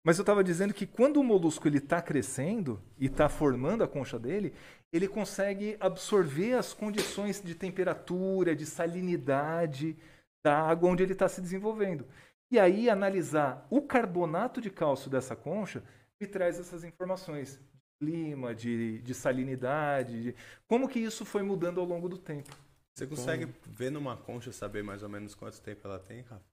Mas 0.05 0.19
eu 0.19 0.23
estava 0.23 0.43
dizendo 0.43 0.75
que 0.75 0.87
quando 0.87 1.19
o 1.19 1.25
molusco 1.25 1.69
ele 1.69 1.79
está 1.79 2.03
crescendo 2.03 2.83
e 2.99 3.07
está 3.07 3.29
formando 3.29 3.85
a 3.85 3.89
concha 3.89 4.19
dele, 4.19 4.53
ele 4.93 5.07
consegue 5.07 5.77
absorver 5.81 6.55
as 6.55 6.75
condições 6.75 7.41
de 7.41 7.55
temperatura, 7.55 8.55
de 8.55 8.67
salinidade 8.67 9.97
da 10.45 10.59
água 10.59 10.91
onde 10.91 11.05
ele 11.05 11.13
está 11.13 11.29
se 11.29 11.41
desenvolvendo. 11.41 12.05
E 12.51 12.59
aí 12.59 12.91
analisar 12.91 13.67
o 13.71 13.81
carbonato 13.81 14.61
de 14.61 14.71
cálcio 14.71 15.09
dessa 15.09 15.37
concha 15.37 15.83
me 16.21 16.27
traz 16.27 16.59
essas 16.59 16.85
informações 16.85 17.61
clima, 18.03 18.53
de, 18.53 18.99
de 19.01 19.15
salinidade, 19.15 20.23
de 20.23 20.35
como 20.67 20.89
que 20.89 20.99
isso 20.99 21.25
foi 21.25 21.43
mudando 21.43 21.81
ao 21.81 21.87
longo 21.87 22.09
do 22.09 22.19
tempo. 22.19 22.51
Você 22.95 23.07
consegue 23.07 23.47
ver 23.65 23.91
numa 23.91 24.17
concha 24.17 24.51
saber 24.51 24.83
mais 24.83 25.05
ou 25.05 25.09
menos 25.09 25.35
quanto 25.37 25.61
tempo 25.63 25.87
ela 25.87 26.01
tem, 26.01 26.23
Rafa? 26.23 26.45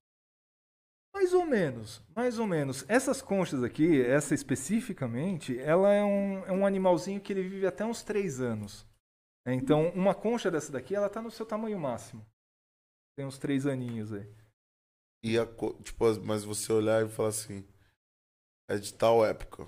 Mais 1.14 1.34
ou 1.34 1.44
menos, 1.44 2.02
mais 2.16 2.38
ou 2.38 2.46
menos. 2.46 2.86
Essas 2.88 3.20
conchas 3.20 3.64
aqui, 3.64 4.00
essa 4.00 4.36
especificamente, 4.36 5.58
ela 5.60 5.92
é 5.92 6.04
um, 6.04 6.46
é 6.46 6.52
um 6.52 6.66
animalzinho 6.68 7.20
que 7.20 7.34
ele 7.34 7.42
vive 7.50 7.66
até 7.66 7.84
uns 7.84 8.04
3 8.04 8.40
anos. 8.40 8.86
É, 9.46 9.52
Então, 9.54 9.90
uma 9.90 10.14
concha 10.14 10.52
dessa 10.52 10.72
daqui, 10.72 10.94
ela 10.96 11.10
tá 11.10 11.20
no 11.22 11.32
seu 11.32 11.46
tamanho 11.48 11.80
máximo. 11.80 12.24
Tem 13.18 13.26
uns 13.26 13.40
3 13.40 13.66
aninhos 13.66 14.14
aí. 14.14 14.32
E 15.24 15.38
a, 15.38 15.46
tipo, 15.84 16.06
as- 16.06 16.20
mas 16.20 16.44
você 16.44 16.72
olhar 16.72 17.04
e 17.04 17.10
falar 17.10 17.30
assim, 17.30 17.68
é 18.70 18.78
de 18.78 18.94
tal 18.94 19.26
época. 19.26 19.68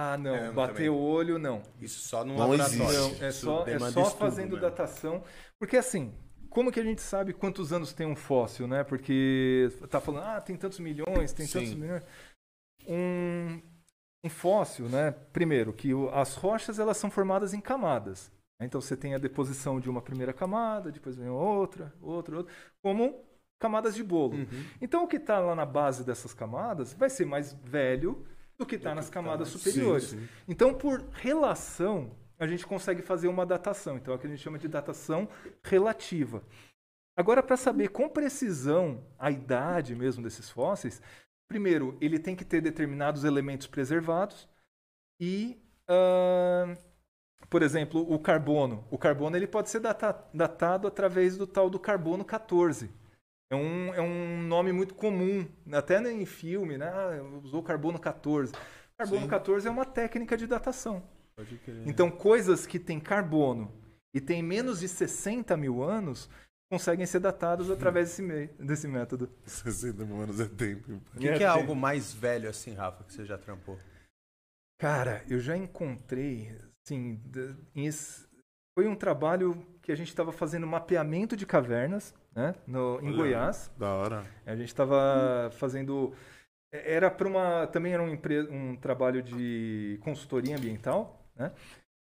Ah, 0.00 0.16
não, 0.16 0.32
É, 0.32 0.52
bater 0.52 0.74
também. 0.74 0.88
o 0.90 0.96
olho, 0.96 1.40
não. 1.40 1.60
Isso 1.80 1.98
só 2.08 2.24
num 2.24 2.34
Não 2.36 2.40
laboratório. 2.50 2.84
existe. 2.84 3.18
Não, 3.20 3.26
é 3.26 3.28
Isso 3.30 3.44
só, 3.44 3.66
é 3.66 3.78
só 3.80 3.88
estudo 3.88 4.10
fazendo 4.16 4.50
mesmo. 4.50 4.60
datação. 4.60 5.24
Porque 5.58 5.76
assim, 5.76 6.14
como 6.48 6.70
que 6.70 6.78
a 6.78 6.84
gente 6.84 7.00
sabe 7.02 7.32
quantos 7.32 7.72
anos 7.72 7.92
tem 7.92 8.06
um 8.06 8.14
fóssil, 8.14 8.68
né? 8.68 8.84
Porque 8.84 9.68
tá 9.90 10.00
falando, 10.00 10.22
ah, 10.24 10.40
tem 10.40 10.54
tantos 10.56 10.78
milhões, 10.78 11.32
tem 11.32 11.48
tantos 11.48 11.70
Sim. 11.70 11.74
milhões. 11.74 12.04
Um, 12.86 13.60
um 14.24 14.28
fóssil, 14.30 14.88
né? 14.88 15.10
Primeiro, 15.32 15.72
que 15.72 15.92
o- 15.92 16.08
as 16.10 16.34
rochas 16.36 16.78
elas 16.78 16.96
são 16.96 17.10
formadas 17.10 17.52
em 17.52 17.60
camadas. 17.60 18.30
né? 18.60 18.66
Então 18.66 18.80
você 18.80 18.96
tem 18.96 19.14
a 19.16 19.18
deposição 19.18 19.80
de 19.80 19.90
uma 19.90 20.00
primeira 20.02 20.32
camada, 20.32 20.90
depois 20.92 21.16
vem 21.16 21.28
outra, 21.28 21.92
outra, 22.00 22.36
outra, 22.36 22.52
como 22.82 23.24
camadas 23.58 23.94
de 23.96 24.02
bolo. 24.04 24.34
Uhum. 24.36 24.64
Então 24.80 25.02
o 25.04 25.08
que 25.08 25.16
está 25.16 25.38
lá 25.40 25.54
na 25.56 25.66
base 25.66 26.04
dessas 26.04 26.32
camadas 26.34 26.92
vai 26.92 27.10
ser 27.10 27.24
mais 27.26 27.52
velho 27.52 28.24
do 28.58 28.66
que 28.66 28.74
está 28.74 28.94
nas 28.94 29.08
camadas 29.08 29.48
superiores. 29.48 30.04
Sim, 30.10 30.18
sim. 30.20 30.28
Então, 30.48 30.74
por 30.74 31.00
relação, 31.12 32.10
a 32.38 32.46
gente 32.46 32.66
consegue 32.66 33.02
fazer 33.02 33.28
uma 33.28 33.46
datação. 33.46 33.96
Então, 33.96 34.12
é 34.12 34.16
o 34.16 34.20
que 34.20 34.26
a 34.26 34.30
gente 34.30 34.42
chama 34.42 34.58
de 34.58 34.66
datação 34.68 35.28
relativa. 35.62 36.42
Agora, 37.16 37.42
para 37.42 37.56
saber 37.56 37.88
com 37.88 38.08
precisão 38.08 39.04
a 39.18 39.30
idade 39.30 39.94
mesmo 39.94 40.22
desses 40.22 40.50
fósseis, 40.50 41.00
primeiro, 41.48 41.96
ele 42.00 42.18
tem 42.18 42.34
que 42.36 42.44
ter 42.44 42.60
determinados 42.60 43.24
elementos 43.24 43.66
preservados 43.66 44.48
e, 45.20 45.60
ah, 45.88 46.76
por 47.48 47.62
exemplo, 47.62 48.00
o 48.12 48.18
carbono. 48.18 48.84
O 48.90 48.98
carbono 48.98 49.36
ele 49.36 49.46
pode 49.46 49.70
ser 49.70 49.80
data- 49.80 50.24
datado 50.34 50.86
através 50.86 51.36
do 51.36 51.46
tal 51.46 51.70
do 51.70 51.78
carbono 51.78 52.24
14. 52.24 52.90
É 53.50 53.56
um, 53.56 53.94
é 53.94 54.00
um 54.02 54.42
nome 54.42 54.72
muito 54.72 54.94
comum, 54.94 55.48
até 55.72 55.98
em 56.12 56.26
filme, 56.26 56.76
né? 56.76 56.88
Ah, 56.88 57.22
usou 57.42 57.62
carbono 57.62 57.98
14. 57.98 58.52
Carbono 58.98 59.22
Sim. 59.22 59.28
14 59.28 59.68
é 59.68 59.70
uma 59.70 59.86
técnica 59.86 60.36
de 60.36 60.46
datação. 60.46 61.02
Pode 61.36 61.56
crer. 61.58 61.86
Então, 61.86 62.10
coisas 62.10 62.66
que 62.66 62.78
têm 62.78 63.00
carbono 63.00 63.72
e 64.14 64.20
têm 64.20 64.42
menos 64.42 64.80
de 64.80 64.88
60 64.88 65.56
mil 65.56 65.82
anos 65.82 66.28
conseguem 66.70 67.06
ser 67.06 67.20
datadas 67.20 67.70
através 67.70 68.08
desse, 68.10 68.20
mei- 68.20 68.48
desse 68.58 68.86
método. 68.86 69.30
60 69.46 70.04
mil 70.04 70.20
anos 70.20 70.38
é 70.40 70.46
tempo. 70.46 71.00
O 71.14 71.18
que, 71.18 71.32
que 71.32 71.42
é 71.42 71.46
algo 71.46 71.74
mais 71.74 72.12
velho 72.12 72.50
assim, 72.50 72.74
Rafa, 72.74 73.04
que 73.04 73.12
você 73.14 73.24
já 73.24 73.38
trampou? 73.38 73.78
Cara, 74.78 75.24
eu 75.28 75.40
já 75.40 75.56
encontrei, 75.56 76.54
assim, 76.84 77.20
foi 78.78 78.86
um 78.86 78.94
trabalho 78.94 79.66
que 79.82 79.90
a 79.90 79.94
gente 79.96 80.08
estava 80.08 80.32
fazendo 80.32 80.66
mapeamento 80.66 81.36
de 81.36 81.46
cavernas, 81.46 82.14
né, 82.34 82.54
no, 82.66 83.00
em 83.00 83.08
Olha. 83.08 83.16
Goiás. 83.16 83.70
Da 83.76 83.88
hora. 83.94 84.24
A 84.46 84.54
gente 84.56 84.68
estava 84.68 85.50
fazendo. 85.52 86.14
Era 86.72 87.10
para 87.10 87.28
uma. 87.28 87.66
Também 87.66 87.92
era 87.92 88.02
um, 88.02 88.08
empre- 88.08 88.48
um 88.50 88.76
trabalho 88.76 89.22
de 89.22 89.98
consultoria 90.02 90.56
ambiental, 90.56 91.26
né? 91.34 91.52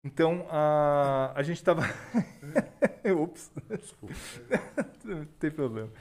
Então 0.05 0.47
a, 0.51 1.33
a 1.35 1.43
gente 1.43 1.57
estava. 1.57 1.83
Ops. 3.23 3.53
Não 5.05 5.25
tem 5.39 5.51
problema. 5.51 5.93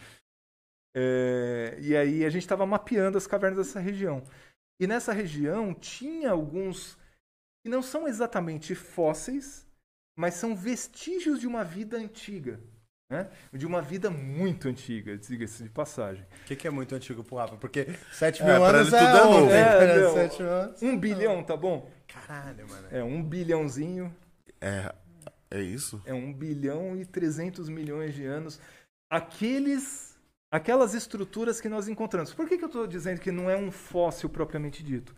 É, 0.95 1.77
e 1.79 1.95
aí 1.95 2.25
a 2.25 2.29
gente 2.29 2.41
estava 2.43 2.65
mapeando 2.65 3.17
as 3.17 3.27
cavernas 3.27 3.67
dessa 3.67 3.79
região. 3.79 4.23
E 4.81 4.87
nessa 4.87 5.13
região 5.13 5.73
tinha 5.73 6.31
alguns 6.31 6.97
que 7.61 7.69
não 7.69 7.81
são 7.81 8.07
exatamente 8.07 8.73
fósseis, 8.73 9.67
mas 10.17 10.35
são 10.35 10.55
vestígios 10.55 11.39
de 11.39 11.47
uma 11.47 11.63
vida 11.63 11.97
antiga. 11.97 12.59
Né? 13.10 13.27
De 13.52 13.65
uma 13.65 13.81
vida 13.81 14.11
muito 14.11 14.68
antiga, 14.68 15.18
diga-se 15.18 15.64
de 15.64 15.69
passagem. 15.69 16.23
O 16.44 16.45
que, 16.45 16.56
que 16.56 16.68
é 16.68 16.69
muito 16.69 16.94
antigo 16.94 17.23
pro 17.23 17.38
Rafa? 17.38 17.57
Porque 17.57 17.88
7 18.14 18.44
É, 18.44 18.45
mil 18.45 18.56
pra 18.57 18.68
anos 18.80 18.94
é, 18.94 18.99
tudo 18.99 19.10
é 19.18 19.23
novo. 19.23 19.45
ontem, 19.45 19.53
É, 19.56 20.02
não. 20.03 20.14
sete 20.14 20.41
mil 20.44 20.52
anos. 20.52 20.84
Um 20.84 20.98
bilhão, 20.99 21.44
tá 21.44 21.57
bom? 21.57 21.90
Caralho, 22.07 22.69
mano. 22.69 22.88
É 22.91 23.03
um 23.03 23.23
bilhãozinho, 23.23 24.15
É, 24.61 24.94
é 25.49 25.60
isso? 25.60 25.99
é 26.06 26.14
um 26.14 26.31
bilhão 26.31 26.95
e 26.95 27.03
300 27.03 27.68
milhões 27.68 28.14
de 28.14 28.26
anos. 28.26 28.60
Aqueles, 29.10 30.15
aquelas 30.52 30.94
estruturas 30.94 31.60
que 31.60 31.68
nós 31.68 31.88
encontramos. 31.88 32.31
Por 32.31 32.48
que, 32.48 32.60
que 32.60 32.64
eu 32.64 32.68
estou 32.68 32.86
dizendo 32.86 33.19
que 33.19 33.31
não 33.31 33.49
é 33.49 33.57
um 33.57 33.72
fóssil 33.72 34.30
propriamente 34.30 34.84
dito? 34.84 35.15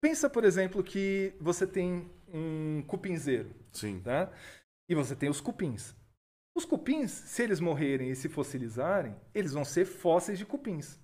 Pensa, 0.00 0.30
por 0.30 0.44
exemplo, 0.44 0.84
que 0.84 1.34
você 1.40 1.66
tem 1.66 2.08
um 2.32 2.80
cupinzeiro, 2.86 3.50
Sim. 3.72 4.00
tá? 4.04 4.30
E 4.88 4.94
você 4.94 5.16
tem 5.16 5.28
os 5.28 5.40
cupins. 5.40 5.96
Os 6.54 6.64
cupins, 6.64 7.10
se 7.10 7.42
eles 7.42 7.60
morrerem 7.60 8.10
e 8.10 8.16
se 8.16 8.28
fossilizarem, 8.28 9.16
eles 9.34 9.52
vão 9.52 9.64
ser 9.64 9.84
fósseis 9.84 10.38
de 10.38 10.44
cupins. 10.44 11.00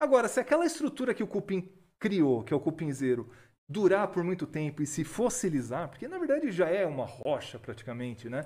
Agora, 0.00 0.28
se 0.28 0.40
aquela 0.40 0.66
estrutura 0.66 1.14
que 1.14 1.22
o 1.22 1.26
cupim 1.26 1.72
criou, 1.98 2.42
que 2.44 2.52
é 2.52 2.56
o 2.56 2.60
cupinzeiro, 2.60 3.30
durar 3.68 4.08
por 4.08 4.22
muito 4.22 4.46
tempo 4.46 4.82
e 4.82 4.86
se 4.86 5.04
fossilizar, 5.04 5.88
porque 5.88 6.08
na 6.08 6.18
verdade 6.18 6.50
já 6.50 6.68
é 6.68 6.84
uma 6.84 7.06
rocha 7.06 7.58
praticamente, 7.58 8.28
né? 8.28 8.44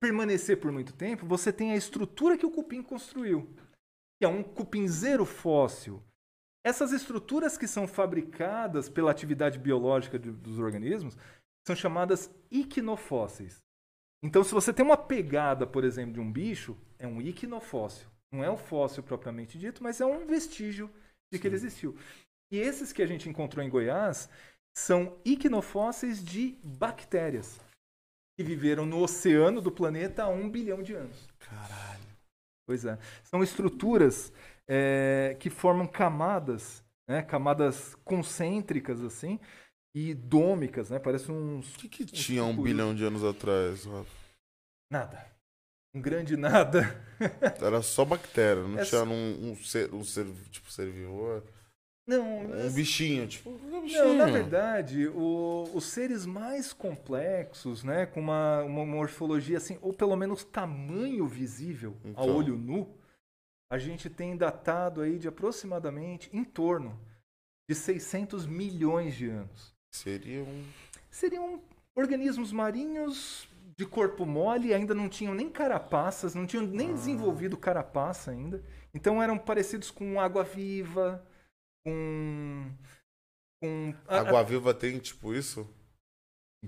Permanecer 0.00 0.60
por 0.60 0.70
muito 0.70 0.92
tempo, 0.92 1.26
você 1.26 1.52
tem 1.52 1.72
a 1.72 1.76
estrutura 1.76 2.36
que 2.36 2.46
o 2.46 2.50
cupim 2.50 2.82
construiu, 2.82 3.56
que 4.18 4.24
é 4.24 4.28
um 4.28 4.42
cupinzeiro 4.42 5.24
fóssil. 5.24 6.02
Essas 6.64 6.92
estruturas 6.92 7.56
que 7.56 7.66
são 7.66 7.88
fabricadas 7.88 8.88
pela 8.88 9.10
atividade 9.10 9.58
biológica 9.58 10.18
de- 10.18 10.30
dos 10.30 10.58
organismos 10.58 11.16
são 11.66 11.74
chamadas 11.74 12.30
iquinofósseis. 12.50 13.64
Então, 14.26 14.42
se 14.42 14.52
você 14.52 14.72
tem 14.72 14.84
uma 14.84 14.96
pegada, 14.96 15.64
por 15.64 15.84
exemplo, 15.84 16.14
de 16.14 16.20
um 16.20 16.30
bicho, 16.30 16.76
é 16.98 17.06
um 17.06 17.22
iquinofóssil. 17.22 18.08
Não 18.32 18.42
é 18.42 18.50
um 18.50 18.56
fóssil 18.56 19.00
propriamente 19.00 19.56
dito, 19.56 19.84
mas 19.84 20.00
é 20.00 20.04
um 20.04 20.26
vestígio 20.26 20.90
de 21.32 21.38
que 21.38 21.46
ele 21.46 21.54
existiu. 21.54 21.96
E 22.50 22.58
esses 22.58 22.92
que 22.92 23.02
a 23.02 23.06
gente 23.06 23.28
encontrou 23.28 23.64
em 23.64 23.70
Goiás 23.70 24.28
são 24.76 25.16
iquinofósseis 25.24 26.24
de 26.24 26.58
bactérias 26.62 27.60
que 28.36 28.42
viveram 28.42 28.84
no 28.84 29.00
oceano 29.00 29.60
do 29.60 29.70
planeta 29.70 30.24
há 30.24 30.28
um 30.28 30.50
bilhão 30.50 30.82
de 30.82 30.94
anos. 30.94 31.28
Caralho. 31.38 32.02
Pois 32.66 32.84
é. 32.84 32.98
São 33.22 33.44
estruturas 33.44 34.32
é, 34.66 35.36
que 35.38 35.48
formam 35.48 35.86
camadas, 35.86 36.84
né? 37.08 37.22
camadas 37.22 37.94
concêntricas 38.04 39.00
assim 39.02 39.38
e 39.96 40.14
dômicas, 40.14 40.90
né? 40.90 40.98
Parece 40.98 41.32
uns 41.32 41.74
O 41.74 41.78
que, 41.78 41.88
que 41.88 42.04
tinha 42.04 42.44
um 42.44 42.56
bilhão 42.56 42.94
de 42.94 43.04
anos 43.04 43.24
atrás, 43.24 43.84
Rafa? 43.84 44.10
nada, 44.90 45.26
um 45.94 46.00
grande 46.00 46.36
nada. 46.36 46.82
Era 47.62 47.82
só 47.82 48.04
bactéria, 48.04 48.62
não 48.62 48.78
É 48.78 48.84
tinha 48.84 49.02
um, 49.02 49.52
um 49.52 49.56
ser, 49.56 49.92
um 49.94 50.04
ser, 50.04 50.26
tipo, 50.50 50.70
ser 50.70 50.90
vivo. 50.90 51.42
Não, 52.06 52.40
Um 52.42 52.72
bichinho, 52.72 53.26
tipo. 53.26 53.50
um 53.50 53.56
Não, 53.70 53.82
bichinho. 53.82 54.14
na 54.18 54.26
verdade, 54.26 55.08
o- 55.08 55.68
os 55.74 55.86
seres 55.86 56.24
mais 56.24 56.72
complexos, 56.72 57.82
né, 57.82 58.06
com 58.06 58.20
uma, 58.20 58.62
uma 58.62 58.86
morfologia 58.86 59.56
assim, 59.56 59.78
ou 59.82 59.92
pelo 59.92 60.14
menos 60.14 60.44
tamanho 60.44 61.26
visível 61.26 61.96
a 62.04 62.08
Então. 62.10 62.36
olho 62.36 62.56
nu, 62.56 62.94
a 63.72 63.78
gente 63.78 64.08
tem 64.08 64.36
datado 64.36 65.00
aí 65.00 65.18
de 65.18 65.26
aproximadamente 65.26 66.30
em 66.32 66.44
torno 66.44 66.96
de 67.68 67.74
600 67.74 68.46
milhões 68.46 69.16
de 69.16 69.28
anos. 69.28 69.75
Seria 70.02 70.42
um. 70.42 70.64
Seriam 71.10 71.60
organismos 71.96 72.52
marinhos 72.52 73.48
de 73.78 73.84
corpo 73.86 74.24
mole, 74.26 74.72
ainda 74.74 74.94
não 74.94 75.08
tinham 75.08 75.34
nem 75.34 75.48
carapaças, 75.50 76.34
não 76.34 76.46
tinham 76.46 76.66
nem 76.66 76.92
desenvolvido 76.94 77.56
carapaça 77.56 78.30
ainda. 78.30 78.62
Então 78.94 79.22
eram 79.22 79.36
parecidos 79.38 79.90
com 79.90 80.20
água-viva, 80.20 81.22
com. 81.86 82.70
com 83.62 83.94
a- 84.06 84.16
a- 84.16 84.20
Água 84.20 84.42
Viva 84.44 84.72
tem 84.74 84.98
tipo 84.98 85.34
isso? 85.34 85.68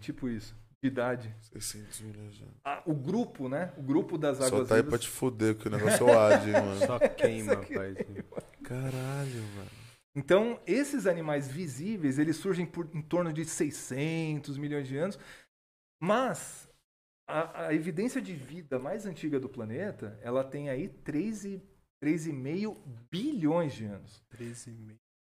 Tipo 0.00 0.28
isso, 0.28 0.54
de 0.82 0.88
idade. 0.88 1.34
600 1.52 2.00
milhões 2.02 2.34
de 2.36 2.42
anos. 2.44 2.54
Ah, 2.64 2.82
o 2.86 2.94
grupo, 2.94 3.48
né? 3.48 3.72
O 3.76 3.82
grupo 3.82 4.16
das 4.16 4.36
Só 4.38 4.46
águas 4.46 4.68
tá 4.68 4.76
aí 4.76 4.82
vivas. 4.82 4.90
pra 4.90 4.98
te 4.98 5.08
fuder, 5.08 5.56
que 5.56 5.66
o 5.66 5.70
negócio 5.70 6.08
é 6.08 6.12
o 6.12 6.18
Ad, 6.20 6.52
mano. 6.52 6.86
Só 6.86 6.98
queima, 7.00 7.56
pai. 7.56 7.94
Caralho, 8.62 9.42
mano. 9.56 9.70
Então, 10.14 10.60
esses 10.66 11.06
animais 11.06 11.48
visíveis, 11.48 12.18
eles 12.18 12.36
surgem 12.36 12.66
por 12.66 12.88
em 12.94 13.02
torno 13.02 13.32
de 13.32 13.44
600 13.44 14.58
milhões 14.58 14.88
de 14.88 14.96
anos, 14.96 15.18
mas 16.00 16.68
a, 17.28 17.66
a 17.66 17.74
evidência 17.74 18.20
de 18.20 18.34
vida 18.34 18.78
mais 18.78 19.06
antiga 19.06 19.38
do 19.38 19.48
planeta, 19.48 20.18
ela 20.22 20.42
tem 20.42 20.70
aí 20.70 20.88
3 20.88 21.44
e- 21.44 21.62
3,5 22.02 22.82
bilhões 23.10 23.74
de 23.74 23.84
anos. 23.84 24.24
13 24.30 24.70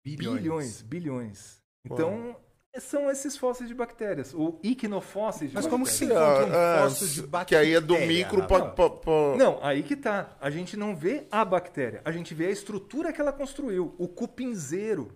Bilhões, 0.05 0.82
bilhões. 0.82 1.62
Então, 1.84 2.40
são 2.80 3.10
esses 3.10 3.36
fósseis 3.36 3.68
de 3.68 3.74
bactérias, 3.74 4.32
ou 4.34 4.59
iquinofósseis 4.62 5.50
de 5.50 5.56
Mas 5.56 5.66
como 5.66 5.84
que 5.84 5.90
se 5.92 6.05
encontra 6.05 6.46
um 6.46 6.52
Ah, 6.52 6.78
fóssil 6.82 7.09
de 7.24 7.44
Que 7.46 7.56
aí 7.56 7.74
é 7.74 7.80
do 7.80 7.94
bactéria, 7.94 8.06
micro 8.14 8.46
pra- 8.46 9.36
Não, 9.36 9.59
aí 9.62 9.82
que 9.82 9.96
tá. 9.96 10.36
A 10.40 10.50
gente 10.50 10.76
não 10.76 10.94
vê 10.96 11.26
a 11.30 11.44
bactéria, 11.44 12.00
a 12.05 12.12
gente 12.12 12.34
vê 12.34 12.46
a 12.46 12.50
estrutura 12.50 13.12
que 13.12 13.20
ela 13.20 13.32
construiu, 13.32 13.94
o 13.98 14.06
cupinzeiro. 14.09 15.12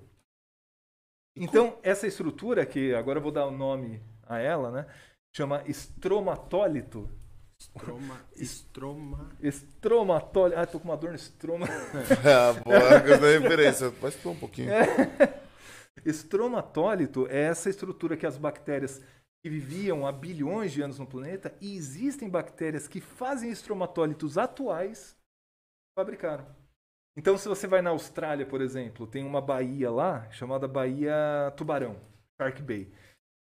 Então, 1.36 1.78
essa 1.82 2.06
estrutura, 2.06 2.66
que 2.66 2.94
agora 2.94 3.18
eu 3.18 3.22
vou 3.22 3.32
dar 3.32 3.46
o 3.46 3.50
nome 3.50 4.02
a 4.26 4.38
ela, 4.38 4.70
né? 4.70 4.86
Chama 5.34 5.62
estromatólito. 5.66 7.08
Estroma. 7.58 8.20
Estroma. 8.36 9.30
Estromatólito. 9.40 10.58
Ah, 10.60 10.66
tô 10.66 10.78
com 10.78 10.88
uma 10.88 10.96
dor 10.96 11.10
no 11.10 11.16
estroma. 11.16 11.66
Ah, 12.24 12.52
boa, 12.62 13.00
que 13.00 13.16
da 13.16 13.26
referência. 13.38 13.88
Vai 13.88 14.10
esperar 14.10 14.34
um 14.34 14.38
pouquinho. 14.38 14.70
Estromatólito 16.04 17.26
é 17.28 17.42
essa 17.42 17.70
estrutura 17.70 18.16
que 18.16 18.26
as 18.26 18.36
bactérias 18.36 19.00
que 19.42 19.50
viviam 19.50 20.06
há 20.06 20.12
bilhões 20.12 20.72
de 20.72 20.82
anos 20.82 20.98
no 20.98 21.06
planeta 21.06 21.56
e 21.60 21.76
existem 21.76 22.28
bactérias 22.28 22.86
que 22.86 23.00
fazem 23.00 23.50
estromatólitos 23.50 24.38
atuais 24.38 25.16
fabricaram. 25.96 26.46
Então, 27.16 27.36
se 27.36 27.48
você 27.48 27.66
vai 27.66 27.82
na 27.82 27.90
Austrália, 27.90 28.46
por 28.46 28.60
exemplo, 28.60 29.06
tem 29.06 29.24
uma 29.24 29.40
baía 29.40 29.90
lá 29.90 30.30
chamada 30.30 30.66
Baía 30.66 31.52
Tubarão, 31.56 32.00
Shark 32.40 32.62
Bay, 32.62 32.90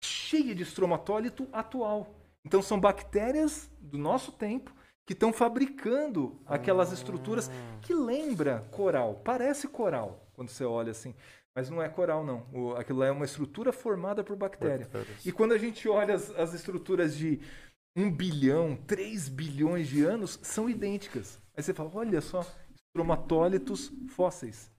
cheia 0.04 0.54
de 0.54 0.62
estromatólito 0.62 1.48
atual. 1.52 2.14
Então, 2.44 2.60
são 2.60 2.78
bactérias 2.78 3.70
do 3.80 3.96
nosso 3.96 4.32
tempo 4.32 4.74
que 5.06 5.14
estão 5.14 5.32
fabricando 5.32 6.38
aquelas 6.44 6.92
estruturas 6.92 7.50
que 7.80 7.94
lembra 7.94 8.68
coral, 8.72 9.22
parece 9.24 9.68
coral 9.68 10.26
quando 10.36 10.50
você 10.50 10.64
olha 10.64 10.90
assim, 10.90 11.14
mas 11.56 11.70
não 11.70 11.82
é 11.82 11.88
coral 11.88 12.22
não. 12.22 12.46
O, 12.52 12.74
aquilo 12.74 12.98
lá 12.98 13.06
é 13.06 13.10
uma 13.10 13.24
estrutura 13.24 13.72
formada 13.72 14.22
por 14.22 14.36
bactéria. 14.36 14.84
Bactérias. 14.84 15.24
E 15.24 15.32
quando 15.32 15.52
a 15.52 15.58
gente 15.58 15.88
olha 15.88 16.14
as, 16.14 16.28
as 16.32 16.52
estruturas 16.52 17.16
de 17.16 17.40
1 17.96 18.10
bilhão, 18.14 18.76
3 18.86 19.30
bilhões 19.30 19.88
de 19.88 20.04
anos, 20.04 20.38
são 20.42 20.68
idênticas. 20.68 21.40
Aí 21.56 21.62
você 21.62 21.72
fala, 21.72 21.90
olha 21.94 22.20
só, 22.20 22.46
estromatólitos 22.74 23.90
fósseis. 24.10 24.70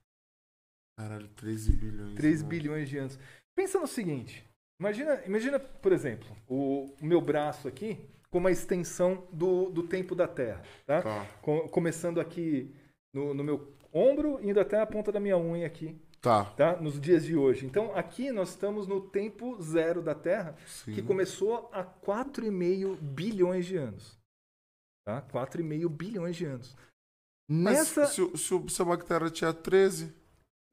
Caralho, 1.00 1.28
13 1.30 1.72
bilhões. 1.72 2.14
3 2.14 2.44
né? 2.44 2.48
bilhões 2.48 2.90
de 2.90 2.98
anos. 3.00 3.20
Pensa 3.56 3.80
no 3.80 3.88
seguinte, 3.88 4.46
imagina, 4.80 5.20
imagina 5.26 5.60
por 5.60 5.92
exemplo, 5.92 6.28
o, 6.48 6.94
o 7.02 7.06
meu 7.06 7.20
braço 7.20 7.68
aqui 7.68 8.08
como 8.30 8.46
uma 8.46 8.52
extensão 8.52 9.28
do, 9.32 9.72
do 9.72 9.82
tempo 9.82 10.14
da 10.14 10.28
Terra. 10.28 10.62
Tá? 10.86 11.02
Tá. 11.02 11.26
Co- 11.42 11.68
começando 11.70 12.22
aqui 12.22 12.72
no, 13.12 13.34
no 13.34 13.44
meu 13.44 13.74
ombro, 13.92 14.40
indo 14.44 14.60
até 14.60 14.80
a 14.80 14.86
ponta 14.86 15.12
da 15.12 15.20
minha 15.20 15.38
unha 15.38 15.66
aqui, 15.66 16.00
Tá. 16.22 16.46
tá? 16.46 16.76
nos 16.82 17.00
dias 17.00 17.24
de 17.26 17.36
hoje. 17.36 17.66
Então 17.66 17.96
aqui 17.96 18.32
nós 18.32 18.50
estamos 18.50 18.88
no 18.88 19.00
tempo 19.02 19.62
zero 19.62 20.02
da 20.02 20.16
Terra, 20.16 20.56
Sim. 20.66 20.94
que 20.96 21.02
começou 21.02 21.70
há 21.72 21.84
4,5 21.84 22.96
bilhões 22.98 23.66
de 23.66 23.78
anos. 23.78 24.18
Tá? 25.06 25.22
4,5 25.22 25.88
bilhões 25.90 26.36
de 26.36 26.46
anos. 26.46 26.76
Mas 27.50 27.78
Nessa. 27.78 28.06
se, 28.08 28.22
o- 28.22 28.36
se, 28.38 28.54
o- 28.54 28.68
se 28.68 28.82
a 28.82 28.86
bactéria 28.86 29.30
tinha 29.30 29.54
13. 29.54 30.14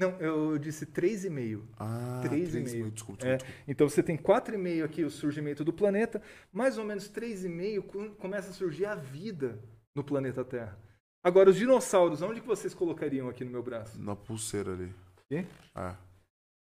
Não, 0.01 0.11
eu 0.19 0.59
disse 0.59 0.85
3,5. 0.87 1.63
Ah, 1.79 2.21
3,5. 2.25 2.65
3,5. 2.65 2.91
Desculpa, 2.91 3.27
É, 3.27 3.37
desculpa. 3.37 3.61
então 3.69 3.89
você 3.89 4.03
tem 4.03 4.17
4,5 4.17 4.83
aqui 4.85 5.05
o 5.05 5.11
surgimento 5.11 5.65
do 5.65 5.73
planeta, 5.73 6.21
mais 6.53 6.79
ou 6.79 6.85
menos 6.85 7.09
3,5 7.09 7.83
com- 7.83 8.11
começa 8.17 8.51
a 8.51 8.53
surgir 8.53 8.87
a 8.87 8.97
vida 8.97 9.63
no 9.95 10.03
planeta 10.03 10.45
Terra. 10.45 10.77
Agora, 11.23 11.49
os 11.51 11.57
dinossauros, 11.57 12.23
onde 12.23 12.41
que 12.41 12.47
vocês 12.47 12.75
colocariam 12.75 13.29
aqui 13.29 13.45
no 13.45 13.51
meu 13.53 13.63
braço? 13.63 13.97
Na 14.03 14.17
pulseira 14.17 14.73
ali. 14.73 14.93
Quê? 15.31 15.47
É. 15.77 15.97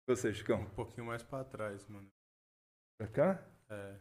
Você, 0.09 0.33
Chicão? 0.33 0.61
Um 0.61 0.69
pouquinho 0.69 1.05
mais 1.05 1.21
pra 1.23 1.43
trás, 1.43 1.85
mano. 1.87 2.07
Pra 2.99 3.07
cá? 3.07 3.43
É. 3.69 3.95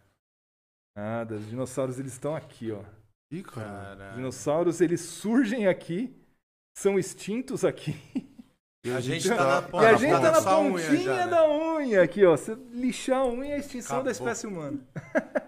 Nada, 0.96 1.34
os 1.36 1.46
dinossauros 1.48 1.98
eles 1.98 2.12
estão 2.12 2.34
aqui, 2.34 2.70
ó. 2.72 2.82
Ih, 3.30 3.42
cara. 3.42 3.66
Os 3.66 3.98
Caralho. 3.98 4.16
dinossauros 4.16 4.80
eles 4.80 5.00
surgem 5.00 5.66
aqui, 5.66 6.16
são 6.76 6.98
extintos 6.98 7.64
aqui. 7.64 7.92
E 8.84 8.90
A 8.92 9.00
gente 9.00 9.28
tá 9.28 9.60
na 9.60 9.66
e 9.66 9.70
ponta. 9.70 9.88
a 9.88 9.94
gente 9.96 10.10
tá 10.12 10.30
na 10.30 10.40
Só 10.40 10.48
a 10.50 10.60
unha 10.60 10.72
pontinha 10.88 11.02
já, 11.02 11.24
né? 11.24 11.26
da 11.26 11.48
unha 11.50 12.02
aqui, 12.02 12.24
ó. 12.24 12.36
Você 12.36 12.54
lixar 12.54 13.18
a 13.18 13.26
unha 13.26 13.52
é 13.52 13.56
a 13.56 13.58
extinção 13.58 13.96
da 14.04 14.10
Acabou. 14.12 14.28
espécie 14.28 14.46
humana. 14.46 14.78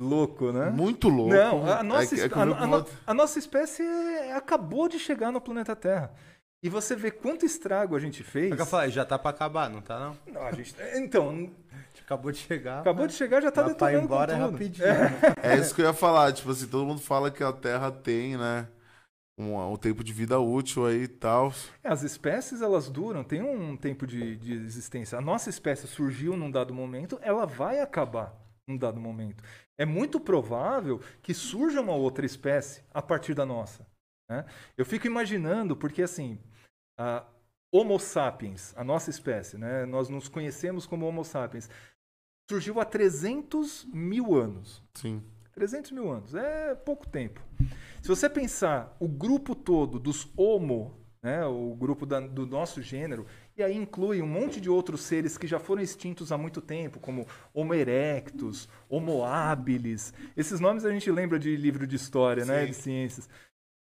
Louco, 0.00 0.50
né? 0.50 0.70
Muito 0.70 1.08
louco. 1.08 1.34
Não, 1.34 1.66
a 1.70 1.82
nossa, 1.82 2.14
É 2.16 2.20
é 2.20 2.30
a, 2.32 2.42
a 2.42 2.66
no- 2.66 2.86
a 3.06 3.14
nossa 3.14 3.38
espécie 3.38 3.82
é- 3.82 4.32
acabou 4.34 4.88
de 4.88 4.98
chegar 4.98 5.30
no 5.30 5.40
planeta 5.40 5.76
Terra. 5.76 6.10
E 6.62 6.68
você 6.68 6.94
vê 6.96 7.10
quanto 7.10 7.44
estrago 7.46 7.94
a 7.94 8.00
gente 8.00 8.22
fez. 8.22 8.50
É 8.58 8.60
eu 8.60 8.66
falei, 8.66 8.90
já 8.90 9.04
tá 9.04 9.18
pra 9.18 9.30
acabar, 9.30 9.68
não 9.70 9.80
tá 9.80 9.98
não? 9.98 10.16
Não, 10.32 10.42
a 10.42 10.52
gente, 10.52 10.74
então, 10.94 11.50
acabou 12.02 12.32
de 12.32 12.38
chegar. 12.38 12.80
acabou 12.80 13.06
de 13.06 13.12
mas- 13.12 13.16
chegar, 13.18 13.42
já 13.42 13.50
tá 13.50 13.62
mas 13.64 13.74
pra 13.74 13.92
ir 13.92 14.00
detonando 14.00 14.06
embora 14.14 14.32
é 14.32 14.36
com 14.36 14.42
tudo. 14.44 14.52
rapidinho. 14.52 14.86
né? 14.88 15.20
É 15.42 15.56
isso 15.58 15.74
que 15.74 15.82
eu 15.82 15.86
ia 15.86 15.92
falar. 15.92 16.32
Tipo 16.32 16.50
assim, 16.50 16.66
todo 16.66 16.86
mundo 16.86 17.00
fala 17.00 17.30
que 17.30 17.44
a 17.44 17.52
Terra 17.52 17.90
tem, 17.90 18.36
né? 18.38 18.66
Um, 19.38 19.56
um 19.72 19.76
tempo 19.76 20.04
de 20.04 20.12
vida 20.12 20.38
útil 20.38 20.84
aí 20.86 21.04
e 21.04 21.08
tal. 21.08 21.52
É, 21.82 21.90
As 21.90 22.02
espécies, 22.02 22.60
elas 22.60 22.90
duram, 22.90 23.24
tem 23.24 23.40
um 23.42 23.74
tempo 23.74 24.06
de, 24.06 24.36
de 24.36 24.52
existência. 24.52 25.16
A 25.16 25.20
nossa 25.22 25.48
espécie 25.48 25.86
surgiu 25.86 26.36
num 26.36 26.50
dado 26.50 26.74
momento, 26.74 27.18
ela 27.22 27.46
vai 27.46 27.80
acabar 27.80 28.34
num 28.70 28.76
dado 28.76 29.00
momento. 29.00 29.42
É 29.78 29.84
muito 29.84 30.20
provável 30.20 31.00
que 31.22 31.34
surja 31.34 31.80
uma 31.80 31.94
outra 31.94 32.24
espécie 32.24 32.82
a 32.92 33.02
partir 33.02 33.34
da 33.34 33.44
nossa. 33.44 33.86
né? 34.28 34.44
Eu 34.76 34.84
fico 34.86 35.06
imaginando, 35.06 35.76
porque 35.76 36.02
assim, 36.02 36.38
a 36.98 37.24
Homo 37.72 37.98
sapiens, 37.98 38.72
a 38.76 38.82
nossa 38.84 39.10
espécie, 39.10 39.56
né? 39.58 39.84
nós 39.86 40.08
nos 40.08 40.28
conhecemos 40.28 40.86
como 40.86 41.06
Homo 41.06 41.24
sapiens, 41.24 41.68
surgiu 42.50 42.80
há 42.80 42.84
300 42.84 43.84
mil 43.92 44.34
anos. 44.34 44.82
Sim. 44.94 45.22
300 45.52 45.90
mil 45.92 46.10
anos, 46.10 46.34
é 46.34 46.74
pouco 46.74 47.08
tempo. 47.08 47.40
Se 48.02 48.08
você 48.08 48.30
pensar 48.30 48.96
o 48.98 49.06
grupo 49.08 49.54
todo 49.54 49.98
dos 49.98 50.28
Homo, 50.36 50.96
né, 51.22 51.44
o 51.44 51.74
grupo 51.74 52.06
da- 52.06 52.20
do 52.20 52.46
nosso 52.46 52.80
gênero, 52.80 53.26
e 53.60 53.62
aí 53.62 53.76
inclui 53.76 54.20
um 54.22 54.26
monte 54.26 54.60
de 54.60 54.68
outros 54.70 55.02
seres 55.02 55.36
que 55.38 55.46
já 55.46 55.58
foram 55.58 55.82
extintos 55.82 56.32
há 56.32 56.38
muito 56.38 56.60
tempo, 56.60 56.98
como 56.98 57.26
Homo 57.54 57.74
erectus, 57.74 58.68
Homo 58.88 59.24
habilis. 59.24 60.12
Esses 60.36 60.60
nomes 60.60 60.84
a 60.84 60.90
gente 60.90 61.10
lembra 61.10 61.38
de 61.38 61.54
livro 61.56 61.86
de 61.86 61.94
história, 61.96 62.44
né, 62.44 62.62
Sim. 62.62 62.66
de 62.68 62.74
ciências. 62.74 63.28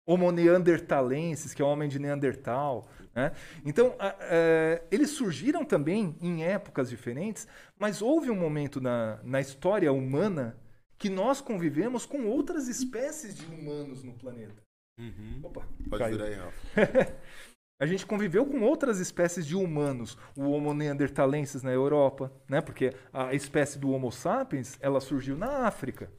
Homo 0.06 0.31
neandertalensis, 0.31 1.53
que 1.53 1.61
é 1.61 1.65
o 1.65 1.68
homem 1.69 1.88
de 1.88 1.99
Neandertal. 1.99 2.89
Né? 3.15 3.31
Então, 3.64 3.95
a- 3.99 4.15
é, 4.22 4.84
eles 4.91 5.11
surgiram 5.11 5.64
também 5.64 6.18
em 6.19 6.43
épocas 6.43 6.89
diferentes, 6.89 7.48
mas 7.80 8.02
houve 8.02 8.30
um 8.30 8.35
momento 8.35 8.81
na, 8.81 9.19
na 9.23 9.39
história 9.39 9.91
humana 9.93 10.57
que 10.98 11.07
nós 11.10 11.39
convivemos 11.39 12.06
com 12.06 12.26
outras 12.26 12.68
espécies 12.68 13.35
de 13.35 13.45
humanos 13.45 14.03
no 14.03 14.14
planeta. 14.14 14.61
Uhum. 14.99 15.39
Opa, 15.43 15.65
Pode 15.89 16.03
caiu. 16.03 16.18
virar 16.18 16.26
aí, 16.30 16.34
Rafa. 16.35 17.15
A 17.82 17.88
gente 17.88 18.06
conviveu 18.06 18.45
com 18.45 18.62
outras 18.62 18.99
espécies 18.99 19.44
de 19.44 19.56
humanos, 19.56 20.16
o 20.38 20.52
Homo 20.52 20.72
neanderthalensis 20.72 21.64
na 21.64 21.72
Europa, 21.72 22.32
né? 22.48 22.62
Porque 22.62 22.94
a 23.12 23.34
espécie 23.34 23.80
do 23.80 23.90
Homo 23.90 24.12
sapiens, 24.12 24.78
ela 24.80 25.02
surgiu 25.02 25.36
na 25.36 25.66
África. 25.66 26.12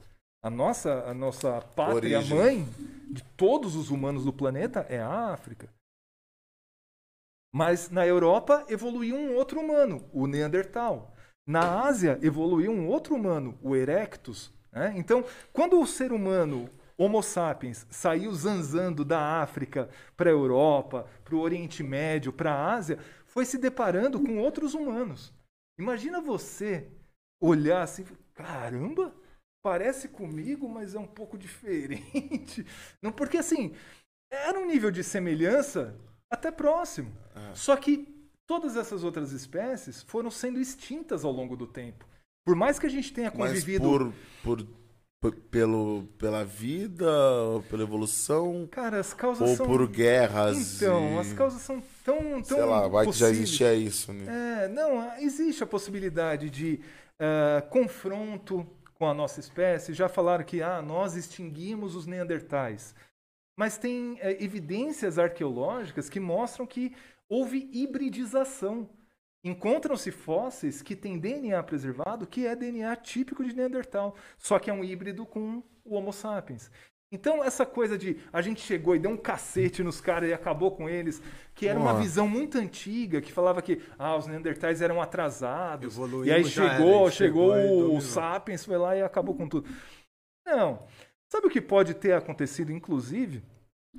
A 0.42 0.50
nossa, 0.50 1.04
a 1.04 1.14
nossa 1.14 1.60
pátria 1.60 2.18
Origem. 2.18 2.36
mãe 2.36 2.68
de 3.12 3.22
todos 3.36 3.76
os 3.76 3.90
humanos 3.90 4.24
do 4.24 4.32
planeta 4.32 4.80
é 4.88 5.00
a 5.00 5.32
África. 5.32 5.68
Mas 7.54 7.90
na 7.90 8.04
Europa 8.04 8.66
evoluiu 8.68 9.14
um 9.14 9.36
outro 9.36 9.60
humano, 9.60 10.04
o 10.12 10.26
Neandertal. 10.26 11.14
Na 11.46 11.84
Ásia 11.84 12.18
evoluiu 12.22 12.72
um 12.72 12.88
outro 12.88 13.14
humano, 13.14 13.56
o 13.62 13.76
Erectus. 13.76 14.52
né? 14.72 14.94
Então, 14.96 15.24
quando 15.52 15.80
o 15.80 15.86
ser 15.86 16.12
humano, 16.12 16.68
Homo 17.02 17.20
sapiens, 17.20 17.84
saiu 17.90 18.32
zanzando 18.32 19.04
da 19.04 19.42
África 19.42 19.90
para 20.16 20.30
a 20.30 20.32
Europa, 20.32 21.08
para 21.24 21.34
o 21.34 21.40
Oriente 21.40 21.82
Médio, 21.82 22.32
para 22.32 22.52
a 22.54 22.74
Ásia, 22.74 22.96
foi 23.26 23.44
se 23.44 23.58
deparando 23.58 24.20
com 24.20 24.38
outros 24.38 24.72
humanos. 24.72 25.34
Imagina 25.76 26.20
você 26.20 26.86
olhar 27.40 27.82
assim, 27.82 28.04
caramba, 28.34 29.12
parece 29.64 30.06
comigo, 30.06 30.68
mas 30.68 30.94
é 30.94 30.98
um 31.00 31.06
pouco 31.06 31.36
diferente. 31.36 32.64
Não, 33.02 33.10
porque 33.10 33.38
assim, 33.38 33.74
era 34.30 34.56
um 34.60 34.66
nível 34.66 34.92
de 34.92 35.02
semelhança 35.02 35.98
até 36.30 36.52
próximo. 36.52 37.10
Só 37.52 37.74
que 37.74 38.06
todas 38.46 38.76
essas 38.76 39.02
outras 39.02 39.32
espécies 39.32 40.02
foram 40.04 40.30
sendo 40.30 40.60
extintas 40.60 41.24
ao 41.24 41.32
longo 41.32 41.56
do 41.56 41.66
tempo. 41.66 42.06
Por 42.44 42.54
mais 42.54 42.78
que 42.78 42.86
a 42.86 42.90
gente 42.90 43.12
tenha 43.12 43.32
Mas 43.34 43.50
convivido. 43.50 43.84
por, 43.84 44.12
por, 44.44 44.64
por- 44.64 44.81
pelo, 45.30 46.04
pela 46.18 46.44
vida, 46.44 47.06
pela 47.70 47.82
evolução, 47.82 48.68
Cara, 48.70 48.98
as 48.98 49.14
causas 49.14 49.50
ou 49.50 49.56
são. 49.56 49.66
por 49.66 49.86
guerras. 49.88 50.76
Então, 50.76 51.14
e- 51.14 51.18
as 51.18 51.32
causas 51.32 51.62
são 51.62 51.82
tão. 52.04 52.18
tão 52.42 52.44
Sei 52.44 52.64
lá, 52.64 52.88
vai 52.88 53.06
que 53.06 53.12
já 53.12 53.26
possíveis. 53.26 53.38
existia 53.38 53.74
isso, 53.74 54.12
né? 54.12 54.64
É, 54.64 54.68
não, 54.68 55.16
existe 55.18 55.62
a 55.62 55.66
possibilidade 55.66 56.50
de 56.50 56.80
ah, 57.20 57.62
confronto 57.70 58.66
com 58.94 59.06
a 59.06 59.14
nossa 59.14 59.38
espécie. 59.40 59.94
Já 59.94 60.08
falaram 60.08 60.44
que 60.44 60.60
ah, 60.62 60.82
nós 60.82 61.14
extinguimos 61.16 61.94
os 61.94 62.06
neandertais. 62.06 62.94
Mas 63.56 63.76
tem 63.76 64.18
eh, 64.20 64.42
evidências 64.42 65.18
arqueológicas 65.18 66.08
que 66.08 66.18
mostram 66.18 66.66
que 66.66 66.94
houve 67.28 67.68
hibridização. 67.72 68.88
Encontram-se 69.44 70.10
fósseis 70.12 70.82
que 70.82 70.94
têm 70.94 71.18
DNA 71.18 71.60
preservado, 71.64 72.26
que 72.26 72.46
é 72.46 72.54
DNA 72.54 72.94
típico 72.96 73.44
de 73.44 73.54
Neandertal, 73.54 74.14
só 74.38 74.58
que 74.58 74.70
é 74.70 74.72
um 74.72 74.84
híbrido 74.84 75.26
com 75.26 75.62
o 75.84 75.96
Homo 75.96 76.12
sapiens. 76.12 76.70
Então, 77.12 77.44
essa 77.44 77.66
coisa 77.66 77.98
de 77.98 78.18
a 78.32 78.40
gente 78.40 78.62
chegou 78.62 78.96
e 78.96 78.98
deu 78.98 79.10
um 79.10 79.18
cacete 79.18 79.82
nos 79.82 80.00
caras 80.00 80.30
e 80.30 80.32
acabou 80.32 80.70
com 80.70 80.88
eles, 80.88 81.20
que 81.54 81.68
era 81.68 81.78
uma 81.78 81.92
visão 81.92 82.26
muito 82.26 82.56
antiga, 82.56 83.20
que 83.20 83.30
falava 83.30 83.60
que 83.60 83.82
ah, 83.98 84.16
os 84.16 84.26
Neandertais 84.26 84.80
eram 84.80 85.02
atrasados. 85.02 85.94
Evoluímos, 85.94 86.26
e 86.28 86.32
aí 86.32 86.44
já 86.44 86.64
era, 86.64 86.76
chegou, 86.76 87.10
chegou 87.10 87.54
chegou 87.54 87.96
o. 87.96 88.00
Sapiens, 88.00 88.64
foi 88.64 88.78
lá 88.78 88.96
e 88.96 89.02
acabou 89.02 89.34
com 89.34 89.46
tudo. 89.46 89.68
Não. 90.46 90.86
Sabe 91.28 91.48
o 91.48 91.50
que 91.50 91.60
pode 91.60 91.92
ter 91.92 92.14
acontecido, 92.14 92.72
inclusive? 92.72 93.42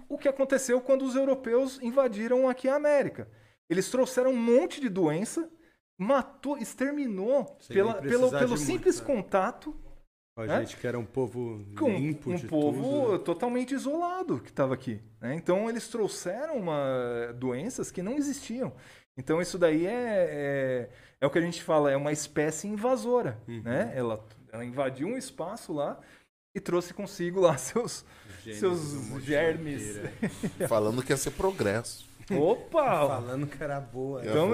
O 0.10 0.18
que 0.18 0.28
aconteceu 0.28 0.82
quando 0.82 1.04
os 1.04 1.16
europeus 1.16 1.80
invadiram 1.84 2.50
aqui 2.50 2.68
a 2.68 2.76
América. 2.76 3.28
Eles 3.70 3.90
trouxeram 3.90 4.32
um 4.32 4.38
monte 4.38 4.80
de 4.82 4.90
doença, 4.90 5.50
matou, 5.98 6.58
exterminou 6.58 7.58
Sem 7.62 7.76
pela- 7.76 7.96
pelo, 7.96 8.58
simples 8.58 9.00
muito, 9.00 9.08
né? 9.10 9.16
contato 9.16 9.76
A 10.36 10.46
É? 10.46 10.60
gente 10.62 10.78
que 10.78 10.88
era 10.88 10.98
um 10.98 11.06
povo 11.06 11.64
com 11.78 11.90
limpo 11.96 12.32
um 12.32 12.36
de 12.36 12.48
povo 12.48 12.82
tudo. 12.84 13.12
né? 13.14 13.18
totalmente 13.20 13.74
isolado 13.76 14.40
que 14.40 14.50
estava 14.50 14.74
aqui. 14.74 15.00
né? 15.22 15.36
Então 15.36 15.70
eles 15.70 15.88
trouxeram 15.88 16.58
uma, 16.58 17.32
doenças 17.36 17.92
que 17.92 18.02
não 18.02 18.14
existiam. 18.18 18.74
Então 19.16 19.40
isso 19.40 19.60
daí 19.60 19.86
é, 19.86 19.92
é, 19.92 20.90
é 21.22 21.28
o 21.28 21.30
que 21.30 21.38
a 21.38 21.42
gente 21.42 21.62
fala, 21.62 21.92
é 21.92 21.96
uma 21.96 22.12
espécie 22.12 22.68
invasora. 22.68 23.40
Uhum. 23.48 23.62
Né? 23.62 23.94
Ela, 23.96 24.26
ela 24.52 24.66
invadiu 24.66 25.08
um 25.08 25.16
espaço 25.18 25.72
lá 25.72 26.00
e 26.56 26.60
trouxe 26.60 26.96
consigo 26.96 27.40
lá 27.40 27.56
seus, 27.58 28.04
Genes 28.44 28.58
seus 28.60 29.24
germes. 29.24 30.00
Falando 30.68 31.04
que 31.04 31.12
ia 31.14 31.18
ser 31.18 31.32
progresso. 31.32 32.06
Opa! 32.32 33.08
Falando 33.08 33.48
que 33.48 33.64
era 33.64 33.80
boa. 33.80 34.22
né? 34.22 34.28
Eu 34.28 34.32
Então, 34.32 34.50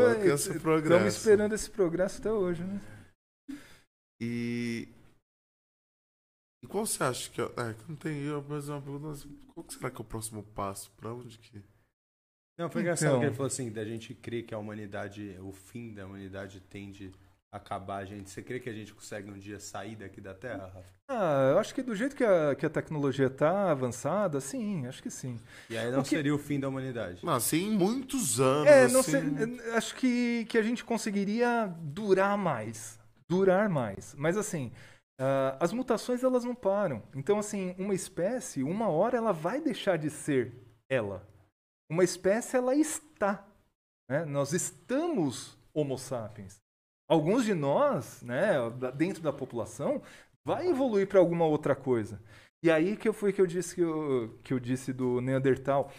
estamos 0.77 1.15
esperando 1.15 1.53
esse 1.55 1.69
progresso 1.69 2.19
até 2.19 2.31
hoje, 2.31 2.63
né? 2.63 2.81
E. 4.21 4.87
E 6.63 6.67
qual 6.67 6.85
você 6.85 7.03
acha 7.03 7.29
que 7.29 7.41
é. 7.41 7.45
É, 7.45 7.73
que 7.73 7.89
não 7.89 7.95
tem 7.95 8.21
eu, 8.23 8.43
mas 8.47 8.67
uma 8.69 8.81
pergunta. 8.81 9.27
Qual 9.53 9.65
será 9.69 9.89
que 9.89 9.97
é 9.97 10.01
o 10.01 10.05
próximo 10.05 10.43
passo? 10.43 10.91
Pra 10.97 11.13
onde 11.13 11.37
que. 11.37 11.63
Não, 12.57 12.69
foi 12.69 12.81
engraçado 12.81 13.07
Então. 13.09 13.19
que 13.21 13.25
ele 13.27 13.35
falou 13.35 13.47
assim, 13.47 13.71
da 13.71 13.85
gente 13.85 14.13
crer 14.13 14.45
que 14.45 14.53
a 14.53 14.57
humanidade, 14.57 15.37
o 15.39 15.53
fim 15.53 15.93
da 15.93 16.05
humanidade 16.05 16.59
tende 16.59 17.13
a 17.51 17.57
acabar, 17.57 18.05
gente. 18.05 18.29
Você 18.29 18.41
crê 18.41 18.59
que 18.59 18.69
a 18.69 18.73
gente 18.73 18.93
consegue 18.93 19.29
um 19.29 19.37
dia 19.37 19.59
sair 19.59 19.95
daqui 19.95 20.21
da 20.21 20.33
Terra, 20.33 20.67
Rafa? 20.73 20.85
Ah, 21.07 21.49
eu 21.53 21.59
acho 21.59 21.73
que 21.73 21.81
do 21.81 21.95
jeito 21.95 22.15
que 22.15 22.23
a, 22.23 22.53
que 22.55 22.65
a 22.65 22.69
tecnologia 22.69 23.25
está 23.27 23.71
avançada, 23.71 24.39
sim, 24.39 24.85
acho 24.85 25.01
que 25.01 25.09
sim. 25.09 25.39
E 25.69 25.77
aí 25.77 25.91
não 25.91 25.99
O 26.01 26.03
que- 26.03 26.09
seria 26.09 26.33
o 26.33 26.37
fim 26.37 26.59
da 26.59 26.69
humanidade. 26.69 27.25
Não, 27.25 27.33
assim, 27.33 27.67
em 27.73 27.77
muitos 27.77 28.39
anos. 28.39 28.67
É, 28.67 28.87
não 28.87 28.99
assim, 28.99 29.11
sei, 29.11 29.71
acho 29.73 29.95
que, 29.95 30.45
que 30.45 30.57
a 30.57 30.61
gente 30.61 30.83
conseguiria 30.83 31.65
durar 31.81 32.37
mais. 32.37 32.99
Durar 33.27 33.67
mais. 33.69 34.13
Mas 34.15 34.37
assim, 34.37 34.71
ah, 35.19 35.57
as 35.59 35.73
mutações 35.73 36.23
elas 36.23 36.43
não 36.43 36.53
param. 36.53 37.01
Então, 37.15 37.39
assim, 37.39 37.73
uma 37.79 37.95
espécie, 37.95 38.61
uma 38.63 38.89
hora 38.89 39.17
ela 39.17 39.33
vai 39.33 39.59
deixar 39.59 39.97
de 39.97 40.11
ser 40.11 40.53
ela. 40.87 41.27
Uma 41.89 42.03
espécie, 42.03 42.55
ela 42.55 42.75
está. 42.75 43.43
né? 44.07 44.23
Nós 44.25 44.53
estamos 44.53 45.57
Homo 45.73 45.97
sapiens. 45.97 46.59
Alguns 47.09 47.43
de 47.43 47.55
nós, 47.55 48.21
né, 48.21 48.53
dentro 48.95 49.23
da 49.23 49.33
população, 49.33 50.01
vai 50.45 50.67
evoluir 50.67 51.07
para 51.07 51.19
alguma 51.19 51.45
outra 51.45 51.75
coisa. 51.75 52.21
E 52.63 52.69
aí 52.69 52.95
que 52.95 53.07
eu 53.09 53.13
foi 53.13 53.33
que 53.33 53.41
eu 53.41 53.47
disse 53.47 53.73
que 53.73 53.81
eu, 53.81 54.37
que 54.43 54.53
eu 54.53 54.59
disse 54.59 54.93
do 54.93 55.19
Neandertal. 55.19 55.91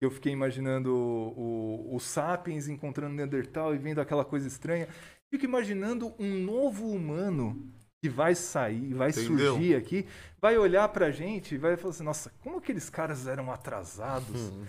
Eu 0.00 0.10
fiquei 0.10 0.32
imaginando 0.32 0.94
o, 0.94 1.90
o, 1.92 1.96
o 1.96 2.00
Sapiens 2.00 2.68
encontrando 2.68 3.14
Neandertal 3.14 3.74
e 3.74 3.78
vendo 3.78 4.00
aquela 4.00 4.24
coisa 4.24 4.46
estranha. 4.46 4.88
Fico 5.32 5.44
imaginando 5.44 6.14
um 6.18 6.38
novo 6.44 6.86
humano 6.88 7.72
que 8.02 8.08
vai 8.08 8.34
sair, 8.34 8.92
vai 8.94 9.10
Entendeu? 9.10 9.54
surgir 9.54 9.76
aqui, 9.76 10.06
vai 10.40 10.58
olhar 10.58 10.88
pra 10.88 11.10
gente 11.10 11.54
e 11.54 11.58
vai 11.58 11.76
falar 11.76 11.90
assim, 11.90 12.02
nossa, 12.04 12.32
como 12.40 12.58
aqueles 12.58 12.90
caras 12.90 13.26
eram 13.26 13.50
atrasados? 13.50 14.52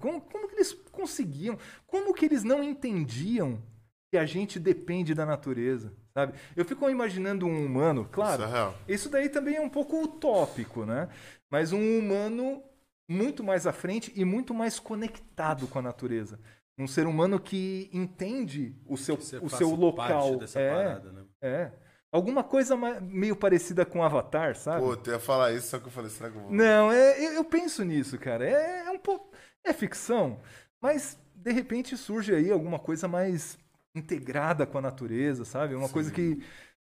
Como, 0.00 0.20
como 0.22 0.48
que 0.48 0.56
eles 0.56 0.72
conseguiam? 0.90 1.56
Como 1.86 2.12
que 2.12 2.24
eles 2.24 2.42
não 2.42 2.60
entendiam 2.60 3.62
que 4.10 4.18
a 4.18 4.26
gente 4.26 4.58
depende 4.58 5.14
da 5.14 5.24
natureza? 5.24 5.92
Sabe? 6.12 6.34
Eu 6.56 6.64
fico 6.64 6.90
imaginando 6.90 7.46
um 7.46 7.64
humano, 7.64 8.08
claro, 8.10 8.42
Isso 8.44 8.54
é 8.88 8.92
isso 8.94 9.08
daí 9.08 9.28
também 9.28 9.56
é 9.56 9.60
um 9.60 9.68
pouco 9.68 10.02
utópico, 10.02 10.84
né? 10.84 11.08
Mas 11.50 11.72
um 11.72 11.98
humano 11.98 12.62
muito 13.08 13.44
mais 13.44 13.66
à 13.66 13.72
frente 13.72 14.12
e 14.16 14.24
muito 14.24 14.52
mais 14.52 14.78
conectado 14.80 15.66
com 15.68 15.78
a 15.78 15.82
natureza. 15.82 16.38
Um 16.76 16.86
ser 16.86 17.06
humano 17.06 17.38
que 17.38 17.88
entende 17.92 18.74
o 18.86 18.96
seu, 18.96 19.16
Você 19.16 19.36
o 19.38 19.48
seu 19.48 19.70
local. 19.70 20.36
dessa 20.36 20.58
É, 20.58 20.70
parada, 20.74 21.12
né? 21.12 21.24
é. 21.42 21.72
Alguma 22.12 22.42
coisa 22.42 22.76
meio 23.00 23.36
parecida 23.36 23.86
com 23.86 24.02
Avatar, 24.02 24.56
sabe? 24.56 24.80
Pô, 24.80 24.94
eu 24.94 25.12
ia 25.12 25.20
falar 25.20 25.52
isso, 25.52 25.68
só 25.68 25.78
que 25.78 25.86
eu 25.86 25.90
falei, 25.92 26.10
será 26.10 26.28
que 26.28 26.36
eu 26.36 26.42
vou. 26.42 26.50
Não, 26.50 26.90
é, 26.90 27.24
eu, 27.24 27.32
eu 27.34 27.44
penso 27.44 27.84
nisso, 27.84 28.18
cara. 28.18 28.44
É, 28.44 28.86
é 28.86 28.90
um 28.90 28.98
pouco. 28.98 29.30
É 29.62 29.72
ficção, 29.72 30.40
mas 30.80 31.16
de 31.34 31.52
repente 31.52 31.96
surge 31.96 32.34
aí 32.34 32.50
alguma 32.50 32.78
coisa 32.80 33.06
mais 33.06 33.56
integrada 33.94 34.66
com 34.66 34.78
a 34.78 34.82
natureza, 34.82 35.44
sabe? 35.44 35.74
Uma 35.74 35.88
coisa 35.88 36.10
que, 36.12 36.42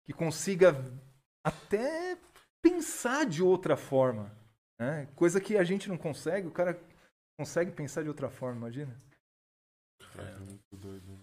que 0.06 0.14
consiga 0.14 0.76
até 1.44 2.18
pensar 2.62 3.26
de 3.26 3.42
outra 3.42 3.76
forma. 3.76 4.32
Né? 4.80 5.08
Coisa 5.16 5.40
que 5.40 5.58
a 5.58 5.64
gente 5.64 5.90
não 5.90 5.98
consegue, 5.98 6.48
o 6.48 6.52
cara 6.52 6.80
consegue 7.40 7.72
pensar 7.72 8.04
de 8.04 8.10
outra 8.10 8.30
forma, 8.30 8.58
imagina? 8.58 9.02
Cara, 10.16 10.40
muito 10.40 10.76
doido. 10.76 11.20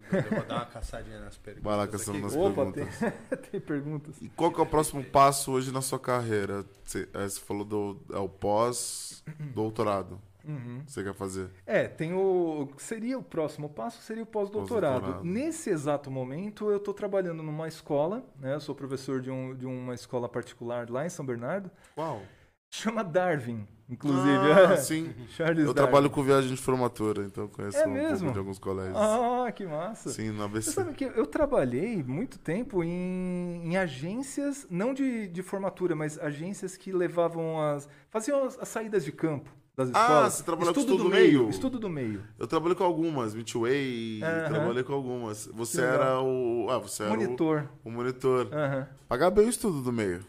Eu 0.00 0.22
vou 0.30 0.44
dar 0.46 0.56
uma 0.56 0.66
caçadinha 0.66 1.20
nas 1.20 1.36
perguntas. 1.36 1.64
Vai 1.64 1.76
lá 1.76 1.88
caçando 1.88 2.20
nas 2.20 2.34
Opa, 2.34 2.72
perguntas. 2.72 2.98
tem, 2.98 3.38
tem 3.50 3.60
perguntas. 3.60 4.22
E 4.22 4.28
qual 4.30 4.52
que 4.52 4.60
é 4.60 4.62
o 4.62 4.66
próximo 4.66 5.04
passo 5.04 5.52
hoje 5.52 5.72
na 5.72 5.82
sua 5.82 5.98
carreira? 5.98 6.64
Você, 6.84 7.08
é, 7.12 7.28
você 7.28 7.40
falou 7.40 7.64
do 7.64 8.00
é 8.10 8.18
o 8.18 8.28
pós-doutorado. 8.28 10.20
Uhum. 10.48 10.82
Você 10.86 11.04
quer 11.04 11.12
fazer? 11.14 11.50
É, 11.66 11.86
tem 11.86 12.14
o. 12.14 12.68
Seria 12.78 13.18
o 13.18 13.22
próximo 13.22 13.68
passo, 13.68 14.00
seria 14.02 14.22
o 14.22 14.26
pós-doutorado. 14.26 14.92
Pós-doutorado. 15.00 15.24
Nesse 15.24 15.68
exato 15.70 16.10
momento, 16.10 16.70
eu 16.70 16.78
estou 16.78 16.94
trabalhando 16.94 17.42
numa 17.42 17.68
escola, 17.68 18.24
né? 18.40 18.54
Eu 18.54 18.60
sou 18.60 18.74
professor 18.74 19.20
de, 19.20 19.30
um, 19.30 19.54
de 19.54 19.66
uma 19.66 19.94
escola 19.94 20.28
particular 20.28 20.88
lá 20.88 21.04
em 21.04 21.10
São 21.10 21.24
Bernardo. 21.26 21.70
Qual? 21.94 22.22
Chama 22.70 23.02
Darwin, 23.02 23.66
inclusive. 23.88 24.52
Ah, 24.52 24.76
sim. 24.80 25.14
Charles 25.30 25.66
Eu 25.66 25.72
Darwin. 25.72 25.90
trabalho 25.90 26.10
com 26.10 26.22
viagem 26.22 26.50
de 26.54 26.60
formatura, 26.60 27.24
então 27.24 27.48
conheço 27.48 27.78
É 27.78 27.86
um 27.86 27.92
mesmo? 27.92 28.18
pouco 28.18 28.32
de 28.32 28.38
alguns 28.38 28.58
colégios. 28.58 28.96
Ah, 28.96 29.50
que 29.52 29.64
massa. 29.64 30.10
Sim, 30.10 30.32
Você 30.32 30.42
ABC. 30.42 30.70
sabe 30.72 30.92
que 30.94 31.04
eu 31.04 31.26
trabalhei 31.26 32.02
muito 32.02 32.38
tempo 32.38 32.84
em, 32.84 33.62
em 33.64 33.76
agências, 33.78 34.66
não 34.70 34.92
de, 34.92 35.28
de 35.28 35.42
formatura, 35.42 35.94
mas 35.96 36.18
agências 36.18 36.76
que 36.76 36.92
levavam 36.92 37.58
as. 37.60 37.88
faziam 38.10 38.44
as, 38.44 38.58
as 38.58 38.68
saídas 38.68 39.02
de 39.04 39.12
campo 39.12 39.50
das 39.78 39.90
Ah, 39.94 40.00
escolas. 40.02 40.32
você 40.34 40.42
trabalhou 40.42 40.74
com 40.74 40.80
estudo 40.80 40.94
estudo 40.96 41.04
do 41.08 41.10
do 41.10 41.16
meio? 41.16 41.48
Estudo 41.50 41.78
do 41.78 41.88
meio. 41.88 42.24
Eu 42.38 42.46
trabalhei 42.48 42.74
com 42.76 42.82
algumas, 42.84 43.32
Midway, 43.34 44.20
Aham. 44.22 44.48
trabalhei 44.48 44.82
com 44.82 44.92
algumas. 44.92 45.46
Você 45.54 45.80
era 45.80 46.20
o. 46.20 46.66
Ah, 46.68 46.78
você 46.78 47.04
era 47.04 47.12
o- 47.12 47.16
Monitor. 47.16 47.68
O, 47.84 47.90
monitor. 47.90 48.48
Aham. 48.52 48.88
Pagar 49.08 49.30
bem 49.30 49.46
o 49.46 49.48
estudo 49.48 49.80
do 49.80 49.92
meio. 49.92 50.24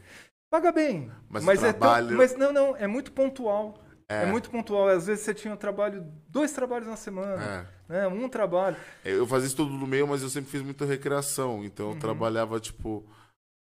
Paga 0.52 0.72
bem. 0.72 1.12
Mas 1.30 1.44
Mas, 1.44 1.62
o 1.62 1.66
é 1.66 1.72
tão- 1.74 1.80
trabalho- 1.80 2.16
mas 2.18 2.36
não, 2.38 2.54
não, 2.54 2.76
é 2.78 2.86
muito 2.88 3.12
pontual. 3.12 3.84
É. 4.12 4.26
muito 4.26 4.50
pontual. 4.50 4.88
Às 4.88 5.06
vezes 5.06 5.24
você 5.24 5.36
tinha 5.36 5.54
um 5.54 5.58
trabalho, 5.58 6.04
dois 6.28 6.52
trabalhos 6.52 6.88
na 6.88 6.96
semana, 6.96 7.44
É. 7.90 7.92
né? 7.94 8.08
Um 8.08 8.28
trabalho. 8.28 8.76
Eu 9.06 9.28
fazia 9.28 9.46
isso 9.48 9.56
tudo 9.56 9.72
no 9.72 9.86
meio, 9.86 10.08
mas 10.08 10.24
eu 10.24 10.30
sempre 10.30 10.50
fiz 10.50 10.64
muita 10.64 10.84
recreação. 10.86 11.64
Então 11.64 11.88
Uhum. 11.90 11.94
eu 11.94 12.00
trabalhava, 12.00 12.60
tipo, 12.60 13.06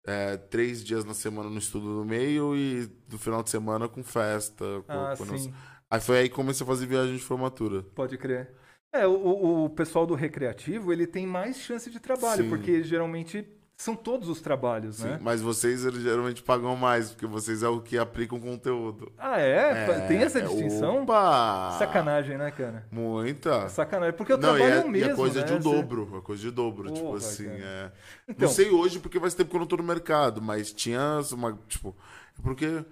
é, 0.07 0.39
três 0.39 0.83
dias 0.83 1.05
na 1.05 1.13
semana 1.13 1.51
no 1.51 1.59
estudo 1.59 1.85
no 1.89 2.03
meio 2.05 2.57
e 2.57 2.91
no 3.13 3.19
final 3.19 3.43
de 3.43 3.51
semana 3.51 3.89
com 3.89 4.03
festa. 4.03 4.65
Com, 4.87 4.93
Ah, 4.93 5.15
com 5.19 5.27
sim. 5.37 5.53
Aí 5.91 6.01
foi 6.01 6.19
aí 6.19 6.29
que 6.29 6.35
comecei 6.35 6.65
a 6.65 6.67
fazer 6.67 6.87
viagem 6.87 7.17
de 7.17 7.23
formatura. 7.23 7.83
Pode 7.95 8.17
crer. 8.19 8.51
É, 8.93 9.07
o- 9.07 9.13
o, 9.13 9.65
o 9.67 9.71
pessoal 9.71 10.07
do 10.07 10.15
recreativo, 10.15 10.93
ele 10.93 11.07
tem 11.07 11.27
mais 11.27 11.59
chance 11.59 11.91
de 11.91 11.99
trabalho, 12.01 12.45
Sim. 12.45 12.49
porque 12.51 12.83
geralmente 12.83 13.47
são 13.77 13.95
todos 13.95 14.29
os 14.29 14.41
trabalhos, 14.41 14.97
Sim, 14.97 15.05
né? 15.05 15.19
Mas 15.23 15.41
vocês 15.41 15.85
eles 15.85 16.03
geralmente 16.03 16.43
pagam 16.43 16.75
mais, 16.75 17.11
porque 17.11 17.27
vocês 17.27 17.63
é 17.63 17.69
o 17.69 17.81
que 17.81 17.97
aplicam 17.97 18.41
conteúdo. 18.41 19.13
Ah, 19.17 19.39
é? 19.41 20.01
Tem 20.09 20.19
essa 20.19 20.41
é, 20.41 20.43
distinção? 20.43 21.03
Opa! 21.05 21.77
Sacanagem, 21.79 22.37
né, 22.37 22.51
cara? 22.51 22.87
Muita. 22.91 23.69
Sacanagem. 23.69 24.15
Porque 24.17 24.33
eu 24.33 24.39
Não, 24.39 24.57
e 24.57 24.59
trabalho 24.59 24.81
é, 24.83 24.87
e 24.87 24.91
mesmo, 24.91 25.13
é 25.13 25.15
coisa 25.15 25.41
né? 25.41 25.47
de 25.47 25.53
um 25.53 25.61
Você- 25.61 25.77
dobro. 25.77 26.19
É 26.19 26.21
coisa 26.21 26.43
de 26.43 26.51
dobro. 26.51 26.91
tipo 26.91 27.07
Porra, 27.07 27.19
assim, 27.19 27.45
cara. 27.45 27.59
é. 27.63 27.93
Então, 28.29 28.49
Não 28.49 28.55
sei 28.55 28.69
hoje 28.71 28.99
porque 28.99 29.21
faz 29.21 29.35
tempo 29.35 29.51
que 29.51 29.57
eu 29.57 29.61
não 29.61 29.67
tô 29.67 29.77
no 29.77 29.85
mercado, 29.85 30.43
mas 30.43 30.73
tinha 30.73 31.21
uma. 31.33 31.57
Tipo, 31.69 31.95
é 32.39 32.43
porque 32.43 32.85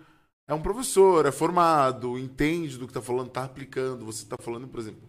é 0.49 0.55
um 0.55 0.61
professor, 0.63 1.27
é 1.27 1.33
formado, 1.33 2.19
entende 2.19 2.79
do 2.79 2.87
que 2.87 2.93
tá 2.93 3.03
falando, 3.03 3.31
tá 3.31 3.45
aplicando. 3.45 4.05
Você 4.07 4.25
tá 4.27 4.37
falando, 4.41 4.69
por 4.69 4.79
exemplo, 4.81 5.03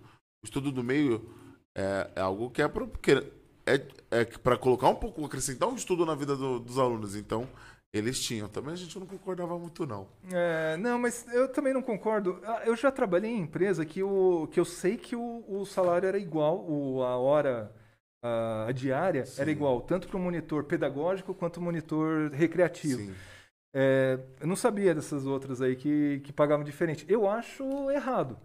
o 0.44 0.46
estudo 0.46 0.72
do 0.72 0.84
meio 0.84 1.30
é, 1.76 2.10
é 2.16 2.22
algo 2.22 2.50
que 2.50 2.62
é 2.62 2.68
porque 2.68 3.32
É, 3.70 3.82
é 4.12 4.24
para 4.26 4.58
colocar 4.58 4.88
um 4.88 4.96
pouco, 4.96 5.26
acrescentar 5.26 5.68
um 5.68 5.76
estudo 5.76 6.06
na 6.06 6.16
vida 6.16 6.38
do- 6.38 6.58
dos 6.60 6.80
alunos. 6.80 7.18
Então, 7.18 7.46
eles 7.94 8.18
tinham. 8.18 8.48
Também 8.48 8.72
a 8.74 8.78
gente 8.78 8.98
não 8.98 9.06
concordava 9.06 9.60
muito, 9.60 9.86
não. 9.86 10.08
É, 10.32 10.78
não, 10.78 10.98
mas 10.98 11.26
eu 11.34 11.50
também 11.50 11.74
não 11.74 11.82
concordo. 11.82 12.40
Ah, 12.46 12.62
Eu 12.66 12.78
já 12.78 12.90
trabalhei 12.92 13.30
em 13.30 13.42
empresa 13.42 13.86
que, 13.86 14.02
o, 14.02 14.48
que 14.54 14.58
eu 14.58 14.64
sei 14.64 14.96
que 14.96 15.18
o, 15.18 15.44
o 15.50 15.66
salário 15.66 16.08
era 16.08 16.18
igual, 16.18 16.64
o, 16.66 17.04
a 17.04 17.18
hora, 17.18 17.70
a, 18.24 18.68
a 18.70 18.72
diária 18.72 19.26
era 19.38 19.52
igual, 19.52 19.82
tanto 19.82 20.08
para 20.08 20.16
o 20.18 20.20
monitor 20.22 20.64
pedagógico 20.64 21.34
quanto 21.34 21.58
o 21.58 21.62
monitor 21.62 22.32
recreativo. 22.32 23.02
Sim. 23.02 23.14
É, 23.80 24.18
eu 24.42 24.48
não 24.48 24.56
sabia 24.56 24.96
dessas 24.96 25.28
outras 25.28 25.62
aí 25.62 25.76
que, 25.76 26.20
que 26.24 26.34
pagavam 26.34 26.64
diferente. 26.66 27.06
Eu 27.08 27.30
acho 27.30 27.64
errado. 27.92 28.36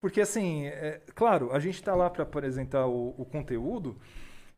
Porque, 0.00 0.20
assim, 0.20 0.66
é, 0.66 1.00
claro, 1.12 1.50
a 1.52 1.58
gente 1.58 1.74
está 1.74 1.92
lá 1.94 2.08
para 2.08 2.22
apresentar 2.22 2.86
o, 2.86 3.12
o 3.18 3.24
conteúdo, 3.24 3.96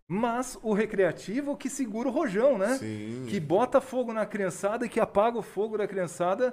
mas 0.06 0.59
o 0.62 0.74
recreativo 0.74 1.56
que 1.56 1.70
segura 1.70 2.09
o 2.09 2.12
rojão, 2.12 2.59
né? 2.59 2.76
Sim. 2.76 3.24
que 3.28 3.40
bota 3.40 3.80
fogo 3.80 4.12
na 4.12 4.26
criançada 4.26 4.84
e 4.84 4.88
que 4.88 5.00
apaga 5.00 5.38
o 5.38 5.42
fogo 5.42 5.78
da 5.78 5.88
criançada 5.88 6.52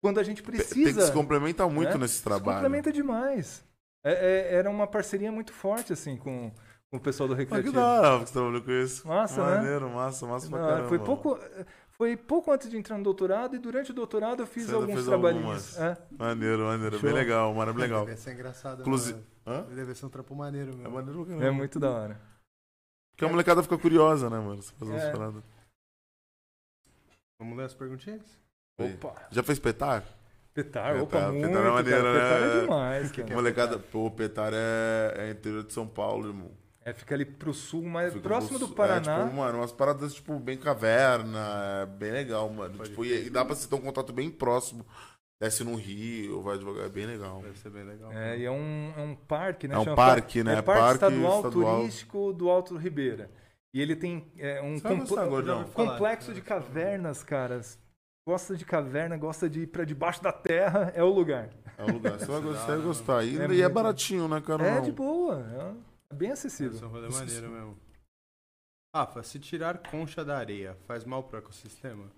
quando 0.00 0.20
a 0.20 0.22
gente 0.22 0.40
precisa. 0.42 0.74
Tem 0.74 0.94
que 0.94 1.02
se 1.02 1.12
complementar 1.12 1.68
muito 1.68 1.94
né? 1.94 1.98
nesse 2.02 2.18
Se 2.18 2.22
trabalho. 2.22 2.58
complementa 2.58 2.92
demais. 2.92 3.64
É- 4.04 4.12
é- 4.52 4.54
era 4.54 4.70
uma 4.70 4.86
parceria 4.86 5.32
muito 5.32 5.52
forte, 5.52 5.92
assim, 5.92 6.16
com, 6.16 6.52
com 6.92 6.96
o 6.98 7.00
pessoal 7.00 7.26
do 7.28 7.32
Ah, 7.34 7.38
que 7.38 7.42
Recreativo. 7.42 7.74
da 7.74 7.84
hora 8.12 8.20
que 8.22 8.26
você 8.28 8.32
trabalhou 8.34 8.62
com 8.62 8.70
isso. 8.70 9.08
Massa, 9.08 9.44
né? 9.50 9.56
Maneiro, 9.56 9.90
massa, 9.90 10.26
massa 10.26 10.48
pra 10.48 10.58
Não, 10.60 10.68
caramba. 10.68 10.88
foi 10.88 10.98
pouco. 11.00 11.36
Foi 11.96 12.14
pouco 12.16 12.52
antes 12.52 12.68
de 12.68 12.76
entrar 12.76 12.98
no 12.98 13.04
doutorado 13.04 13.56
e 13.56 13.58
durante 13.58 13.90
o 13.90 13.94
doutorado 13.94 14.42
eu 14.42 14.46
fiz 14.46 14.66
Você 14.66 14.74
alguns 14.74 14.92
fez 14.94 15.06
trabalhinhos. 15.06 15.78
É. 15.78 15.96
Maneiro, 16.10 16.64
maneiro. 16.64 16.98
Show. 16.98 17.08
Bem 17.08 17.12
legal, 17.14 17.54
mano, 17.54 17.72
legal. 17.78 18.04
Deve 18.04 18.20
ser 18.20 18.34
engraçado. 18.34 18.80
Inclusive. 18.82 19.18
Inclusive... 19.18 19.36
Hã? 19.72 19.74
Deve 19.74 19.94
ser 19.94 20.04
um 20.06 20.10
trampo 20.10 20.34
maneiro, 20.34 20.72
É 20.72 20.76
meu. 20.76 20.90
maneiro 20.90 21.18
pra 21.20 21.26
caramba. 21.28 21.46
É 21.46 21.50
muito 21.50 21.80
da 21.80 21.90
hora. 21.90 22.20
Porque 23.12 23.24
a 23.24 23.28
molecada 23.28 23.62
fica 23.62 23.78
curiosa, 23.78 24.28
né, 24.28 24.38
mano? 24.38 24.60
Você 24.62 24.72
faz 24.74 24.90
umas 24.90 25.02
É. 25.02 25.10
paradas. 25.12 25.42
Vamos 27.40 27.56
ler 27.56 27.64
as 27.64 27.74
perguntinhas? 27.74 28.22
Aí. 28.78 28.92
Opa! 28.94 29.14
Já 29.30 29.42
fez 29.42 29.58
petar? 29.58 30.02
Petar, 30.52 30.92
Petar, 30.94 31.02
opa, 31.02 31.10
petar 31.18 31.32
muito. 31.32 31.46
é 31.48 31.52
cara. 31.52 31.70
maneiro, 31.72 32.02
né? 32.02 32.20
Petar 32.20 32.42
é 32.42 32.60
demais, 32.60 33.12
cara. 33.16 33.34
molecada, 33.34 33.78
pô, 33.78 34.10
petar 34.10 34.52
é, 34.54 35.14
é 35.16 35.30
interior 35.30 35.62
de 35.64 35.72
São 35.72 35.86
Paulo, 35.86 36.28
irmão. 36.28 36.50
É, 36.86 36.92
fica 36.92 37.16
ali 37.16 37.24
pro 37.24 37.52
sul, 37.52 37.82
mas 37.82 38.12
Fica 38.12 38.22
próximo 38.28 38.60
do 38.60 38.68
Paraná. 38.68 39.18
É, 39.18 39.24
tipo, 39.24 39.36
mano, 39.36 39.58
umas 39.58 39.72
paradas, 39.72 40.14
tipo, 40.14 40.38
bem 40.38 40.56
caverna, 40.56 41.82
é 41.82 41.86
bem 41.86 42.12
legal, 42.12 42.48
mano. 42.48 42.78
Tipo, 42.78 43.04
e, 43.04 43.26
e 43.26 43.28
dá 43.28 43.44
pra 43.44 43.56
você 43.56 43.68
ter 43.68 43.74
um 43.74 43.80
contato 43.80 44.12
bem 44.12 44.30
próximo. 44.30 44.86
Desce 45.40 45.64
no 45.64 45.74
rio, 45.74 46.40
vai 46.42 46.56
devagar, 46.56 46.86
é 46.86 46.88
bem 46.88 47.04
legal. 47.04 47.42
Deve 47.42 47.58
ser 47.58 47.70
bem 47.70 47.82
legal. 47.82 48.12
É, 48.12 48.38
e 48.38 48.44
é 48.44 48.50
um, 48.52 48.92
é 48.96 49.00
um 49.00 49.16
parque, 49.16 49.66
né? 49.66 49.74
É 49.74 49.78
um 49.78 49.84
Chama 49.84 49.96
parque, 49.96 50.44
né? 50.44 50.58
É 50.58 50.62
parque, 50.62 50.80
Parque 50.80 50.94
estadual, 50.94 51.36
estadual. 51.38 51.80
turístico 51.80 52.32
do 52.32 52.48
Alto 52.48 52.76
Ribeira. 52.76 53.32
E 53.74 53.82
ele 53.82 53.96
tem 53.96 54.30
é, 54.38 54.62
um 54.62 54.78
gostar, 54.78 55.26
complexo 55.74 56.32
de 56.32 56.40
cavernas, 56.40 57.24
caras. 57.24 57.80
Gosta 58.24 58.54
de 58.54 58.64
caverna, 58.64 59.16
gosta 59.16 59.50
de 59.50 59.62
ir 59.62 59.66
pra 59.66 59.84
debaixo 59.84 60.22
da 60.22 60.32
terra, 60.32 60.92
é 60.94 61.02
o 61.02 61.12
lugar. 61.12 61.50
É 61.76 61.84
um 61.84 61.94
lugar. 61.94 62.16
Você 62.16 62.26
vai 62.26 62.40
gostar, 62.40 62.64
você 62.64 62.76
vai 62.76 62.80
gostar. 62.86 63.24
E, 63.24 63.38
É 63.40 63.54
e 63.54 63.62
é 63.62 63.68
baratinho, 63.68 64.28
né, 64.28 64.40
cara? 64.40 64.64
É 64.64 64.80
de 64.80 64.92
boa, 64.92 65.44
é 65.52 65.95
bem 66.12 66.28
Deve 66.30 66.40
ser 66.40 66.46
acessível. 66.48 66.88
rolê 66.88 67.08
maneiro 67.08 67.50
mesmo. 67.50 67.78
Rafa, 68.94 69.22
se 69.22 69.38
tirar 69.38 69.78
concha 69.78 70.24
da 70.24 70.38
areia, 70.38 70.76
faz 70.86 71.04
mal 71.04 71.22
pro 71.24 71.38
ecossistema? 71.38 72.10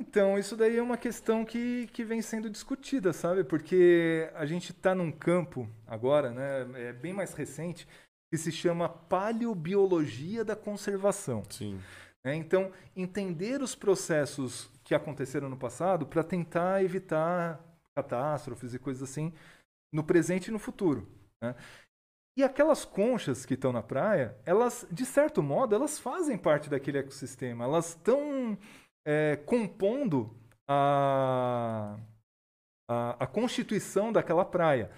Então, 0.00 0.38
isso 0.38 0.56
daí 0.56 0.76
é 0.76 0.82
uma 0.82 0.96
questão 0.96 1.44
que, 1.44 1.88
que 1.88 2.04
vem 2.04 2.22
sendo 2.22 2.48
discutida, 2.48 3.12
sabe? 3.12 3.42
Porque 3.42 4.30
a 4.34 4.46
gente 4.46 4.70
está 4.70 4.94
num 4.94 5.10
campo 5.10 5.68
agora, 5.86 6.30
né? 6.30 6.88
É 6.88 6.92
bem 6.92 7.12
mais 7.12 7.34
recente, 7.34 7.86
que 8.30 8.38
se 8.38 8.52
chama 8.52 8.88
paleobiologia 8.88 10.44
da 10.44 10.54
conservação. 10.54 11.42
Sim. 11.50 11.80
né? 12.24 12.34
Então, 12.34 12.72
entender 12.94 13.60
os 13.60 13.74
processos 13.74 14.70
que 14.84 14.94
aconteceram 14.94 15.48
no 15.48 15.56
passado 15.56 16.06
para 16.06 16.22
tentar 16.22 16.82
evitar 16.84 17.60
catástrofes 17.94 18.72
e 18.74 18.78
coisas 18.78 19.02
assim 19.02 19.32
no 19.92 20.04
presente 20.04 20.46
e 20.48 20.52
no 20.52 20.58
futuro. 20.58 21.08
né? 21.42 21.54
E 22.38 22.44
aquelas 22.44 22.84
conchas 22.84 23.44
que 23.44 23.54
estão 23.54 23.72
na 23.72 23.82
praia, 23.82 24.36
elas, 24.46 24.86
de 24.92 25.04
certo 25.04 25.42
modo, 25.42 25.74
elas 25.74 25.98
fazem 25.98 26.38
parte 26.38 26.70
daquele 26.70 26.98
ecossistema. 26.98 27.64
Elas 27.64 27.88
estão 27.88 28.56
é, 29.04 29.34
compondo 29.44 30.30
a, 30.68 31.96
a, 32.88 33.16
a 33.24 33.26
constituição 33.26 34.12
daquela 34.12 34.44
praia. 34.44 34.88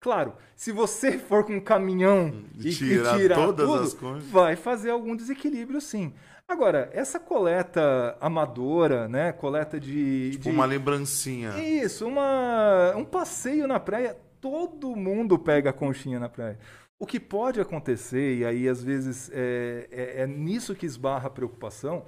Claro, 0.00 0.34
se 0.56 0.72
você 0.72 1.16
for 1.20 1.44
com 1.44 1.54
um 1.54 1.60
caminhão 1.60 2.44
e, 2.56 2.68
e 2.68 2.74
Tirar 2.74 3.16
tirar 3.16 3.36
todas 3.36 3.66
tudo, 3.68 3.82
as 3.84 3.94
conchas. 3.94 4.24
vai 4.30 4.56
fazer 4.56 4.90
algum 4.90 5.14
desequilíbrio, 5.14 5.80
sim. 5.80 6.12
Agora, 6.48 6.90
essa 6.92 7.20
coleta 7.20 8.16
amadora, 8.20 9.06
né? 9.06 9.30
Coleta 9.32 9.78
de. 9.78 10.30
Tipo 10.32 10.44
de- 10.44 10.50
uma 10.50 10.64
lembrancinha. 10.64 11.50
Isso, 11.60 12.08
uma, 12.08 12.92
um 12.96 13.04
passeio 13.04 13.68
na 13.68 13.78
praia. 13.78 14.16
Todo 14.40 14.96
mundo 14.96 15.38
pega 15.38 15.70
a 15.70 15.72
conchinha 15.72 16.18
na 16.18 16.28
praia. 16.28 16.58
O 17.00 17.06
que 17.06 17.20
pode 17.20 17.60
acontecer, 17.60 18.38
e 18.38 18.44
aí 18.44 18.68
às 18.68 18.82
vezes 18.82 19.30
é, 19.32 19.88
é, 19.90 20.22
é 20.22 20.26
nisso 20.26 20.74
que 20.74 20.84
esbarra 20.84 21.28
a 21.28 21.30
preocupação, 21.30 22.06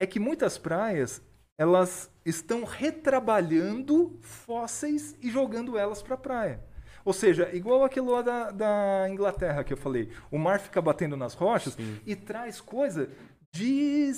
é 0.00 0.06
que 0.06 0.18
muitas 0.18 0.56
praias 0.56 1.22
elas 1.58 2.10
estão 2.24 2.64
retrabalhando 2.64 4.18
fósseis 4.20 5.16
e 5.22 5.30
jogando 5.30 5.78
elas 5.78 6.02
para 6.02 6.14
a 6.14 6.18
praia. 6.18 6.64
Ou 7.04 7.12
seja, 7.12 7.48
igual 7.54 7.84
aquilo 7.84 8.10
lá 8.10 8.20
da, 8.20 8.50
da 8.50 9.06
Inglaterra 9.08 9.62
que 9.62 9.72
eu 9.72 9.76
falei. 9.76 10.10
O 10.30 10.38
mar 10.38 10.58
fica 10.58 10.82
batendo 10.82 11.16
nas 11.16 11.34
rochas 11.34 11.76
e 12.04 12.16
traz 12.16 12.60
coisa 12.60 13.08
de 13.52 14.12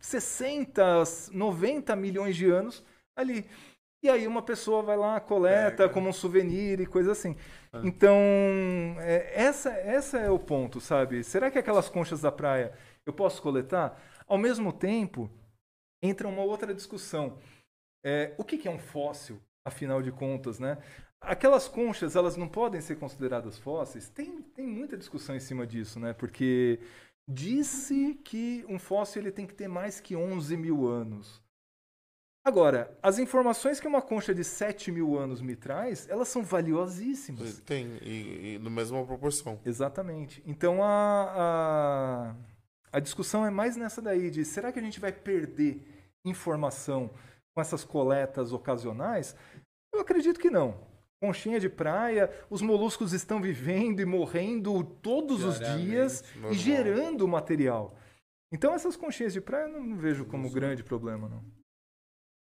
60, 0.00 0.82
90 1.32 1.94
milhões 1.96 2.34
de 2.34 2.50
anos 2.50 2.82
ali. 3.14 3.46
E 4.02 4.08
aí 4.08 4.26
uma 4.26 4.40
pessoa 4.40 4.82
vai 4.82 4.96
lá, 4.96 5.20
coleta 5.20 5.88
como 5.88 6.08
um 6.08 6.12
souvenir 6.12 6.80
e 6.80 6.86
coisa 6.86 7.12
assim. 7.12 7.36
Então, 7.84 8.16
é, 8.98 9.30
essa, 9.34 9.70
essa 9.70 10.18
é 10.18 10.30
o 10.30 10.38
ponto, 10.38 10.80
sabe? 10.80 11.22
Será 11.22 11.50
que 11.50 11.58
aquelas 11.58 11.88
conchas 11.88 12.22
da 12.22 12.32
praia 12.32 12.72
eu 13.04 13.12
posso 13.12 13.42
coletar? 13.42 14.00
Ao 14.26 14.38
mesmo 14.38 14.72
tempo, 14.72 15.30
entra 16.02 16.26
uma 16.26 16.42
outra 16.42 16.72
discussão. 16.74 17.38
É, 18.02 18.34
o 18.38 18.44
que, 18.44 18.56
que 18.56 18.68
é 18.68 18.70
um 18.70 18.78
fóssil, 18.78 19.38
afinal 19.66 20.00
de 20.00 20.10
contas, 20.10 20.58
né? 20.58 20.78
Aquelas 21.20 21.68
conchas, 21.68 22.16
elas 22.16 22.36
não 22.36 22.48
podem 22.48 22.80
ser 22.80 22.96
consideradas 22.96 23.58
fósseis? 23.58 24.08
Tem, 24.08 24.40
tem 24.40 24.66
muita 24.66 24.96
discussão 24.96 25.36
em 25.36 25.40
cima 25.40 25.66
disso, 25.66 26.00
né? 26.00 26.14
Porque 26.14 26.80
disse 27.28 28.14
que 28.24 28.64
um 28.66 28.78
fóssil 28.78 29.20
ele 29.20 29.30
tem 29.30 29.46
que 29.46 29.54
ter 29.54 29.68
mais 29.68 30.00
que 30.00 30.16
11 30.16 30.56
mil 30.56 30.88
anos. 30.88 31.42
Agora, 32.50 32.98
as 33.00 33.20
informações 33.20 33.78
que 33.78 33.86
uma 33.86 34.02
concha 34.02 34.34
de 34.34 34.42
7 34.42 34.90
mil 34.90 35.16
anos 35.16 35.40
me 35.40 35.54
traz, 35.54 36.08
elas 36.08 36.26
são 36.26 36.42
valiosíssimas. 36.42 37.60
Tem, 37.60 37.96
e, 38.02 38.54
e 38.54 38.58
na 38.58 38.68
mesma 38.68 39.06
proporção. 39.06 39.60
Exatamente. 39.64 40.42
Então 40.44 40.82
a, 40.82 42.34
a, 42.92 42.96
a 42.96 42.98
discussão 42.98 43.46
é 43.46 43.50
mais 43.50 43.76
nessa 43.76 44.02
daí 44.02 44.32
de 44.32 44.44
será 44.44 44.72
que 44.72 44.80
a 44.80 44.82
gente 44.82 44.98
vai 44.98 45.12
perder 45.12 45.80
informação 46.24 47.08
com 47.54 47.60
essas 47.60 47.84
coletas 47.84 48.52
ocasionais? 48.52 49.36
Eu 49.94 50.00
acredito 50.00 50.40
que 50.40 50.50
não. 50.50 50.74
Conchinha 51.22 51.60
de 51.60 51.68
praia, 51.68 52.28
os 52.50 52.60
moluscos 52.62 53.12
estão 53.12 53.40
vivendo 53.40 54.00
e 54.00 54.04
morrendo 54.04 54.82
todos 54.82 55.44
os 55.44 55.60
dias 55.60 56.24
normal. 56.34 56.52
e 56.52 56.54
gerando 56.56 57.28
material. 57.28 57.96
Então 58.52 58.74
essas 58.74 58.96
conchinhas 58.96 59.32
de 59.32 59.40
praia 59.40 59.68
eu 59.68 59.80
não 59.80 59.96
vejo 59.96 60.24
como 60.24 60.50
grande 60.50 60.82
problema, 60.82 61.28
não. 61.28 61.59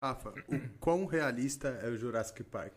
Rafa, 0.05 0.35
o 0.49 0.61
quão 0.79 1.07
realista 1.07 1.69
é 1.83 1.89
o 1.89 1.97
Jurassic 1.97 2.43
Park? 2.45 2.75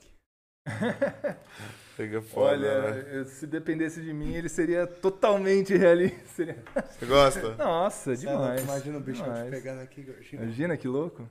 Pega 1.98 2.22
foda, 2.22 2.52
Olha, 2.52 3.04
né? 3.20 3.24
se 3.26 3.46
dependesse 3.46 4.02
de 4.02 4.14
mim, 4.14 4.34
ele 4.34 4.48
seria 4.48 4.88
totalmente 4.88 5.76
realista. 5.76 6.18
Seria- 6.34 6.64
Você 6.98 7.06
gosta? 7.06 7.56
Nossa, 7.56 8.12
louco, 8.12 8.22
demais. 8.22 8.62
Imagina 8.64 8.98
o 8.98 9.02
bicho 9.02 9.22
te 9.24 9.26
demais. 9.26 9.50
pegando 9.50 9.82
aqui. 9.82 10.08
Imagina 10.32 10.78
que 10.78 10.88
louco. 10.88 11.28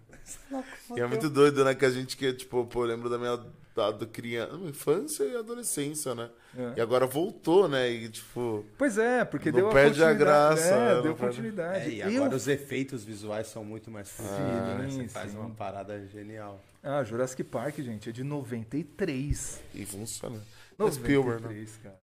E 0.94 1.00
é 1.00 1.06
muito 1.06 1.30
doido, 1.30 1.64
né? 1.64 1.74
Que 1.74 1.84
a 1.86 1.90
gente 1.90 2.14
que, 2.16 2.30
tipo, 2.34 2.66
pô, 2.66 2.82
eu 2.82 2.88
lembro 2.88 3.08
da 3.08 3.16
minha 3.16 3.38
da, 3.76 3.90
do 3.90 4.06
criança, 4.06 4.54
infância 4.64 5.22
e 5.24 5.36
adolescência, 5.36 6.14
né? 6.14 6.30
É. 6.56 6.78
E 6.78 6.80
agora 6.80 7.06
voltou, 7.06 7.68
né? 7.68 7.88
E, 7.90 8.08
tipo, 8.08 8.64
Pois 8.78 8.96
é, 8.96 9.22
porque 9.24 9.52
Não 9.52 9.58
deu 9.60 9.68
perde 9.68 10.02
a 10.02 10.12
graça, 10.14 10.74
É, 10.74 10.94
deu 11.02 11.14
perde- 11.14 11.18
continuidade. 11.36 11.84
É, 12.00 12.08
e 12.08 12.14
Eu- 12.14 12.22
agora 12.24 12.34
os 12.36 12.48
efeitos 12.48 13.04
visuais 13.04 13.46
são 13.48 13.62
muito 13.62 13.90
mais 13.90 14.08
fluidos, 14.10 14.78
né? 14.78 14.86
Você 14.88 15.02
Sim, 15.02 15.08
faz 15.08 15.34
uma 15.34 15.50
parada 15.50 16.04
genial. 16.06 16.58
Ah, 16.82 17.04
Jurassic 17.04 17.44
Park, 17.44 17.76
gente, 17.80 18.08
é 18.08 18.12
de 18.12 18.24
93. 18.24 19.60
e 19.74 19.84
funciona. 19.84 20.40
É 20.78 20.90
Spielberg, 20.90 21.42
né? 21.42 21.48
93, 21.48 21.76
cara. 21.82 21.98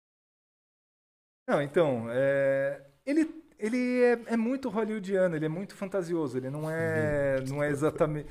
Não, 1.49 1.63
então, 1.63 2.07
é, 2.11 2.81
ele, 3.07 3.25
ele 3.59 4.03
é, 4.03 4.19
é 4.27 4.37
muito 4.37 4.69
hollywoodiano, 4.69 5.35
ele 5.35 5.47
é 5.47 5.49
muito 5.49 5.75
fantasioso, 5.75 6.37
ele 6.37 6.49
não 6.51 6.71
é, 6.71 7.41
não 7.49 7.63
é 7.63 7.69
exatamente... 7.71 8.29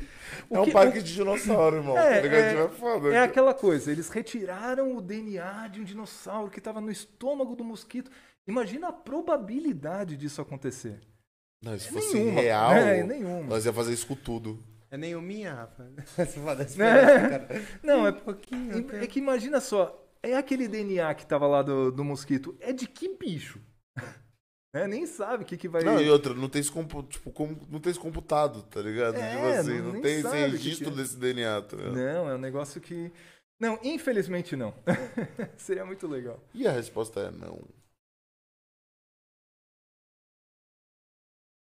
O 0.49 0.55
é 0.55 0.59
um 0.61 0.65
que- 0.65 0.71
parque 0.71 0.99
o- 0.99 1.03
de 1.03 1.13
dinossauro, 1.13 1.77
irmão. 1.77 1.97
É, 1.97 2.21
tá 2.21 2.27
é- 2.35 2.63
É, 2.63 2.67
foda. 2.69 3.13
É 3.13 3.19
aquela 3.23 3.53
coisa, 3.53 3.91
eles 3.91 4.09
retiraram 4.09 4.95
o 4.95 5.01
DNA 5.01 5.67
de 5.67 5.81
um 5.81 5.83
dinossauro 5.83 6.49
que 6.49 6.59
estava 6.59 6.79
no 6.79 6.89
estômago 6.91 7.55
do 7.55 7.63
mosquito. 7.63 8.09
Imagina 8.47 8.87
a 8.87 8.93
probabilidade 8.93 10.15
disso 10.15 10.41
acontecer. 10.41 10.99
Não, 11.61 11.77
se 11.77 11.89
fosse 11.91 12.13
Nenhuma. 12.13 12.41
real, 12.41 12.71
É, 12.71 13.03
nenhuma. 13.03 13.43
nós 13.47 13.65
ia 13.65 13.73
fazer 13.73 13.91
isso 13.93 14.07
com 14.07 14.15
tudo. 14.15 14.63
É 14.89 14.95
nenhuminha, 14.97 15.53
Rafa. 15.53 15.91
Você 16.15 16.39
fala 16.39 16.61
assim, 16.63 16.81
É. 16.81 17.29
cara. 17.29 17.47
Não, 17.83 18.07
é, 18.07 18.11
pouquinho. 18.13 18.85
é 18.95 19.05
que 19.07 19.19
imagina 19.19 19.59
só, 19.59 20.07
é 20.23 20.37
aquele 20.37 20.67
DNA 20.67 21.13
que 21.15 21.25
tava 21.25 21.45
lá 21.47 21.61
do, 21.61 21.91
do 21.91 22.05
mosquito, 22.05 22.55
é 22.61 22.71
de 22.71 22.87
que 22.87 23.09
bicho? 23.17 23.59
É, 24.77 24.87
nem 24.87 25.05
sabe 25.05 25.43
o 25.43 25.45
que, 25.45 25.57
que 25.57 25.67
vai... 25.67 25.83
Não, 25.83 26.01
e 26.01 26.09
outra, 26.09 26.33
não 26.33 26.49
tem 26.49 26.61
isso, 26.61 26.71
compu- 26.71 27.03
tipo, 27.03 27.31
como, 27.31 27.57
não 27.69 27.79
tem 27.79 27.93
computado, 27.95 28.63
tá 28.63 28.81
ligado? 28.81 29.15
É, 29.15 29.31
tipo 29.31 29.45
assim, 29.45 29.81
não- 29.81 29.93
não, 29.93 30.01
tem 30.01 30.13
esse 30.13 30.21
sabe 30.23 30.37
o 30.37 30.45
que 30.45 30.51
registro 30.51 30.91
que 30.91 30.99
é. 30.99 31.03
desse 31.03 31.17
DNA, 31.17 31.61
tá 31.61 31.77
ligado? 31.77 31.95
Não, 31.95 32.29
é 32.29 32.35
um 32.35 32.39
negócio 32.39 32.79
que... 32.81 33.11
Não, 33.59 33.79
infelizmente 33.83 34.55
não. 34.55 34.73
Seria 35.57 35.83
muito 35.83 36.07
legal. 36.07 36.39
E 36.53 36.67
a 36.67 36.71
resposta 36.71 37.21
é 37.21 37.31
não. 37.31 37.67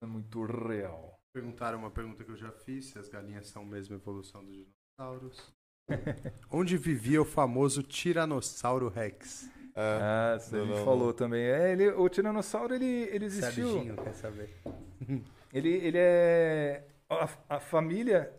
É 0.02 0.06
muito 0.06 0.44
real. 0.44 1.20
Perguntaram 1.32 1.78
uma 1.78 1.90
pergunta 1.90 2.24
que 2.24 2.30
eu 2.30 2.36
já 2.36 2.50
fiz, 2.50 2.86
se 2.86 2.98
as 2.98 3.08
galinhas 3.08 3.48
são 3.48 3.64
mesmo 3.64 3.94
evolução 3.94 4.44
dos 4.44 4.56
dinossauros. 4.56 5.52
Onde 6.50 6.76
vivia 6.76 7.20
o 7.20 7.24
famoso 7.24 7.82
Tiranossauro 7.82 8.88
Rex? 8.88 9.48
É, 9.74 9.98
Ah, 10.00 10.38
não, 10.52 10.66
gente 10.66 10.76
não, 10.76 10.84
falou 10.84 11.12
também. 11.12 11.42
É, 11.42 11.72
ele, 11.72 11.88
o 11.88 12.08
Tiranossauro, 12.08 12.74
ele, 12.74 12.84
ele 12.84 13.24
existiu... 13.24 13.72
Serginho 13.72 13.96
quer 13.96 14.14
saber. 14.14 14.50
Ele, 15.52 15.68
ele 15.68 15.98
é... 15.98 16.86
A, 17.08 17.56
a 17.56 17.58
família... 17.58 18.32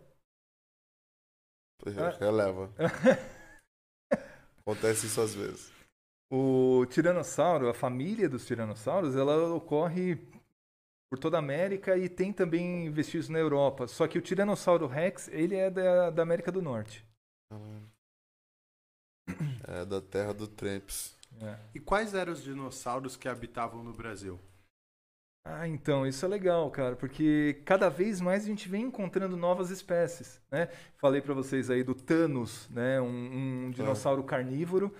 Ah. 1.85 2.17
releva. 2.17 2.71
Acontece 4.65 5.07
isso 5.07 5.19
às 5.19 5.35
vezes. 5.35 5.71
O 6.31 6.85
tiranossauro, 6.85 7.67
a 7.67 7.73
família 7.73 8.29
dos 8.29 8.45
tiranossauros, 8.45 9.17
ela 9.17 9.53
ocorre 9.53 10.15
por 11.09 11.19
toda 11.19 11.35
a 11.35 11.39
América 11.39 11.97
e 11.97 12.07
tem 12.07 12.31
também 12.31 12.89
vestígios 12.89 13.27
na 13.27 13.37
Europa. 13.37 13.87
Só 13.87 14.07
que 14.07 14.17
o 14.17 14.21
tiranossauro 14.21 14.87
rex, 14.87 15.27
ele 15.27 15.55
é 15.55 15.69
da, 15.69 16.09
da 16.09 16.23
América 16.23 16.49
do 16.49 16.61
Norte. 16.61 17.05
É 19.67 19.85
da 19.85 20.01
terra 20.01 20.33
do 20.33 20.47
Tramps. 20.47 21.17
É. 21.39 21.57
E 21.73 21.79
quais 21.79 22.13
eram 22.13 22.33
os 22.33 22.43
dinossauros 22.43 23.15
que 23.15 23.27
habitavam 23.27 23.83
no 23.83 23.93
Brasil? 23.93 24.39
Ah, 25.43 25.67
então, 25.67 26.05
isso 26.05 26.23
é 26.23 26.27
legal, 26.27 26.69
cara, 26.69 26.95
porque 26.95 27.61
cada 27.65 27.89
vez 27.89 28.21
mais 28.21 28.43
a 28.43 28.47
gente 28.47 28.69
vem 28.69 28.83
encontrando 28.83 29.35
novas 29.35 29.71
espécies, 29.71 30.39
né? 30.51 30.67
Falei 30.97 31.19
pra 31.19 31.33
vocês 31.33 31.71
aí 31.71 31.83
do 31.83 31.95
Thanos, 31.95 32.69
né? 32.69 33.01
Um, 33.01 33.65
um 33.65 33.71
dinossauro 33.71 34.23
carnívoro, 34.23 34.93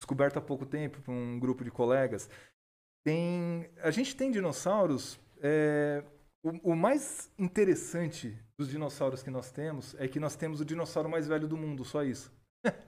descoberto 0.00 0.38
há 0.38 0.40
pouco 0.40 0.64
tempo 0.64 1.00
por 1.02 1.10
um 1.10 1.40
grupo 1.40 1.64
de 1.64 1.72
colegas. 1.72 2.30
Tem, 3.04 3.68
a 3.82 3.90
gente 3.90 4.14
tem 4.14 4.30
dinossauros. 4.30 5.18
é, 5.40 6.04
o, 6.40 6.72
o 6.72 6.76
mais 6.76 7.32
interessante 7.36 8.38
dos 8.56 8.68
dinossauros 8.68 9.24
que 9.24 9.30
nós 9.30 9.50
temos 9.50 9.94
é 9.98 10.06
que 10.06 10.20
nós 10.20 10.36
temos 10.36 10.60
o 10.60 10.64
dinossauro 10.64 11.08
mais 11.08 11.26
velho 11.26 11.48
do 11.48 11.56
mundo, 11.56 11.84
só 11.84 12.04
isso. 12.04 12.32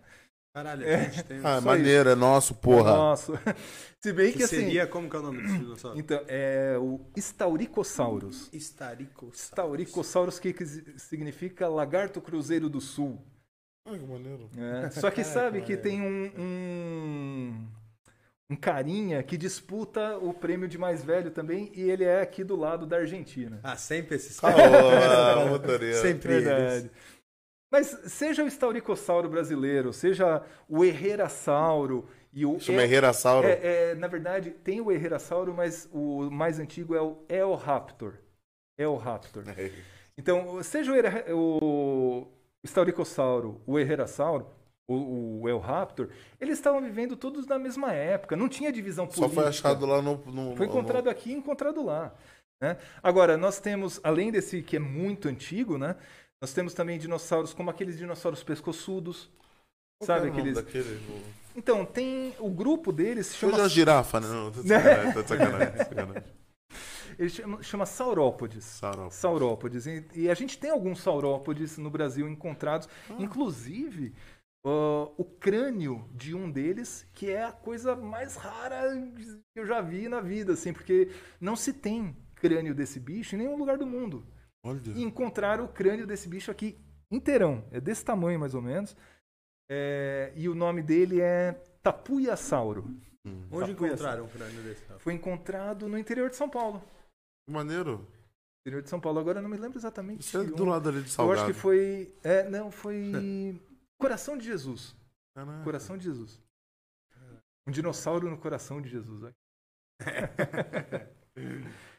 Caralho, 0.53 0.85
É. 0.85 0.95
a 0.97 1.03
gente 1.05 1.23
tem... 1.25 1.41
Ah, 1.45 1.57
é 1.57 1.61
maneiro, 1.61 2.11
é 2.11 2.15
nosso, 2.15 2.55
porra. 2.55 2.91
Nossa. 2.93 3.41
Se 4.03 4.13
bem 4.13 4.33
que, 4.33 4.39
que 4.39 4.45
assim. 4.45 4.57
seria, 4.57 4.87
como 4.87 5.09
que 5.09 5.15
é 5.15 5.19
o 5.19 5.23
nome 5.23 5.43
desse 5.43 5.59
dinossauro? 5.59 5.99
Então, 5.99 6.21
é 6.27 6.77
o 6.79 7.01
Staurikosaurus. 7.17 8.49
Estarico. 8.53 9.31
Staurikosaurus, 9.35 10.39
que 10.39 10.55
significa 10.99 11.69
lagarto 11.69 12.21
cruzeiro 12.21 12.69
do 12.69 12.81
sul. 12.81 13.23
Ai, 13.87 13.99
que 13.99 14.07
maneiro. 14.07 14.49
É, 14.57 14.91
Só 14.91 15.11
que 15.11 15.23
sabe 15.25 15.61
que 15.63 15.77
tem 15.77 16.01
um, 16.01 16.33
um, 16.39 17.67
um 18.51 18.57
carinha 18.57 19.23
que 19.23 19.37
disputa 19.37 20.17
o 20.19 20.33
prêmio 20.35 20.67
de 20.69 20.79
mais 20.79 21.05
velho 21.05 21.31
também, 21.31 21.71
e 21.75 21.83
ele 21.83 22.05
é 22.05 22.21
aqui 22.23 22.43
do 22.43 22.57
lado 22.57 22.87
da 22.87 22.97
Argentina. 22.97 23.61
Ah, 23.63 23.77
sempre 23.77 24.17
esses 24.17 24.43
Ah, 24.43 25.47
motorista. 25.49 26.03
Sempre 26.03 26.35
eles. 26.35 26.91
Mas 27.71 27.87
seja 28.13 28.43
o 28.43 28.49
Stauricossauro 28.51 29.29
brasileiro, 29.29 29.93
seja 29.93 30.43
o 30.69 30.85
Herrerasauro 30.85 32.09
e 32.33 32.45
o... 32.45 32.59
Chama 32.59 32.83
Herrerasauro. 32.83 33.47
É, 33.47 33.91
é, 33.91 33.95
na 33.95 34.09
verdade, 34.09 34.51
tem 34.51 34.81
o 34.81 34.91
Herrerasauro, 34.91 35.55
mas 35.55 35.89
o 35.93 36.29
mais 36.31 36.59
antigo 36.59 36.95
é 36.95 37.01
o 37.01 37.25
Eoraptor. 37.29 38.15
Eoraptor. 38.79 39.45
Então, 40.19 40.63
seja 40.63 40.93
o, 41.33 42.27
o 42.63 42.67
Stauricossauro, 42.67 43.61
o 43.67 43.79
Herrerasauro, 43.79 44.47
o, 44.89 45.43
o 45.43 45.49
Eoraptor, 45.49 46.09
eles 46.41 46.59
estavam 46.59 46.81
vivendo 46.83 47.17
todos 47.17 47.47
na 47.47 47.59
mesma 47.59 47.93
época, 47.93 48.37
não 48.37 48.49
tinha 48.49 48.73
divisão 48.73 49.07
Só 49.09 49.23
política. 49.23 49.41
foi 49.43 49.49
achado 49.49 49.87
lá 49.87 50.03
no. 50.03 50.17
no 50.27 50.57
Foi 50.57 50.67
no- 50.67 50.73
encontrado 50.73 51.09
aqui 51.09 51.31
e 51.31 51.35
encontrado 51.35 51.85
lá. 51.85 52.13
né? 52.61 52.77
Agora, 53.03 53.37
nós 53.37 53.61
temos, 53.61 54.01
além 54.03 54.33
desse 54.33 54.63
que 54.63 54.77
é 54.77 54.81
muito 54.81 55.29
antigo, 55.29 55.79
né? 55.79 55.95
Nós 56.41 56.53
temos 56.55 56.73
também 56.73 56.99
dinossauros 56.99 57.53
como 57.53 57.71
aqueles 57.71 57.99
dinossauros 57.99 58.43
pescoçudos. 58.43 59.31
Qual 59.99 60.07
sabe 60.07 60.21
era 60.21 60.31
o 60.31 60.37
nome 60.37 60.51
aqueles. 60.51 60.65
daquele? 60.65 61.01
Então, 61.55 61.85
tem. 61.85 62.35
O 62.39 62.49
grupo 62.51 62.91
deles 62.93 63.27
se 63.27 63.37
Chama 63.37 63.53
chama. 63.53 63.65
a 63.65 63.69
girafa, 63.69 64.21
né? 64.21 64.27
Não, 64.29 64.51
tô 64.51 64.63
de 64.63 64.69
sacanagem, 64.69 65.13
tô 65.13 65.23
sacanagem. 65.27 65.67
tô 65.73 65.73
de 65.73 65.89
sacanagem. 65.89 66.23
Ele 67.19 67.29
chama, 67.29 67.63
chama 67.63 67.85
saurópodes. 67.87 68.65
Saurópodes. 68.65 69.15
Saurópodes. 69.19 69.87
E, 69.87 70.05
e 70.15 70.31
a 70.31 70.35
gente 70.35 70.59
tem 70.59 70.71
alguns 70.71 71.03
saurópodes 71.03 71.77
no 71.77 71.91
Brasil 71.91 72.27
encontrados. 72.27 72.89
Inclusive, 73.19 74.15
ó, 74.65 75.11
o 75.19 75.25
crânio 75.25 76.09
de 76.15 76.35
um 76.35 76.51
deles, 76.51 77.07
que 77.13 77.31
é 77.31 77.45
a 77.45 77.53
coisa 77.53 77.95
mais 77.95 78.37
rara 78.37 78.91
que 79.53 79.61
eu 79.61 79.67
já 79.67 79.83
vi 79.83 80.09
na 80.09 80.21
vida, 80.23 80.55
assim, 80.55 80.73
porque 80.73 81.11
não 81.39 81.55
se 81.57 81.75
tem 81.75 82.17
crânio 82.37 82.75
desse 82.75 82.99
bicho 82.99 83.35
em 83.35 83.39
nenhum 83.41 83.59
lugar 83.59 83.77
do 83.77 83.87
mundo. 83.87 84.25
Olha. 84.65 84.81
E 84.95 85.03
encontraram 85.03 85.65
o 85.65 85.69
crânio 85.69 86.07
desse 86.07 86.29
bicho 86.29 86.51
aqui 86.51 86.79
inteirão. 87.11 87.65
É 87.71 87.81
desse 87.81 88.05
tamanho, 88.05 88.39
mais 88.39 88.55
ou 88.55 88.63
menos. 88.63 88.97
É, 89.71 90.33
e 90.37 90.49
o 90.49 90.55
nome 90.55 90.83
dele 90.83 91.21
é 91.21 91.53
Tapuiasauro. 91.83 92.85
Hum. 93.25 93.47
Onde 93.51 93.73
Tapuia- 93.73 93.89
encontraram 93.91 94.25
um 94.25 94.29
crânio 94.29 94.63
desse? 94.63 94.83
Foi 94.99 95.13
encontrado 95.15 95.89
no 95.89 95.99
interior 95.99 96.31
de 96.31 96.37
São 96.37 96.49
Paulo. 96.49 96.83
Que 97.47 97.53
maneiro. 97.53 98.07
Interior 98.63 98.83
de 98.83 98.91
São 98.91 99.01
Paulo. 99.01 99.19
Agora 99.19 99.39
eu 99.39 99.43
não 99.43 99.51
me 99.51 99.57
lembro 99.57 99.79
exatamente. 99.79 100.21
Isso 100.21 100.39
é 100.39 100.45
do 100.45 100.65
lado 100.65 100.89
ali 100.89 101.01
de 101.01 101.07
Eu 101.09 101.13
Salgado. 101.13 101.41
acho 101.41 101.53
que 101.55 101.59
foi. 101.59 102.15
É, 102.23 102.49
não, 102.49 102.71
foi. 102.71 103.59
Coração 103.99 104.37
de 104.37 104.45
Jesus. 104.45 104.95
Caraca. 105.35 105.65
Coração 105.65 105.97
de 105.97 106.05
Jesus. 106.05 106.41
Um 107.67 107.71
dinossauro 107.73 108.29
no 108.29 108.37
coração 108.39 108.81
de 108.83 108.89
Jesus. 108.89 109.33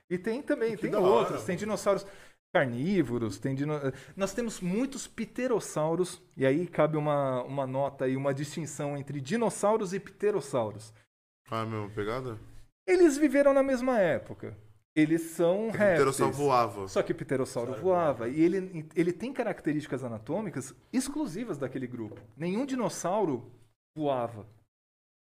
e 0.10 0.18
tem 0.18 0.42
também, 0.42 0.76
Que 0.76 0.82
tem 0.84 0.96
hora, 0.96 1.06
outros. 1.06 1.34
mano. 1.36 1.46
Tem 1.46 1.56
dinossauros 1.56 2.06
carnívoros, 2.54 3.40
tem 3.40 3.56
dino... 3.56 3.74
Nós 4.16 4.34
temos 4.34 4.60
muitos 4.60 5.08
pterossauros, 5.08 6.22
e 6.36 6.46
aí 6.46 6.68
cabe 6.68 6.98
uma, 6.98 7.44
uma 7.44 7.66
nota 7.66 8.08
e 8.08 8.16
uma 8.16 8.34
distinção 8.34 8.98
entre 8.98 9.22
dinossauros 9.22 9.94
e 9.94 10.00
pterossauros. 10.00 10.94
Ah, 11.50 11.66
mesmo, 11.66 11.90
pegada? 11.92 12.38
Eles 12.86 13.18
viveram 13.18 13.54
na 13.54 13.64
mesma 13.64 14.00
época. 14.00 14.58
Eles 14.94 15.22
são 15.22 15.68
O 15.68 15.72
répteis. 15.72 16.00
pterossauro 16.00 16.34
voava. 16.34 16.88
Só 16.88 17.02
que 17.02 17.14
o 17.14 17.16
pterossauro 17.16 17.74
voava. 17.76 18.28
E 18.28 18.42
ele, 18.42 18.90
ele 18.94 19.14
tem 19.14 19.32
características 19.32 20.04
anatômicas 20.04 20.76
exclusivas 20.92 21.58
daquele 21.58 21.88
grupo. 21.88 22.20
Nenhum 22.36 22.66
dinossauro 22.66 23.50
voava. 23.96 24.46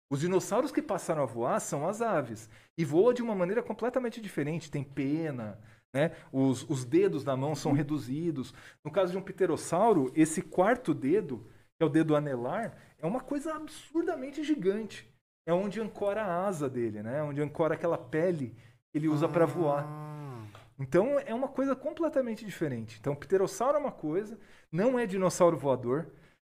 Os 0.10 0.22
dinossauros 0.22 0.72
que 0.72 0.82
passaram 0.82 1.24
a 1.24 1.26
voar 1.26 1.60
são 1.60 1.86
as 1.86 2.02
aves. 2.02 2.50
E 2.78 2.86
voa 2.86 3.14
de 3.14 3.22
uma 3.22 3.36
maneira 3.36 3.62
completamente 3.62 4.22
diferente. 4.22 4.72
Tem 4.72 4.86
pena, 4.86 5.60
né? 5.94 6.16
os, 6.32 6.68
os 6.70 6.86
dedos 6.86 7.24
da 7.24 7.36
mão 7.36 7.56
são 7.56 7.72
reduzidos. 7.72 8.54
No 8.84 8.92
caso 8.92 9.12
de 9.12 9.18
um 9.18 9.22
pterossauro, 9.22 10.12
esse 10.16 10.42
quarto 10.42 10.94
dedo 10.94 11.46
que 11.78 11.84
é 11.84 11.86
o 11.86 11.90
dedo 11.90 12.16
anelar, 12.16 12.76
é 12.98 13.06
uma 13.06 13.22
coisa 13.22 13.54
absurdamente 13.54 14.44
gigante. 14.44 15.08
É 15.46 15.54
onde 15.54 15.80
ancora 15.80 16.24
a 16.24 16.46
asa 16.48 16.70
dele, 16.70 17.04
né? 17.04 17.22
Onde 17.22 17.42
ancora 17.42 17.76
aquela 17.76 17.98
pele 17.98 18.56
que 18.92 18.98
ele 18.98 19.08
usa 19.08 19.30
para 19.30 19.46
voar. 19.46 19.86
Ah, 19.88 20.46
Então 20.80 21.20
é 21.20 21.34
uma 21.34 21.48
coisa 21.48 21.76
completamente 21.76 22.44
diferente. 22.44 22.98
Então, 23.00 23.16
pterossauro 23.16 23.78
é 23.78 23.80
uma 23.80 23.92
coisa, 23.92 24.40
não 24.72 24.98
é 24.98 25.06
dinossauro 25.06 25.58
voador. 25.58 26.12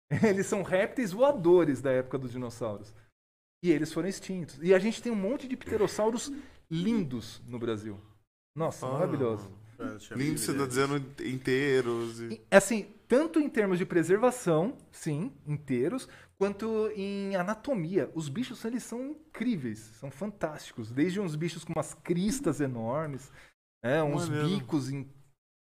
Eles 0.23 0.45
são 0.45 0.61
répteis 0.61 1.11
voadores 1.11 1.81
da 1.81 1.91
época 1.91 2.17
dos 2.17 2.31
dinossauros. 2.31 2.93
E 3.63 3.71
eles 3.71 3.91
foram 3.91 4.07
extintos. 4.07 4.59
E 4.61 4.75
a 4.75 4.77
gente 4.77 5.01
tem 5.01 5.11
um 5.11 5.15
monte 5.15 5.47
de 5.47 5.57
pterossauros 5.57 6.31
lindos 6.69 7.41
no 7.47 7.57
Brasil. 7.57 7.99
Nossa, 8.55 8.85
Ah. 8.87 8.91
maravilhoso. 8.93 9.51
Lindo 10.15 10.39
você 10.39 10.53
tá 10.57 10.65
dizendo 10.65 10.95
inteiros. 11.25 12.21
E... 12.21 12.41
Assim, 12.49 12.83
tanto 13.09 13.39
em 13.39 13.49
termos 13.49 13.77
de 13.77 13.85
preservação, 13.85 14.77
sim, 14.89 15.33
inteiros, 15.45 16.07
quanto 16.37 16.89
em 16.95 17.35
anatomia. 17.35 18.09
Os 18.15 18.29
bichos 18.29 18.63
eles 18.63 18.83
são 18.83 19.11
incríveis, 19.11 19.79
são 19.79 20.09
fantásticos. 20.09 20.89
Desde 20.91 21.19
uns 21.19 21.35
bichos 21.35 21.65
com 21.65 21.73
umas 21.73 21.93
cristas 21.93 22.61
enormes, 22.61 23.29
né, 23.83 24.01
uns 24.01 24.29
Maneiro. 24.29 24.47
bicos 24.59 24.89
em- 24.89 25.09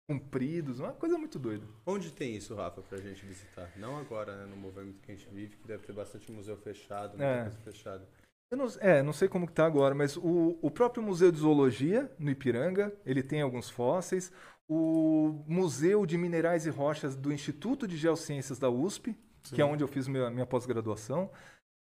compridos, 0.06 0.80
uma 0.80 0.92
coisa 0.92 1.16
muito 1.16 1.38
doida. 1.38 1.66
Onde 1.86 2.12
tem 2.12 2.36
isso, 2.36 2.54
Rafa, 2.54 2.82
pra 2.82 2.98
gente 2.98 3.24
visitar? 3.24 3.72
Não 3.74 3.96
agora, 3.96 4.36
né, 4.36 4.44
no 4.44 4.54
movimento 4.56 5.00
que 5.00 5.10
a 5.10 5.14
gente 5.14 5.26
vive, 5.30 5.56
que 5.56 5.66
deve 5.66 5.82
ter 5.86 5.94
bastante 5.94 6.30
museu 6.30 6.58
fechado, 6.58 7.12
muita 7.16 7.24
É. 7.24 7.42
coisa 7.44 7.58
fechada. 7.60 8.06
Eu 8.54 8.58
não, 8.58 8.66
é, 8.78 9.02
não 9.02 9.12
sei 9.12 9.26
como 9.26 9.48
que 9.48 9.52
tá 9.52 9.66
agora, 9.66 9.96
mas 9.96 10.16
o, 10.16 10.56
o 10.62 10.70
próprio 10.70 11.02
Museu 11.02 11.32
de 11.32 11.38
Zoologia, 11.38 12.08
no 12.16 12.30
Ipiranga, 12.30 12.94
ele 13.04 13.20
tem 13.20 13.42
alguns 13.42 13.68
fósseis. 13.68 14.32
O 14.68 15.42
Museu 15.44 16.06
de 16.06 16.16
Minerais 16.16 16.64
e 16.64 16.70
Rochas 16.70 17.16
do 17.16 17.32
Instituto 17.32 17.86
de 17.88 17.96
Geociências 17.96 18.56
da 18.56 18.70
USP, 18.70 19.16
que 19.42 19.60
é 19.60 19.64
onde 19.64 19.82
eu 19.82 19.88
fiz 19.88 20.06
minha, 20.06 20.30
minha 20.30 20.46
pós-graduação. 20.46 21.28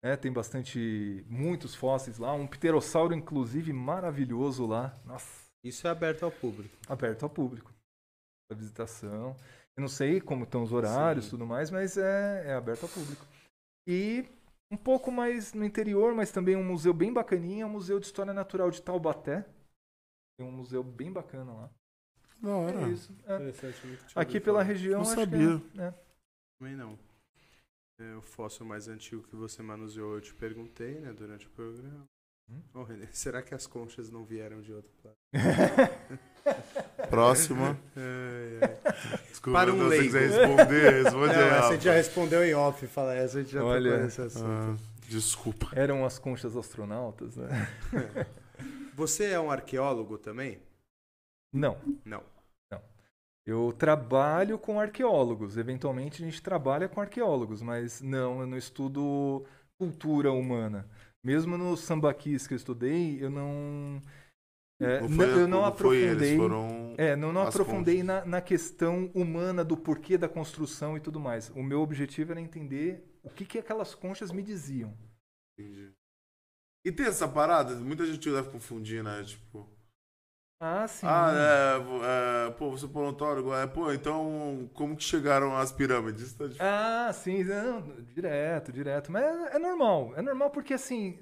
né, 0.01 0.15
tem 0.15 0.31
bastante, 0.31 1.25
muitos 1.27 1.75
fósseis 1.75 2.17
lá. 2.19 2.31
Um 2.33 2.47
pterossauro, 2.47 3.13
inclusive, 3.13 3.73
maravilhoso 3.73 4.65
lá. 4.65 4.93
Nossa, 5.03 5.27
Isso 5.61 5.85
é 5.85 5.89
aberto 5.89 6.23
ao 6.23 6.31
público. 6.31 6.73
aberto 6.87 7.23
ao 7.23 7.29
público. 7.29 7.73
A 8.49 8.55
visitação. 8.55 9.35
Eu 9.75 9.81
não 9.81 9.89
sei 9.89 10.21
como 10.21 10.45
estão 10.45 10.63
os 10.63 10.71
horários 10.71 11.25
e 11.25 11.27
Sim. 11.27 11.31
tudo 11.31 11.45
mais, 11.45 11.69
mas 11.69 11.97
é, 11.97 12.45
é 12.47 12.53
aberto 12.53 12.83
ao 12.83 12.89
público. 12.89 13.25
E 13.85 14.25
um 14.75 14.77
pouco 14.77 15.09
mais 15.09 15.53
no 15.53 15.63
interior, 15.63 16.13
mas 16.13 16.31
também 16.31 16.55
um 16.57 16.63
museu 16.63 16.93
bem 16.93 17.11
bacaninha, 17.11 17.63
é 17.63 17.65
o 17.65 17.69
Museu 17.69 17.97
de 17.97 18.05
História 18.05 18.33
Natural 18.33 18.69
de 18.69 18.81
Taubaté. 18.81 19.45
Tem 20.37 20.45
um 20.45 20.51
museu 20.51 20.83
bem 20.83 21.11
bacana 21.11 21.53
lá. 21.53 21.69
Da 22.41 22.49
hora. 22.49 22.81
É 22.81 22.89
isso. 22.89 23.15
é. 23.25 24.19
Aqui 24.19 24.41
pela 24.41 24.59
falar. 24.59 24.67
região, 24.67 25.01
Não 25.01 25.09
acho 25.09 25.15
sabia. 25.15 25.59
que 25.59 25.79
é, 25.79 25.83
é. 25.85 25.93
Também 26.59 26.75
não. 26.75 26.99
É, 27.97 28.15
o 28.15 28.21
fóssil 28.21 28.65
mais 28.65 28.89
antigo 28.89 29.23
que 29.23 29.35
você 29.37 29.63
manuseou, 29.63 30.15
eu 30.15 30.21
te 30.21 30.33
perguntei, 30.33 30.99
né, 30.99 31.13
durante 31.13 31.47
o 31.47 31.49
programa. 31.51 32.05
Hum? 32.49 32.61
Ô, 32.73 32.83
Renê, 32.83 33.07
será 33.15 33.41
que 33.41 33.55
as 33.55 33.65
conchas 33.65 34.11
não 34.11 34.25
vieram 34.25 34.59
de 34.61 34.73
outro 34.73 34.91
planeta? 35.01 35.25
Próxima. 37.09 37.77
É, 37.97 38.59
é. 38.61 39.19
Desculpa, 39.29 39.59
Para 39.59 39.73
um 39.73 39.77
não 39.77 39.89
sei 39.89 40.09
se 40.09 40.09
leigo. 40.09 40.25
quiser 40.25 40.47
responder, 40.47 41.03
responde 41.03 41.33
Não, 41.33 41.43
aí, 41.43 41.49
essa 41.49 41.67
a 41.67 41.71
gente 41.71 41.83
já 41.83 41.93
respondeu 41.93 42.43
em 42.43 42.53
off, 42.53 42.87
fala 42.87 43.15
essa 43.15 43.37
a 43.37 43.41
gente 43.41 43.53
já 43.53 43.63
Olha. 43.63 43.97
nesse 44.03 44.21
assunto. 44.21 44.45
Ah, 44.45 44.75
desculpa. 45.07 45.67
Eram 45.73 46.05
as 46.05 46.19
conchas 46.19 46.57
astronautas, 46.57 47.35
né? 47.37 47.67
Você 48.95 49.25
é 49.25 49.39
um 49.39 49.51
arqueólogo 49.51 50.17
também? 50.17 50.59
Não. 51.53 51.77
Não. 52.03 52.21
Eu 53.45 53.71
trabalho 53.77 54.57
com 54.57 54.79
arqueólogos. 54.79 55.55
Eventualmente 55.55 56.23
a 56.23 56.25
gente 56.25 56.41
trabalha 56.41 56.89
com 56.89 56.99
arqueólogos, 56.99 57.61
mas 57.61 58.01
não, 58.01 58.41
eu 58.41 58.47
não 58.47 58.57
estudo 58.57 59.45
cultura 59.77 60.31
humana. 60.31 60.87
Mesmo 61.23 61.57
nos 61.57 61.81
sambaquis 61.81 62.47
que 62.47 62.53
eu 62.53 62.57
estudei, 62.57 63.23
eu 63.23 63.29
não. 63.29 64.01
É, 64.79 65.01
Não 65.01 65.09
foi- 65.09 65.25
eu 65.25 65.47
não 65.47 65.47
não 65.47 65.59
eles, 65.59 65.67
aprofundei. 65.67 66.37
foram 66.37 66.95
É, 66.97 67.15
não, 67.15 67.31
não 67.31 67.41
aprofundei 67.41 68.03
na, 68.03 68.25
na 68.25 68.41
questão 68.41 69.09
humana 69.13 69.63
do 69.63 69.77
porquê 69.77 70.17
da 70.17 70.27
construção 70.29 70.97
e 70.97 70.99
tudo 70.99 71.19
mais. 71.19 71.49
O 71.51 71.63
meu 71.63 71.81
objetivo 71.81 72.31
era 72.31 72.41
entender 72.41 73.03
o 73.23 73.29
que, 73.29 73.45
que 73.45 73.59
aquelas 73.59 73.95
conchas 73.95 74.31
me 74.31 74.43
diziam. 74.43 74.93
Entendi. 75.57 75.93
E 76.85 76.91
tem 76.91 77.07
essa 77.07 77.27
parada, 77.27 77.75
muita 77.75 78.05
gente 78.05 78.29
deve 78.29 78.49
confundir, 78.51 79.03
né? 79.03 79.23
Tipo, 79.23 79.67
Ah, 80.59 80.87
sim. 80.87 81.05
ah, 81.07 81.31
é, 81.33 82.47
é, 82.47 82.51
pô, 82.51 82.69
você 82.71 82.85
é 82.85 82.89
paleontólogo, 82.89 83.53
é, 83.53 83.65
pô, 83.67 83.91
então 83.91 84.69
como 84.73 84.95
que 84.95 85.03
chegaram 85.03 85.55
às 85.57 85.71
pirâmides? 85.71 86.33
Tá 86.33 86.45
difícil. 86.45 86.65
Ah, 86.65 87.11
sim, 87.13 87.43
não, 87.43 87.81
direto, 88.03 88.71
direto. 88.71 89.11
Mas 89.11 89.23
é, 89.23 89.55
é 89.55 89.59
normal, 89.59 90.13
é 90.15 90.21
normal 90.21 90.49
porque 90.51 90.73
assim, 90.73 91.19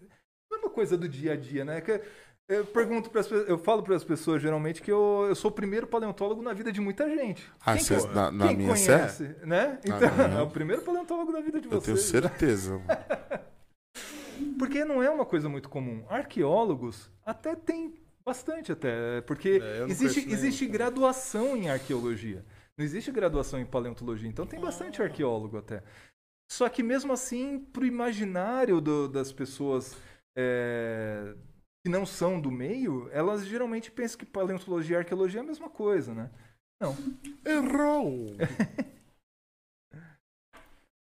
não 0.51 0.57
é 0.59 0.61
uma 0.61 0.69
coisa 0.69 0.97
do 0.97 1.07
dia 1.09 1.33
a 1.33 1.35
dia, 1.37 1.65
né? 1.65 1.81
Que 1.81 2.01
eu 2.49 2.65
pergunto 2.65 3.09
para 3.09 3.21
eu 3.21 3.57
falo 3.57 3.81
para 3.83 3.95
as 3.95 4.03
pessoas 4.03 4.41
geralmente 4.41 4.81
que 4.81 4.91
eu, 4.91 5.25
eu 5.29 5.35
sou 5.35 5.49
o 5.49 5.53
primeiro 5.53 5.87
paleontólogo 5.87 6.41
na 6.41 6.53
vida 6.53 6.71
de 6.71 6.81
muita 6.81 7.09
gente. 7.09 7.49
Ah, 7.65 7.75
quem, 7.77 7.83
que- 7.85 8.07
na, 8.13 8.31
na 8.31 8.47
quem 8.47 8.57
minha 8.57 8.69
conhece, 8.69 9.23
né? 9.43 9.79
Na 9.85 9.95
Então, 9.97 10.15
minha? 10.27 10.39
é 10.39 10.41
o 10.41 10.49
primeiro 10.49 10.81
paleontólogo 10.81 11.31
da 11.31 11.39
vida 11.41 11.59
de 11.61 11.67
Eu 11.71 11.79
tenho 11.81 11.97
vocês. 11.97 12.01
certeza. 12.01 12.79
Porque 14.57 14.83
não 14.83 15.01
é 15.01 15.09
uma 15.09 15.25
coisa 15.25 15.47
muito 15.47 15.69
comum. 15.69 16.03
Arqueólogos 16.09 17.09
até 17.25 17.55
tem 17.55 17.93
bastante 18.25 18.71
até, 18.71 19.21
porque 19.21 19.59
É, 19.61 19.83
existe, 19.89 20.21
nenhum, 20.21 20.31
existe 20.33 20.65
cara. 20.65 20.77
graduação 20.77 21.55
em 21.57 21.69
arqueologia. 21.69 22.43
Não 22.77 22.83
existe 22.83 23.11
graduação 23.11 23.59
em 23.59 23.65
paleontologia, 23.65 24.27
então 24.27 24.45
tem 24.45 24.59
bastante 24.59 25.01
arqueólogo 25.01 25.57
até. 25.57 25.83
Só 26.51 26.67
que 26.69 26.81
mesmo 26.81 27.11
assim, 27.13 27.59
pro 27.59 27.85
imaginário 27.85 28.79
do- 28.81 29.07
das 29.07 29.31
pessoas 29.31 29.95
é, 30.37 31.35
que 31.83 31.89
não 31.91 32.05
são 32.05 32.39
do 32.39 32.49
meio, 32.49 33.09
elas 33.11 33.45
geralmente 33.45 33.91
pensam 33.91 34.17
que 34.17 34.25
paleontologia 34.25 34.95
e 34.95 34.99
arqueologia 34.99 35.41
é 35.41 35.43
a 35.43 35.47
mesma 35.47 35.69
coisa, 35.69 36.13
né? 36.13 36.31
Não. 36.81 36.95
Errou! 37.45 38.27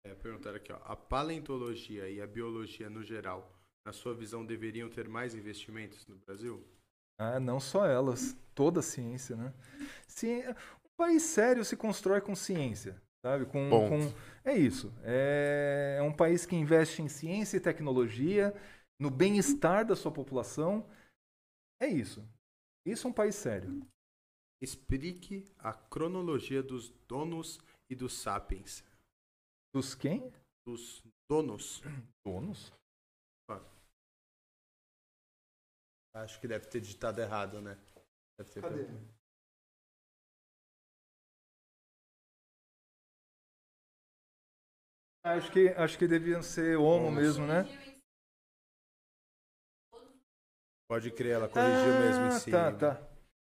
É, 0.06 0.14
perguntaram 0.16 0.58
aqui, 0.58 0.72
ó. 0.72 0.80
A 0.84 0.96
paleontologia 0.96 2.10
e 2.10 2.22
a 2.22 2.28
biologia 2.28 2.90
no 2.90 3.02
geral, 3.04 3.50
na 3.86 3.94
sua 3.94 4.14
visão, 4.14 4.46
deveriam 4.46 4.90
ter 4.90 5.08
mais 5.08 5.34
investimentos 5.34 6.06
no 6.08 6.18
Brasil? 6.18 6.62
Ah, 7.18 7.40
não 7.40 7.60
só 7.60 7.86
elas, 7.86 8.36
toda 8.54 8.82
a 8.82 8.84
ciência, 8.84 9.36
né? 9.36 9.54
Ci- 10.08 10.44
Um 10.84 10.90
país 10.98 11.24
sério 11.24 11.64
se 11.64 11.78
constrói 11.78 12.20
com 12.20 12.36
ciência, 12.36 13.02
sabe? 13.26 13.46
Com, 13.46 13.70
com- 13.70 14.14
É 14.44 14.54
isso. 14.58 14.94
É... 15.04 15.96
é 16.00 16.04
um 16.04 16.12
país 16.14 16.46
que 16.46 16.56
investe 16.56 17.02
em 17.02 17.08
ciência 17.08 17.56
e 17.56 17.62
tecnologia, 17.62 18.54
no 19.04 19.12
bem-estar 19.12 19.86
da 19.86 19.98
sua 19.98 20.14
população. 20.14 20.90
É 21.82 21.88
isso. 21.88 22.26
Isso 22.88 23.06
é 23.06 23.10
um 23.10 23.14
país 23.14 23.36
sério. 23.36 23.86
Explique 24.62 25.44
a 25.58 25.74
cronologia 25.74 26.64
dos 26.64 26.90
donos 27.06 27.60
e 27.90 27.96
dos 27.96 28.14
sapiens. 28.14 28.82
Dos 29.76 29.94
quem? 29.94 30.32
Dos 30.66 31.04
donos. 31.30 31.82
Donos? 32.26 32.72
Acho 36.16 36.40
que 36.40 36.48
deve 36.48 36.68
ter 36.68 36.80
digitado 36.80 37.20
errado, 37.20 37.60
né? 37.60 37.78
Deve 38.38 38.52
ter 38.52 38.62
Acho 45.26 45.52
que, 45.52 45.70
acho 45.70 45.98
que 45.98 46.08
deviam 46.08 46.42
ser 46.42 46.78
homo 46.78 47.12
mesmo, 47.12 47.46
né? 47.46 47.64
Pode 50.94 51.10
crer, 51.10 51.32
ela 51.32 51.50
corrigiu 51.50 51.94
mesmo 52.02 52.26
em 52.26 52.28
Ah, 52.28 52.32
cima. 52.40 52.58
Tá, 52.58 52.72
tá. 52.72 53.02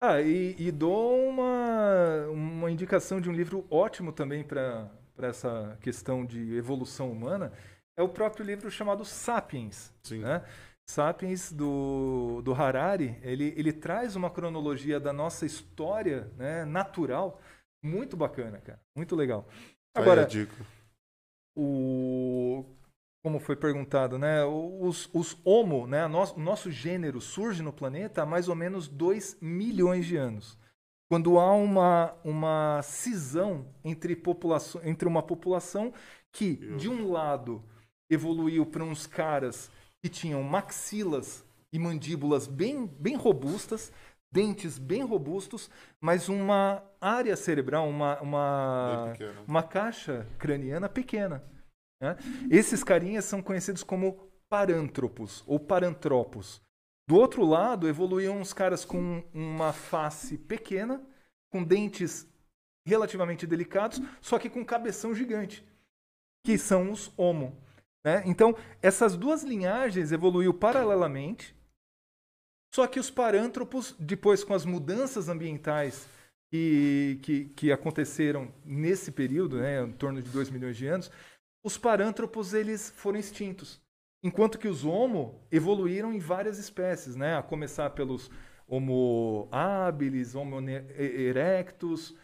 Ah, 0.02 0.22
e, 0.22 0.56
e 0.57 0.72
dou 0.72 1.28
uma, 1.28 2.28
uma 2.30 2.72
indicação 2.72 3.20
de 3.20 3.30
um 3.30 3.34
livro 3.34 3.68
ótimo 3.70 4.14
também 4.14 4.41
para 4.41 4.90
essa 5.18 5.78
questão 5.82 6.26
de 6.26 6.56
evolução 6.56 7.12
humana. 7.12 7.52
É 7.98 8.02
o 8.02 8.07
próprio 8.07 8.45
livro 8.45 8.72
chamado 8.72 9.03
Sapiens. 9.03 9.94
Sim. 10.02 10.20
Né? 10.20 10.45
Sapiens, 10.90 11.52
do, 11.52 12.41
do 12.41 12.53
Harari, 12.53 13.20
ele, 13.22 13.53
ele 13.57 13.74
traz 13.74 14.16
uma 14.16 14.30
cronologia 14.30 14.98
da 14.98 15.12
nossa 15.12 15.45
história 15.45 16.32
né, 16.38 16.64
natural 16.64 17.41
muito 17.84 18.16
bacana, 18.16 18.62
cara. 18.62 18.80
Muito 18.95 19.14
legal. 19.14 19.45
Agora, 19.94 20.26
dica. 20.26 20.56
o 21.53 22.64
como 23.26 23.39
foi 23.39 23.56
perguntado, 23.56 24.19
né? 24.19 24.45
Os, 24.45 25.10
os 25.11 25.35
Homo, 25.43 25.88
né? 25.88 26.07
Nosso, 26.07 26.35
o 26.35 26.39
nosso 26.39 26.69
gênero 26.69 27.19
surge 27.19 27.64
no 27.64 27.73
planeta 27.73 28.22
há 28.22 28.26
mais 28.26 28.47
ou 28.47 28.53
menos 28.53 28.88
2 28.88 29.39
milhões 29.41 30.06
de 30.06 30.15
anos. 30.15 30.56
Quando 31.10 31.39
há 31.39 31.52
uma, 31.53 32.14
uma 32.23 32.81
cisão 32.84 33.65
entre, 33.84 34.15
população, 34.15 34.80
entre 34.84 35.07
uma 35.07 35.23
população 35.23 35.91
que, 36.31 36.53
de 36.77 36.88
um 36.88 37.11
lado, 37.11 37.64
evoluiu 38.11 38.64
para 38.64 38.84
uns 38.84 39.07
caras 39.07 39.72
que 40.03 40.07
tinham 40.07 40.43
maxilas 40.43 41.43
e 41.73 41.80
mandíbulas 41.80 42.45
bem, 42.45 42.85
bem 42.85 43.15
robustas, 43.15 43.91
dentes 44.31 44.77
bem 44.77 45.02
robustos, 45.02 45.68
mas 45.99 46.30
uma 46.30 46.84
área 47.02 47.35
cerebral, 47.35 47.89
uma, 47.89 48.22
uma, 48.22 49.14
uma 49.47 49.64
caixa 49.64 50.27
craniana 50.38 50.88
pequena. 50.88 51.43
Né? 52.06 52.18
Esses 52.52 52.84
carinhas 52.84 53.26
são 53.26 53.41
conhecidos 53.41 53.84
como 53.84 54.30
parântropos 54.48 55.44
ou 55.48 55.60
parantropos. 55.60 56.61
Do 57.07 57.15
outro 57.15 57.44
lado, 57.44 57.88
evoluíam 57.88 58.40
uns 58.40 58.53
caras 58.53 58.86
com 58.86 59.23
uma 59.34 59.73
face 59.73 60.38
pequena, 60.38 61.02
com 61.52 61.64
dentes 61.64 62.27
relativamente 62.86 63.48
delicados, 63.48 63.99
só 64.22 64.38
que 64.38 64.49
com 64.49 64.64
cabeção 64.64 65.14
gigante, 65.14 65.65
que 66.44 66.57
são 66.57 66.91
os 66.91 67.11
Homo. 67.18 67.57
Né? 68.03 68.22
Então, 68.26 68.56
essas 68.82 69.18
duas 69.18 69.44
linhagens 69.44 70.11
evoluíram 70.11 70.53
paralelamente, 70.53 71.56
só 72.73 72.86
que 72.86 72.99
os 72.99 73.10
parântropos, 73.10 73.95
depois 73.99 74.44
com 74.44 74.53
as 74.53 74.65
mudanças 74.65 75.30
ambientais 75.30 76.07
que, 76.52 77.19
que, 77.22 77.45
que 77.45 77.72
aconteceram 77.72 78.53
nesse 78.64 79.11
período, 79.11 79.57
né, 79.57 79.82
em 79.82 79.91
torno 79.94 80.22
de 80.22 80.30
2 80.30 80.49
milhões 80.49 80.77
de 80.77 80.88
anos, 80.88 81.11
os 81.66 81.80
parântropos 81.80 82.54
eles 82.54 82.92
foram 82.92 83.18
extintos. 83.18 83.82
Enquanto 84.24 84.60
que 84.60 84.68
os 84.68 84.86
Homo 84.86 85.44
evoluíram 85.52 86.14
em 86.14 86.20
várias 86.20 86.60
espécies, 86.60 87.16
né? 87.16 87.36
a 87.36 87.42
começar 87.42 87.90
pelos 87.90 88.30
Homo 88.68 89.50
habilis, 89.52 90.36
Homo 90.36 90.62
erectus, 90.70 92.16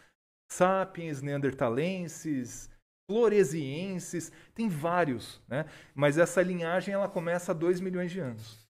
sapiens, 0.47 1.23
neandertalenses, 1.23 2.69
floresienses, 3.09 4.31
tem 4.53 4.69
vários, 4.69 5.41
né? 5.47 5.65
Mas 5.95 6.19
essa 6.19 6.41
linhagem 6.41 6.93
ela 6.93 7.09
começa 7.09 7.51
há 7.51 7.55
2 7.55 7.79
milhões 7.79 8.11
de 8.11 8.19
anos. 8.19 8.69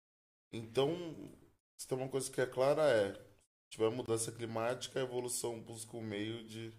Então, 0.52 0.96
se 1.76 1.88
tem 1.88 1.98
uma 1.98 2.08
coisa 2.08 2.30
que 2.30 2.40
é 2.40 2.46
clara 2.46 2.82
é, 2.82 3.12
se 3.12 3.70
tiver 3.70 3.90
mudança 3.90 4.30
climática, 4.30 5.00
a 5.00 5.02
evolução 5.02 5.60
busca 5.60 5.96
um 5.96 6.02
meio 6.02 6.44
de 6.44 6.72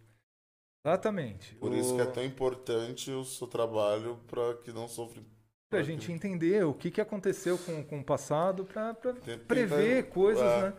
Exatamente. 0.86 1.56
Por 1.56 1.74
isso 1.74 1.96
que 1.96 2.02
é 2.02 2.06
tão 2.06 2.24
importante 2.24 3.10
o 3.12 3.24
seu 3.24 3.48
trabalho 3.48 4.20
para 4.28 4.56
que 4.56 4.72
não 4.72 4.88
sofra 4.88 5.22
para 5.74 5.80
a 5.80 5.84
gente 5.84 6.12
entender 6.12 6.64
o 6.64 6.72
que, 6.72 6.92
que 6.92 7.02
aconteceu 7.02 7.58
com, 7.58 7.84
com 7.84 8.00
o 8.00 8.04
passado, 8.04 8.64
para 8.64 8.96
prever 9.48 10.08
coisas, 10.10 10.44
é. 10.44 10.62
né? 10.62 10.74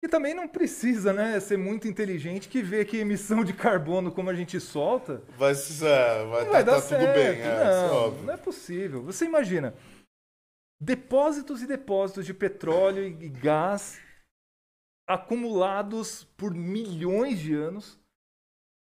E 0.00 0.08
também 0.08 0.32
não 0.32 0.46
precisa, 0.46 1.12
né, 1.12 1.40
ser 1.40 1.58
muito 1.58 1.88
inteligente 1.88 2.48
que 2.48 2.62
vê 2.62 2.84
que 2.84 2.98
emissão 2.98 3.42
de 3.42 3.52
carbono 3.52 4.12
como 4.12 4.30
a 4.30 4.34
gente 4.34 4.60
solta. 4.60 5.20
Vai, 5.36 5.50
é, 5.52 6.24
vai, 6.26 6.44
tá, 6.44 6.50
vai 6.52 6.64
dar 6.64 6.74
tá 6.74 6.80
certo. 6.82 7.00
tudo 7.00 7.14
bem, 7.14 7.40
é, 7.40 7.88
não, 7.88 8.10
não 8.22 8.34
é 8.34 8.36
possível. 8.36 9.02
Você 9.02 9.24
imagina 9.24 9.74
depósitos 10.80 11.60
e 11.62 11.66
depósitos 11.66 12.24
de 12.24 12.32
petróleo 12.32 13.02
e 13.04 13.28
gás 13.28 14.00
acumulados 15.08 16.22
por 16.36 16.54
milhões 16.54 17.40
de 17.40 17.54
anos, 17.54 17.98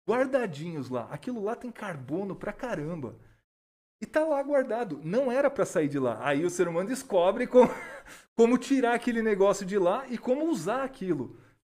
guardadinhos 0.08 0.88
lá. 0.88 1.08
Aquilo 1.10 1.42
lá 1.42 1.54
tem 1.54 1.70
carbono 1.70 2.34
pra 2.34 2.52
caramba. 2.52 3.16
E 4.00 4.06
tá 4.06 4.24
lá 4.24 4.42
guardado. 4.42 5.00
Não 5.04 5.30
era 5.30 5.48
para 5.48 5.64
sair 5.64 5.88
de 5.88 5.98
lá. 5.98 6.18
Aí 6.26 6.44
o 6.44 6.50
ser 6.50 6.66
humano 6.66 6.88
descobre 6.88 7.46
como, 7.46 7.70
como 8.36 8.58
tirar 8.58 8.94
aquele 8.94 9.22
negócio 9.22 9.64
de 9.64 9.78
lá 9.78 10.06
e 10.08 10.18
como 10.18 10.50
usar 10.50 10.82
aquilo. 10.82 11.38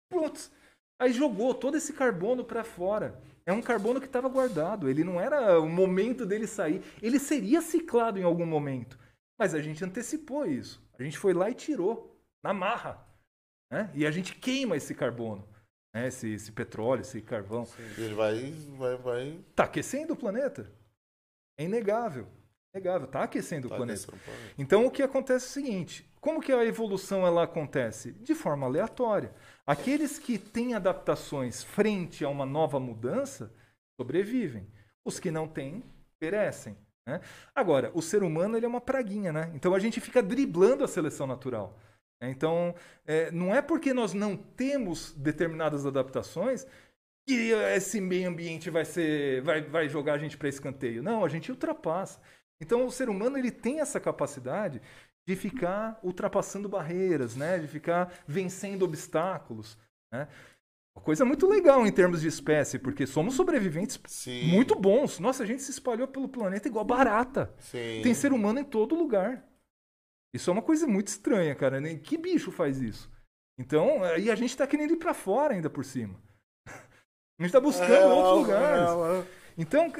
Putz. 0.09 0.53
Aí 1.01 1.13
jogou 1.13 1.53
todo 1.53 1.77
esse 1.77 1.93
carbono 1.93 2.45
para 2.45 2.63
fora. 2.63 3.21
É 3.45 3.53
um 3.53 3.61
carbono 3.61 4.01
que 4.01 4.07
estava 4.07 4.29
guardado. 4.29 4.89
Ele 4.89 5.03
não 5.03 5.21
era 5.21 5.59
o 5.59 5.69
momento 5.69 6.25
dele 6.25 6.47
sair. 6.47 6.81
Ele 7.03 7.19
seria 7.19 7.61
ciclado 7.61 8.21
em 8.21 8.23
algum 8.23 8.47
momento. 8.47 8.97
Mas 9.37 9.53
a 9.53 9.61
gente 9.61 9.85
antecipou 9.85 10.47
isso. 10.47 10.81
A 10.97 11.03
gente 11.03 11.19
foi 11.19 11.35
lá 11.35 11.51
e 11.51 11.55
tirou. 11.55 12.17
Na 12.41 12.55
marra. 12.55 13.05
Né? 13.69 13.91
E 13.95 14.07
a 14.07 14.11
gente 14.13 14.37
queima 14.37 14.77
esse 14.77 14.95
carbono. 14.95 15.49
Né? 15.93 16.09
Esse, 16.09 16.33
esse 16.33 16.53
petróleo, 16.53 17.03
esse 17.03 17.21
carvão. 17.21 17.67
Ele 17.99 18.15
vai, 18.15 18.53
vai, 18.77 18.97
vai. 18.97 19.41
Tá 19.55 19.65
aquecendo 19.65 20.15
o 20.15 20.17
planeta. 20.17 20.71
É 21.59 21.65
inegável. 21.65 22.27
Inegável, 22.75 23.07
está 23.07 23.25
aquecendo 23.25 23.69
tá 23.69 23.75
o 23.75 23.79
planeta. 23.79 24.07
planeta. 24.07 24.55
Então 24.57 24.87
o 24.87 24.91
que 24.91 25.03
acontece 25.03 25.45
é 25.45 25.49
o 25.49 25.53
seguinte: 25.53 26.11
como 26.21 26.41
que 26.41 26.53
a 26.53 26.65
evolução 26.65 27.27
ela 27.27 27.43
acontece? 27.43 28.13
De 28.13 28.35
forma 28.35 28.67
aleatória. 28.67 29.35
Aqueles 29.67 30.19
que 30.19 30.39
têm 30.39 30.75
adaptações 30.75 31.63
frente 31.63 32.25
a 32.25 32.29
uma 32.29 32.47
nova 32.47 32.81
mudança 32.81 33.53
sobrevivem. 34.01 34.67
Os 35.05 35.21
que 35.21 35.31
não 35.31 35.47
têm, 35.47 35.85
perecem. 36.19 36.77
Né? 37.07 37.21
Agora, 37.55 37.91
o 37.95 38.01
ser 38.01 38.23
humano 38.23 38.57
ele 38.57 38.65
é 38.65 38.69
uma 38.69 38.81
praguinha, 38.81 39.33
né? 39.33 39.51
Então 39.55 39.75
a 39.75 39.79
gente 39.79 40.01
fica 40.01 40.23
driblando 40.23 40.85
a 40.85 40.89
seleção 40.89 41.27
natural. 41.27 41.79
Então, 42.31 42.75
é, 43.07 43.31
não 43.31 43.55
é 43.55 43.61
porque 43.61 43.93
nós 43.93 44.15
não 44.15 44.37
temos 44.37 45.13
determinadas 45.13 45.85
adaptações 45.85 46.67
que 47.27 47.51
esse 47.75 48.01
meio 48.01 48.29
ambiente 48.29 48.71
vai 48.71 48.85
ser 48.85 49.43
vai, 49.43 49.63
vai 49.63 49.89
jogar 49.89 50.15
a 50.15 50.19
gente 50.19 50.37
para 50.37 50.49
escanteio. 50.49 51.03
Não, 51.03 51.25
a 51.25 51.29
gente 51.29 51.51
ultrapassa. 51.51 52.21
Então 52.61 52.87
o 52.87 52.91
ser 52.91 53.09
humano 53.09 53.37
ele 53.37 53.51
tem 53.51 53.81
essa 53.81 54.01
capacidade 54.01 54.81
de 55.27 55.37
ficar 55.37 55.99
ultrapassando 56.03 56.69
barreiras, 56.69 57.37
né? 57.37 57.59
De 57.59 57.69
ficar 57.69 58.13
vencendo 58.27 58.85
obstáculos, 58.85 59.79
né? 60.13 60.29
Uma 60.95 61.03
coisa 61.03 61.25
muito 61.25 61.49
legal 61.49 61.87
em 61.87 61.93
termos 61.93 62.21
de 62.21 62.29
espécie, 62.29 62.79
porque 62.79 63.07
somos 63.07 63.35
sobreviventes 63.35 63.99
Sim. 64.07 64.49
muito 64.49 64.75
bons. 64.75 65.19
Nossa, 65.19 65.43
a 65.43 65.47
gente 65.47 65.63
se 65.63 65.71
espalhou 65.71 66.07
pelo 66.07 66.29
planeta 66.29 66.69
igual 66.69 66.85
barata. 66.85 67.53
Sim. 67.59 68.01
Tem 68.03 68.13
ser 68.13 68.31
humano 68.31 68.59
em 68.59 68.65
todo 68.65 68.95
lugar. 68.95 69.43
Isso 70.33 70.49
é 70.51 70.53
uma 70.53 70.63
coisa 70.63 70.87
muito 70.87 71.09
estranha, 71.09 71.55
cara. 71.55 71.81
Que 71.99 72.17
bicho 72.17 72.51
faz 72.51 72.81
isso? 72.81 73.11
Então, 73.59 74.01
e 74.19 74.31
a 74.31 74.35
gente 74.35 74.57
tá 74.57 74.67
querendo 74.67 74.93
ir 74.95 74.97
para 74.97 75.13
fora 75.13 75.55
ainda 75.55 75.69
por 75.69 75.85
cima. 75.85 76.15
A 77.39 77.43
gente 77.43 77.49
está 77.49 77.61
buscando 77.61 77.93
é, 77.93 78.07
outros 78.07 78.39
lugares. 78.39 78.91
É, 78.91 79.19
é. 79.19 79.43
Então, 79.59 79.93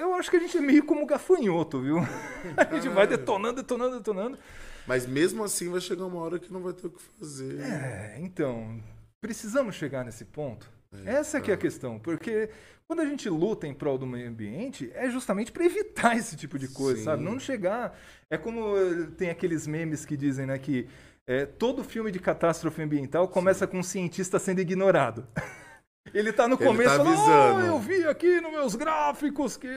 eu 0.00 0.14
acho 0.14 0.30
que 0.30 0.36
a 0.36 0.40
gente 0.40 0.56
é 0.56 0.60
meio 0.60 0.84
como 0.84 1.06
gafanhoto, 1.06 1.80
viu? 1.80 1.98
A 2.56 2.74
gente 2.74 2.88
vai 2.88 3.06
detonando, 3.06 3.62
detonando, 3.62 3.98
detonando. 3.98 4.38
Mas 4.86 5.06
mesmo 5.06 5.44
assim 5.44 5.70
vai 5.70 5.80
chegar 5.80 6.06
uma 6.06 6.20
hora 6.20 6.38
que 6.38 6.52
não 6.52 6.60
vai 6.60 6.72
ter 6.72 6.86
o 6.86 6.90
que 6.90 7.02
fazer. 7.18 7.60
É, 7.60 8.16
então, 8.20 8.82
precisamos 9.20 9.74
chegar 9.76 10.04
nesse 10.04 10.24
ponto. 10.24 10.68
É, 10.92 11.12
Essa 11.14 11.40
que 11.40 11.50
é 11.50 11.54
a 11.54 11.58
questão, 11.58 11.98
porque 11.98 12.50
quando 12.86 13.00
a 13.00 13.04
gente 13.04 13.28
luta 13.28 13.66
em 13.66 13.74
prol 13.74 13.98
do 13.98 14.06
meio 14.06 14.28
ambiente, 14.28 14.90
é 14.94 15.10
justamente 15.10 15.52
para 15.52 15.64
evitar 15.64 16.16
esse 16.16 16.36
tipo 16.36 16.58
de 16.58 16.68
coisa, 16.68 16.98
Sim. 16.98 17.04
sabe? 17.04 17.22
Não 17.22 17.38
chegar. 17.38 17.98
É 18.30 18.38
como 18.38 18.76
eh, 18.76 19.08
tem 19.16 19.30
aqueles 19.30 19.66
memes 19.66 20.04
que 20.06 20.16
dizem, 20.16 20.46
né, 20.46 20.58
que 20.58 20.88
é, 21.26 21.44
todo 21.44 21.84
filme 21.84 22.10
de 22.10 22.18
catástrofe 22.18 22.80
ambiental 22.80 23.28
começa 23.28 23.66
Sim. 23.66 23.72
com 23.72 23.78
um 23.80 23.82
cientista 23.82 24.38
sendo 24.38 24.60
ignorado. 24.60 25.26
Ele 26.14 26.32
tá 26.32 26.48
no 26.48 26.54
Ele 26.54 26.64
começo 26.64 26.96
tá 26.96 27.04
falando, 27.04 27.64
oh, 27.64 27.66
eu 27.66 27.78
vi 27.78 28.02
aqui 28.06 28.40
nos 28.40 28.50
meus 28.50 28.74
gráficos 28.74 29.58
que. 29.58 29.68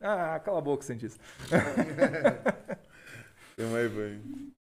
Ah, 0.00 0.40
cala 0.44 0.58
a 0.58 0.60
boca, 0.60 0.84
cientista. 0.84 1.20
tem 3.56 3.66
mais. 3.66 3.90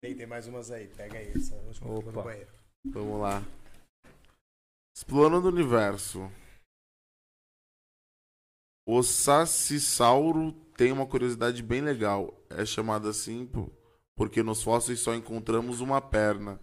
Tem, 0.02 0.16
tem 0.16 0.26
mais 0.26 0.48
umas 0.48 0.72
aí. 0.72 0.88
Pega 0.88 1.20
aí 1.20 1.32
essa. 1.36 1.56
Banheiro. 2.12 2.50
Vamos 2.86 3.22
lá. 3.22 3.44
Explorando 5.00 5.48
o 5.48 5.52
universo. 5.52 6.30
O 8.86 9.02
Sacissauro 9.02 10.52
tem 10.76 10.92
uma 10.92 11.08
curiosidade 11.08 11.64
bem 11.64 11.80
legal. 11.80 12.38
É 12.50 12.66
chamado 12.66 13.08
assim 13.08 13.50
porque 14.18 14.44
nos 14.44 14.62
fósseis 14.62 15.00
só 15.00 15.16
encontramos 15.16 15.80
uma 15.80 16.02
perna. 16.02 16.60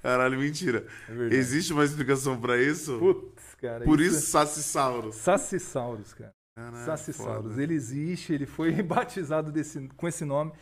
Caralho, 0.00 0.38
mentira. 0.38 0.86
É 1.08 1.34
Existe 1.34 1.72
uma 1.72 1.84
explicação 1.84 2.40
para 2.40 2.62
isso? 2.62 2.96
Putz, 2.96 3.56
cara. 3.56 3.84
Por 3.84 4.00
isso, 4.00 4.18
isso 4.18 4.28
Sacissaurus. 4.28 5.16
Sacissaurus, 5.16 6.14
cara. 6.14 6.32
Caralho, 6.56 6.86
Sacissaurus. 6.86 7.58
Ele 7.58 7.74
existe, 7.74 8.32
ele 8.32 8.46
foi 8.46 8.70
batizado 8.86 9.50
desse, 9.50 9.88
com 9.96 10.06
esse 10.06 10.24
nome, 10.24 10.52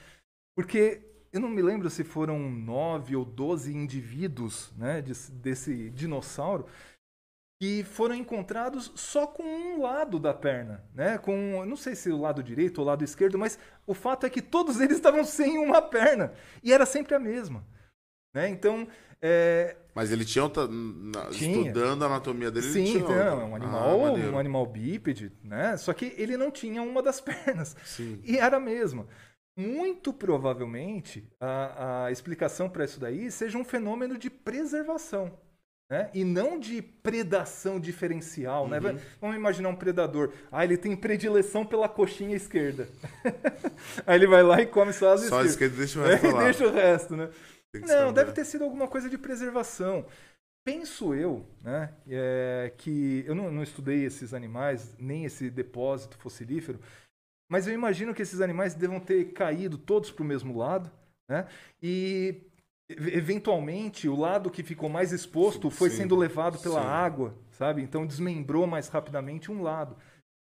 porque 0.56 1.02
eu 1.30 1.40
não 1.40 1.50
me 1.50 1.60
lembro 1.60 1.90
se 1.90 2.04
foram 2.04 2.38
nove 2.50 3.14
ou 3.14 3.24
doze 3.26 3.70
indivíduos 3.70 4.72
né, 4.78 5.02
desse, 5.02 5.30
desse 5.30 5.90
dinossauro 5.90 6.66
que 7.62 7.84
foram 7.84 8.16
encontrados 8.16 8.90
só 8.96 9.24
com 9.24 9.44
um 9.44 9.82
lado 9.82 10.18
da 10.18 10.34
perna, 10.34 10.84
né? 10.92 11.16
Com, 11.16 11.64
não 11.64 11.76
sei 11.76 11.94
se 11.94 12.10
o 12.10 12.20
lado 12.20 12.42
direito 12.42 12.78
ou 12.78 12.84
o 12.84 12.86
lado 12.88 13.04
esquerdo, 13.04 13.38
mas 13.38 13.56
o 13.86 13.94
fato 13.94 14.26
é 14.26 14.30
que 14.30 14.42
todos 14.42 14.80
eles 14.80 14.96
estavam 14.96 15.22
sem 15.22 15.58
uma 15.58 15.80
perna 15.80 16.32
e 16.60 16.72
era 16.72 16.84
sempre 16.84 17.14
a 17.14 17.20
mesma, 17.20 17.64
né? 18.34 18.48
Então 18.48 18.88
é... 19.20 19.76
Mas 19.94 20.10
ele 20.10 20.24
tinha, 20.24 20.42
outra, 20.42 20.66
tinha, 21.30 21.60
estudando 21.60 22.02
a 22.02 22.06
anatomia 22.06 22.50
dele, 22.50 22.66
Sim, 22.66 22.80
ele 22.80 22.90
tinha 22.90 23.04
então, 23.04 23.50
um 23.50 23.54
animal, 23.54 24.06
ah, 24.06 24.12
um 24.12 24.38
animal 24.40 24.66
bípede, 24.66 25.30
né? 25.44 25.76
Só 25.76 25.92
que 25.92 26.16
ele 26.18 26.36
não 26.36 26.50
tinha 26.50 26.82
uma 26.82 27.00
das 27.00 27.20
pernas. 27.22 27.76
Sim. 27.84 28.20
E 28.24 28.38
era 28.38 28.56
a 28.56 28.60
mesma. 28.60 29.06
Muito 29.56 30.12
provavelmente 30.12 31.30
a, 31.38 32.06
a 32.06 32.10
explicação 32.10 32.68
para 32.68 32.84
isso 32.84 32.98
daí 32.98 33.30
seja 33.30 33.56
um 33.56 33.64
fenômeno 33.64 34.18
de 34.18 34.28
preservação. 34.28 35.38
Né? 35.92 36.08
E 36.14 36.24
não 36.24 36.58
de 36.58 36.80
predação 36.80 37.78
diferencial. 37.78 38.66
Né? 38.66 38.78
Uhum. 38.78 38.94
Né? 38.94 39.02
Vamos 39.20 39.36
imaginar 39.36 39.68
um 39.68 39.76
predador. 39.76 40.32
Ah, 40.50 40.64
ele 40.64 40.78
tem 40.78 40.96
predileção 40.96 41.66
pela 41.66 41.86
coxinha 41.86 42.34
esquerda. 42.34 42.88
Aí 44.06 44.16
ele 44.16 44.26
vai 44.26 44.42
lá 44.42 44.62
e 44.62 44.66
come 44.66 44.90
só 44.90 45.12
as 45.12 45.20
Só 45.24 45.42
a 45.42 45.44
esquerda 45.44 45.76
deixa 45.76 46.00
o 46.00 46.02
resto. 46.02 46.24
É, 46.32 46.44
deixa 46.44 46.66
o 46.66 46.72
resto, 46.72 47.14
né? 47.14 47.28
Não, 47.86 48.10
deve 48.10 48.32
ter 48.32 48.46
sido 48.46 48.64
alguma 48.64 48.88
coisa 48.88 49.06
de 49.06 49.18
preservação. 49.18 50.06
Penso 50.64 51.12
eu, 51.12 51.44
né, 51.62 51.92
é, 52.08 52.72
que 52.78 53.22
eu 53.26 53.34
não, 53.34 53.50
não, 53.50 53.62
estudei 53.62 54.06
esses 54.06 54.32
animais, 54.32 54.96
nem 54.98 55.26
esse 55.26 55.50
depósito 55.50 56.16
fossilífero, 56.16 56.80
Mas 57.50 57.66
eu 57.66 57.74
imagino 57.74 58.14
que 58.14 58.22
esses 58.22 58.40
animais 58.40 58.74
devam 58.74 58.98
ter 58.98 59.32
caído 59.32 59.76
todos 59.76 60.10
para 60.10 60.22
o 60.22 60.26
mesmo 60.26 60.56
lado, 60.56 60.90
né? 61.28 61.46
E- 61.82 62.40
eventualmente 62.98 64.08
o 64.08 64.16
lado 64.16 64.50
que 64.50 64.62
ficou 64.62 64.88
mais 64.88 65.12
exposto 65.12 65.70
foi 65.70 65.90
Sim, 65.90 65.98
sendo 65.98 66.16
levado 66.16 66.58
pela 66.58 66.80
sim. 66.80 66.86
água, 66.86 67.36
sabe? 67.50 67.82
Então 67.82 68.06
desmembrou 68.06 68.66
mais 68.66 68.88
rapidamente 68.88 69.50
um 69.50 69.62
lado. 69.62 69.96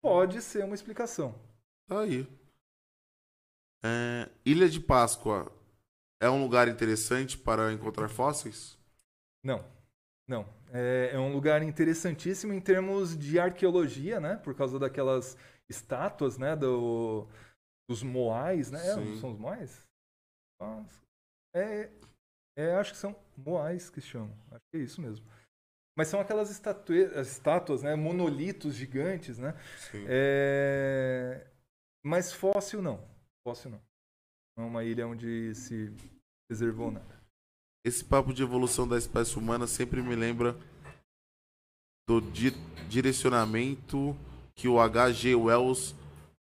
Pode 0.01 0.41
ser 0.41 0.63
uma 0.63 0.75
explicação. 0.75 1.35
Tá 1.87 2.01
aí. 2.01 2.27
É, 3.83 4.29
Ilha 4.45 4.67
de 4.67 4.79
Páscoa 4.79 5.51
é 6.19 6.29
um 6.29 6.41
lugar 6.41 6.67
interessante 6.67 7.37
para 7.37 7.71
encontrar 7.71 8.09
fósseis? 8.09 8.77
Não, 9.43 9.63
não. 10.27 10.45
É, 10.71 11.11
é 11.13 11.19
um 11.19 11.31
lugar 11.31 11.61
interessantíssimo 11.63 12.53
em 12.53 12.59
termos 12.59 13.17
de 13.17 13.39
arqueologia, 13.39 14.19
né? 14.19 14.35
Por 14.37 14.55
causa 14.55 14.77
daquelas 14.77 15.37
estátuas, 15.69 16.37
né? 16.37 16.55
Do, 16.55 17.27
dos 17.89 18.03
moais, 18.03 18.71
né? 18.71 18.79
É, 18.79 18.93
são 19.19 19.31
os 19.31 19.39
moais? 19.39 19.87
Nossa. 20.59 21.01
É, 21.55 21.89
é, 22.57 22.73
acho 22.75 22.91
que 22.91 22.97
são 22.97 23.15
moais 23.37 23.89
que 23.89 24.01
chamam. 24.01 24.35
Acho 24.51 24.63
que 24.71 24.77
é 24.77 24.81
isso 24.81 24.99
mesmo. 25.01 25.25
Mas 25.97 26.09
são 26.09 26.19
aquelas 26.19 26.49
estátuas, 26.51 27.81
né? 27.81 27.95
Monolitos 27.95 28.75
gigantes, 28.75 29.37
né? 29.37 29.53
É, 30.07 31.47
Mas 32.03 32.33
fóssil 32.33 32.81
não. 32.81 33.03
Fóssil 33.47 33.71
não. 33.71 33.81
Não 34.57 34.65
é 34.65 34.67
uma 34.67 34.83
ilha 34.83 35.07
onde 35.07 35.53
se 35.55 35.91
preservou 36.49 36.91
nada. 36.91 37.17
Esse 37.85 38.03
papo 38.03 38.33
de 38.33 38.43
evolução 38.43 38.87
da 38.87 38.97
espécie 38.97 39.37
humana 39.37 39.65
sempre 39.65 40.01
me 40.01 40.15
lembra 40.15 40.55
do 42.07 42.19
di- 42.21 42.51
direcionamento 42.89 44.15
que 44.55 44.67
o 44.67 44.79
H.G. 44.79 45.35
Wells 45.35 45.95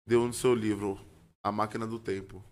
deu 0.06 0.26
no 0.26 0.32
seu 0.32 0.54
livro, 0.54 0.98
A 1.44 1.50
Máquina 1.52 1.86
do 1.86 1.98
Tempo. 1.98 2.42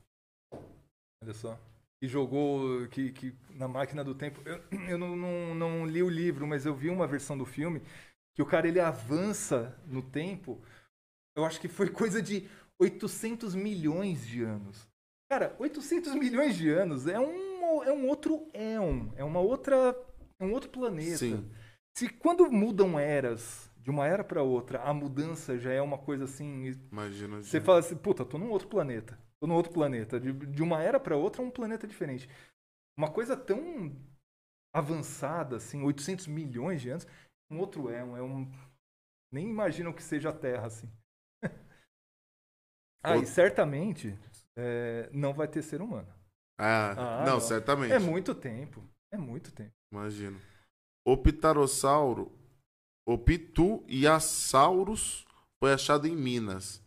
Olha 1.23 1.35
só. 1.35 1.59
Que 2.01 2.07
jogou 2.07 2.87
que, 2.89 3.11
que 3.13 3.35
na 3.51 3.67
máquina 3.67 4.05
do 4.05 4.15
tempo. 4.15 4.41
Eu, 4.45 4.63
eu 4.89 4.99
não, 4.99 5.17
não, 5.17 5.55
não 5.55 5.87
li 5.87 6.03
o 6.03 6.09
livro, 6.09 6.47
mas 6.47 6.65
eu 6.65 6.75
vi 6.75 6.89
uma 6.89 7.07
versão 7.07 7.37
do 7.37 7.45
filme 7.45 7.83
que 8.35 8.43
o 8.43 8.47
cara 8.47 8.69
ele 8.69 8.79
avança 8.79 9.77
no 9.87 10.01
tempo. 10.01 10.63
Eu 11.37 11.45
acho 11.45 11.61
que 11.61 11.69
foi 11.69 11.89
coisa 11.91 12.23
de 12.23 12.49
800 12.81 13.55
milhões 13.55 14.27
de 14.27 14.43
anos. 14.43 14.89
Cara, 15.31 15.55
800 15.59 16.15
milhões 16.15 16.57
de 16.57 16.71
anos 16.71 17.07
é 17.07 17.19
um, 17.19 17.83
é 17.83 17.93
um 17.93 18.07
outro 18.07 18.49
éon, 18.55 19.09
é 19.17 19.25
uma 19.25 19.41
outra, 19.41 19.95
é 20.41 20.45
um 20.45 20.53
outro 20.53 20.71
planeta. 20.71 21.19
Sim. 21.19 21.51
Se 21.97 22.09
quando 22.09 22.51
mudam 22.51 22.99
eras 22.99 23.69
de 23.77 23.91
uma 23.91 24.07
era 24.07 24.23
para 24.23 24.43
outra, 24.43 24.81
a 24.83 24.95
mudança 24.95 25.59
já 25.59 25.73
é 25.73 25.83
uma 25.83 25.99
coisa 25.99 26.25
assim 26.25 26.73
Imagina. 26.93 27.43
você 27.43 27.59
gente. 27.59 27.67
fala 27.67 27.81
assim, 27.81 27.97
puta, 27.97 28.25
tô 28.25 28.39
num 28.39 28.51
outro 28.51 28.69
planeta. 28.69 29.19
Tô 29.41 29.47
num 29.47 29.55
outro 29.55 29.73
planeta. 29.73 30.19
De, 30.19 30.33
de 30.33 30.63
uma 30.63 30.83
era 30.83 30.99
pra 30.99 31.17
outra 31.17 31.43
é 31.43 31.45
um 31.45 31.51
planeta 31.51 31.87
diferente. 31.87 32.29
Uma 32.97 33.11
coisa 33.11 33.37
tão 33.37 33.95
avançada, 34.75 35.57
assim, 35.57 35.83
800 35.83 36.27
milhões 36.27 36.83
de 36.83 36.91
anos, 36.91 37.07
um 37.51 37.59
outro 37.59 37.89
é 37.89 38.05
um. 38.05 38.17
É 38.17 38.23
um 38.23 38.51
nem 39.33 39.49
imaginam 39.49 39.93
que 39.93 40.03
seja 40.03 40.31
a 40.31 40.33
Terra, 40.33 40.67
assim. 40.67 40.91
ah, 43.03 43.17
e 43.17 43.27
certamente 43.27 44.19
é, 44.57 45.09
não 45.13 45.35
vai 45.35 45.47
ter 45.47 45.63
ser 45.63 45.81
humano. 45.81 46.09
Ah, 46.59 46.91
Ah, 46.91 47.25
não, 47.25 47.35
não. 47.35 47.41
certamente. 47.41 47.93
É 47.93 47.99
muito 47.99 48.35
tempo. 48.35 48.83
É 49.13 49.17
muito 49.17 49.53
tempo. 49.53 49.73
Imagino. 49.93 50.41
O 51.07 51.17
Pitarossauro, 51.17 52.33
o 53.07 53.17
Pitu-Iasaurus 53.17 55.25
foi 55.63 55.73
achado 55.73 56.07
em 56.07 56.17
Minas. 56.17 56.83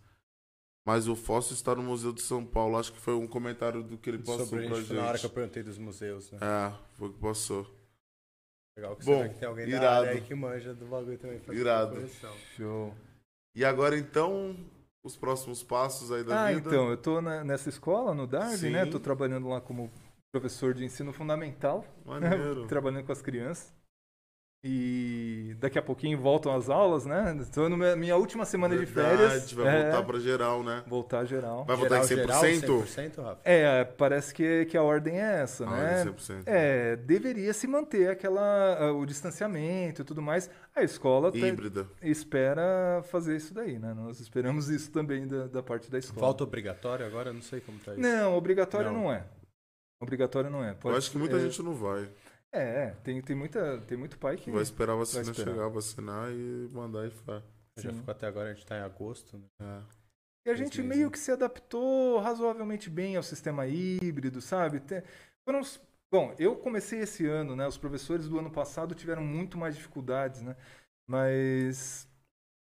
Mas 0.86 1.08
o 1.08 1.16
fóssil 1.16 1.54
está 1.54 1.76
no 1.76 1.84
Museu 1.84 2.12
de 2.12 2.22
São 2.22 2.44
Paulo. 2.46 2.78
Acho 2.78 2.92
que 2.92 3.00
foi 3.00 3.14
um 3.14 3.28
comentário 3.28 3.84
do 3.84 3.98
que 3.98 4.10
ele 4.10 4.18
passou 4.20 4.46
Sobre 4.48 4.68
pra 4.68 4.82
foi 4.82 4.96
na 4.96 5.04
hora 5.04 5.20
que 5.20 5.26
eu 5.26 5.30
gente. 5.30 5.36
perguntei 5.36 5.64
dos 5.64 5.78
museus, 5.78 6.32
né? 6.32 6.40
É, 6.42 6.74
foi 6.98 7.10
o 7.10 7.14
que 7.14 7.20
passou. 7.20 7.68
Legal 8.78 8.96
que 8.96 9.06
Bom, 9.06 9.18
você 9.18 9.24
vê 9.24 9.30
que 9.30 9.40
tem 9.40 9.48
alguém 9.48 9.68
irado. 9.68 9.84
da 9.86 9.98
área 9.98 10.12
aí 10.12 10.22
que 10.22 10.34
manja 10.34 10.74
do 10.74 10.86
bagulho 10.88 11.18
também. 11.18 11.40
faz 11.40 11.58
Irado. 11.60 12.08
Show. 12.56 12.94
E 13.56 13.64
agora, 13.66 13.98
então, 13.98 14.56
os 15.04 15.16
próximos 15.16 15.62
passos 15.62 16.12
aí 16.12 16.24
da 16.24 16.46
Ah, 16.46 16.54
vida? 16.54 16.68
então, 16.70 16.90
eu 16.90 16.98
tô 16.98 17.22
na- 17.22 17.44
nessa 17.44 17.70
escola, 17.70 18.14
no 18.16 18.26
Darwin, 18.26 18.70
né? 18.72 18.86
Tô 18.86 19.00
trabalhando 19.00 19.48
lá 19.50 19.60
como 19.62 19.92
professor 20.34 20.74
de 20.74 20.84
ensino 20.86 21.12
fundamental. 21.14 21.86
Maneiro. 22.06 22.66
trabalhando 22.68 23.06
com 23.06 23.12
as 23.12 23.22
crianças. 23.22 23.72
E 24.64 25.56
daqui 25.60 25.80
a 25.80 25.82
pouquinho 25.82 26.20
voltam 26.20 26.56
as 26.56 26.70
aulas, 26.70 27.04
né? 27.04 27.36
Estou 27.42 27.68
na 27.68 27.96
minha 27.96 28.16
última 28.16 28.46
semana 28.46 28.78
de 28.78 28.86
Verdade, 28.86 29.18
férias. 29.18 29.52
vai 29.54 29.68
é, 29.68 29.82
voltar 29.84 30.04
pra 30.06 30.20
geral, 30.20 30.64
né? 30.64 30.84
voltar 30.86 31.26
geral. 31.26 31.66
Vai 31.66 31.76
voltar 31.76 32.04
em 32.04 32.08
Geral, 32.08 32.42
100%? 32.44 32.60
geral, 32.60 32.78
100%, 32.84 33.24
Rafa? 33.24 33.42
É, 33.44 33.84
parece 33.84 34.32
que, 34.32 34.66
que 34.66 34.78
a 34.78 34.84
ordem 34.84 35.20
é 35.20 35.42
essa, 35.42 35.66
Ah, 35.66 35.72
né? 35.72 36.06
100%. 36.06 36.44
É, 36.46 36.96
deveria 36.96 37.54
se 37.54 37.66
manter 37.66 38.10
aquela 38.12 38.92
o 38.94 39.04
distanciamento 39.04 40.04
e 40.04 40.06
tudo 40.06 40.22
mais. 40.22 40.48
A 40.76 40.84
escola 40.84 41.32
te- 41.32 41.40
Híbrida. 41.40 41.88
espera 42.04 43.02
fazer 43.06 43.36
isso 43.38 43.56
daí, 43.56 43.80
né? 43.80 43.96
Nós 43.96 44.20
esperamos 44.20 44.70
isso 44.70 44.92
também 44.92 45.28
da, 45.28 45.48
da 45.48 45.64
parte 45.64 45.90
da 45.90 45.98
escola. 45.98 46.22
Volta 46.28 46.44
obrigatório 46.44 47.04
agora? 47.04 47.30
Eu 47.32 47.34
Não 47.34 47.42
sei 47.42 47.62
como 47.62 47.80
tá 47.80 47.94
isso. 47.94 48.00
Não, 48.02 48.38
obrigatório 48.38 48.92
Não. 48.92 49.02
não, 49.06 49.12
é. 49.12 49.24
Obrigatório 50.00 50.50
não 50.52 50.64
é. 50.64 50.72
Eu 50.72 50.76
Pode- 50.76 50.98
acho 50.98 51.10
que 51.12 51.18
muita 51.18 51.38
é, 51.38 51.40
gente 51.40 51.62
não 51.64 51.74
vai. 51.74 52.08
É, 52.54 52.90
tem, 53.04 53.22
tem, 53.22 53.36
muita, 53.36 53.80
tem 53.88 53.98
muito 53.98 54.18
pai 54.18 54.36
que. 54.38 54.52
Vai 54.52 54.64
esperar 54.64 54.94
a 54.94 54.98
vacina 54.98 55.24
Vai 55.24 55.32
esperar. 55.32 55.52
chegar, 55.52 55.68
vacinar 55.70 56.32
e 56.32 56.70
mandar 56.72 57.08
e 57.08 57.12
faz. 57.12 57.44
Já 57.78 57.94
ficou 57.94 58.12
até 58.12 58.28
agora, 58.28 58.50
a 58.50 58.54
gente 58.54 58.66
tá 58.66 58.78
em 58.78 58.82
agosto, 58.82 59.38
né? 59.38 59.46
É. 59.62 60.02
E 60.48 60.50
a 60.50 60.56
gente 60.56 60.82
meio 60.82 61.10
que 61.10 61.20
se 61.20 61.32
adaptou 61.32 62.20
razoavelmente 62.20 62.90
bem 62.90 63.16
ao 63.16 63.24
sistema 63.24 63.68
híbrido, 63.68 64.42
sabe? 64.42 64.82
Foram 65.46 65.64
Bom, 66.12 66.36
eu 66.38 66.58
comecei 66.58 67.00
esse 67.00 67.26
ano, 67.26 67.56
né? 67.56 67.66
Os 67.66 67.78
professores 67.78 68.28
do 68.28 68.38
ano 68.38 68.52
passado 68.52 68.94
tiveram 68.94 69.24
muito 69.24 69.58
mais 69.58 69.76
dificuldades, 69.78 70.42
né? 70.42 70.58
Mas 71.08 72.06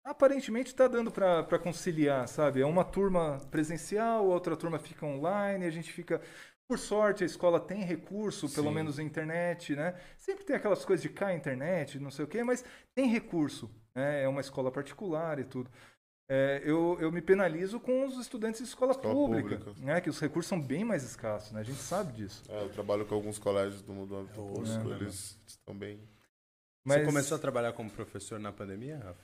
aparentemente 0.06 0.70
está 0.70 0.88
dando 0.88 1.12
para 1.12 1.60
conciliar, 1.60 2.30
sabe? 2.30 2.62
É 2.62 2.66
uma 2.66 2.86
turma 2.86 3.40
presencial, 3.52 4.26
outra 4.26 4.56
turma 4.56 4.80
fica 4.80 5.06
online, 5.06 5.66
a 5.66 5.70
gente 5.70 5.92
fica. 5.92 6.22
Por 6.68 6.80
sorte, 6.80 7.24
a 7.24 7.28
escola 7.28 7.60
tem 7.60 7.84
recurso, 7.84 8.50
pelo 8.50 8.70
Sim. 8.70 8.74
menos 8.74 8.98
na 8.98 9.04
internet, 9.04 9.76
né? 9.76 9.94
Sempre 10.18 10.44
tem 10.46 10.56
aquelas 10.56 10.84
coisas 10.84 11.02
de 11.04 11.10
cá 11.10 11.34
internet, 11.34 12.00
não 12.00 12.10
sei 12.10 12.26
o 12.26 12.28
quê, 12.28 12.44
mas 12.44 12.66
tem 12.96 13.08
recurso, 13.08 13.70
né? 13.94 14.24
É 14.24 14.28
uma 14.28 14.42
escola 14.42 14.72
particular 14.72 15.38
e 15.40 15.44
tudo. 15.44 15.70
É, 16.28 16.64
eu, 16.66 16.98
eu 17.00 17.12
me 17.12 17.22
penalizo 17.22 17.80
com 17.80 18.08
os 18.08 18.18
estudantes 18.18 18.60
de 18.60 18.68
escola, 18.68 18.94
Escola 18.94 19.14
pública, 19.14 19.58
pública. 19.58 19.86
né? 19.86 20.02
Que 20.02 20.10
os 20.10 20.20
recursos 20.20 20.50
são 20.50 20.60
bem 20.60 20.84
mais 20.84 21.04
escassos, 21.04 21.52
né? 21.52 21.60
A 21.60 21.64
gente 21.64 21.78
sabe 21.78 22.14
disso. 22.14 22.42
É, 22.50 22.64
eu 22.64 22.70
trabalho 22.70 23.06
com 23.06 23.14
alguns 23.14 23.38
colégios 23.38 23.84
do 23.84 23.94
mundo 23.94 24.28
ouço, 24.36 24.80
né, 24.86 24.96
eles 25.00 25.40
estão 25.46 25.78
bem. 25.78 26.00
Mas 26.84 27.00
Você 27.02 27.06
começou 27.06 27.38
a 27.38 27.40
trabalhar 27.40 27.74
como 27.74 27.92
professor 27.92 28.40
na 28.40 28.52
pandemia, 28.52 28.98
Rafa? 28.98 29.20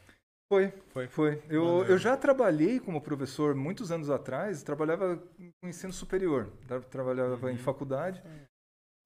Foi, 0.51 0.73
Foi. 0.89 1.07
foi. 1.07 1.41
Eu, 1.49 1.85
eu 1.85 1.97
já 1.97 2.17
trabalhei 2.17 2.77
como 2.77 2.99
professor 2.99 3.55
muitos 3.55 3.89
anos 3.89 4.09
atrás, 4.09 4.61
trabalhava 4.63 5.15
com 5.61 5.69
ensino 5.69 5.93
superior, 5.93 6.51
tra- 6.67 6.81
trabalhava 6.81 7.45
Uhum. 7.47 7.53
em 7.53 7.57
faculdade. 7.57 8.21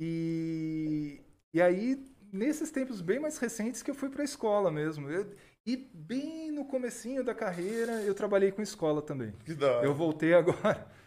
E, 0.02 1.22
e 1.54 1.62
aí, 1.62 2.04
nesses 2.34 2.72
tempos 2.72 3.00
bem 3.00 3.20
mais 3.20 3.38
recentes, 3.38 3.84
que 3.84 3.92
eu 3.92 3.96
fui 3.96 4.10
para 4.10 4.24
a 4.24 4.26
escola 4.26 4.72
mesmo. 4.72 5.08
Eu- 5.08 5.32
e 5.68 5.78
bem 5.94 6.52
no 6.52 6.66
comecinho 6.66 7.24
da 7.24 7.36
carreira, 7.36 8.02
eu 8.02 8.16
trabalhei 8.16 8.52
com 8.52 8.64
escola 8.64 9.00
também. 9.04 9.32
Que 9.46 9.54
da 9.54 9.78
hora. 9.78 9.86
Eu 9.86 9.94
voltei 9.94 10.34
agora. 10.34 10.88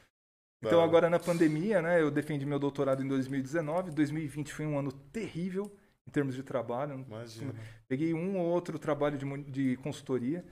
Então, 0.61 0.83
agora 0.83 1.09
na 1.09 1.21
pandemia, 1.21 1.81
né? 1.81 2.01
Eu 2.03 2.11
defendi 2.11 2.45
meu 2.45 2.59
doutorado 2.59 3.01
em 3.01 3.07
2019. 3.07 3.93
2020 3.93 4.53
foi 4.53 4.67
um 4.67 4.77
ano 4.77 4.91
terrível 4.91 5.71
em 6.09 6.11
termos 6.11 6.35
de 6.35 6.43
trabalho. 6.43 7.05
Imagina. 7.07 7.55
Peguei 7.87 8.15
um 8.15 8.39
ou 8.39 8.47
outro 8.47 8.79
trabalho 8.79 9.19
de, 9.19 9.43
de 9.45 9.77
consultoria, 9.77 10.43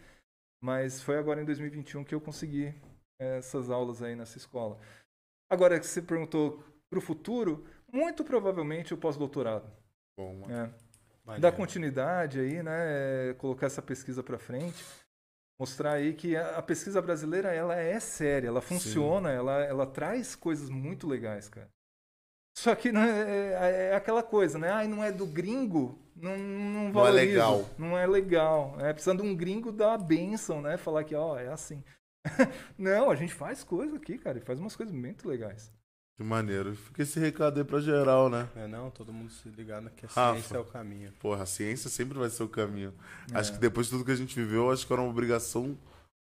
mas 0.62 1.02
foi 1.02 1.16
agora 1.16 1.40
em 1.40 1.46
2021 1.46 2.04
que 2.04 2.14
eu 2.14 2.20
consegui 2.20 2.74
eh, 3.18 3.38
essas 3.38 3.70
aulas 3.70 4.02
aí 4.02 4.14
nessa 4.14 4.36
escola. 4.36 4.78
Agora, 5.50 5.80
que 5.80 5.86
você 5.86 6.02
perguntou 6.02 6.62
para 6.90 6.98
o 6.98 7.02
futuro, 7.02 7.66
muito 7.90 8.22
provavelmente 8.22 8.92
o 8.92 8.98
pós-doutorado. 8.98 9.70
Bom. 10.18 10.44
É, 10.50 10.70
Maneiro. 11.24 11.42
dar 11.42 11.52
continuidade 11.52 12.38
aí, 12.38 12.62
né? 12.62 13.32
Colocar 13.38 13.66
essa 13.66 13.80
pesquisa 13.80 14.22
para 14.22 14.38
frente. 14.38 14.84
Mostrar 15.58 15.92
aí 15.92 16.12
que 16.12 16.36
a 16.36 16.58
a 16.58 16.62
pesquisa 16.62 17.00
brasileira 17.00 17.50
ela 17.50 17.76
é 17.76 17.98
séria, 17.98 18.48
ela 18.48 18.60
funciona, 18.60 19.30
ela, 19.30 19.64
ela 19.64 19.86
traz 19.86 20.36
coisas 20.36 20.68
muito 20.68 21.06
legais, 21.06 21.48
cara. 21.48 21.70
Só 22.56 22.74
que 22.74 22.90
né, 22.90 23.52
é, 23.60 23.90
é 23.92 23.94
aquela 23.94 24.22
coisa, 24.22 24.58
né? 24.58 24.70
Ai, 24.70 24.88
não 24.88 25.04
é 25.04 25.12
do 25.12 25.26
gringo, 25.26 25.98
não, 26.16 26.38
não 26.38 26.92
Não 26.92 27.06
é 27.06 27.10
legal. 27.10 27.70
Não 27.76 27.98
é 27.98 28.06
legal. 28.06 28.76
É 28.80 28.92
precisando 28.92 29.22
de 29.22 29.28
um 29.28 29.36
gringo 29.36 29.70
dar 29.70 29.92
a 29.92 29.98
benção, 29.98 30.62
né? 30.62 30.78
Falar 30.78 31.04
que, 31.04 31.14
ó, 31.14 31.38
é 31.38 31.48
assim. 31.48 31.84
não, 32.78 33.10
a 33.10 33.14
gente 33.14 33.34
faz 33.34 33.62
coisa 33.62 33.96
aqui, 33.96 34.16
cara, 34.16 34.38
e 34.38 34.40
faz 34.40 34.58
umas 34.58 34.74
coisas 34.74 34.94
muito 34.94 35.28
legais. 35.28 35.70
Que 36.16 36.24
maneiro. 36.24 36.74
Fica 36.74 37.02
esse 37.02 37.20
recado 37.20 37.58
aí 37.58 37.64
pra 37.64 37.78
geral, 37.78 38.30
né? 38.30 38.48
É, 38.56 38.66
não, 38.66 38.90
todo 38.90 39.12
mundo 39.12 39.30
se 39.30 39.50
ligando 39.50 39.90
que 39.90 40.06
a 40.06 40.08
Rafa. 40.08 40.32
ciência 40.40 40.56
é 40.56 40.60
o 40.60 40.64
caminho. 40.64 41.12
Porra, 41.20 41.42
a 41.42 41.46
ciência 41.46 41.90
sempre 41.90 42.18
vai 42.18 42.30
ser 42.30 42.42
o 42.42 42.48
caminho. 42.48 42.94
É. 43.30 43.36
Acho 43.36 43.52
que 43.52 43.58
depois 43.58 43.86
de 43.86 43.92
tudo 43.92 44.04
que 44.04 44.12
a 44.12 44.16
gente 44.16 44.34
viveu, 44.34 44.70
acho 44.70 44.86
que 44.86 44.92
era 44.94 45.02
uma 45.02 45.10
obrigação 45.10 45.76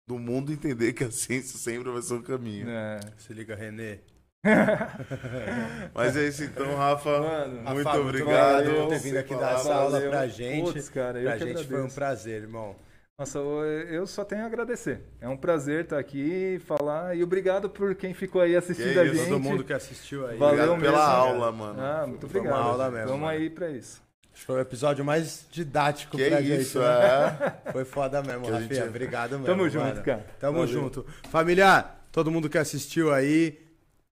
do 0.07 0.19
mundo 0.19 0.53
entender 0.53 0.93
que 0.93 1.03
a 1.03 1.11
ciência 1.11 1.57
sempre 1.57 1.89
vai 1.89 2.03
ser 2.03 2.13
o 2.13 2.21
caminho. 2.21 2.69
É. 2.69 2.99
Se 3.17 3.33
liga, 3.33 3.55
Renê. 3.55 3.99
Mas 5.93 6.15
é 6.15 6.27
isso 6.27 6.43
então, 6.43 6.75
Rafa. 6.75 7.19
Mano, 7.19 7.61
muito 7.73 7.83
Rafa, 7.87 7.99
obrigado. 7.99 8.65
por 8.73 8.87
ter 8.89 8.99
vindo 8.99 9.17
aqui 9.17 9.35
dar 9.35 9.55
essa 9.55 9.73
aula 9.73 9.91
Valeu. 9.91 10.09
pra 10.09 10.27
gente. 10.27 10.71
Putz, 10.71 10.89
cara, 10.89 11.19
pra 11.21 11.37
gente 11.37 11.53
foi 11.55 11.55
um 11.55 11.59
agradeço. 11.75 11.95
prazer, 11.95 12.41
irmão. 12.43 12.75
Nossa, 13.17 13.37
eu 13.39 14.07
só 14.07 14.23
tenho 14.23 14.43
a 14.43 14.45
agradecer. 14.45 15.01
É 15.19 15.27
um 15.27 15.35
prazer 15.35 15.83
estar 15.83 15.99
aqui, 15.99 16.57
falar 16.65 17.17
e 17.17 17.21
obrigado 17.23 17.69
por 17.69 17.93
quem 17.93 18.13
ficou 18.13 18.41
aí 18.41 18.55
assistindo 18.55 18.97
a 18.97 19.05
gente. 19.05 19.27
Todo 19.27 19.39
mundo 19.41 19.63
que 19.63 19.73
assistiu 19.73 20.25
aí. 20.25 20.37
Valeu 20.37 20.71
Obrigado 20.73 20.79
pela 20.79 20.91
mesmo, 20.91 21.05
cara. 21.05 21.17
aula, 21.19 21.51
mano. 21.51 21.81
Ah, 21.81 22.07
muito 22.07 22.29
Foi 22.29 22.39
uma 22.39 22.47
obrigado. 22.49 22.69
aula 22.69 22.91
mesmo, 22.91 23.07
Vamos 23.07 23.21
mano. 23.21 23.31
aí 23.37 23.49
pra 23.49 23.69
isso. 23.69 24.01
Acho 24.31 24.41
que 24.41 24.45
foi 24.45 24.55
o 24.55 24.59
episódio 24.61 25.03
mais 25.03 25.45
didático 25.51 26.15
Que 26.15 26.29
pra 26.29 26.39
isso, 26.39 26.79
gente. 26.79 26.87
né? 26.87 27.57
é. 27.67 27.71
Foi 27.73 27.83
foda 27.83 28.21
mesmo, 28.23 28.43
Que 28.45 28.51
Rafinha. 28.51 28.73
gente- 28.75 28.87
Obrigado 28.87 29.31
mesmo. 29.31 29.45
Tamo 29.47 29.57
mano. 29.63 29.69
junto, 29.69 30.01
cara. 30.01 30.25
Tamo 30.39 30.59
Valeu. 30.59 30.67
junto. 30.73 31.05
Família, 31.29 31.85
todo 32.13 32.31
mundo 32.31 32.47
que 32.49 32.57
assistiu 32.57 33.13
aí, 33.13 33.59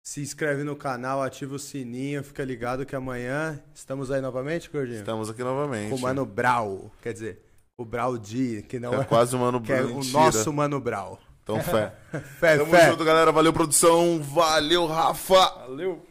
se 0.03 0.19
inscreve 0.21 0.63
no 0.65 0.75
canal, 0.75 1.23
ativa 1.23 1.55
o 1.55 1.59
sininho, 1.59 2.21
fica 2.23 2.43
ligado 2.43 2.85
que 2.85 2.93
amanhã 2.93 3.57
estamos 3.73 4.11
aí 4.11 4.19
novamente, 4.19 4.69
Gordinho? 4.69 4.99
Estamos 4.99 5.29
aqui 5.29 5.41
novamente. 5.41 5.91
Com 5.91 5.95
o 5.95 6.01
Mano 6.01 6.25
Brau. 6.25 6.91
Quer 7.01 7.13
dizer, 7.13 7.41
o 7.77 7.85
Brau 7.85 8.17
D, 8.17 8.63
que 8.63 8.79
não 8.79 8.93
É 8.93 8.99
é, 8.99 9.03
quase 9.05 9.33
o 9.33 9.39
Mano 9.39 9.59
é 9.59 9.61
Bruno. 9.61 9.93
o 9.93 9.95
mentira. 9.99 10.19
nosso 10.19 10.51
Mano 10.51 10.79
Brau. 10.81 11.17
Então, 11.41 11.59
fé. 11.61 11.93
Fé, 12.39 12.57
Tamo 12.57 12.71
fé. 12.71 12.89
junto, 12.89 13.03
galera. 13.05 13.31
Valeu, 13.31 13.51
produção. 13.53 14.21
Valeu, 14.21 14.85
Rafa. 14.85 15.35
Valeu. 15.67 16.05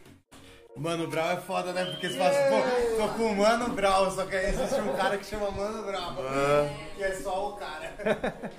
Mano 0.75 1.07
Brau 1.07 1.29
é 1.31 1.37
foda, 1.37 1.71
né? 1.71 1.85
Porque 1.85 2.09
você 2.09 2.17
fala 2.17 2.29
assim, 2.31 2.49
pô, 2.49 2.97
tô 2.97 3.07
com 3.13 3.31
o 3.31 3.35
Mano 3.37 3.69
Brau, 3.75 4.09
só 4.09 4.25
que 4.25 4.35
aí 4.35 4.47
existe 4.49 4.81
um 4.81 4.95
cara 4.95 5.17
que 5.19 5.25
chama 5.25 5.51
Mano 5.51 5.83
Brau. 5.83 6.15
Que 6.95 7.03
é 7.03 7.11
só 7.15 7.49
o 7.49 7.53
cara. 7.57 7.93